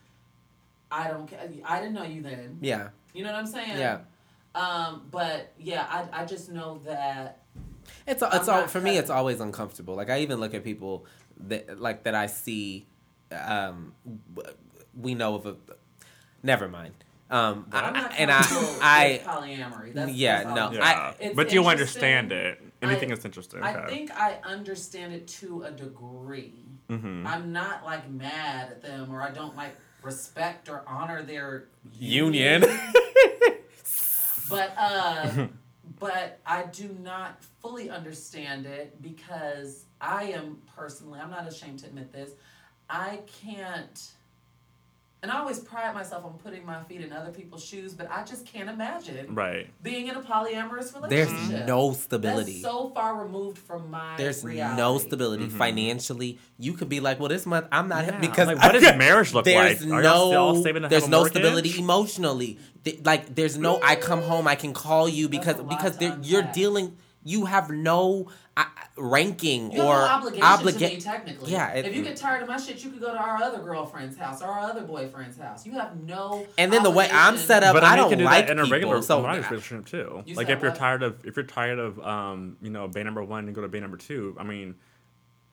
I 0.92 1.08
don't 1.10 1.28
care. 1.28 1.50
I 1.66 1.80
didn't 1.80 1.94
know 1.96 2.04
you 2.04 2.22
then. 2.22 2.60
Yeah. 2.62 2.90
You 3.14 3.24
know 3.24 3.32
what 3.32 3.40
I'm 3.40 3.48
saying? 3.48 3.78
Yeah. 3.78 4.00
Um, 4.56 5.08
but 5.12 5.54
yeah, 5.60 5.86
I, 5.90 6.22
I 6.22 6.26
just 6.26 6.52
know 6.52 6.82
that 6.86 7.44
It's 8.06 8.22
it's 8.24 8.48
all 8.48 8.62
not 8.62 8.70
for 8.70 8.82
me. 8.82 8.98
It's 8.98 9.10
always 9.10 9.40
uncomfortable. 9.40 9.96
Like 9.96 10.10
I 10.10 10.20
even 10.22 10.40
look 10.40 10.54
at 10.54 10.64
people 10.64 11.06
that 11.48 11.80
like 11.80 12.04
that 12.04 12.16
I 12.16 12.28
see. 12.28 12.88
Um, 13.32 13.94
we 14.96 15.14
know 15.16 15.36
of 15.36 15.46
a. 15.46 15.56
Never 16.44 16.68
mind. 16.68 16.94
Um, 17.30 17.68
I, 17.74 18.16
and 18.18 18.32
I 18.32 18.38
I 18.82 19.22
polyamory. 19.26 19.94
That's, 19.94 20.12
Yeah, 20.14 20.44
that's 20.44 20.56
no, 20.56 20.68
I'm 20.68 20.74
Yeah, 20.74 21.12
saying. 21.12 21.16
It's 21.20 21.36
but 21.36 21.52
you 21.52 21.66
understand 21.66 22.32
it. 22.32 22.62
Anything 22.82 23.12
I- 23.12 23.16
is 23.16 23.26
interesting. 23.26 23.62
I 23.62 23.76
okay. 23.76 23.94
think 23.94 24.12
I 24.12 24.40
understand 24.46 25.14
it 25.14 25.28
to 25.40 25.64
a 25.64 25.72
degree. 25.72 26.64
hmm 26.90 27.28
I'm 27.28 27.52
not 27.52 27.84
like 27.84 28.10
mad 28.10 28.70
at 28.72 28.82
them 28.82 29.14
or 29.14 29.22
I 29.22 29.32
don't 29.32 29.58
like 29.58 29.76
respect 30.08 30.70
or 30.70 30.84
honor 30.88 31.22
their 31.22 31.68
union. 32.00 32.64
But 34.50 34.74
uh 34.78 35.48
but 36.00 36.40
I 36.46 36.64
do 36.64 36.96
not 37.02 37.44
fully 37.62 37.90
understand 37.90 38.66
it 38.66 39.02
because 39.02 39.84
I 40.00 40.24
am 40.26 40.60
personally, 40.74 41.20
I'm 41.20 41.32
not 41.32 41.48
ashamed 41.48 41.80
to 41.80 41.88
admit 41.88 42.14
this. 42.14 42.32
I 42.90 43.20
can't 43.44 44.12
and 45.24 45.32
I 45.32 45.40
always 45.40 45.60
pride 45.60 45.94
myself 45.96 46.24
on 46.26 46.34
putting 46.34 46.66
my 46.66 46.84
feet 46.84 47.02
in 47.02 47.12
other 47.12 47.32
people's 47.32 47.64
shoes, 47.64 47.94
but 47.94 48.10
I 48.12 48.24
just 48.24 48.46
can't 48.46 48.70
imagine 48.70 49.34
Right. 49.34 49.68
being 49.82 50.08
in 50.08 50.16
a 50.16 50.22
polyamorous 50.22 50.94
relationship. 50.96 51.10
There's 51.10 51.68
no 51.68 51.94
stability. 51.94 52.62
That's 52.62 52.64
so 52.64 52.90
far 52.90 53.16
removed 53.24 53.58
from 53.58 53.90
my 53.90 54.16
There's 54.18 54.44
reality. 54.44 54.78
no 54.78 54.98
stability 55.00 55.46
mm-hmm. 55.48 55.58
financially. 55.58 56.38
You 56.60 56.74
could 56.74 56.90
be 56.90 57.00
like, 57.00 57.20
well, 57.20 57.30
this 57.30 57.46
month 57.46 57.68
I'm 57.72 57.88
not 57.88 58.06
Yeah, 58.06 58.20
because 58.20 58.48
like, 58.48 58.58
what 58.60 58.74
does 58.74 58.84
marriage 58.98 59.34
look 59.34 59.46
there's 59.46 59.84
like? 59.84 59.92
Are 59.92 60.04
y'all 60.04 60.30
still 60.30 60.54
no 60.56 60.62
saving 60.64 60.82
to 60.84 60.88
there's 60.90 61.04
have 61.04 61.10
no 61.12 61.18
mortgage? 61.22 61.34
stability 61.34 61.80
emotionally. 61.80 62.60
Th- 62.84 63.00
Like 63.04 63.34
there's 63.34 63.58
no 63.58 63.80
I 63.84 63.96
come 63.96 64.22
home 64.22 64.48
I 64.48 64.56
can 64.56 64.74
call 64.74 65.10
you 65.10 65.28
because 65.30 65.56
because 65.62 66.00
you're 66.22 66.40
unpack. 66.42 66.54
dealing 66.54 66.96
you 67.24 67.46
have 67.46 67.70
no 67.70 68.28
ranking 68.98 69.72
You 69.72 69.82
have 69.82 69.88
or 69.88 69.94
no 70.00 70.08
obligation 70.08 70.44
obliga- 70.48 70.78
to 70.90 70.96
me, 70.96 71.00
technically. 71.02 71.52
Yeah, 71.52 71.70
it- 71.74 71.86
if 71.86 71.96
you 71.96 72.04
get 72.04 72.18
tired 72.18 72.42
of 72.42 72.48
my 72.48 72.58
shit, 72.58 72.84
you 72.84 72.90
could 72.90 73.00
go 73.00 73.12
to 73.14 73.20
our 73.20 73.38
other 73.44 73.60
girlfriend's 73.60 74.18
house 74.18 74.42
or 74.42 74.48
our 74.48 74.62
other 74.72 74.82
boyfriend's 74.82 75.38
house. 75.38 75.66
You 75.66 75.74
have 75.74 76.02
no. 76.04 76.48
And 76.58 76.74
then 76.74 76.84
the 76.84 76.90
way 76.92 77.10
I'm 77.12 77.38
set 77.38 77.64
up, 77.64 77.74
But 77.74 77.84
I 77.84 77.88
I 77.88 77.90
mean, 77.92 77.98
you 77.98 78.02
don't 78.04 78.10
can 78.12 78.20
do 78.20 78.26
like 78.26 78.48
that 78.48 78.52
in 78.54 78.60
a 78.60 78.64
regular 78.66 78.96
people, 78.96 79.02
so 79.04 79.22
monogamous 79.22 79.52
relationship 79.52 79.86
too. 79.86 80.24
You 80.26 80.36
like 80.36 80.50
if 80.50 80.62
you're 80.62 80.72
what? 80.72 80.80
tired 80.80 81.04
of 81.04 81.24
if 81.26 81.36
you're 81.36 81.46
tired 81.46 81.80
of 81.80 82.00
um 82.00 82.58
you 82.62 82.70
know 82.70 82.88
bay 82.88 83.04
number 83.04 83.24
one, 83.24 83.46
you 83.48 83.54
go 83.54 83.62
to 83.62 83.68
bay 83.68 83.80
number 83.80 83.98
two. 83.98 84.36
I 84.40 84.44
mean, 84.44 84.76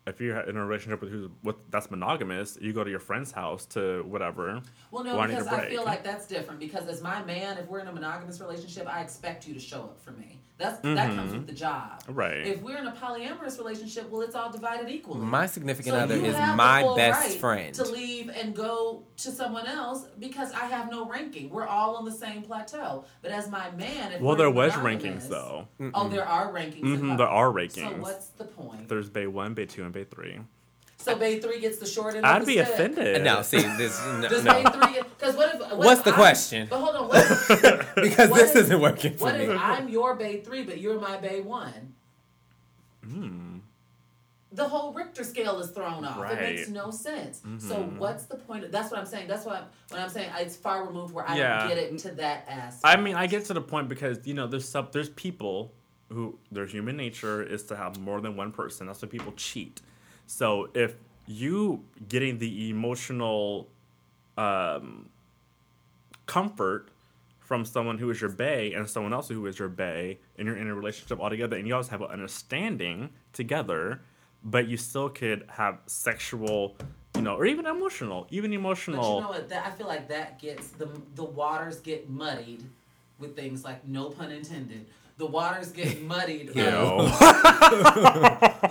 if 0.07 0.21
you're 0.21 0.39
in 0.41 0.57
a 0.57 0.65
relationship 0.65 1.01
with 1.03 1.11
who's 1.11 1.29
with 1.43 1.57
that's 1.71 1.91
monogamous, 1.91 2.57
you 2.61 2.73
go 2.73 2.85
to 2.85 2.91
your 2.91 2.99
friend's 3.01 3.31
house 3.33 3.67
to 3.67 4.03
whatever. 4.05 4.61
Well, 4.91 5.05
no, 5.05 5.13
Well, 5.17 5.21
I 5.23 5.27
because 5.27 5.47
I, 5.47 5.59
break. 5.59 5.71
feel 5.71 5.85
like 5.85 6.03
that's 6.03 6.27
different. 6.27 6.61
Because 6.61 6.87
as 6.89 7.03
my 7.03 7.23
man, 7.25 7.59
if 7.59 7.67
we're 7.69 7.81
in 7.81 7.89
a 7.89 7.93
monogamous 7.93 8.41
relationship, 8.41 8.87
I 8.87 9.01
expect 9.03 9.47
you 9.47 9.53
to 9.55 9.61
show 9.61 9.83
up 9.83 9.99
for 10.01 10.13
me. 10.13 10.41
That's 10.57 10.81
that 10.83 11.17
comes 11.17 11.33
with 11.33 11.47
the 11.49 11.53
job. 11.53 12.01
Mm-hmm. 12.05 12.15
Right. 12.15 12.47
If 12.47 12.63
we're 12.63 12.79
in 12.79 12.87
a 12.87 12.93
polyamorous 12.93 13.59
relationship, 13.59 14.09
well, 14.09 14.21
it's 14.23 14.37
all 14.37 14.53
divided 14.53 14.89
equally. 14.89 15.21
My 15.21 15.47
significant 15.47 15.95
So 15.97 16.01
other 16.01 16.15
is 16.15 16.37
my 16.55 16.95
best 16.95 17.21
right 17.31 17.41
friend. 17.41 17.75
To 17.75 17.85
leave 17.85 18.31
and 18.31 18.55
go 18.55 19.03
to 19.17 19.31
someone 19.33 19.67
else 19.67 20.07
because 20.19 20.53
I 20.53 20.67
have 20.67 20.91
no 20.91 21.09
ranking. 21.09 21.51
We're 21.51 21.67
all 21.67 21.97
on 21.97 22.05
the 22.05 22.13
same 22.13 22.43
plateau. 22.43 23.05
But 23.21 23.33
as 23.33 23.51
my 23.51 23.71
man, 23.73 24.13
if 24.13 24.21
Well, 24.21 24.37
there 24.37 24.51
was 24.51 24.75
rankings 24.75 25.29
though. 25.29 25.67
Oh, 25.93 26.09
there 26.09 26.27
are 26.27 26.53
rankings. 26.53 26.85
in 26.85 26.99
hmm 27.01 27.17
there 27.17 27.27
are 27.27 27.51
rankings. 27.53 27.75
So 27.75 27.81
rankings. 27.83 28.01
what's 28.01 28.29
the 28.29 28.45
point? 28.45 28.89
There's 28.89 29.11
bay 29.11 29.27
one, 29.27 29.55
bay 29.55 29.67
two, 29.67 29.83
and 29.83 29.93
bay 29.93 30.05
three. 30.05 30.39
So 31.05 31.17
Bay 31.17 31.39
Three 31.41 31.61
gets 31.61 31.79
the 31.79 31.87
short 31.87 32.15
end. 32.15 32.25
of 32.25 32.31
I'd 32.31 32.43
the 32.43 32.47
be 32.47 32.53
stick. 32.55 32.69
offended. 32.69 33.23
no, 33.23 33.43
see 33.43 33.59
this 33.59 34.01
no. 34.21 34.29
Does 34.29 34.43
no. 34.45 34.53
Bay 34.55 34.65
Three? 34.71 35.03
Because 35.03 35.37
what 35.37 35.55
if? 35.55 35.61
What 35.61 35.79
What's 35.79 35.99
if 36.01 36.05
the 36.05 36.11
I'm- 36.13 36.19
question? 36.21 36.67
But 36.71 36.79
hold 36.81 36.97
on. 36.97 37.09
What 37.09 37.31
if, 37.31 37.95
because 37.95 38.31
What 38.31 38.41
this 38.41 38.51
if- 38.51 38.57
isn't 38.65 38.81
working 38.81 39.17
for 39.17 39.25
what 39.25 39.37
me. 39.39 39.45
if 39.45 39.61
I'm 39.61 39.89
your 39.89 40.15
Bay 40.17 40.41
Three, 40.41 40.63
but 40.65 40.79
you're 40.79 40.99
my 41.01 41.17
Bay 41.19 41.41
One? 41.41 41.95
Hmm. 43.05 43.59
The 44.53 44.69
whole 44.69 44.93
Richter 44.93 45.25
scale 45.25 45.59
is 45.59 45.71
thrown 45.73 46.05
off. 46.05 46.17
Right. 46.17 46.39
It 46.39 46.57
makes 46.57 46.69
no 46.69 46.91
sense. 46.93 47.43
So 47.59 47.75
Mhm. 47.77 47.99
what's 47.99 48.27
the 48.27 48.37
point? 48.37 48.65
Of, 48.65 48.71
that's 48.71 48.91
what 48.93 49.01
I'm 49.01 49.07
saying. 49.07 49.27
That's 49.27 49.45
what 49.45 49.57
I'm, 49.57 49.65
when 49.89 50.01
I'm 50.01 50.09
saying 50.09 50.31
it's 50.39 50.55
far 50.57 50.87
removed 50.87 51.13
where 51.13 51.29
I 51.29 51.37
Yeah. 51.37 51.59
don't 51.59 51.69
get 51.71 51.79
it 51.79 51.99
to 51.99 52.13
that 52.13 52.45
aspect. 52.49 52.81
I 52.85 53.01
mean, 53.01 53.17
I 53.17 53.27
get 53.27 53.45
to 53.47 53.53
the 53.55 53.61
point 53.61 53.89
because 53.89 54.25
you 54.27 54.33
know 54.35 54.47
there's 54.47 54.69
some 54.69 54.89
there's 54.93 55.09
people 55.11 55.73
who 56.13 56.39
their 56.53 56.67
human 56.67 56.97
nature 56.97 57.43
is 57.43 57.65
to 57.65 57.77
have 57.77 57.99
more 57.99 58.21
than 58.21 58.37
one 58.37 58.53
person. 58.53 58.87
That's 58.87 59.03
why 59.03 59.09
people 59.09 59.33
cheat. 59.33 59.83
So 60.27 60.71
if 60.75 60.95
you 61.27 61.85
getting 62.09 62.39
the 62.39 62.71
emotional 62.71 63.69
um, 64.37 65.09
comfort 66.27 66.89
from 67.39 67.65
someone 67.65 67.99
who 67.99 68.11
is 68.11 68.21
your 68.21 68.31
bay 68.31 68.73
and 68.73 68.89
someone 68.89 69.13
else 69.13 69.29
who 69.29 69.45
is 69.47 69.59
your 69.59 69.69
bay, 69.69 70.19
and 70.39 70.47
you're 70.47 70.57
in 70.57 70.67
a 70.67 70.75
relationship 70.75 71.21
all 71.21 71.31
together, 71.31 71.57
and 71.57 71.67
you 71.67 71.75
guys 71.75 71.89
have 71.89 72.01
an 72.01 72.09
understanding 72.09 73.11
together, 73.33 74.01
but 74.43 74.67
you 74.67 74.77
still 74.77 75.09
could 75.09 75.45
have 75.49 75.79
sexual, 75.87 76.77
you 77.15 77.23
know, 77.23 77.37
or 77.37 77.45
even 77.47 77.67
emotional, 77.67 78.27
even 78.31 78.53
emotional. 78.53 79.03
But 79.03 79.15
you 79.15 79.21
know 79.21 79.29
what? 79.29 79.49
That, 79.51 79.67
I 79.67 79.71
feel 79.71 79.87
like 79.87 80.09
that 80.09 80.39
gets 80.39 80.69
the 80.69 80.89
the 81.15 81.25
waters 81.25 81.81
get 81.81 82.09
muddied 82.09 82.65
with 83.19 83.37
things 83.37 83.63
like 83.63 83.87
no 83.87 84.11
pun 84.11 84.33
intended 84.33 84.87
the 85.17 85.27
waters 85.27 85.71
get 85.71 86.03
muddied. 86.03 86.51
You 86.55 86.65
um, 86.67 87.07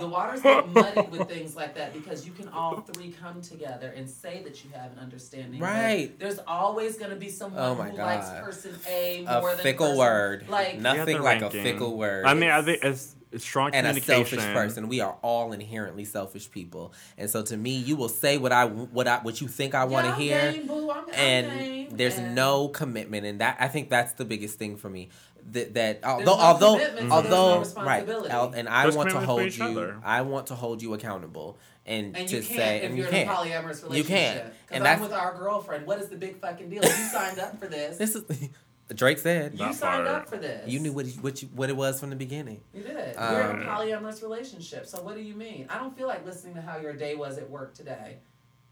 the 0.00 0.08
waters 0.10 0.40
get 0.42 0.68
muddied 0.68 1.10
with 1.10 1.28
things 1.28 1.56
like 1.56 1.74
that 1.76 1.92
because 1.92 2.26
you 2.26 2.32
can 2.32 2.48
all 2.48 2.80
three 2.80 3.10
come 3.12 3.40
together 3.40 3.88
and 3.96 4.08
say 4.08 4.42
that 4.44 4.64
you 4.64 4.70
have 4.74 4.92
an 4.92 4.98
understanding. 4.98 5.60
but 5.60 5.66
Right. 5.66 6.18
There's 6.18 6.38
always 6.46 6.96
going 6.98 7.10
to 7.10 7.16
be 7.16 7.28
someone 7.28 7.60
Oh 7.62 7.74
my 7.74 7.88
who 7.90 7.96
likes 7.96 8.28
person 8.40 8.74
A 8.88 9.24
A 9.26 9.40
more 9.40 9.50
than 9.52 9.58
fickle 9.60 9.86
person- 9.86 9.98
word. 9.98 10.46
Like 10.48 10.78
No- 10.78 10.92
You 10.92 10.98
have 10.98 11.08
Nothing 11.08 11.16
the 11.18 11.22
like 11.22 11.42
a 11.42 11.50
fickle 11.50 11.96
word. 11.96 12.26
I 12.26 12.34
mean, 12.34 12.50
I 12.50 12.62
think 12.62 12.80
it's, 12.82 13.14
it's 13.32 13.44
strong 13.44 13.74
and 13.74 13.86
a 13.86 14.00
selfish 14.00 14.38
person. 14.40 14.88
We 14.88 15.00
are 15.00 15.16
all 15.22 15.52
inherently 15.52 16.04
selfish 16.04 16.50
people, 16.50 16.92
and 17.18 17.28
so 17.28 17.42
to 17.42 17.56
me, 17.56 17.72
you 17.76 17.96
will 17.96 18.08
say 18.08 18.38
what 18.38 18.52
I 18.52 18.66
what 18.66 19.08
I 19.08 19.18
what 19.18 19.40
you 19.40 19.48
think 19.48 19.74
I 19.74 19.84
want 19.84 20.04
to 20.06 20.22
Yeah, 20.22 20.50
hear, 20.50 20.52
game, 20.52 20.66
boo, 20.68 20.88
I'm- 20.90 21.04
I'm 21.08 21.14
and 21.14 21.58
game, 21.58 21.88
there's 21.96 22.16
and- 22.16 22.34
no 22.36 22.68
commitment, 22.68 23.26
and 23.26 23.40
that 23.40 23.56
I 23.58 23.66
think 23.66 23.90
that's 23.90 24.12
the 24.12 24.24
biggest 24.24 24.56
thing 24.58 24.76
for 24.76 24.88
me. 24.88 25.08
That, 25.52 25.74
that 25.74 26.00
although 26.04 26.24
no 26.24 26.32
although 26.32 26.72
commitment, 26.78 27.10
so 27.10 27.20
there's 27.20 27.30
no 27.30 27.36
although 27.36 27.84
right, 27.84 28.54
and 28.56 28.68
I 28.68 28.82
There's 28.84 28.96
want 28.96 29.10
to 29.10 29.20
hold 29.20 29.54
you. 29.56 29.64
other. 29.64 30.00
I 30.02 30.22
want 30.22 30.46
to 30.48 30.54
hold 30.54 30.80
you 30.82 30.94
accountable, 30.94 31.58
and, 31.84 32.16
And 32.16 32.26
to 32.28 32.42
say 32.42 32.78
if 32.78 32.84
and 32.84 32.96
you're 32.96 33.06
you 33.06 33.12
in 33.12 33.22
a 33.22 33.24
can't. 33.26 33.28
polyamorous 33.30 33.82
relationship. 33.84 33.96
You 33.96 34.04
can't. 34.04 34.36
Because 34.44 34.52
And 34.70 34.78
I'm 34.78 34.82
that's- 34.84 35.00
with 35.02 35.12
our 35.12 35.34
girlfriend. 35.36 35.86
What 35.86 36.00
is 36.00 36.08
the 36.08 36.16
big 36.16 36.40
fucking 36.40 36.70
deal? 36.70 36.82
You 36.82 36.90
signed 36.90 37.38
up 37.38 37.60
for 37.60 37.66
this. 37.66 37.98
This 37.98 38.14
is 38.14 38.24
Drake 38.94 39.18
said. 39.18 39.52
you 39.52 39.72
signed 39.74 40.06
part. 40.06 40.06
up 40.08 40.28
for 40.28 40.36
this. 40.38 40.66
You 40.68 40.80
knew 40.80 40.92
what 40.92 41.06
what 41.20 41.42
you, 41.42 41.48
what 41.54 41.68
it 41.68 41.76
was 41.76 42.00
from 42.00 42.10
the 42.10 42.16
beginning. 42.16 42.62
You 42.72 42.82
did. 42.82 43.14
Um, 43.16 43.32
You're 43.34 43.50
in 43.50 43.62
a 43.62 43.64
polyamorous 43.66 44.22
relationship. 44.22 44.86
So 44.86 45.02
what 45.02 45.14
do 45.14 45.22
you 45.22 45.34
mean? 45.34 45.66
I 45.68 45.78
don't 45.78 45.96
feel 45.96 46.06
like 46.06 46.24
listening 46.24 46.54
to 46.54 46.62
how 46.62 46.78
your 46.78 46.94
day 46.94 47.14
was 47.16 47.36
at 47.38 47.48
work 47.50 47.74
today. 47.74 48.16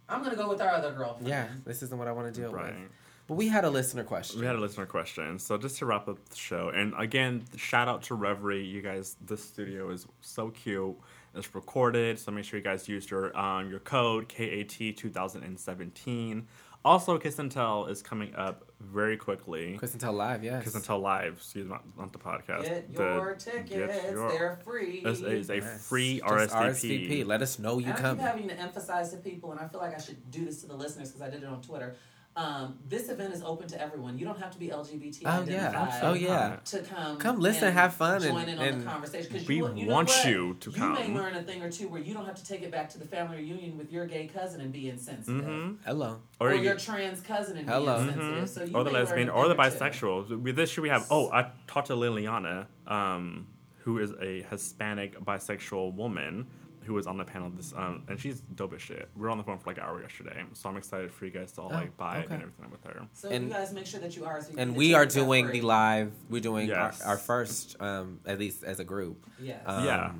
I'm 0.08 0.22
gonna 0.22 0.36
go 0.36 0.48
with 0.48 0.60
our 0.60 0.70
other 0.70 0.92
girlfriend. 0.92 1.28
Yeah, 1.28 1.48
this 1.64 1.82
isn't 1.82 1.96
what 1.98 2.08
I 2.08 2.12
want 2.12 2.32
to 2.34 2.40
deal 2.40 2.50
Right. 2.52 2.74
with. 2.74 2.90
But 3.32 3.38
we 3.38 3.48
had 3.48 3.64
a 3.64 3.70
listener 3.70 4.04
question. 4.04 4.40
We 4.40 4.46
had 4.46 4.56
a 4.56 4.60
listener 4.60 4.84
question. 4.84 5.38
So 5.38 5.56
just 5.56 5.78
to 5.78 5.86
wrap 5.86 6.06
up 6.06 6.18
the 6.28 6.36
show, 6.36 6.68
and 6.68 6.92
again, 6.98 7.44
shout 7.56 7.88
out 7.88 8.02
to 8.04 8.14
Revry. 8.14 8.70
You 8.70 8.82
guys, 8.82 9.16
this 9.24 9.42
studio 9.42 9.88
is 9.88 10.06
so 10.20 10.50
cute. 10.50 10.94
It's 11.34 11.54
recorded, 11.54 12.18
so 12.18 12.30
make 12.30 12.44
sure 12.44 12.58
you 12.58 12.62
guys 12.62 12.86
use 12.90 13.10
your 13.10 13.34
um, 13.34 13.70
your 13.70 13.80
code 13.80 14.28
KAT 14.28 14.68
2017. 14.98 16.46
Also, 16.84 17.16
Kiss 17.16 17.38
and 17.38 17.50
Tell 17.50 17.86
is 17.86 18.02
coming 18.02 18.34
up 18.34 18.64
very 18.80 19.16
quickly. 19.16 19.76
Chris 19.78 19.92
and 19.92 20.00
Tell 20.00 20.12
Live, 20.12 20.44
yes. 20.44 20.64
Kiss 20.64 20.74
and 20.74 20.84
Tell 20.84 20.98
live, 20.98 21.34
excuse 21.38 21.66
me, 21.66 21.74
not 21.96 22.12
the 22.12 22.18
podcast. 22.18 22.64
Get 22.64 22.94
The- 22.94 23.02
your 23.02 23.30
get 23.34 23.38
tickets. 23.68 24.10
your- 24.10 24.28
They're 24.30 24.60
free. 24.62 25.00
It's, 25.06 25.20
it's 25.20 25.48
a 25.48 25.56
Yes. 25.58 25.88
free 25.88 26.18
Just 26.20 26.52
RSVP. 26.54 27.24
Let 27.24 27.40
us 27.40 27.58
know 27.58 27.78
you 27.78 27.86
and 27.86 27.94
I 27.94 28.00
come. 28.00 28.16
keep 28.18 28.26
having 28.26 28.48
to 28.48 28.58
emphasize 28.60 29.10
to 29.12 29.16
people, 29.18 29.52
and 29.52 29.60
I 29.60 29.68
feel 29.68 29.80
like 29.80 29.94
I 29.94 30.00
should 30.00 30.30
do 30.30 30.44
this 30.44 30.60
to 30.62 30.66
the 30.66 30.74
listeners 30.74 31.12
because 31.12 31.22
I 31.22 31.30
did 31.30 31.44
it 31.44 31.48
on 31.48 31.62
Twitter. 31.62 31.94
Um, 32.34 32.78
this 32.88 33.10
event 33.10 33.34
is 33.34 33.42
open 33.42 33.68
to 33.68 33.80
everyone. 33.80 34.18
You 34.18 34.24
don't 34.24 34.38
have 34.38 34.52
to 34.52 34.58
be 34.58 34.68
LGBT 34.70 35.22
Oh 35.26 35.44
yeah. 35.48 35.90
Oh 36.02 36.14
yeah. 36.14 36.56
to 36.64 36.78
come. 36.82 37.18
Come 37.18 37.40
listen, 37.40 37.68
and 37.68 37.76
have 37.76 37.94
fun, 37.94 38.22
join 38.22 38.30
and- 38.30 38.48
in 38.48 38.58
on 38.58 38.64
and 38.66 38.82
the 38.86 38.90
conversation. 38.90 39.32
'Cause 39.36 39.46
we 39.46 39.56
you, 39.56 39.70
you 39.76 39.86
want 39.86 40.08
what? 40.08 40.24
you 40.24 40.54
to 40.60 40.70
You 40.70 40.76
come. 40.76 41.12
may 41.14 41.20
learn 41.20 41.34
a 41.34 41.42
thing 41.42 41.62
or 41.62 41.70
two 41.70 41.88
where 41.88 42.00
you 42.00 42.14
don't 42.14 42.24
have 42.24 42.36
to 42.36 42.44
take 42.44 42.62
it 42.62 42.70
back 42.70 42.88
to 42.90 42.98
the 42.98 43.04
family 43.04 43.36
reunion 43.38 43.76
with 43.76 43.92
your 43.92 44.06
gay 44.06 44.26
cousin 44.28 44.62
and 44.62 44.72
be 44.72 44.88
insensitive. 44.88 45.44
hmm 45.44 45.72
Hello. 45.84 46.20
Or, 46.40 46.48
Or, 46.48 46.54
you 46.54 46.62
your 46.62 46.76
trans 46.76 47.20
cousin 47.20 47.58
and 47.58 47.68
Hello. 47.68 48.02
be 48.02 48.08
insensitive. 48.08 48.44
Mhm. 48.44 48.48
So 48.48 48.64
you 48.64 48.76
or 48.76 48.84
the 48.84 48.90
lesbian 48.90 49.28
or 49.28 49.48
the 49.48 49.54
thing 49.54 49.70
two. 49.70 49.78
bisexual. 49.78 50.40
With 50.42 50.56
this 50.56 50.76
year 50.76 50.82
we 50.82 50.88
have 50.88 51.06
oh 51.10 51.30
I 51.30 51.50
talked 51.66 51.88
to 51.88 51.94
Liliana, 51.94 52.66
um, 52.86 53.46
who 53.84 53.98
is 53.98 54.12
a 54.20 54.42
Hispanic 54.50 55.20
bisexual 55.22 55.94
woman 55.94 56.46
who 56.84 56.94
was 56.94 57.06
on 57.06 57.16
the 57.16 57.24
panel 57.24 57.50
this 57.50 57.72
um 57.76 58.02
and 58.08 58.18
she's 58.18 58.40
dope 58.54 58.74
as 58.74 58.82
shit. 58.82 59.08
We 59.16 59.22
were 59.22 59.30
on 59.30 59.38
the 59.38 59.44
phone 59.44 59.58
for 59.58 59.70
like 59.70 59.78
an 59.78 59.84
hour 59.84 60.00
yesterday, 60.02 60.42
so 60.52 60.68
I'm 60.68 60.76
excited 60.76 61.12
for 61.12 61.24
you 61.24 61.30
guys 61.30 61.52
to 61.52 61.62
all 61.62 61.70
Oh, 61.72 61.74
like 61.74 61.96
buy 61.96 62.18
it 62.18 62.30
and 62.30 62.42
everything 62.42 62.70
with 62.70 62.82
her. 62.84 63.06
So 63.12 63.28
And- 63.28 63.46
you 63.48 63.50
guys 63.52 63.72
make 63.72 63.86
sure 63.86 64.00
that 64.00 64.16
you 64.16 64.22
RSVP. 64.22 64.54
And 64.58 64.74
we 64.76 64.94
are 64.94 65.06
doing 65.06 65.48
the 65.50 65.60
live. 65.62 66.12
We're 66.28 66.40
doing 66.40 66.68
Yes. 66.68 67.00
our, 67.02 67.10
our 67.12 67.18
first, 67.18 67.76
um, 67.80 68.20
at 68.26 68.38
least 68.38 68.64
as 68.64 68.80
a 68.80 68.84
group. 68.84 69.26
Yes. 69.40 69.62
Um, 69.66 69.84
Yeah. 69.84 70.12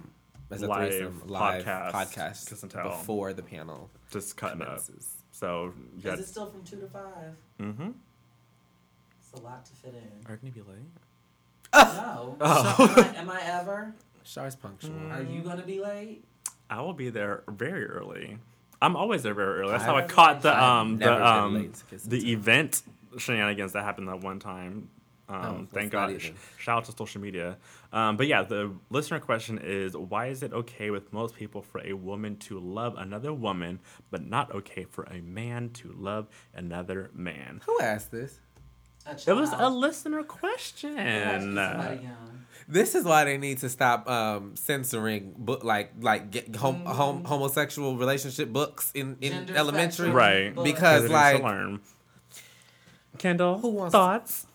As 0.50 0.60
a 0.62 0.66
Live 0.66 0.90
threesome 0.90 1.22
live 1.28 1.64
podcast, 1.64 1.92
podcast, 1.92 2.48
Kiss 2.50 2.62
and 2.62 2.70
Tell. 2.70 2.90
before 2.90 3.32
the 3.32 3.42
panel 3.42 3.88
Just 4.10 4.36
cutting 4.36 4.60
up. 4.60 4.80
So 5.30 5.72
yeah. 5.96 6.12
Is 6.12 6.20
it 6.20 6.26
still 6.28 6.50
from 6.50 6.62
two 6.62 6.78
to 6.78 6.86
five? 6.88 7.34
Mm-hmm. 7.58 7.90
It's 9.18 9.40
a 9.40 9.42
lot 9.42 9.64
to 9.64 9.72
fit 9.72 9.94
in. 9.94 10.26
Are 10.30 10.38
you 10.42 10.50
gonna 10.50 10.52
be 10.52 10.60
late? 10.60 10.90
No. 11.74 12.36
Oh. 12.40 12.94
Am, 12.98 13.04
I, 13.04 13.18
am 13.20 13.30
I 13.30 13.40
ever? 13.60 13.94
Char's 14.24 14.54
punctual. 14.54 14.90
Mm. 14.90 15.18
Are 15.18 15.22
you 15.22 15.40
gonna 15.40 15.62
be 15.64 15.80
late? 15.80 16.24
I 16.72 16.80
will 16.80 16.94
be 16.94 17.10
there 17.10 17.44
very 17.48 17.84
early. 17.86 18.38
I'm 18.80 18.96
always 18.96 19.22
there 19.22 19.34
very 19.34 19.60
early. 19.60 19.72
That's 19.72 19.84
how 19.84 19.96
I 19.96 20.04
I've- 20.04 20.12
caught 20.12 20.42
the 20.42 20.62
um 20.62 20.98
the 20.98 21.26
um 21.26 21.54
late 21.54 21.74
to 21.74 21.84
Kiss 21.84 22.04
and 22.04 22.12
the 22.12 22.32
event 22.32 22.82
shenanigans 23.18 23.72
that 23.74 23.84
happened 23.84 24.08
that 24.08 24.20
one 24.20 24.38
time. 24.38 24.88
Um, 25.28 25.38
Oh, 25.44 25.66
thank 25.72 25.92
God. 25.92 26.20
Shout 26.58 26.78
out 26.78 26.84
to 26.86 26.92
social 26.92 27.20
media. 27.20 27.56
Um, 27.92 28.16
but 28.16 28.26
yeah, 28.26 28.42
the 28.42 28.72
listener 28.90 29.20
question 29.20 29.58
is 29.62 29.96
why 29.96 30.26
is 30.26 30.42
it 30.42 30.52
okay 30.52 30.90
with 30.90 31.12
most 31.12 31.34
people 31.36 31.62
for 31.62 31.80
a 31.86 31.92
woman 31.92 32.36
to 32.48 32.58
love 32.58 32.94
another 32.98 33.32
woman, 33.32 33.78
but 34.10 34.26
not 34.26 34.52
okay 34.54 34.84
for 34.84 35.04
a 35.04 35.20
man 35.20 35.70
to 35.74 35.92
love 35.96 36.26
another 36.54 37.10
man? 37.14 37.60
Who 37.66 37.78
asked 37.80 38.10
this? 38.10 38.40
A 39.06 39.12
It 39.30 39.34
was 39.34 39.52
a 39.52 39.68
listener 39.68 40.20
It 40.20 40.26
has 40.30 40.32
to 40.32 40.38
question. 40.38 40.94
be 40.96 41.02
somebody 41.02 41.96
young. 42.02 42.44
This 42.68 42.94
is 42.94 43.04
why 43.04 43.24
they 43.24 43.38
need 43.38 43.58
to 43.58 43.68
stop 43.68 44.08
um, 44.08 44.54
censoring 44.56 45.34
book 45.36 45.64
like 45.64 45.92
like 46.00 46.30
get 46.30 46.54
hom- 46.56 46.84
hom- 46.86 47.24
homosexual 47.24 47.96
relationship 47.96 48.50
books 48.52 48.92
in, 48.94 49.16
in 49.20 49.32
Gender 49.32 49.56
elementary. 49.56 50.10
Right. 50.10 50.54
books. 50.54 50.70
Because, 50.70 51.02
Because 51.02 51.10
like- 51.10 51.42
learn. 51.42 51.80
Kendall, 53.18 53.58
Who 53.58 53.68
wants- 53.68 53.92
thoughts? 53.92 54.46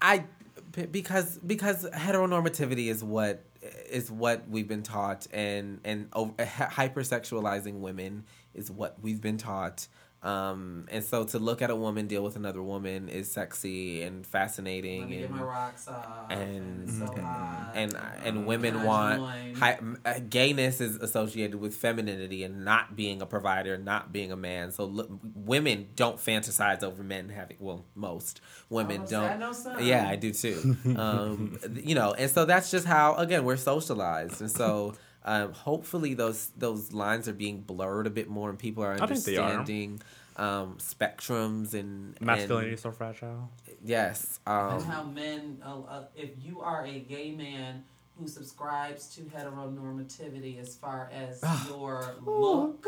I 0.00 0.24
b- 0.72 0.86
because 0.86 1.38
because 1.38 1.84
heteronormativity 1.90 2.88
is 2.88 3.02
what 3.02 3.42
is 3.90 4.10
what 4.10 4.48
we've 4.48 4.68
been 4.68 4.82
taught 4.82 5.26
and 5.32 5.80
and 5.84 6.08
over, 6.12 6.32
hypersexualizing 6.38 7.80
women 7.80 8.24
is 8.54 8.70
what 8.70 8.96
we've 9.02 9.20
been 9.20 9.38
taught 9.38 9.88
um 10.24 10.86
and 10.90 11.04
so 11.04 11.24
to 11.24 11.38
look 11.38 11.60
at 11.60 11.68
a 11.70 11.76
woman 11.76 12.06
deal 12.06 12.22
with 12.24 12.34
another 12.36 12.62
woman 12.62 13.08
is 13.10 13.30
sexy 13.30 14.02
and 14.02 14.18
Let 14.18 14.26
fascinating 14.26 15.08
me 15.10 15.16
get 15.18 15.24
and 15.26 15.34
my 15.36 15.42
rocks 15.42 15.86
off. 15.86 16.30
and 16.30 16.88
And, 16.88 16.90
so 16.90 17.06
hot. 17.20 17.72
and 17.74 17.94
and 18.24 18.46
women 18.46 18.74
I 18.76 18.84
want 18.84 19.18
join. 19.20 19.54
hi, 19.56 19.78
uh, 20.06 20.14
gayness 20.30 20.80
is 20.80 20.96
associated 20.96 21.56
with 21.60 21.76
femininity 21.76 22.42
and 22.42 22.64
not 22.64 22.96
being 22.96 23.20
a 23.20 23.26
provider, 23.26 23.76
not 23.76 24.12
being 24.12 24.32
a 24.32 24.36
man. 24.36 24.72
So 24.72 24.84
look, 24.86 25.10
women 25.34 25.88
don't 25.94 26.16
fantasize 26.16 26.82
over 26.82 27.02
men 27.02 27.28
having. 27.28 27.58
Well, 27.60 27.84
most 27.94 28.40
women 28.70 29.02
Oh, 29.04 29.06
don't. 29.06 29.30
I 29.30 29.36
know 29.36 29.52
some. 29.52 29.78
Yeah, 29.82 30.08
I 30.08 30.16
do 30.16 30.32
too. 30.32 30.76
um, 30.96 31.58
you 31.74 31.94
know, 31.94 32.14
and 32.14 32.30
so 32.30 32.44
that's 32.46 32.70
just 32.70 32.86
how 32.86 33.14
again 33.16 33.44
we're 33.44 33.56
socialized, 33.58 34.40
and 34.40 34.50
so. 34.50 34.94
Um, 35.24 35.52
hopefully 35.52 36.14
those 36.14 36.48
those 36.56 36.92
lines 36.92 37.28
are 37.28 37.32
being 37.32 37.60
blurred 37.62 38.06
a 38.06 38.10
bit 38.10 38.28
more, 38.28 38.50
and 38.50 38.58
people 38.58 38.84
are 38.84 38.92
I 38.92 39.06
think 39.06 39.24
they 39.24 39.36
are. 39.38 39.50
understanding 39.50 40.00
um, 40.36 40.76
spectrums 40.78 41.72
and 41.74 42.20
Masculinity 42.20 42.68
and- 42.68 42.74
is 42.74 42.80
so 42.82 42.90
fragile. 42.90 43.48
yes, 43.82 44.40
and 44.46 44.82
um, 44.82 44.84
how 44.84 45.02
men, 45.04 45.62
uh, 45.64 45.80
uh, 45.80 46.04
if 46.16 46.30
you 46.42 46.60
are 46.60 46.84
a 46.84 46.98
gay 47.00 47.30
man 47.32 47.84
who 48.18 48.28
subscribes 48.28 49.08
to 49.16 49.22
heteronormativity 49.22 50.60
as 50.60 50.76
far 50.76 51.10
as 51.12 51.42
your 51.68 52.14
look, 52.24 52.86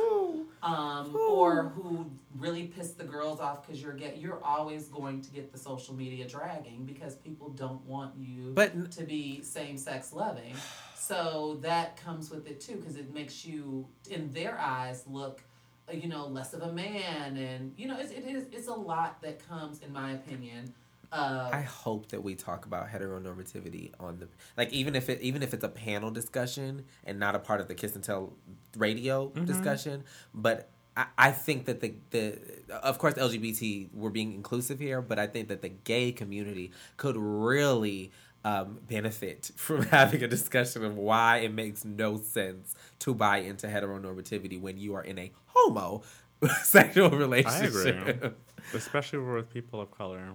um, 0.62 1.16
or 1.16 1.64
who 1.70 2.08
really 2.36 2.66
piss 2.66 2.92
the 2.92 3.02
girls 3.04 3.40
off 3.40 3.66
because 3.66 3.82
you're 3.82 3.92
gay, 3.94 4.14
you're 4.16 4.42
always 4.44 4.86
going 4.88 5.20
to 5.22 5.30
get 5.30 5.50
the 5.52 5.58
social 5.58 5.94
media 5.94 6.26
dragging 6.28 6.84
because 6.84 7.16
people 7.16 7.48
don't 7.50 7.84
want 7.86 8.14
you 8.16 8.52
But- 8.54 8.92
to 8.92 9.04
be 9.04 9.42
same 9.42 9.76
sex 9.78 10.12
loving. 10.12 10.54
So 10.96 11.58
that 11.62 11.96
comes 11.96 12.30
with 12.30 12.46
it 12.46 12.60
too 12.60 12.76
because 12.76 12.96
it 12.96 13.12
makes 13.12 13.44
you, 13.44 13.86
in 14.10 14.32
their 14.32 14.58
eyes, 14.58 15.04
look. 15.06 15.42
uh, 15.88 15.92
You 15.92 16.08
know, 16.08 16.26
less 16.26 16.52
of 16.54 16.62
a 16.62 16.72
man, 16.72 17.36
and 17.36 17.72
you 17.76 17.86
know, 17.86 17.98
it's, 17.98 18.10
it 18.10 18.24
is 18.24 18.44
it's 18.52 18.68
a 18.68 18.74
lot 18.74 19.20
that 19.22 19.46
comes, 19.48 19.80
in 19.80 19.92
my 19.92 20.12
opinion. 20.12 20.74
Uh, 21.12 21.48
I 21.52 21.60
hope 21.62 22.08
that 22.08 22.22
we 22.24 22.34
talk 22.34 22.66
about 22.66 22.88
heteronormativity 22.88 23.92
on 24.00 24.18
the 24.18 24.28
like 24.56 24.72
even 24.72 24.96
if 24.96 25.08
it 25.08 25.20
even 25.20 25.42
if 25.42 25.54
it's 25.54 25.62
a 25.64 25.68
panel 25.68 26.10
discussion 26.10 26.84
and 27.04 27.20
not 27.20 27.36
a 27.36 27.38
part 27.38 27.60
of 27.60 27.68
the 27.68 27.74
Kiss 27.74 27.94
and 27.94 28.02
Tell 28.02 28.32
radio 28.76 29.32
discussion, 29.44 30.04
but 30.34 30.68
I, 30.96 31.06
I 31.18 31.30
think 31.30 31.66
that 31.66 31.80
the 31.80 31.94
the 32.10 32.38
of 32.82 32.98
course 32.98 33.14
LGBT 33.16 33.88
we're 33.92 34.10
being 34.10 34.32
inclusive 34.34 34.78
here, 34.80 35.00
but 35.00 35.18
I 35.18 35.26
think 35.26 35.48
that 35.48 35.62
the 35.62 35.68
gay 35.68 36.12
community 36.12 36.72
could 36.96 37.16
really 37.16 38.10
um, 38.46 38.78
benefit 38.88 39.50
from 39.56 39.82
having 39.98 40.22
a 40.22 40.28
discussion 40.28 40.84
of 40.84 40.96
why 40.96 41.38
it 41.38 41.52
makes 41.52 41.84
no 41.84 42.16
sense 42.16 42.74
to 43.00 43.12
buy 43.14 43.38
into 43.38 43.66
heteronormativity 43.66 44.60
when 44.60 44.78
you 44.78 44.94
are 44.94 45.02
in 45.02 45.18
a 45.18 45.32
homo 45.46 46.02
sexual 46.62 47.10
relationship. 47.10 48.38
especially 48.72 49.18
with 49.18 49.50
people 49.52 49.80
of 49.80 49.90
color, 49.90 50.32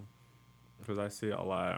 because 0.80 0.98
I 1.00 1.08
see 1.08 1.30
a 1.30 1.42
lot. 1.42 1.76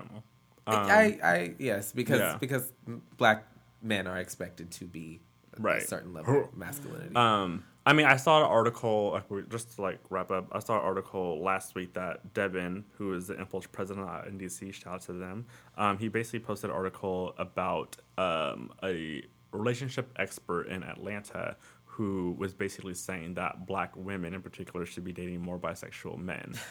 Um, 0.66 0.76
I, 0.76 1.20
I 1.24 1.54
yes 1.60 1.92
because 1.92 2.20
yeah. 2.20 2.38
because 2.40 2.72
black 3.18 3.46
men 3.82 4.08
are 4.08 4.18
expected 4.18 4.72
to 4.72 4.86
be 4.86 5.20
Right. 5.60 5.84
a 5.84 5.86
certain 5.86 6.14
level 6.14 6.46
of 6.46 6.58
masculinity. 6.58 7.16
um, 7.16 7.64
I 7.86 7.92
mean, 7.94 8.06
I 8.06 8.16
saw 8.16 8.40
an 8.40 8.50
article, 8.50 9.12
like, 9.30 9.50
just 9.50 9.76
to 9.76 9.82
like 9.82 10.00
wrap 10.10 10.32
up, 10.32 10.48
I 10.54 10.60
saw 10.60 10.80
an 10.80 10.86
article 10.86 11.42
last 11.44 11.76
week 11.76 11.94
that 11.96 12.34
Devin, 12.34 12.86
who 12.98 13.14
is 13.14 13.28
the 13.28 13.34
Impulse 13.40 13.68
president 13.68 14.08
at 14.10 14.26
NDC, 14.32 14.74
shout 14.74 14.94
out 14.96 15.02
to 15.02 15.14
them, 15.14 15.46
um, 15.78 15.98
he 15.98 16.08
basically 16.08 16.40
posted 16.40 16.70
an 16.70 16.76
article 16.76 17.34
about 17.38 17.98
um, 18.18 18.72
a 18.84 19.24
relationship 19.52 20.12
expert 20.18 20.68
in 20.68 20.82
Atlanta 20.84 21.58
who 21.86 22.36
was 22.40 22.54
basically 22.54 22.94
saying 22.94 23.34
that 23.36 23.68
black 23.68 23.96
women 23.96 24.34
in 24.34 24.42
particular 24.42 24.86
should 24.86 25.04
be 25.04 25.12
dating 25.12 25.42
more 25.42 25.60
bisexual 25.60 26.18
men. 26.18 26.54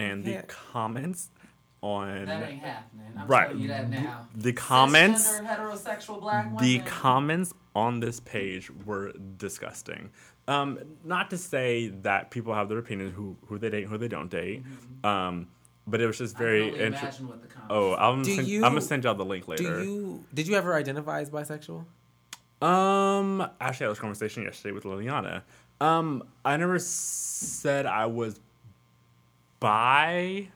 And 0.00 0.22
the 0.22 0.30
Yeah. 0.30 0.42
comments 0.46 1.30
on 1.82 2.26
That 2.26 2.50
ain't 2.50 2.62
happening. 2.62 3.12
I'm 3.18 3.26
Right. 3.26 3.52
you 3.56 3.66
that 3.66 3.90
now. 3.90 4.28
the 4.32 4.52
comments 4.52 5.40
heterosexual 5.40 6.20
black 6.20 6.44
women. 6.44 6.58
the 6.58 6.78
comments 6.80 7.52
on 7.74 7.98
this 7.98 8.20
page 8.20 8.70
were 8.86 9.10
disgusting. 9.38 10.10
Um, 10.48 10.78
not 11.04 11.30
to 11.30 11.38
say 11.38 11.88
that 12.02 12.30
people 12.30 12.54
have 12.54 12.68
their 12.68 12.78
opinions 12.78 13.14
who 13.14 13.36
who 13.46 13.58
they 13.58 13.68
date, 13.70 13.86
who 13.86 13.98
they 13.98 14.08
don't 14.08 14.30
date. 14.30 14.62
Um, 15.04 15.46
but 15.86 16.00
it 16.00 16.06
was 16.06 16.18
just 16.18 16.36
very 16.36 16.68
interesting. 16.68 16.94
imagine 16.94 17.28
what 17.28 17.42
the. 17.42 17.48
Oh, 17.70 17.94
I'm 17.94 18.22
Do 18.22 18.34
send, 18.34 18.48
you- 18.48 18.64
I'm 18.64 18.70
gonna 18.72 18.80
send 18.80 19.04
y'all 19.04 19.14
the 19.14 19.24
link 19.24 19.46
later. 19.46 19.62
Do 19.62 19.68
later. 19.70 19.84
you 19.84 20.24
did 20.34 20.48
you 20.48 20.54
ever 20.54 20.74
identify 20.74 21.20
as 21.20 21.30
bisexual? 21.30 21.84
Um, 22.60 23.42
actually, 23.60 23.84
I 23.84 23.88
had 23.88 23.90
this 23.92 23.98
conversation 24.00 24.42
yesterday 24.42 24.72
with 24.72 24.84
Liliana. 24.84 25.42
Um, 25.80 26.24
I 26.44 26.56
never 26.56 26.78
said 26.80 27.86
I 27.86 28.06
was 28.06 28.40
bi. 29.60 30.48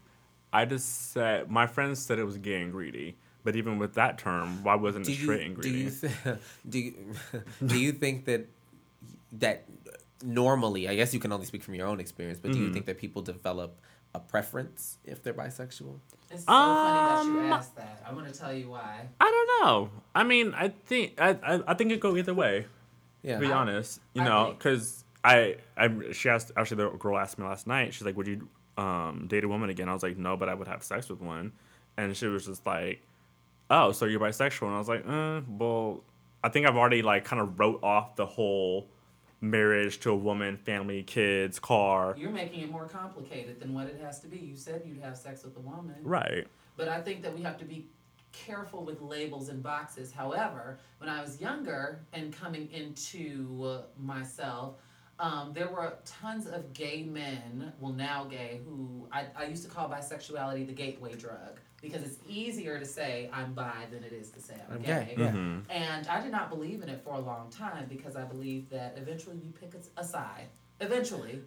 I 0.52 0.64
just 0.64 1.12
said 1.12 1.50
my 1.50 1.66
friends 1.66 2.00
said 2.00 2.18
it 2.18 2.24
was 2.24 2.38
gay 2.38 2.60
and 2.60 2.72
greedy. 2.72 3.16
But 3.44 3.56
even 3.56 3.78
with 3.78 3.94
that 3.94 4.18
term, 4.18 4.62
why 4.62 4.76
wasn't 4.76 5.04
Do 5.06 5.12
it 5.12 5.18
you 5.18 5.24
straight 5.24 5.46
and 5.46 5.56
do 5.56 5.62
greedy? 5.62 5.78
you 5.84 5.90
th- 6.24 6.36
do 6.68 6.78
you, 6.78 6.94
do 7.66 7.78
you 7.78 7.92
think 7.92 8.24
that 8.26 8.46
that 9.38 9.64
normally, 10.22 10.88
I 10.88 10.94
guess 10.96 11.12
you 11.14 11.20
can 11.20 11.32
only 11.32 11.46
speak 11.46 11.62
from 11.62 11.74
your 11.74 11.86
own 11.86 12.00
experience, 12.00 12.38
but 12.40 12.52
do 12.52 12.58
Mm-hmm. 12.58 12.66
you 12.68 12.72
think 12.72 12.86
that 12.86 12.98
people 12.98 13.22
develop 13.22 13.80
a 14.14 14.20
preference 14.20 14.98
if 15.04 15.22
they're 15.22 15.34
bisexual? 15.34 15.98
It's 16.30 16.44
so 16.44 16.46
funny 16.46 16.98
that 16.98 17.18
Um, 17.20 17.34
you 17.46 17.52
asked 17.52 17.76
that. 17.76 18.02
I'm 18.06 18.14
gonna 18.14 18.30
tell 18.32 18.52
you 18.52 18.70
why. 18.70 19.08
I 19.20 19.24
don't 19.30 19.50
know. 19.66 19.90
I 20.14 20.22
mean, 20.24 20.54
I 20.54 20.68
think 20.68 21.20
I 21.20 21.30
I, 21.42 21.60
I 21.68 21.74
think 21.74 21.92
it 21.92 22.00
go 22.00 22.16
either 22.16 22.34
way. 22.34 22.66
Yeah. 23.22 23.34
To 23.36 23.40
be 23.46 23.52
I- 23.52 23.56
honest, 23.56 24.00
you 24.14 24.22
I 24.22 24.24
know, 24.24 24.54
because 24.56 25.04
I 25.24 25.56
I 25.76 26.12
she 26.12 26.28
asked 26.28 26.52
actually 26.56 26.78
the 26.84 26.90
girl 26.90 27.18
asked 27.18 27.38
me 27.38 27.44
last 27.44 27.66
night. 27.66 27.94
She's 27.94 28.04
like, 28.04 28.16
"Would 28.16 28.26
you 28.26 28.48
um 28.76 29.26
date 29.28 29.44
a 29.44 29.48
woman 29.48 29.70
again?" 29.70 29.88
I 29.88 29.92
was 29.94 30.02
like, 30.02 30.16
"No, 30.16 30.36
but 30.36 30.48
I 30.48 30.54
would 30.54 30.68
have 30.68 30.82
sex 30.82 31.08
with 31.08 31.20
one," 31.20 31.52
and 31.96 32.16
she 32.16 32.26
was 32.26 32.46
just 32.46 32.66
like, 32.66 33.02
"Oh, 33.70 33.92
so 33.92 34.06
you're 34.06 34.20
bisexual?" 34.20 34.66
And 34.66 34.74
I 34.74 34.78
was 34.78 34.88
like, 34.88 35.04
uh, 35.06 35.40
"Well, 35.48 36.02
I 36.42 36.48
think 36.48 36.66
I've 36.66 36.76
already 36.76 37.02
like 37.02 37.24
kind 37.24 37.40
of 37.40 37.58
wrote 37.60 37.80
off 37.84 38.16
the 38.16 38.26
whole 38.26 38.88
marriage 39.42 40.00
to 40.00 40.10
a 40.10 40.16
woman, 40.16 40.56
family, 40.56 41.02
kids, 41.02 41.58
car." 41.58 42.14
You're 42.16 42.30
making 42.30 42.60
it 42.60 42.70
more 42.70 42.86
complicated 42.86 43.60
than 43.60 43.74
what 43.74 43.86
it 43.88 44.00
has 44.00 44.20
to 44.20 44.28
be. 44.28 44.38
You 44.38 44.56
said 44.56 44.82
you'd 44.86 45.02
have 45.02 45.16
sex 45.18 45.44
with 45.44 45.56
a 45.56 45.60
woman. 45.60 45.96
Right. 46.02 46.46
But 46.76 46.88
I 46.88 47.02
think 47.02 47.22
that 47.22 47.34
we 47.34 47.42
have 47.42 47.58
to 47.58 47.64
be 47.66 47.88
careful 48.32 48.84
with 48.84 49.00
labels 49.02 49.50
and 49.50 49.62
boxes. 49.62 50.10
However, 50.10 50.78
when 50.98 51.10
I 51.10 51.20
was 51.20 51.40
younger 51.40 52.00
and 52.12 52.32
coming 52.32 52.70
into 52.72 53.82
myself, 53.98 54.76
um, 55.18 55.52
there 55.52 55.68
were 55.68 55.98
tons 56.04 56.46
of 56.46 56.72
gay 56.72 57.04
men, 57.04 57.72
well, 57.78 57.92
now 57.92 58.24
gay, 58.24 58.60
who 58.64 59.06
I, 59.12 59.26
I 59.36 59.44
used 59.44 59.62
to 59.64 59.70
call 59.70 59.88
bisexuality 59.88 60.66
the 60.66 60.72
gateway 60.72 61.14
drug 61.14 61.60
because 61.82 62.02
it's 62.04 62.18
easier 62.26 62.78
to 62.78 62.86
say 62.86 63.28
I'm 63.32 63.52
bi 63.52 63.86
than 63.90 64.02
it 64.04 64.12
is 64.12 64.30
to 64.30 64.40
say 64.40 64.54
I'm, 64.68 64.76
I'm 64.76 64.82
gay. 64.82 65.12
gay. 65.16 65.22
Yeah. 65.22 65.32
Mhm. 65.32 65.62
And 65.68 66.06
I 66.06 66.22
did 66.22 66.30
not 66.32 66.48
believe 66.48 66.82
in 66.82 66.88
it 66.88 67.02
for 67.04 67.14
a 67.14 67.20
long 67.20 67.50
time 67.50 67.86
because 67.88 68.16
I 68.16 68.24
believe 68.24 68.70
that 68.70 68.94
eventually 68.96 69.36
you 69.36 69.50
pick 69.50 69.74
a, 69.74 70.00
a 70.00 70.04
side. 70.04 70.46
Eventually. 70.80 71.42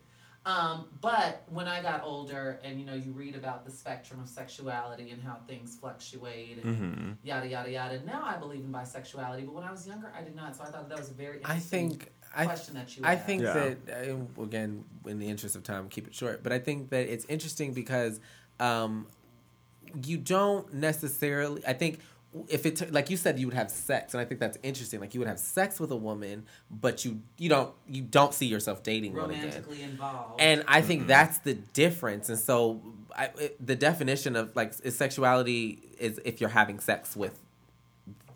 Um, 0.45 0.85
but 1.01 1.41
when 1.49 1.67
I 1.67 1.81
got 1.81 2.03
older 2.03 2.59
and 2.63 2.79
you 2.79 2.85
know 2.85 2.93
you 2.93 3.11
read 3.13 3.35
about 3.35 3.65
the 3.65 3.71
spectrum 3.71 4.19
of 4.19 4.29
sexuality 4.29 5.09
and 5.09 5.19
how 5.21 5.37
things 5.47 5.75
fluctuate 5.75 6.59
and 6.63 6.77
hmm 6.77 7.11
yada 7.23 7.47
yada 7.47 7.71
yada. 7.71 8.05
Now 8.05 8.23
I 8.23 8.37
believe 8.37 8.63
in 8.63 8.71
bisexuality, 8.71 9.43
but 9.45 9.55
when 9.55 9.63
I 9.63 9.71
was 9.71 9.87
younger 9.87 10.11
I 10.15 10.21
did 10.21 10.35
not. 10.35 10.55
So 10.55 10.63
I 10.63 10.67
thought 10.67 10.87
that 10.89 10.99
was 10.99 11.09
a 11.09 11.13
very 11.15 11.37
I 11.43 11.53
interesting 11.55 11.89
think 11.89 12.11
I 12.35 12.45
question 12.45 12.75
that 12.75 12.95
you 12.95 13.03
I 13.03 13.13
asked. 13.15 13.25
think 13.25 13.41
Yeah. 13.41 13.53
that 13.53 13.77
uh, 14.37 14.43
again, 14.43 14.83
in 15.07 15.17
the 15.17 15.27
interest 15.27 15.55
of 15.55 15.63
time, 15.63 15.89
keep 15.89 16.07
it 16.07 16.13
short. 16.13 16.43
But 16.43 16.51
I 16.51 16.59
think 16.59 16.89
that 16.91 17.11
it's 17.11 17.25
interesting 17.25 17.73
because 17.73 18.19
um, 18.59 19.07
you 20.03 20.17
don't 20.17 20.73
necessarily. 20.73 21.65
I 21.65 21.73
think 21.73 21.99
if 22.49 22.65
it 22.65 22.75
t- 22.77 22.85
like 22.87 23.09
you 23.09 23.17
said, 23.17 23.39
you 23.39 23.47
would 23.47 23.55
have 23.55 23.71
sex, 23.71 24.13
and 24.13 24.21
I 24.21 24.25
think 24.25 24.39
that's 24.39 24.57
interesting. 24.63 24.99
Like 24.99 25.13
you 25.13 25.19
would 25.19 25.29
have 25.29 25.39
sex 25.39 25.79
with 25.79 25.91
a 25.91 25.95
woman, 25.95 26.45
but 26.69 27.05
you 27.05 27.21
you 27.37 27.49
don't 27.49 27.73
you 27.87 28.01
don't 28.01 28.33
see 28.33 28.47
yourself 28.47 28.83
dating 28.83 29.15
one 29.15 29.29
again. 29.29 29.41
romantically 29.41 29.83
involved. 29.83 30.41
And 30.41 30.63
I 30.67 30.81
think 30.81 31.01
mm-hmm. 31.01 31.09
that's 31.09 31.39
the 31.39 31.53
difference. 31.53 32.29
And 32.29 32.37
so, 32.37 32.81
I, 33.15 33.29
it, 33.39 33.65
the 33.65 33.75
definition 33.75 34.35
of 34.35 34.55
like 34.55 34.73
is 34.83 34.97
sexuality 34.97 35.79
is 35.99 36.19
if 36.25 36.41
you're 36.41 36.49
having 36.49 36.79
sex 36.79 37.15
with 37.15 37.39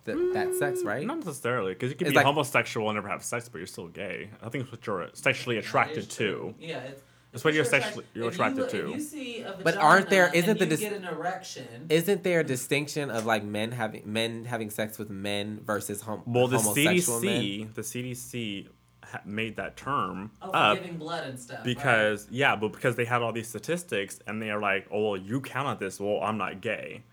the, 0.05 0.31
that 0.33 0.53
sex, 0.55 0.81
mm, 0.81 0.85
right? 0.85 1.05
Not 1.05 1.25
necessarily, 1.25 1.73
because 1.73 1.89
you 1.89 1.95
can 1.95 2.07
It's 2.07 2.13
be 2.13 2.17
like- 2.17 2.25
homosexual 2.25 2.89
and 2.89 2.95
never 2.95 3.09
have 3.09 3.23
sex, 3.23 3.49
but 3.49 3.57
you're 3.57 3.67
still 3.67 3.87
gay. 3.87 4.29
I 4.41 4.49
think 4.49 4.63
it's 4.63 4.71
what 4.71 4.85
you're 4.85 5.09
sexually 5.13 5.57
attracted 5.57 6.09
true. 6.09 6.55
to. 6.57 6.65
Yeah, 6.65 6.77
it's, 6.79 7.01
It's 7.31 7.43
what 7.43 7.53
you're 7.53 7.63
sexually- 7.63 8.05
you're 8.13 8.27
if 8.27 8.37
you 8.37 8.43
attracted 8.43 8.61
look- 8.61 8.69
to. 8.71 8.89
If 8.89 8.95
you 8.95 8.99
see 9.01 9.41
a 9.41 9.55
But 9.63 9.77
aren't 9.77 10.09
there- 10.09 10.27
vagina 10.27 10.43
isn't 10.43 10.57
the 10.59 10.65
you 10.65 10.69
dis- 10.71 10.79
get 10.79 10.93
an 10.93 11.05
erection? 11.05 11.85
Isn't 11.89 12.23
there 12.23 12.39
a 12.39 12.43
distinction 12.43 13.11
of 13.11 13.25
like 13.25 13.43
men 13.43 13.71
having 13.73 14.01
men 14.11 14.45
having 14.45 14.69
sex 14.71 14.97
with 14.97 15.09
men 15.09 15.59
versus 15.63 16.01
hom- 16.01 16.23
Well, 16.25 16.47
the 16.47 16.57
homosexual 16.57 17.21
men? 17.21 17.41
CDC, 17.41 17.73
the 17.75 17.83
CDC 17.83 18.67
ha- 19.03 19.21
made 19.25 19.57
that 19.57 19.77
term 19.77 20.31
oh, 20.41 20.49
up 20.51 20.77
giving 20.81 20.97
blood 20.97 21.27
and 21.27 21.39
stuff. 21.39 21.57
right? 21.57 21.65
because 21.65 22.27
yeah, 22.31 22.55
but 22.55 22.71
because 22.71 22.95
they 22.95 23.05
had 23.05 23.21
all 23.21 23.31
these 23.31 23.47
statistics 23.47 24.19
and 24.25 24.41
they 24.41 24.49
are 24.49 24.59
like, 24.59 24.87
oh, 24.91 25.11
well, 25.11 25.17
you 25.17 25.39
count 25.41 25.65
counted 25.67 25.79
this. 25.85 25.99
Well, 25.99 26.19
I'm 26.21 26.37
not 26.37 26.61
gay. 26.61 27.03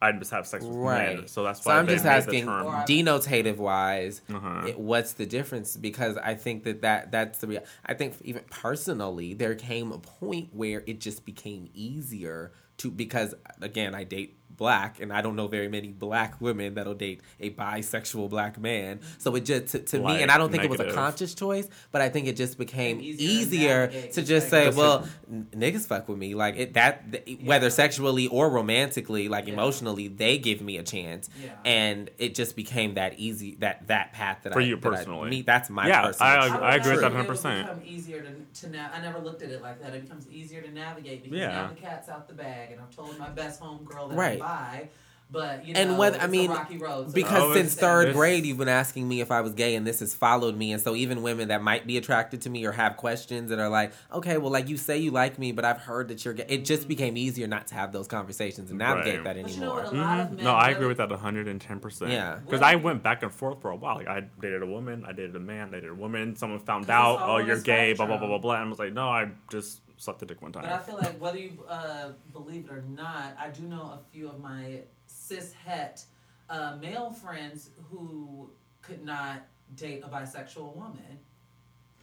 I 0.00 0.12
just 0.12 0.30
have 0.30 0.46
sex 0.46 0.64
with 0.64 0.76
Right. 0.76 1.16
men, 1.18 1.26
so 1.28 1.42
that's 1.42 1.62
So 1.62 1.70
why 1.70 1.78
I'm 1.78 1.86
they 1.86 1.94
just 1.94 2.04
made 2.04 2.10
asking, 2.10 2.46
the 2.46 2.52
term. 2.52 2.66
Or- 2.66 2.84
denotative 2.86 3.56
wise, 3.56 4.20
Uh-huh. 4.32 4.66
it, 4.68 4.78
what's 4.78 5.14
the 5.14 5.26
difference? 5.26 5.76
Because 5.76 6.16
I 6.16 6.34
think 6.34 6.62
that, 6.64 6.82
that 6.82 7.10
that's 7.10 7.38
the 7.40 7.48
real. 7.48 7.64
I 7.84 7.94
think 7.94 8.14
even 8.22 8.44
personally, 8.48 9.34
there 9.34 9.54
came 9.56 9.90
a 9.92 9.98
point 9.98 10.50
where 10.52 10.84
it 10.86 11.00
just 11.00 11.24
became 11.24 11.68
easier 11.74 12.52
to 12.78 12.90
because 12.92 13.34
again, 13.60 13.94
I 13.94 14.04
date 14.04 14.37
black, 14.58 15.00
and 15.00 15.10
I 15.12 15.22
don't 15.22 15.36
know 15.36 15.46
very 15.48 15.68
many 15.68 15.88
black 15.88 16.38
women 16.40 16.74
that'll 16.74 16.94
date 16.94 17.22
a 17.40 17.48
bisexual 17.50 18.28
black 18.28 18.58
man. 18.58 19.00
So 19.16 19.34
it 19.36 19.46
just 19.46 19.68
to, 19.68 19.78
to 19.78 19.98
me, 20.00 20.20
and 20.22 20.30
I 20.30 20.36
don't 20.36 20.50
think 20.50 20.64
it 20.64 20.70
was 20.70 20.80
a 20.80 20.92
conscious 20.92 21.34
choice, 21.34 21.68
but 21.92 22.02
I 22.02 22.10
think 22.10 22.26
it 22.26 22.36
just 22.36 22.58
became 22.58 23.00
Easier 23.00 23.86
to 23.88 23.96
easier 23.96 24.10
to 24.12 24.22
just 24.22 24.52
like- 24.52 24.72
say, 24.72 24.76
well, 24.76 25.06
n- 25.30 25.46
niggas 25.52 25.86
fuck 25.86 26.08
with 26.08 26.18
me, 26.18 26.34
like 26.34 26.56
it 26.56 26.74
that 26.74 27.10
th- 27.12 27.38
whether 27.42 27.70
sexually 27.70 28.26
or 28.28 28.50
romantically, 28.50 29.28
like 29.28 29.46
Yeah. 29.46 29.54
emotionally, 29.54 30.08
they 30.08 30.36
give 30.38 30.60
me 30.60 30.76
a 30.76 30.82
chance 30.82 31.30
Yeah. 31.42 31.50
and 31.64 32.10
it 32.18 32.34
just 32.34 32.56
became 32.56 32.94
that 32.94 33.18
easy 33.18 33.54
that 33.60 33.86
that 33.86 34.12
path 34.12 34.40
that 34.42 34.52
For 34.52 34.60
I, 34.60 34.64
you 34.64 34.76
that 34.76 34.86
I 34.86 34.90
personally. 34.96 35.30
meet. 35.30 35.46
That's 35.46 35.70
my 35.70 35.86
Yeah, 35.86 36.02
personal. 36.02 36.32
I- 36.42 36.48
truth. 36.48 36.62
I 36.62 36.74
agree 36.76 36.92
with 36.92 37.00
that 37.02 37.12
100%. 37.12 37.68
It 37.68 37.70
will 37.70 37.74
become 37.76 37.88
easier 37.88 38.20
to, 38.22 38.60
to 38.62 38.70
na- 38.70 38.88
I 38.92 39.00
never 39.00 39.20
looked 39.20 39.42
at 39.42 39.50
it 39.50 39.62
like 39.62 39.80
that. 39.80 39.94
It 39.94 40.02
becomes 40.02 40.26
easier 40.28 40.60
to 40.62 40.70
navigate 40.72 41.22
because 41.22 41.38
Yeah. 41.38 41.46
now 41.48 41.68
the 41.68 41.80
cat's 41.80 42.08
out 42.08 42.26
the 42.26 42.34
bag, 42.34 42.72
and 42.72 42.80
I've 42.80 42.94
told 42.94 43.16
my 43.18 43.28
best 43.30 43.60
home 43.60 43.84
girl 43.84 44.08
that 44.08 44.16
Right. 44.16 44.38
I'm 44.48 44.80
bi. 44.80 44.88
But 45.30 45.66
you 45.66 45.74
know, 45.74 45.80
And 45.80 45.98
whether- 45.98 46.18
I 46.18 46.26
mean, 46.26 46.50
rocky 46.50 46.78
road. 46.78 47.08
so 47.08 47.12
because 47.12 47.42
Oh, 47.42 47.52
since 47.52 47.74
it's- 47.74 47.78
third 47.78 48.14
grade, 48.14 48.46
you've 48.46 48.56
been 48.56 48.66
asking 48.66 49.06
me 49.06 49.20
if 49.20 49.30
I 49.30 49.42
was 49.42 49.52
gay, 49.52 49.74
and 49.74 49.86
this 49.86 50.00
has 50.00 50.14
followed 50.14 50.56
me. 50.56 50.72
And 50.72 50.80
so 50.80 50.94
even 50.94 51.20
women 51.20 51.48
that 51.48 51.62
might 51.62 51.86
be 51.86 51.98
attracted 51.98 52.40
to 52.42 52.48
me 52.48 52.64
or 52.64 52.72
have 52.72 52.96
questions 52.96 53.50
that 53.50 53.58
are 53.58 53.68
like, 53.68 53.92
okay, 54.10 54.38
well, 54.38 54.50
like 54.50 54.70
you 54.70 54.78
say 54.78 54.96
you 54.96 55.10
like 55.10 55.38
me, 55.38 55.52
but 55.52 55.66
I've 55.66 55.80
heard 55.82 56.08
that 56.08 56.24
you're 56.24 56.32
gay. 56.32 56.46
It 56.48 56.64
just 56.64 56.88
became 56.88 57.18
easier 57.18 57.46
not 57.46 57.66
to 57.66 57.74
have 57.74 57.92
those 57.92 58.08
conversations 58.08 58.70
and 58.70 58.78
navigate 58.78 59.16
Right. 59.16 59.24
that 59.36 59.42
But 59.42 59.52
you 59.52 59.60
know 59.60 59.76
anymore. 59.76 59.82
what, 59.84 59.92
a 59.92 59.96
lot 59.98 60.20
of 60.20 60.26
Mhm. 60.28 60.36
men 60.36 60.44
No, 60.46 60.54
I 60.54 60.68
agree 60.70 60.86
with 60.86 60.96
that 60.96 61.10
110%. 61.10 62.10
Yeah. 62.10 62.36
Because 62.42 62.62
I 62.62 62.76
went 62.76 63.02
back 63.02 63.22
and 63.22 63.30
forth 63.30 63.60
for 63.60 63.70
a 63.70 63.76
while. 63.76 63.96
Like, 63.96 64.08
I 64.08 64.22
dated 64.40 64.62
a 64.62 64.66
woman, 64.66 65.04
I 65.06 65.12
dated 65.12 65.36
a 65.36 65.40
man, 65.40 65.68
I 65.68 65.72
dated 65.72 65.90
a 65.90 65.94
woman. 65.94 66.36
Someone 66.36 66.60
found 66.60 66.88
out, 66.88 67.18
oh, 67.20 67.36
you're 67.36 67.60
gay, 67.60 67.92
blah, 67.92 68.06
blah, 68.06 68.16
blah, 68.16 68.28
blah, 68.28 68.38
blah. 68.38 68.54
And 68.54 68.64
I 68.64 68.68
was 68.70 68.78
like, 68.78 68.94
no, 68.94 69.10
I 69.10 69.28
just 69.52 69.82
sucked 69.98 70.20
the 70.20 70.26
dick 70.26 70.40
one 70.40 70.52
time. 70.52 70.62
But 70.64 70.72
I 70.72 70.78
feel 70.78 70.96
like 70.96 71.20
whether 71.20 71.38
you 71.38 71.64
uh, 71.68 72.10
believe 72.32 72.66
it 72.66 72.72
or 72.72 72.82
not, 72.88 73.36
I 73.38 73.48
do 73.50 73.62
know 73.62 73.82
a 73.82 74.00
few 74.12 74.28
of 74.28 74.40
my 74.40 74.80
cis 75.06 75.52
het 75.64 76.04
uh, 76.48 76.76
male 76.80 77.10
friends 77.10 77.70
who 77.90 78.48
could 78.82 79.04
not 79.04 79.42
date 79.76 80.02
a 80.04 80.08
bisexual 80.08 80.74
woman. 80.74 81.18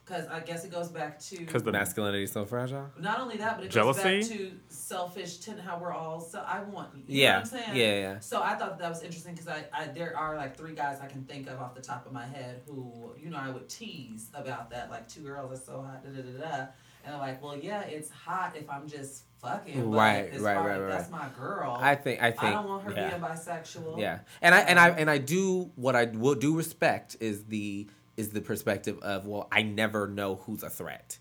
Because 0.06 0.28
I 0.28 0.40
guess 0.40 0.64
it 0.64 0.72
goes 0.72 0.90
back 0.90 1.20
to 1.30 1.40
because 1.40 1.64
the- 1.64 1.72
Masculinity 1.72 2.26
is 2.26 2.32
so 2.32 2.46
fragile. 2.46 2.92
not 3.00 3.20
only 3.20 3.38
that, 3.38 3.56
but 3.56 3.66
it 3.66 3.72
Jealousy? 3.72 4.04
goes 4.20 4.30
back 4.30 4.38
to 4.38 4.52
selfish 4.70 5.38
ten 5.38 5.58
how 5.58 5.80
we're 5.80 5.92
all 5.92 6.22
so 6.22 6.44
I 6.46 6.62
want 6.62 6.90
you 6.96 7.04
Yeah. 7.08 7.32
know 7.32 7.36
what 7.38 7.40
I'm 7.42 7.46
saying? 7.50 7.76
Yeah, 7.76 8.00
yeah. 8.00 8.20
So 8.20 8.40
I 8.44 8.54
thought 8.54 8.78
that 8.78 8.88
was 8.90 9.02
interesting 9.02 9.34
because 9.34 9.48
I, 9.48 9.66
I 9.74 9.88
there 9.88 10.16
are 10.16 10.36
like 10.38 10.56
three 10.56 10.76
guys 10.76 11.00
I 11.02 11.08
can 11.08 11.24
think 11.24 11.48
of 11.50 11.60
off 11.60 11.74
the 11.74 11.82
top 11.82 12.06
of 12.06 12.12
my 12.14 12.24
head 12.28 12.62
who 12.68 13.14
you 13.18 13.32
know 13.32 13.38
I 13.38 13.50
would 13.50 13.68
tease 13.68 14.30
about 14.36 14.70
that 14.70 14.92
like 14.92 15.08
two 15.10 15.22
girls 15.22 15.52
are 15.60 15.64
so 15.64 15.82
hot 15.82 16.04
da 16.04 16.10
da 16.12 16.22
da 16.22 16.38
da 16.50 16.66
and 17.06 17.14
they're 17.14 17.20
like 17.20 17.42
well 17.42 17.58
yeah 17.58 17.82
it's 17.82 18.10
hot 18.10 18.56
if 18.56 18.70
I'm 18.70 18.88
just 18.88 19.24
fucking 19.42 19.92
but 19.92 19.98
Right, 19.98 20.30
as 20.34 20.42
right, 20.42 20.56
far 20.56 20.68
right, 20.68 20.76
as 20.76 20.82
right, 20.82 20.90
that's 20.90 21.12
my 21.12 21.28
girl 21.38 21.78
I 21.80 21.96
think. 21.96 22.22
I 22.22 22.32
think. 22.32 22.44
I 22.44 22.52
don't 22.54 22.68
want 22.68 22.84
her 22.86 22.94
yeah. 22.94 23.10
being 23.10 23.22
bisexual 23.22 24.00
Yeah, 24.00 24.20
and 24.42 24.56
I 24.56 24.60
and 24.62 24.80
I 24.80 24.90
um, 24.90 24.96
and 25.00 25.10
I 25.10 25.18
do 25.18 25.72
what 25.76 25.96
I 25.96 26.06
will 26.06 26.36
do 26.36 26.56
respect 26.56 27.18
is 27.20 27.46
the 27.46 27.88
is 28.18 28.30
the 28.30 28.42
perspective 28.42 28.98
of, 29.00 29.26
well, 29.26 29.48
I 29.52 29.62
never 29.62 30.08
know 30.08 30.36
who's 30.36 30.64
a 30.64 30.70
threat. 30.70 31.18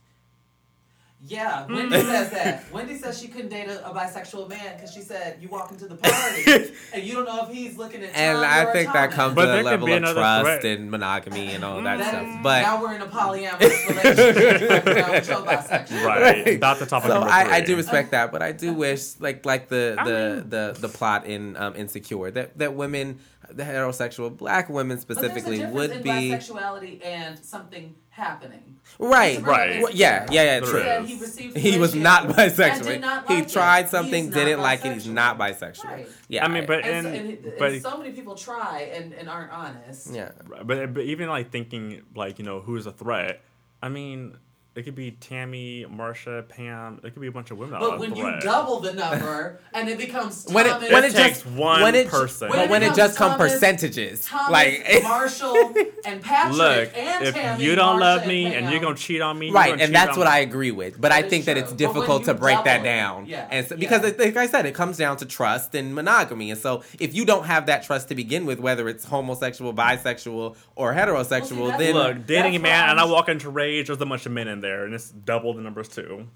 Yeah, 1.27 1.67
Wendy 1.67 2.01
says 2.01 2.31
that. 2.33 2.65
Wendy 2.73 2.97
says 2.99 3.19
she 3.19 3.29
couldn't 3.29 3.49
date 3.49 3.69
a, 3.69 3.89
a 3.89 3.95
bisexual 3.95 4.49
man 4.49 4.77
because 4.77 4.93
she 4.93 5.01
said 5.01 5.39
you 5.41 5.49
walk 5.49 5.71
into 5.71 5.87
the 5.89 5.95
party 5.97 6.73
and 6.93 7.03
you 7.03 7.15
don't 7.15 7.25
know 7.25 7.47
if 7.47 7.55
he's 7.55 7.79
looking 7.79 8.03
at. 8.05 8.11
And 8.15 8.37
Tom 8.37 8.45
I 8.45 8.65
or 8.67 8.73
think 8.73 8.93
that 8.93 9.11
comes 9.13 9.35
But 9.35 9.47
to 9.47 9.61
a 9.61 9.63
level 9.63 9.91
of 9.91 10.03
trust 10.03 10.43
threat. 10.45 10.65
and 10.67 10.91
monogamy 10.91 11.55
and 11.55 11.65
all 11.65 11.81
that 11.83 11.99
That- 11.99 12.09
stuff. 12.09 12.43
But 12.43 12.63
now 12.63 12.83
we're 12.83 12.95
in 12.97 13.03
a 13.03 13.07
polyamorous 13.07 13.89
relationship. 13.89 14.85
now 14.87 15.13
with 15.13 15.29
your 15.29 15.39
bisexual. 15.39 16.05
Right. 16.05 16.61
That's 16.61 16.81
the 16.81 16.87
topic 16.87 17.11
So 17.11 17.21
I, 17.23 17.55
I 17.57 17.61
do 17.63 17.77
respect 17.77 18.11
that, 18.11 18.31
but 18.31 18.43
I 18.43 18.53
do 18.53 18.75
wish, 18.75 19.19
like 19.19 19.47
like 19.47 19.69
the 19.69 19.97
I 19.99 20.05
the 20.05 20.35
mean- 20.37 20.49
the, 20.51 20.77
the 20.79 20.89
plot 20.89 21.25
in 21.27 21.57
um, 21.57 21.75
Insecure, 21.75 22.31
that 22.33 22.59
that 22.59 22.75
women, 22.75 23.19
the 23.51 23.63
heterosexual 23.63 24.37
black 24.37 24.69
women 24.69 24.99
specifically, 24.99 25.61
but 25.61 25.69
a 25.71 25.73
would 25.73 25.91
difference 26.03 26.05
be 26.21 26.33
in 26.33 26.39
bisexuality 26.39 27.05
and 27.07 27.39
something 27.39 27.95
happening. 28.15 28.79
right. 28.99 29.43
Right. 29.43 29.83
Well, 29.83 29.93
yeah, 29.93 30.27
yeah, 30.31 30.43
yeah. 30.45 30.61
True. 30.61 30.79
is. 30.81 31.09
He 31.09 31.17
received 31.19 31.57
He 31.57 31.79
was 31.79 31.91
permission 31.91 32.03
not 32.03 32.25
and 32.27 32.35
bisexual. 32.35 32.85
did 32.87 33.01
not 33.01 33.27
he 33.29 33.35
like 33.35 33.45
it. 33.45 33.53
tried 33.53 33.89
something, 33.89 34.25
He's 34.27 34.35
not 34.35 34.45
didn't 34.45 34.61
like 34.61 34.85
it. 34.85 34.93
He's 34.95 35.09
not 35.09 35.39
bisexual. 35.39 35.85
Right. 35.85 36.09
Yeah. 36.29 36.45
I 36.45 36.49
mean, 36.49 36.65
but 36.67 36.85
And, 36.85 37.05
so, 37.05 37.13
and, 37.13 37.29
and, 37.31 37.45
and 37.45 37.55
but 37.59 37.83
so 37.83 37.99
many 37.99 38.13
people 38.13 38.35
try 38.37 38.91
and, 38.95 39.13
and 39.15 39.29
aren't 39.29 39.51
honest. 39.53 40.13
yeah. 40.13 40.31
but 40.65 40.95
but 40.95 41.03
even 41.05 41.29
like 41.29 41.51
thinking 41.51 42.03
like 42.15 42.39
you 42.39 42.45
know 42.45 42.61
who's 42.61 42.87
a 42.87 42.93
threat. 42.93 43.43
I 43.83 43.89
mean, 43.89 44.39
it 44.77 44.83
could 44.83 44.95
be 44.95 45.13
Tammy, 45.13 45.87
Marsha, 45.89 46.49
Pam. 46.49 47.01
It 47.05 47.13
could 47.13 47.21
be 47.21 47.29
a 47.29 47.33
bunch 47.33 47.51
of 47.51 47.59
women. 47.59 47.79
But 47.79 47.99
when 48.01 48.17
you 48.17 48.25
threat. 48.25 48.43
double 48.43 48.81
the 48.81 48.93
number 48.93 49.61
and 49.73 49.89
it 49.89 49.99
becomes 49.99 50.47
When 50.51 50.67
it 50.67 50.93
when 50.93 51.05
It 51.05 51.13
it 51.13 51.17
takes 51.17 51.43
just 51.43 51.47
one 51.47 51.83
when 51.83 51.95
it, 51.95 52.09
person. 52.09 52.49
but 52.49 52.59
When 52.59 52.71
when 52.71 52.83
it 52.83 52.93
it 52.93 52.97
just 52.97 53.17
comes 53.17 53.31
come 53.37 53.39
percentages, 53.39 54.25
Thomas, 54.27 54.51
like 54.51 54.85
Marshall, 55.03 55.73
and 56.05 56.21
Patrick, 56.23 56.57
Look, 56.59 56.97
and 56.99 57.25
if 57.25 57.35
Tammy, 57.35 57.65
you 57.65 57.75
don't 57.75 57.97
Marsha, 57.97 58.01
love 58.01 58.27
me 58.27 58.47
and 58.47 58.65
Pam, 58.65 58.73
you're 58.73 58.81
gonna 58.81 58.97
cheat 58.97 59.21
on 59.21 59.39
me, 59.39 59.51
right, 59.51 59.81
and 59.81 59.95
that's 59.95 60.17
what 60.17 60.27
me. 60.27 60.33
I 60.33 60.39
agree 60.41 60.71
with. 60.73 61.01
But 61.01 61.13
I 61.13 61.23
think 61.23 61.45
that 61.47 61.57
it's 61.57 61.73
difficult 61.73 62.25
to 62.25 62.35
break 62.35 62.63
that 62.65 62.81
it, 62.81 62.85
down. 62.85 63.27
yeah, 63.27 63.47
and 63.51 63.67
so, 63.67 63.75
yeah. 63.75 63.79
because 63.79 64.05
it, 64.05 64.19
like 64.19 64.37
I 64.37 64.47
said, 64.47 64.67
it 64.67 64.75
comes 64.75 64.97
down 64.97 65.17
to 65.19 65.27
trust 65.27 65.75
and 65.75 65.95
monogamy. 65.95 66.51
And 66.51 66.59
so 66.61 66.83
if 66.99 67.15
you 67.15 67.25
don't 67.25 67.45
have 67.47 67.67
that 67.67 67.85
trust 67.85 68.09
to 68.09 68.15
begin 68.15 68.45
with, 68.45 68.59
whether 68.59 68.89
it's 68.89 69.05
homosexual, 69.05 69.73
bisexual, 69.73 70.57
or 70.77 70.93
heterosexual, 70.95 71.69
that's- 71.71 71.79
then 71.79 71.95
Look, 71.95 72.27
dating 72.27 72.57
a 72.57 72.59
man, 72.59 72.91
and 72.91 73.01
I 73.01 73.05
walk 73.05 73.29
into 73.29 73.51
Rage. 73.51 73.87
There's 73.87 74.01
a 74.01 74.07
bunch 74.07 74.27
of 74.27 74.33
men 74.33 74.49
in 74.49 74.61
there, 74.65 74.85
and 74.85 74.95
it's 74.95 75.11
double 75.11 75.53
the 75.55 75.61
numbers 75.63 75.89
too. 75.89 76.27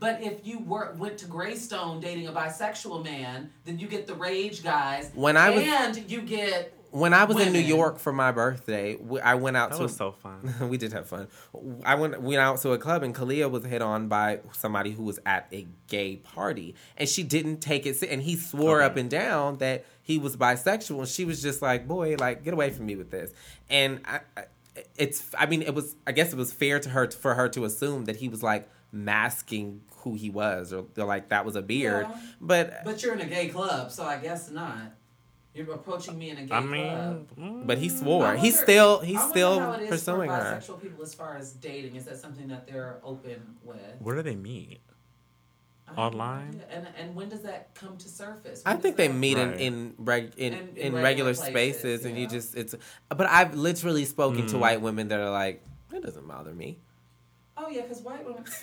But 0.00 0.22
if 0.22 0.46
you 0.46 0.60
were 0.60 0.94
went 0.98 1.18
to 1.18 1.26
Greystone 1.26 2.00
dating 2.00 2.26
a 2.26 2.32
bisexual 2.32 3.04
man, 3.04 3.50
then 3.66 3.78
you 3.78 3.86
get 3.86 4.06
the 4.06 4.14
rage 4.14 4.64
guys. 4.64 5.10
When 5.14 5.36
I 5.36 5.50
was- 5.50 5.62
and 5.64 6.10
you 6.10 6.22
get 6.22 6.72
when 6.90 7.14
I 7.14 7.24
was 7.24 7.38
in 7.40 7.54
New 7.54 7.58
York 7.58 7.98
for 7.98 8.12
my 8.12 8.32
birthday, 8.32 8.96
we- 8.96 9.20
I 9.20 9.34
went 9.34 9.56
out 9.56 9.70
That 9.70 9.76
to 9.78 9.82
was 9.84 9.96
so 9.96 10.12
fun. 10.12 10.54
we 10.68 10.76
did 10.76 10.92
have 10.92 11.06
fun. 11.08 11.28
I 11.84 11.94
went 11.94 12.20
went 12.22 12.40
out 12.40 12.60
to 12.62 12.72
a 12.72 12.78
club 12.78 13.02
and 13.02 13.14
Kalia 13.14 13.50
was 13.50 13.64
hit 13.64 13.80
on 13.82 14.08
by 14.08 14.40
somebody 14.52 14.92
who 14.92 15.02
was 15.02 15.18
at 15.26 15.48
a 15.52 15.66
gay 15.86 16.16
party 16.16 16.74
and 16.96 17.06
she 17.08 17.22
didn't 17.22 17.58
take 17.60 17.84
it 17.86 18.02
and 18.02 18.22
he 18.22 18.36
swore 18.36 18.78
Okay. 18.80 18.86
up 18.86 18.96
and 18.96 19.10
down 19.10 19.58
that 19.58 19.84
he 20.02 20.16
was 20.18 20.34
bisexual 20.36 20.98
and 21.00 21.08
she 21.08 21.24
was 21.26 21.40
just 21.42 21.60
like, 21.62 21.86
"Boy, 21.86 22.16
like 22.18 22.42
get 22.42 22.52
away 22.54 22.70
from 22.70 22.86
me 22.86 22.96
with 22.96 23.10
this." 23.10 23.32
And 23.70 24.00
I, 24.06 24.20
I 24.36 24.44
it's 24.96 25.30
I 25.38 25.46
mean, 25.46 25.62
it 25.62 25.74
was 25.74 25.96
I 26.06 26.12
guess 26.12 26.32
it 26.32 26.36
was 26.36 26.52
fair 26.52 26.78
to 26.80 26.88
her 26.90 27.10
for 27.10 27.34
her 27.34 27.48
to 27.50 27.64
assume 27.64 28.04
that 28.06 28.16
he 28.16 28.28
was 28.28 28.42
like 28.42 28.68
masking 28.90 29.80
who 29.98 30.14
he 30.14 30.28
was 30.30 30.72
or, 30.72 30.84
or 30.96 31.04
like 31.04 31.28
that 31.30 31.44
was 31.44 31.56
a 31.56 31.62
beard. 31.62 32.06
Yeah. 32.08 32.20
But 32.40 32.84
but 32.84 33.02
you're 33.02 33.14
in 33.14 33.20
a 33.20 33.26
gay 33.26 33.48
club, 33.48 33.90
so 33.90 34.04
I 34.04 34.18
guess 34.18 34.50
not. 34.50 34.94
You're 35.54 35.70
approaching 35.74 36.18
me 36.18 36.30
in 36.30 36.38
a 36.38 36.44
gay 36.46 36.54
I 36.54 36.60
club. 36.60 36.70
mean, 36.70 37.26
mm, 37.38 37.66
but 37.66 37.76
he 37.76 37.86
I 37.86 37.88
swore. 37.90 38.36
he's 38.36 38.58
still 38.58 39.00
he's 39.00 39.22
still 39.22 39.60
how 39.60 39.72
it 39.72 39.82
is 39.82 39.88
pursuing 39.90 40.30
for 40.30 40.36
her. 40.36 40.56
bisexual 40.58 40.80
people 40.80 41.02
as 41.02 41.12
far 41.14 41.36
as 41.36 41.52
dating. 41.52 41.96
Is 41.96 42.06
that 42.06 42.16
something 42.18 42.48
that 42.48 42.66
they're 42.66 43.00
open 43.04 43.56
with? 43.62 43.78
where 43.98 44.16
do 44.16 44.22
they 44.22 44.34
meet? 44.36 44.80
I 45.96 46.04
have 46.04 46.12
no 46.12 46.18
Online? 46.18 46.62
And 46.70 46.86
and 46.98 47.14
when 47.14 47.28
does 47.28 47.42
that 47.42 47.74
come 47.74 47.96
to 47.98 48.08
surface? 48.08 48.62
I 48.66 48.74
think 48.74 48.96
they 48.96 49.08
that- 49.08 49.14
meet 49.14 49.38
in 49.38 49.50
Right. 49.50 49.60
in 49.60 49.94
reg, 49.98 50.32
in, 50.36 50.52
In- 50.52 50.58
in, 50.60 50.76
in 50.76 50.92
regular 50.94 51.02
regular 51.02 51.34
places, 51.34 51.80
spaces, 52.00 52.04
and 52.04 52.18
you 52.18 52.26
just 52.28 52.54
it's. 52.56 52.74
But 53.08 53.26
I've 53.28 53.54
literally 53.54 54.04
spoken 54.04 54.46
to 54.48 54.56
Mm. 54.56 54.60
white 54.60 54.80
women 54.80 55.08
that 55.08 55.20
are 55.20 55.30
like, 55.30 55.62
it 55.92 56.02
doesn't 56.02 56.26
bother 56.26 56.52
me. 56.54 56.78
Oh 57.56 57.68
yeah, 57.68 57.82
because 57.82 58.00
white 58.02 58.24
women. 58.24 58.44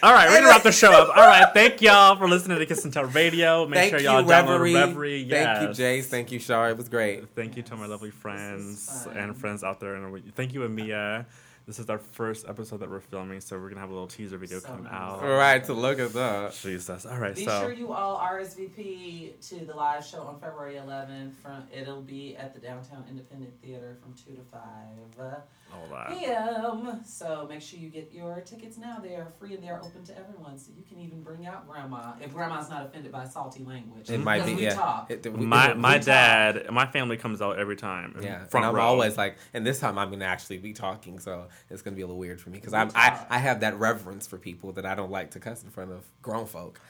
All 0.00 0.12
right, 0.12 0.28
we're 0.28 0.36
gonna 0.36 0.46
wrap 0.46 0.62
the 0.62 0.70
show 0.70 0.92
up. 0.92 1.08
All 1.08 1.26
right, 1.26 1.48
thank 1.52 1.82
y'all 1.82 2.14
for 2.16 2.28
listening 2.28 2.56
to 2.60 2.66
Kiss 2.66 2.84
and 2.84 2.92
Tell 2.92 3.06
Radio. 3.06 3.66
Make 3.66 3.78
Thank 3.80 3.90
sure 3.90 3.98
you, 3.98 4.04
y'all 4.04 4.22
download 4.22 4.60
Revry. 4.60 4.94
Revry. 4.94 5.28
Thank 5.28 5.60
you, 5.62 5.68
yes. 5.84 6.06
Jace. 6.06 6.08
Thank 6.08 6.30
you, 6.30 6.38
Char. 6.38 6.70
It 6.70 6.76
was 6.76 6.88
great. 6.88 7.28
Thank 7.34 7.56
you 7.56 7.64
to 7.64 7.74
my 7.74 7.86
lovely 7.86 8.12
friends 8.12 9.08
and 9.12 9.36
friends 9.36 9.64
out 9.64 9.80
there, 9.80 9.96
and 9.96 10.12
we- 10.12 10.20
thank 10.36 10.54
you, 10.54 10.60
Amia. 10.60 11.26
This 11.68 11.78
is 11.78 11.90
our 11.90 11.98
first 11.98 12.48
episode 12.48 12.78
that 12.78 12.88
we're 12.88 12.98
filming, 12.98 13.42
so 13.42 13.58
we're 13.58 13.68
gonna 13.68 13.82
have 13.82 13.90
a 13.90 13.92
little 13.92 14.08
teaser 14.08 14.38
video 14.38 14.58
So 14.58 14.68
come 14.68 14.84
nice. 14.84 14.92
out. 14.94 15.22
All 15.22 15.28
right, 15.28 15.62
to 15.64 15.74
look 15.74 15.98
at 15.98 16.14
that. 16.14 16.54
Jesus. 16.54 17.04
All 17.04 17.18
right, 17.18 17.34
Be 17.36 17.44
so 17.44 17.60
sure 17.60 17.72
you 17.74 17.92
all 17.92 18.16
RSVP 18.16 19.38
to 19.50 19.66
the 19.66 19.74
live 19.74 20.02
show 20.02 20.22
on 20.22 20.40
February 20.40 20.76
11th. 20.76 21.34
From 21.34 21.64
it'll 21.70 22.00
be 22.00 22.34
at 22.38 22.54
the 22.54 22.60
Downtown 22.60 23.04
Independent 23.10 23.52
Theater 23.60 23.98
from 24.00 24.14
two 24.14 24.34
to 24.34 24.42
five 24.50 24.96
all 25.72 25.88
that. 25.90 26.18
p.m. 26.18 27.00
So 27.04 27.46
make 27.48 27.60
sure 27.62 27.78
you 27.78 27.88
get 27.88 28.10
your 28.12 28.40
tickets 28.40 28.78
now. 28.78 28.98
They 29.02 29.14
are 29.14 29.26
free 29.38 29.54
and 29.54 29.62
they 29.62 29.68
are 29.68 29.80
open 29.80 30.04
to 30.04 30.18
everyone. 30.18 30.58
So 30.58 30.70
you 30.76 30.82
can 30.82 30.98
even 31.00 31.22
bring 31.22 31.46
out 31.46 31.68
grandma 31.68 32.12
if 32.20 32.32
grandma's 32.32 32.70
not 32.70 32.86
offended 32.86 33.12
by 33.12 33.24
salty 33.26 33.64
language. 33.64 34.08
It 34.10 34.18
might 34.18 34.44
be. 34.44 34.54
Because 34.54 34.56
we 34.58 34.64
Yeah. 34.64 34.74
talk. 34.74 35.10
It- 35.10 35.26
we- 35.32 35.44
My 35.46 35.72
we- 35.74 35.78
my 35.80 35.94
talk. 35.98 36.04
dad, 36.06 36.70
my 36.70 36.86
family 36.86 37.16
comes 37.16 37.40
out 37.42 37.58
every 37.58 37.76
time. 37.76 38.16
Yeah, 38.20 38.44
front 38.46 38.64
and 38.64 38.66
I'm 38.66 38.74
row. 38.74 38.82
always 38.82 39.16
like, 39.18 39.36
and 39.54 39.66
this 39.66 39.80
time 39.80 39.98
I'm 39.98 40.10
gonna 40.10 40.24
actually 40.24 40.58
be 40.58 40.72
talking, 40.72 41.18
so 41.18 41.48
it's 41.70 41.82
gonna 41.82 41.96
be 41.96 42.02
a 42.02 42.06
little 42.06 42.18
weird 42.18 42.40
for 42.40 42.50
me 42.50 42.58
because 42.58 42.74
I'm 42.74 42.90
I. 42.94 43.26
I 43.30 43.38
have 43.38 43.60
that 43.60 43.78
reverence 43.78 44.26
for 44.26 44.38
people 44.38 44.72
that 44.72 44.86
I 44.86 44.94
don't 44.94 45.10
like 45.10 45.30
to 45.32 45.40
cuss 45.40 45.62
in 45.62 45.70
front 45.70 45.92
of 45.92 46.04
grown 46.22 46.46
folk, 46.46 46.80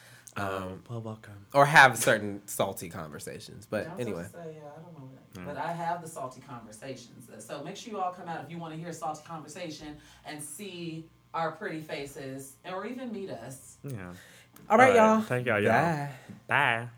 um, 0.41 0.83
well, 0.89 1.01
welcome. 1.01 1.47
or 1.55 1.67
have 1.67 1.97
certain 1.99 2.43
salty 2.47 2.89
conversations. 2.89 3.67
But 3.69 3.85
Yeah, 3.87 3.93
I'm 3.95 4.01
anyway, 4.01 4.23
to 4.25 4.29
say, 4.29 4.57
yeah, 4.57 4.69
I 4.77 4.81
don't 4.83 4.99
know 4.99 5.09
that. 5.15 5.41
Yeah. 5.41 5.47
But 5.47 5.57
I 5.57 5.73
have 5.73 6.03
the 6.03 6.09
salty 6.09 6.41
conversations. 6.41 7.29
So 7.45 7.63
make 7.63 7.77
sure 7.77 7.93
you 7.93 8.01
all 8.01 8.13
come 8.13 8.29
out 8.29 8.43
if 8.45 8.51
you 8.51 8.59
want 8.59 8.75
to 8.75 8.81
hear 8.81 8.89
a 8.89 8.93
salty 8.95 9.23
conversation 9.27 9.97
and 10.25 10.43
see 10.43 11.09
our 11.35 11.53
pretty 11.53 11.81
faces 11.81 12.55
or 12.71 12.87
even 12.87 13.13
meet 13.13 13.31
us. 13.31 13.77
Yeah. 13.85 13.91
all 13.99 14.07
right, 14.07 14.15
All 14.71 14.79
right, 14.79 14.95
y'all. 14.97 15.21
thank 15.23 15.47
y'all, 15.47 15.61
y'all. 15.61 15.73
Bye. 15.73 16.11
Bye. 16.49 16.89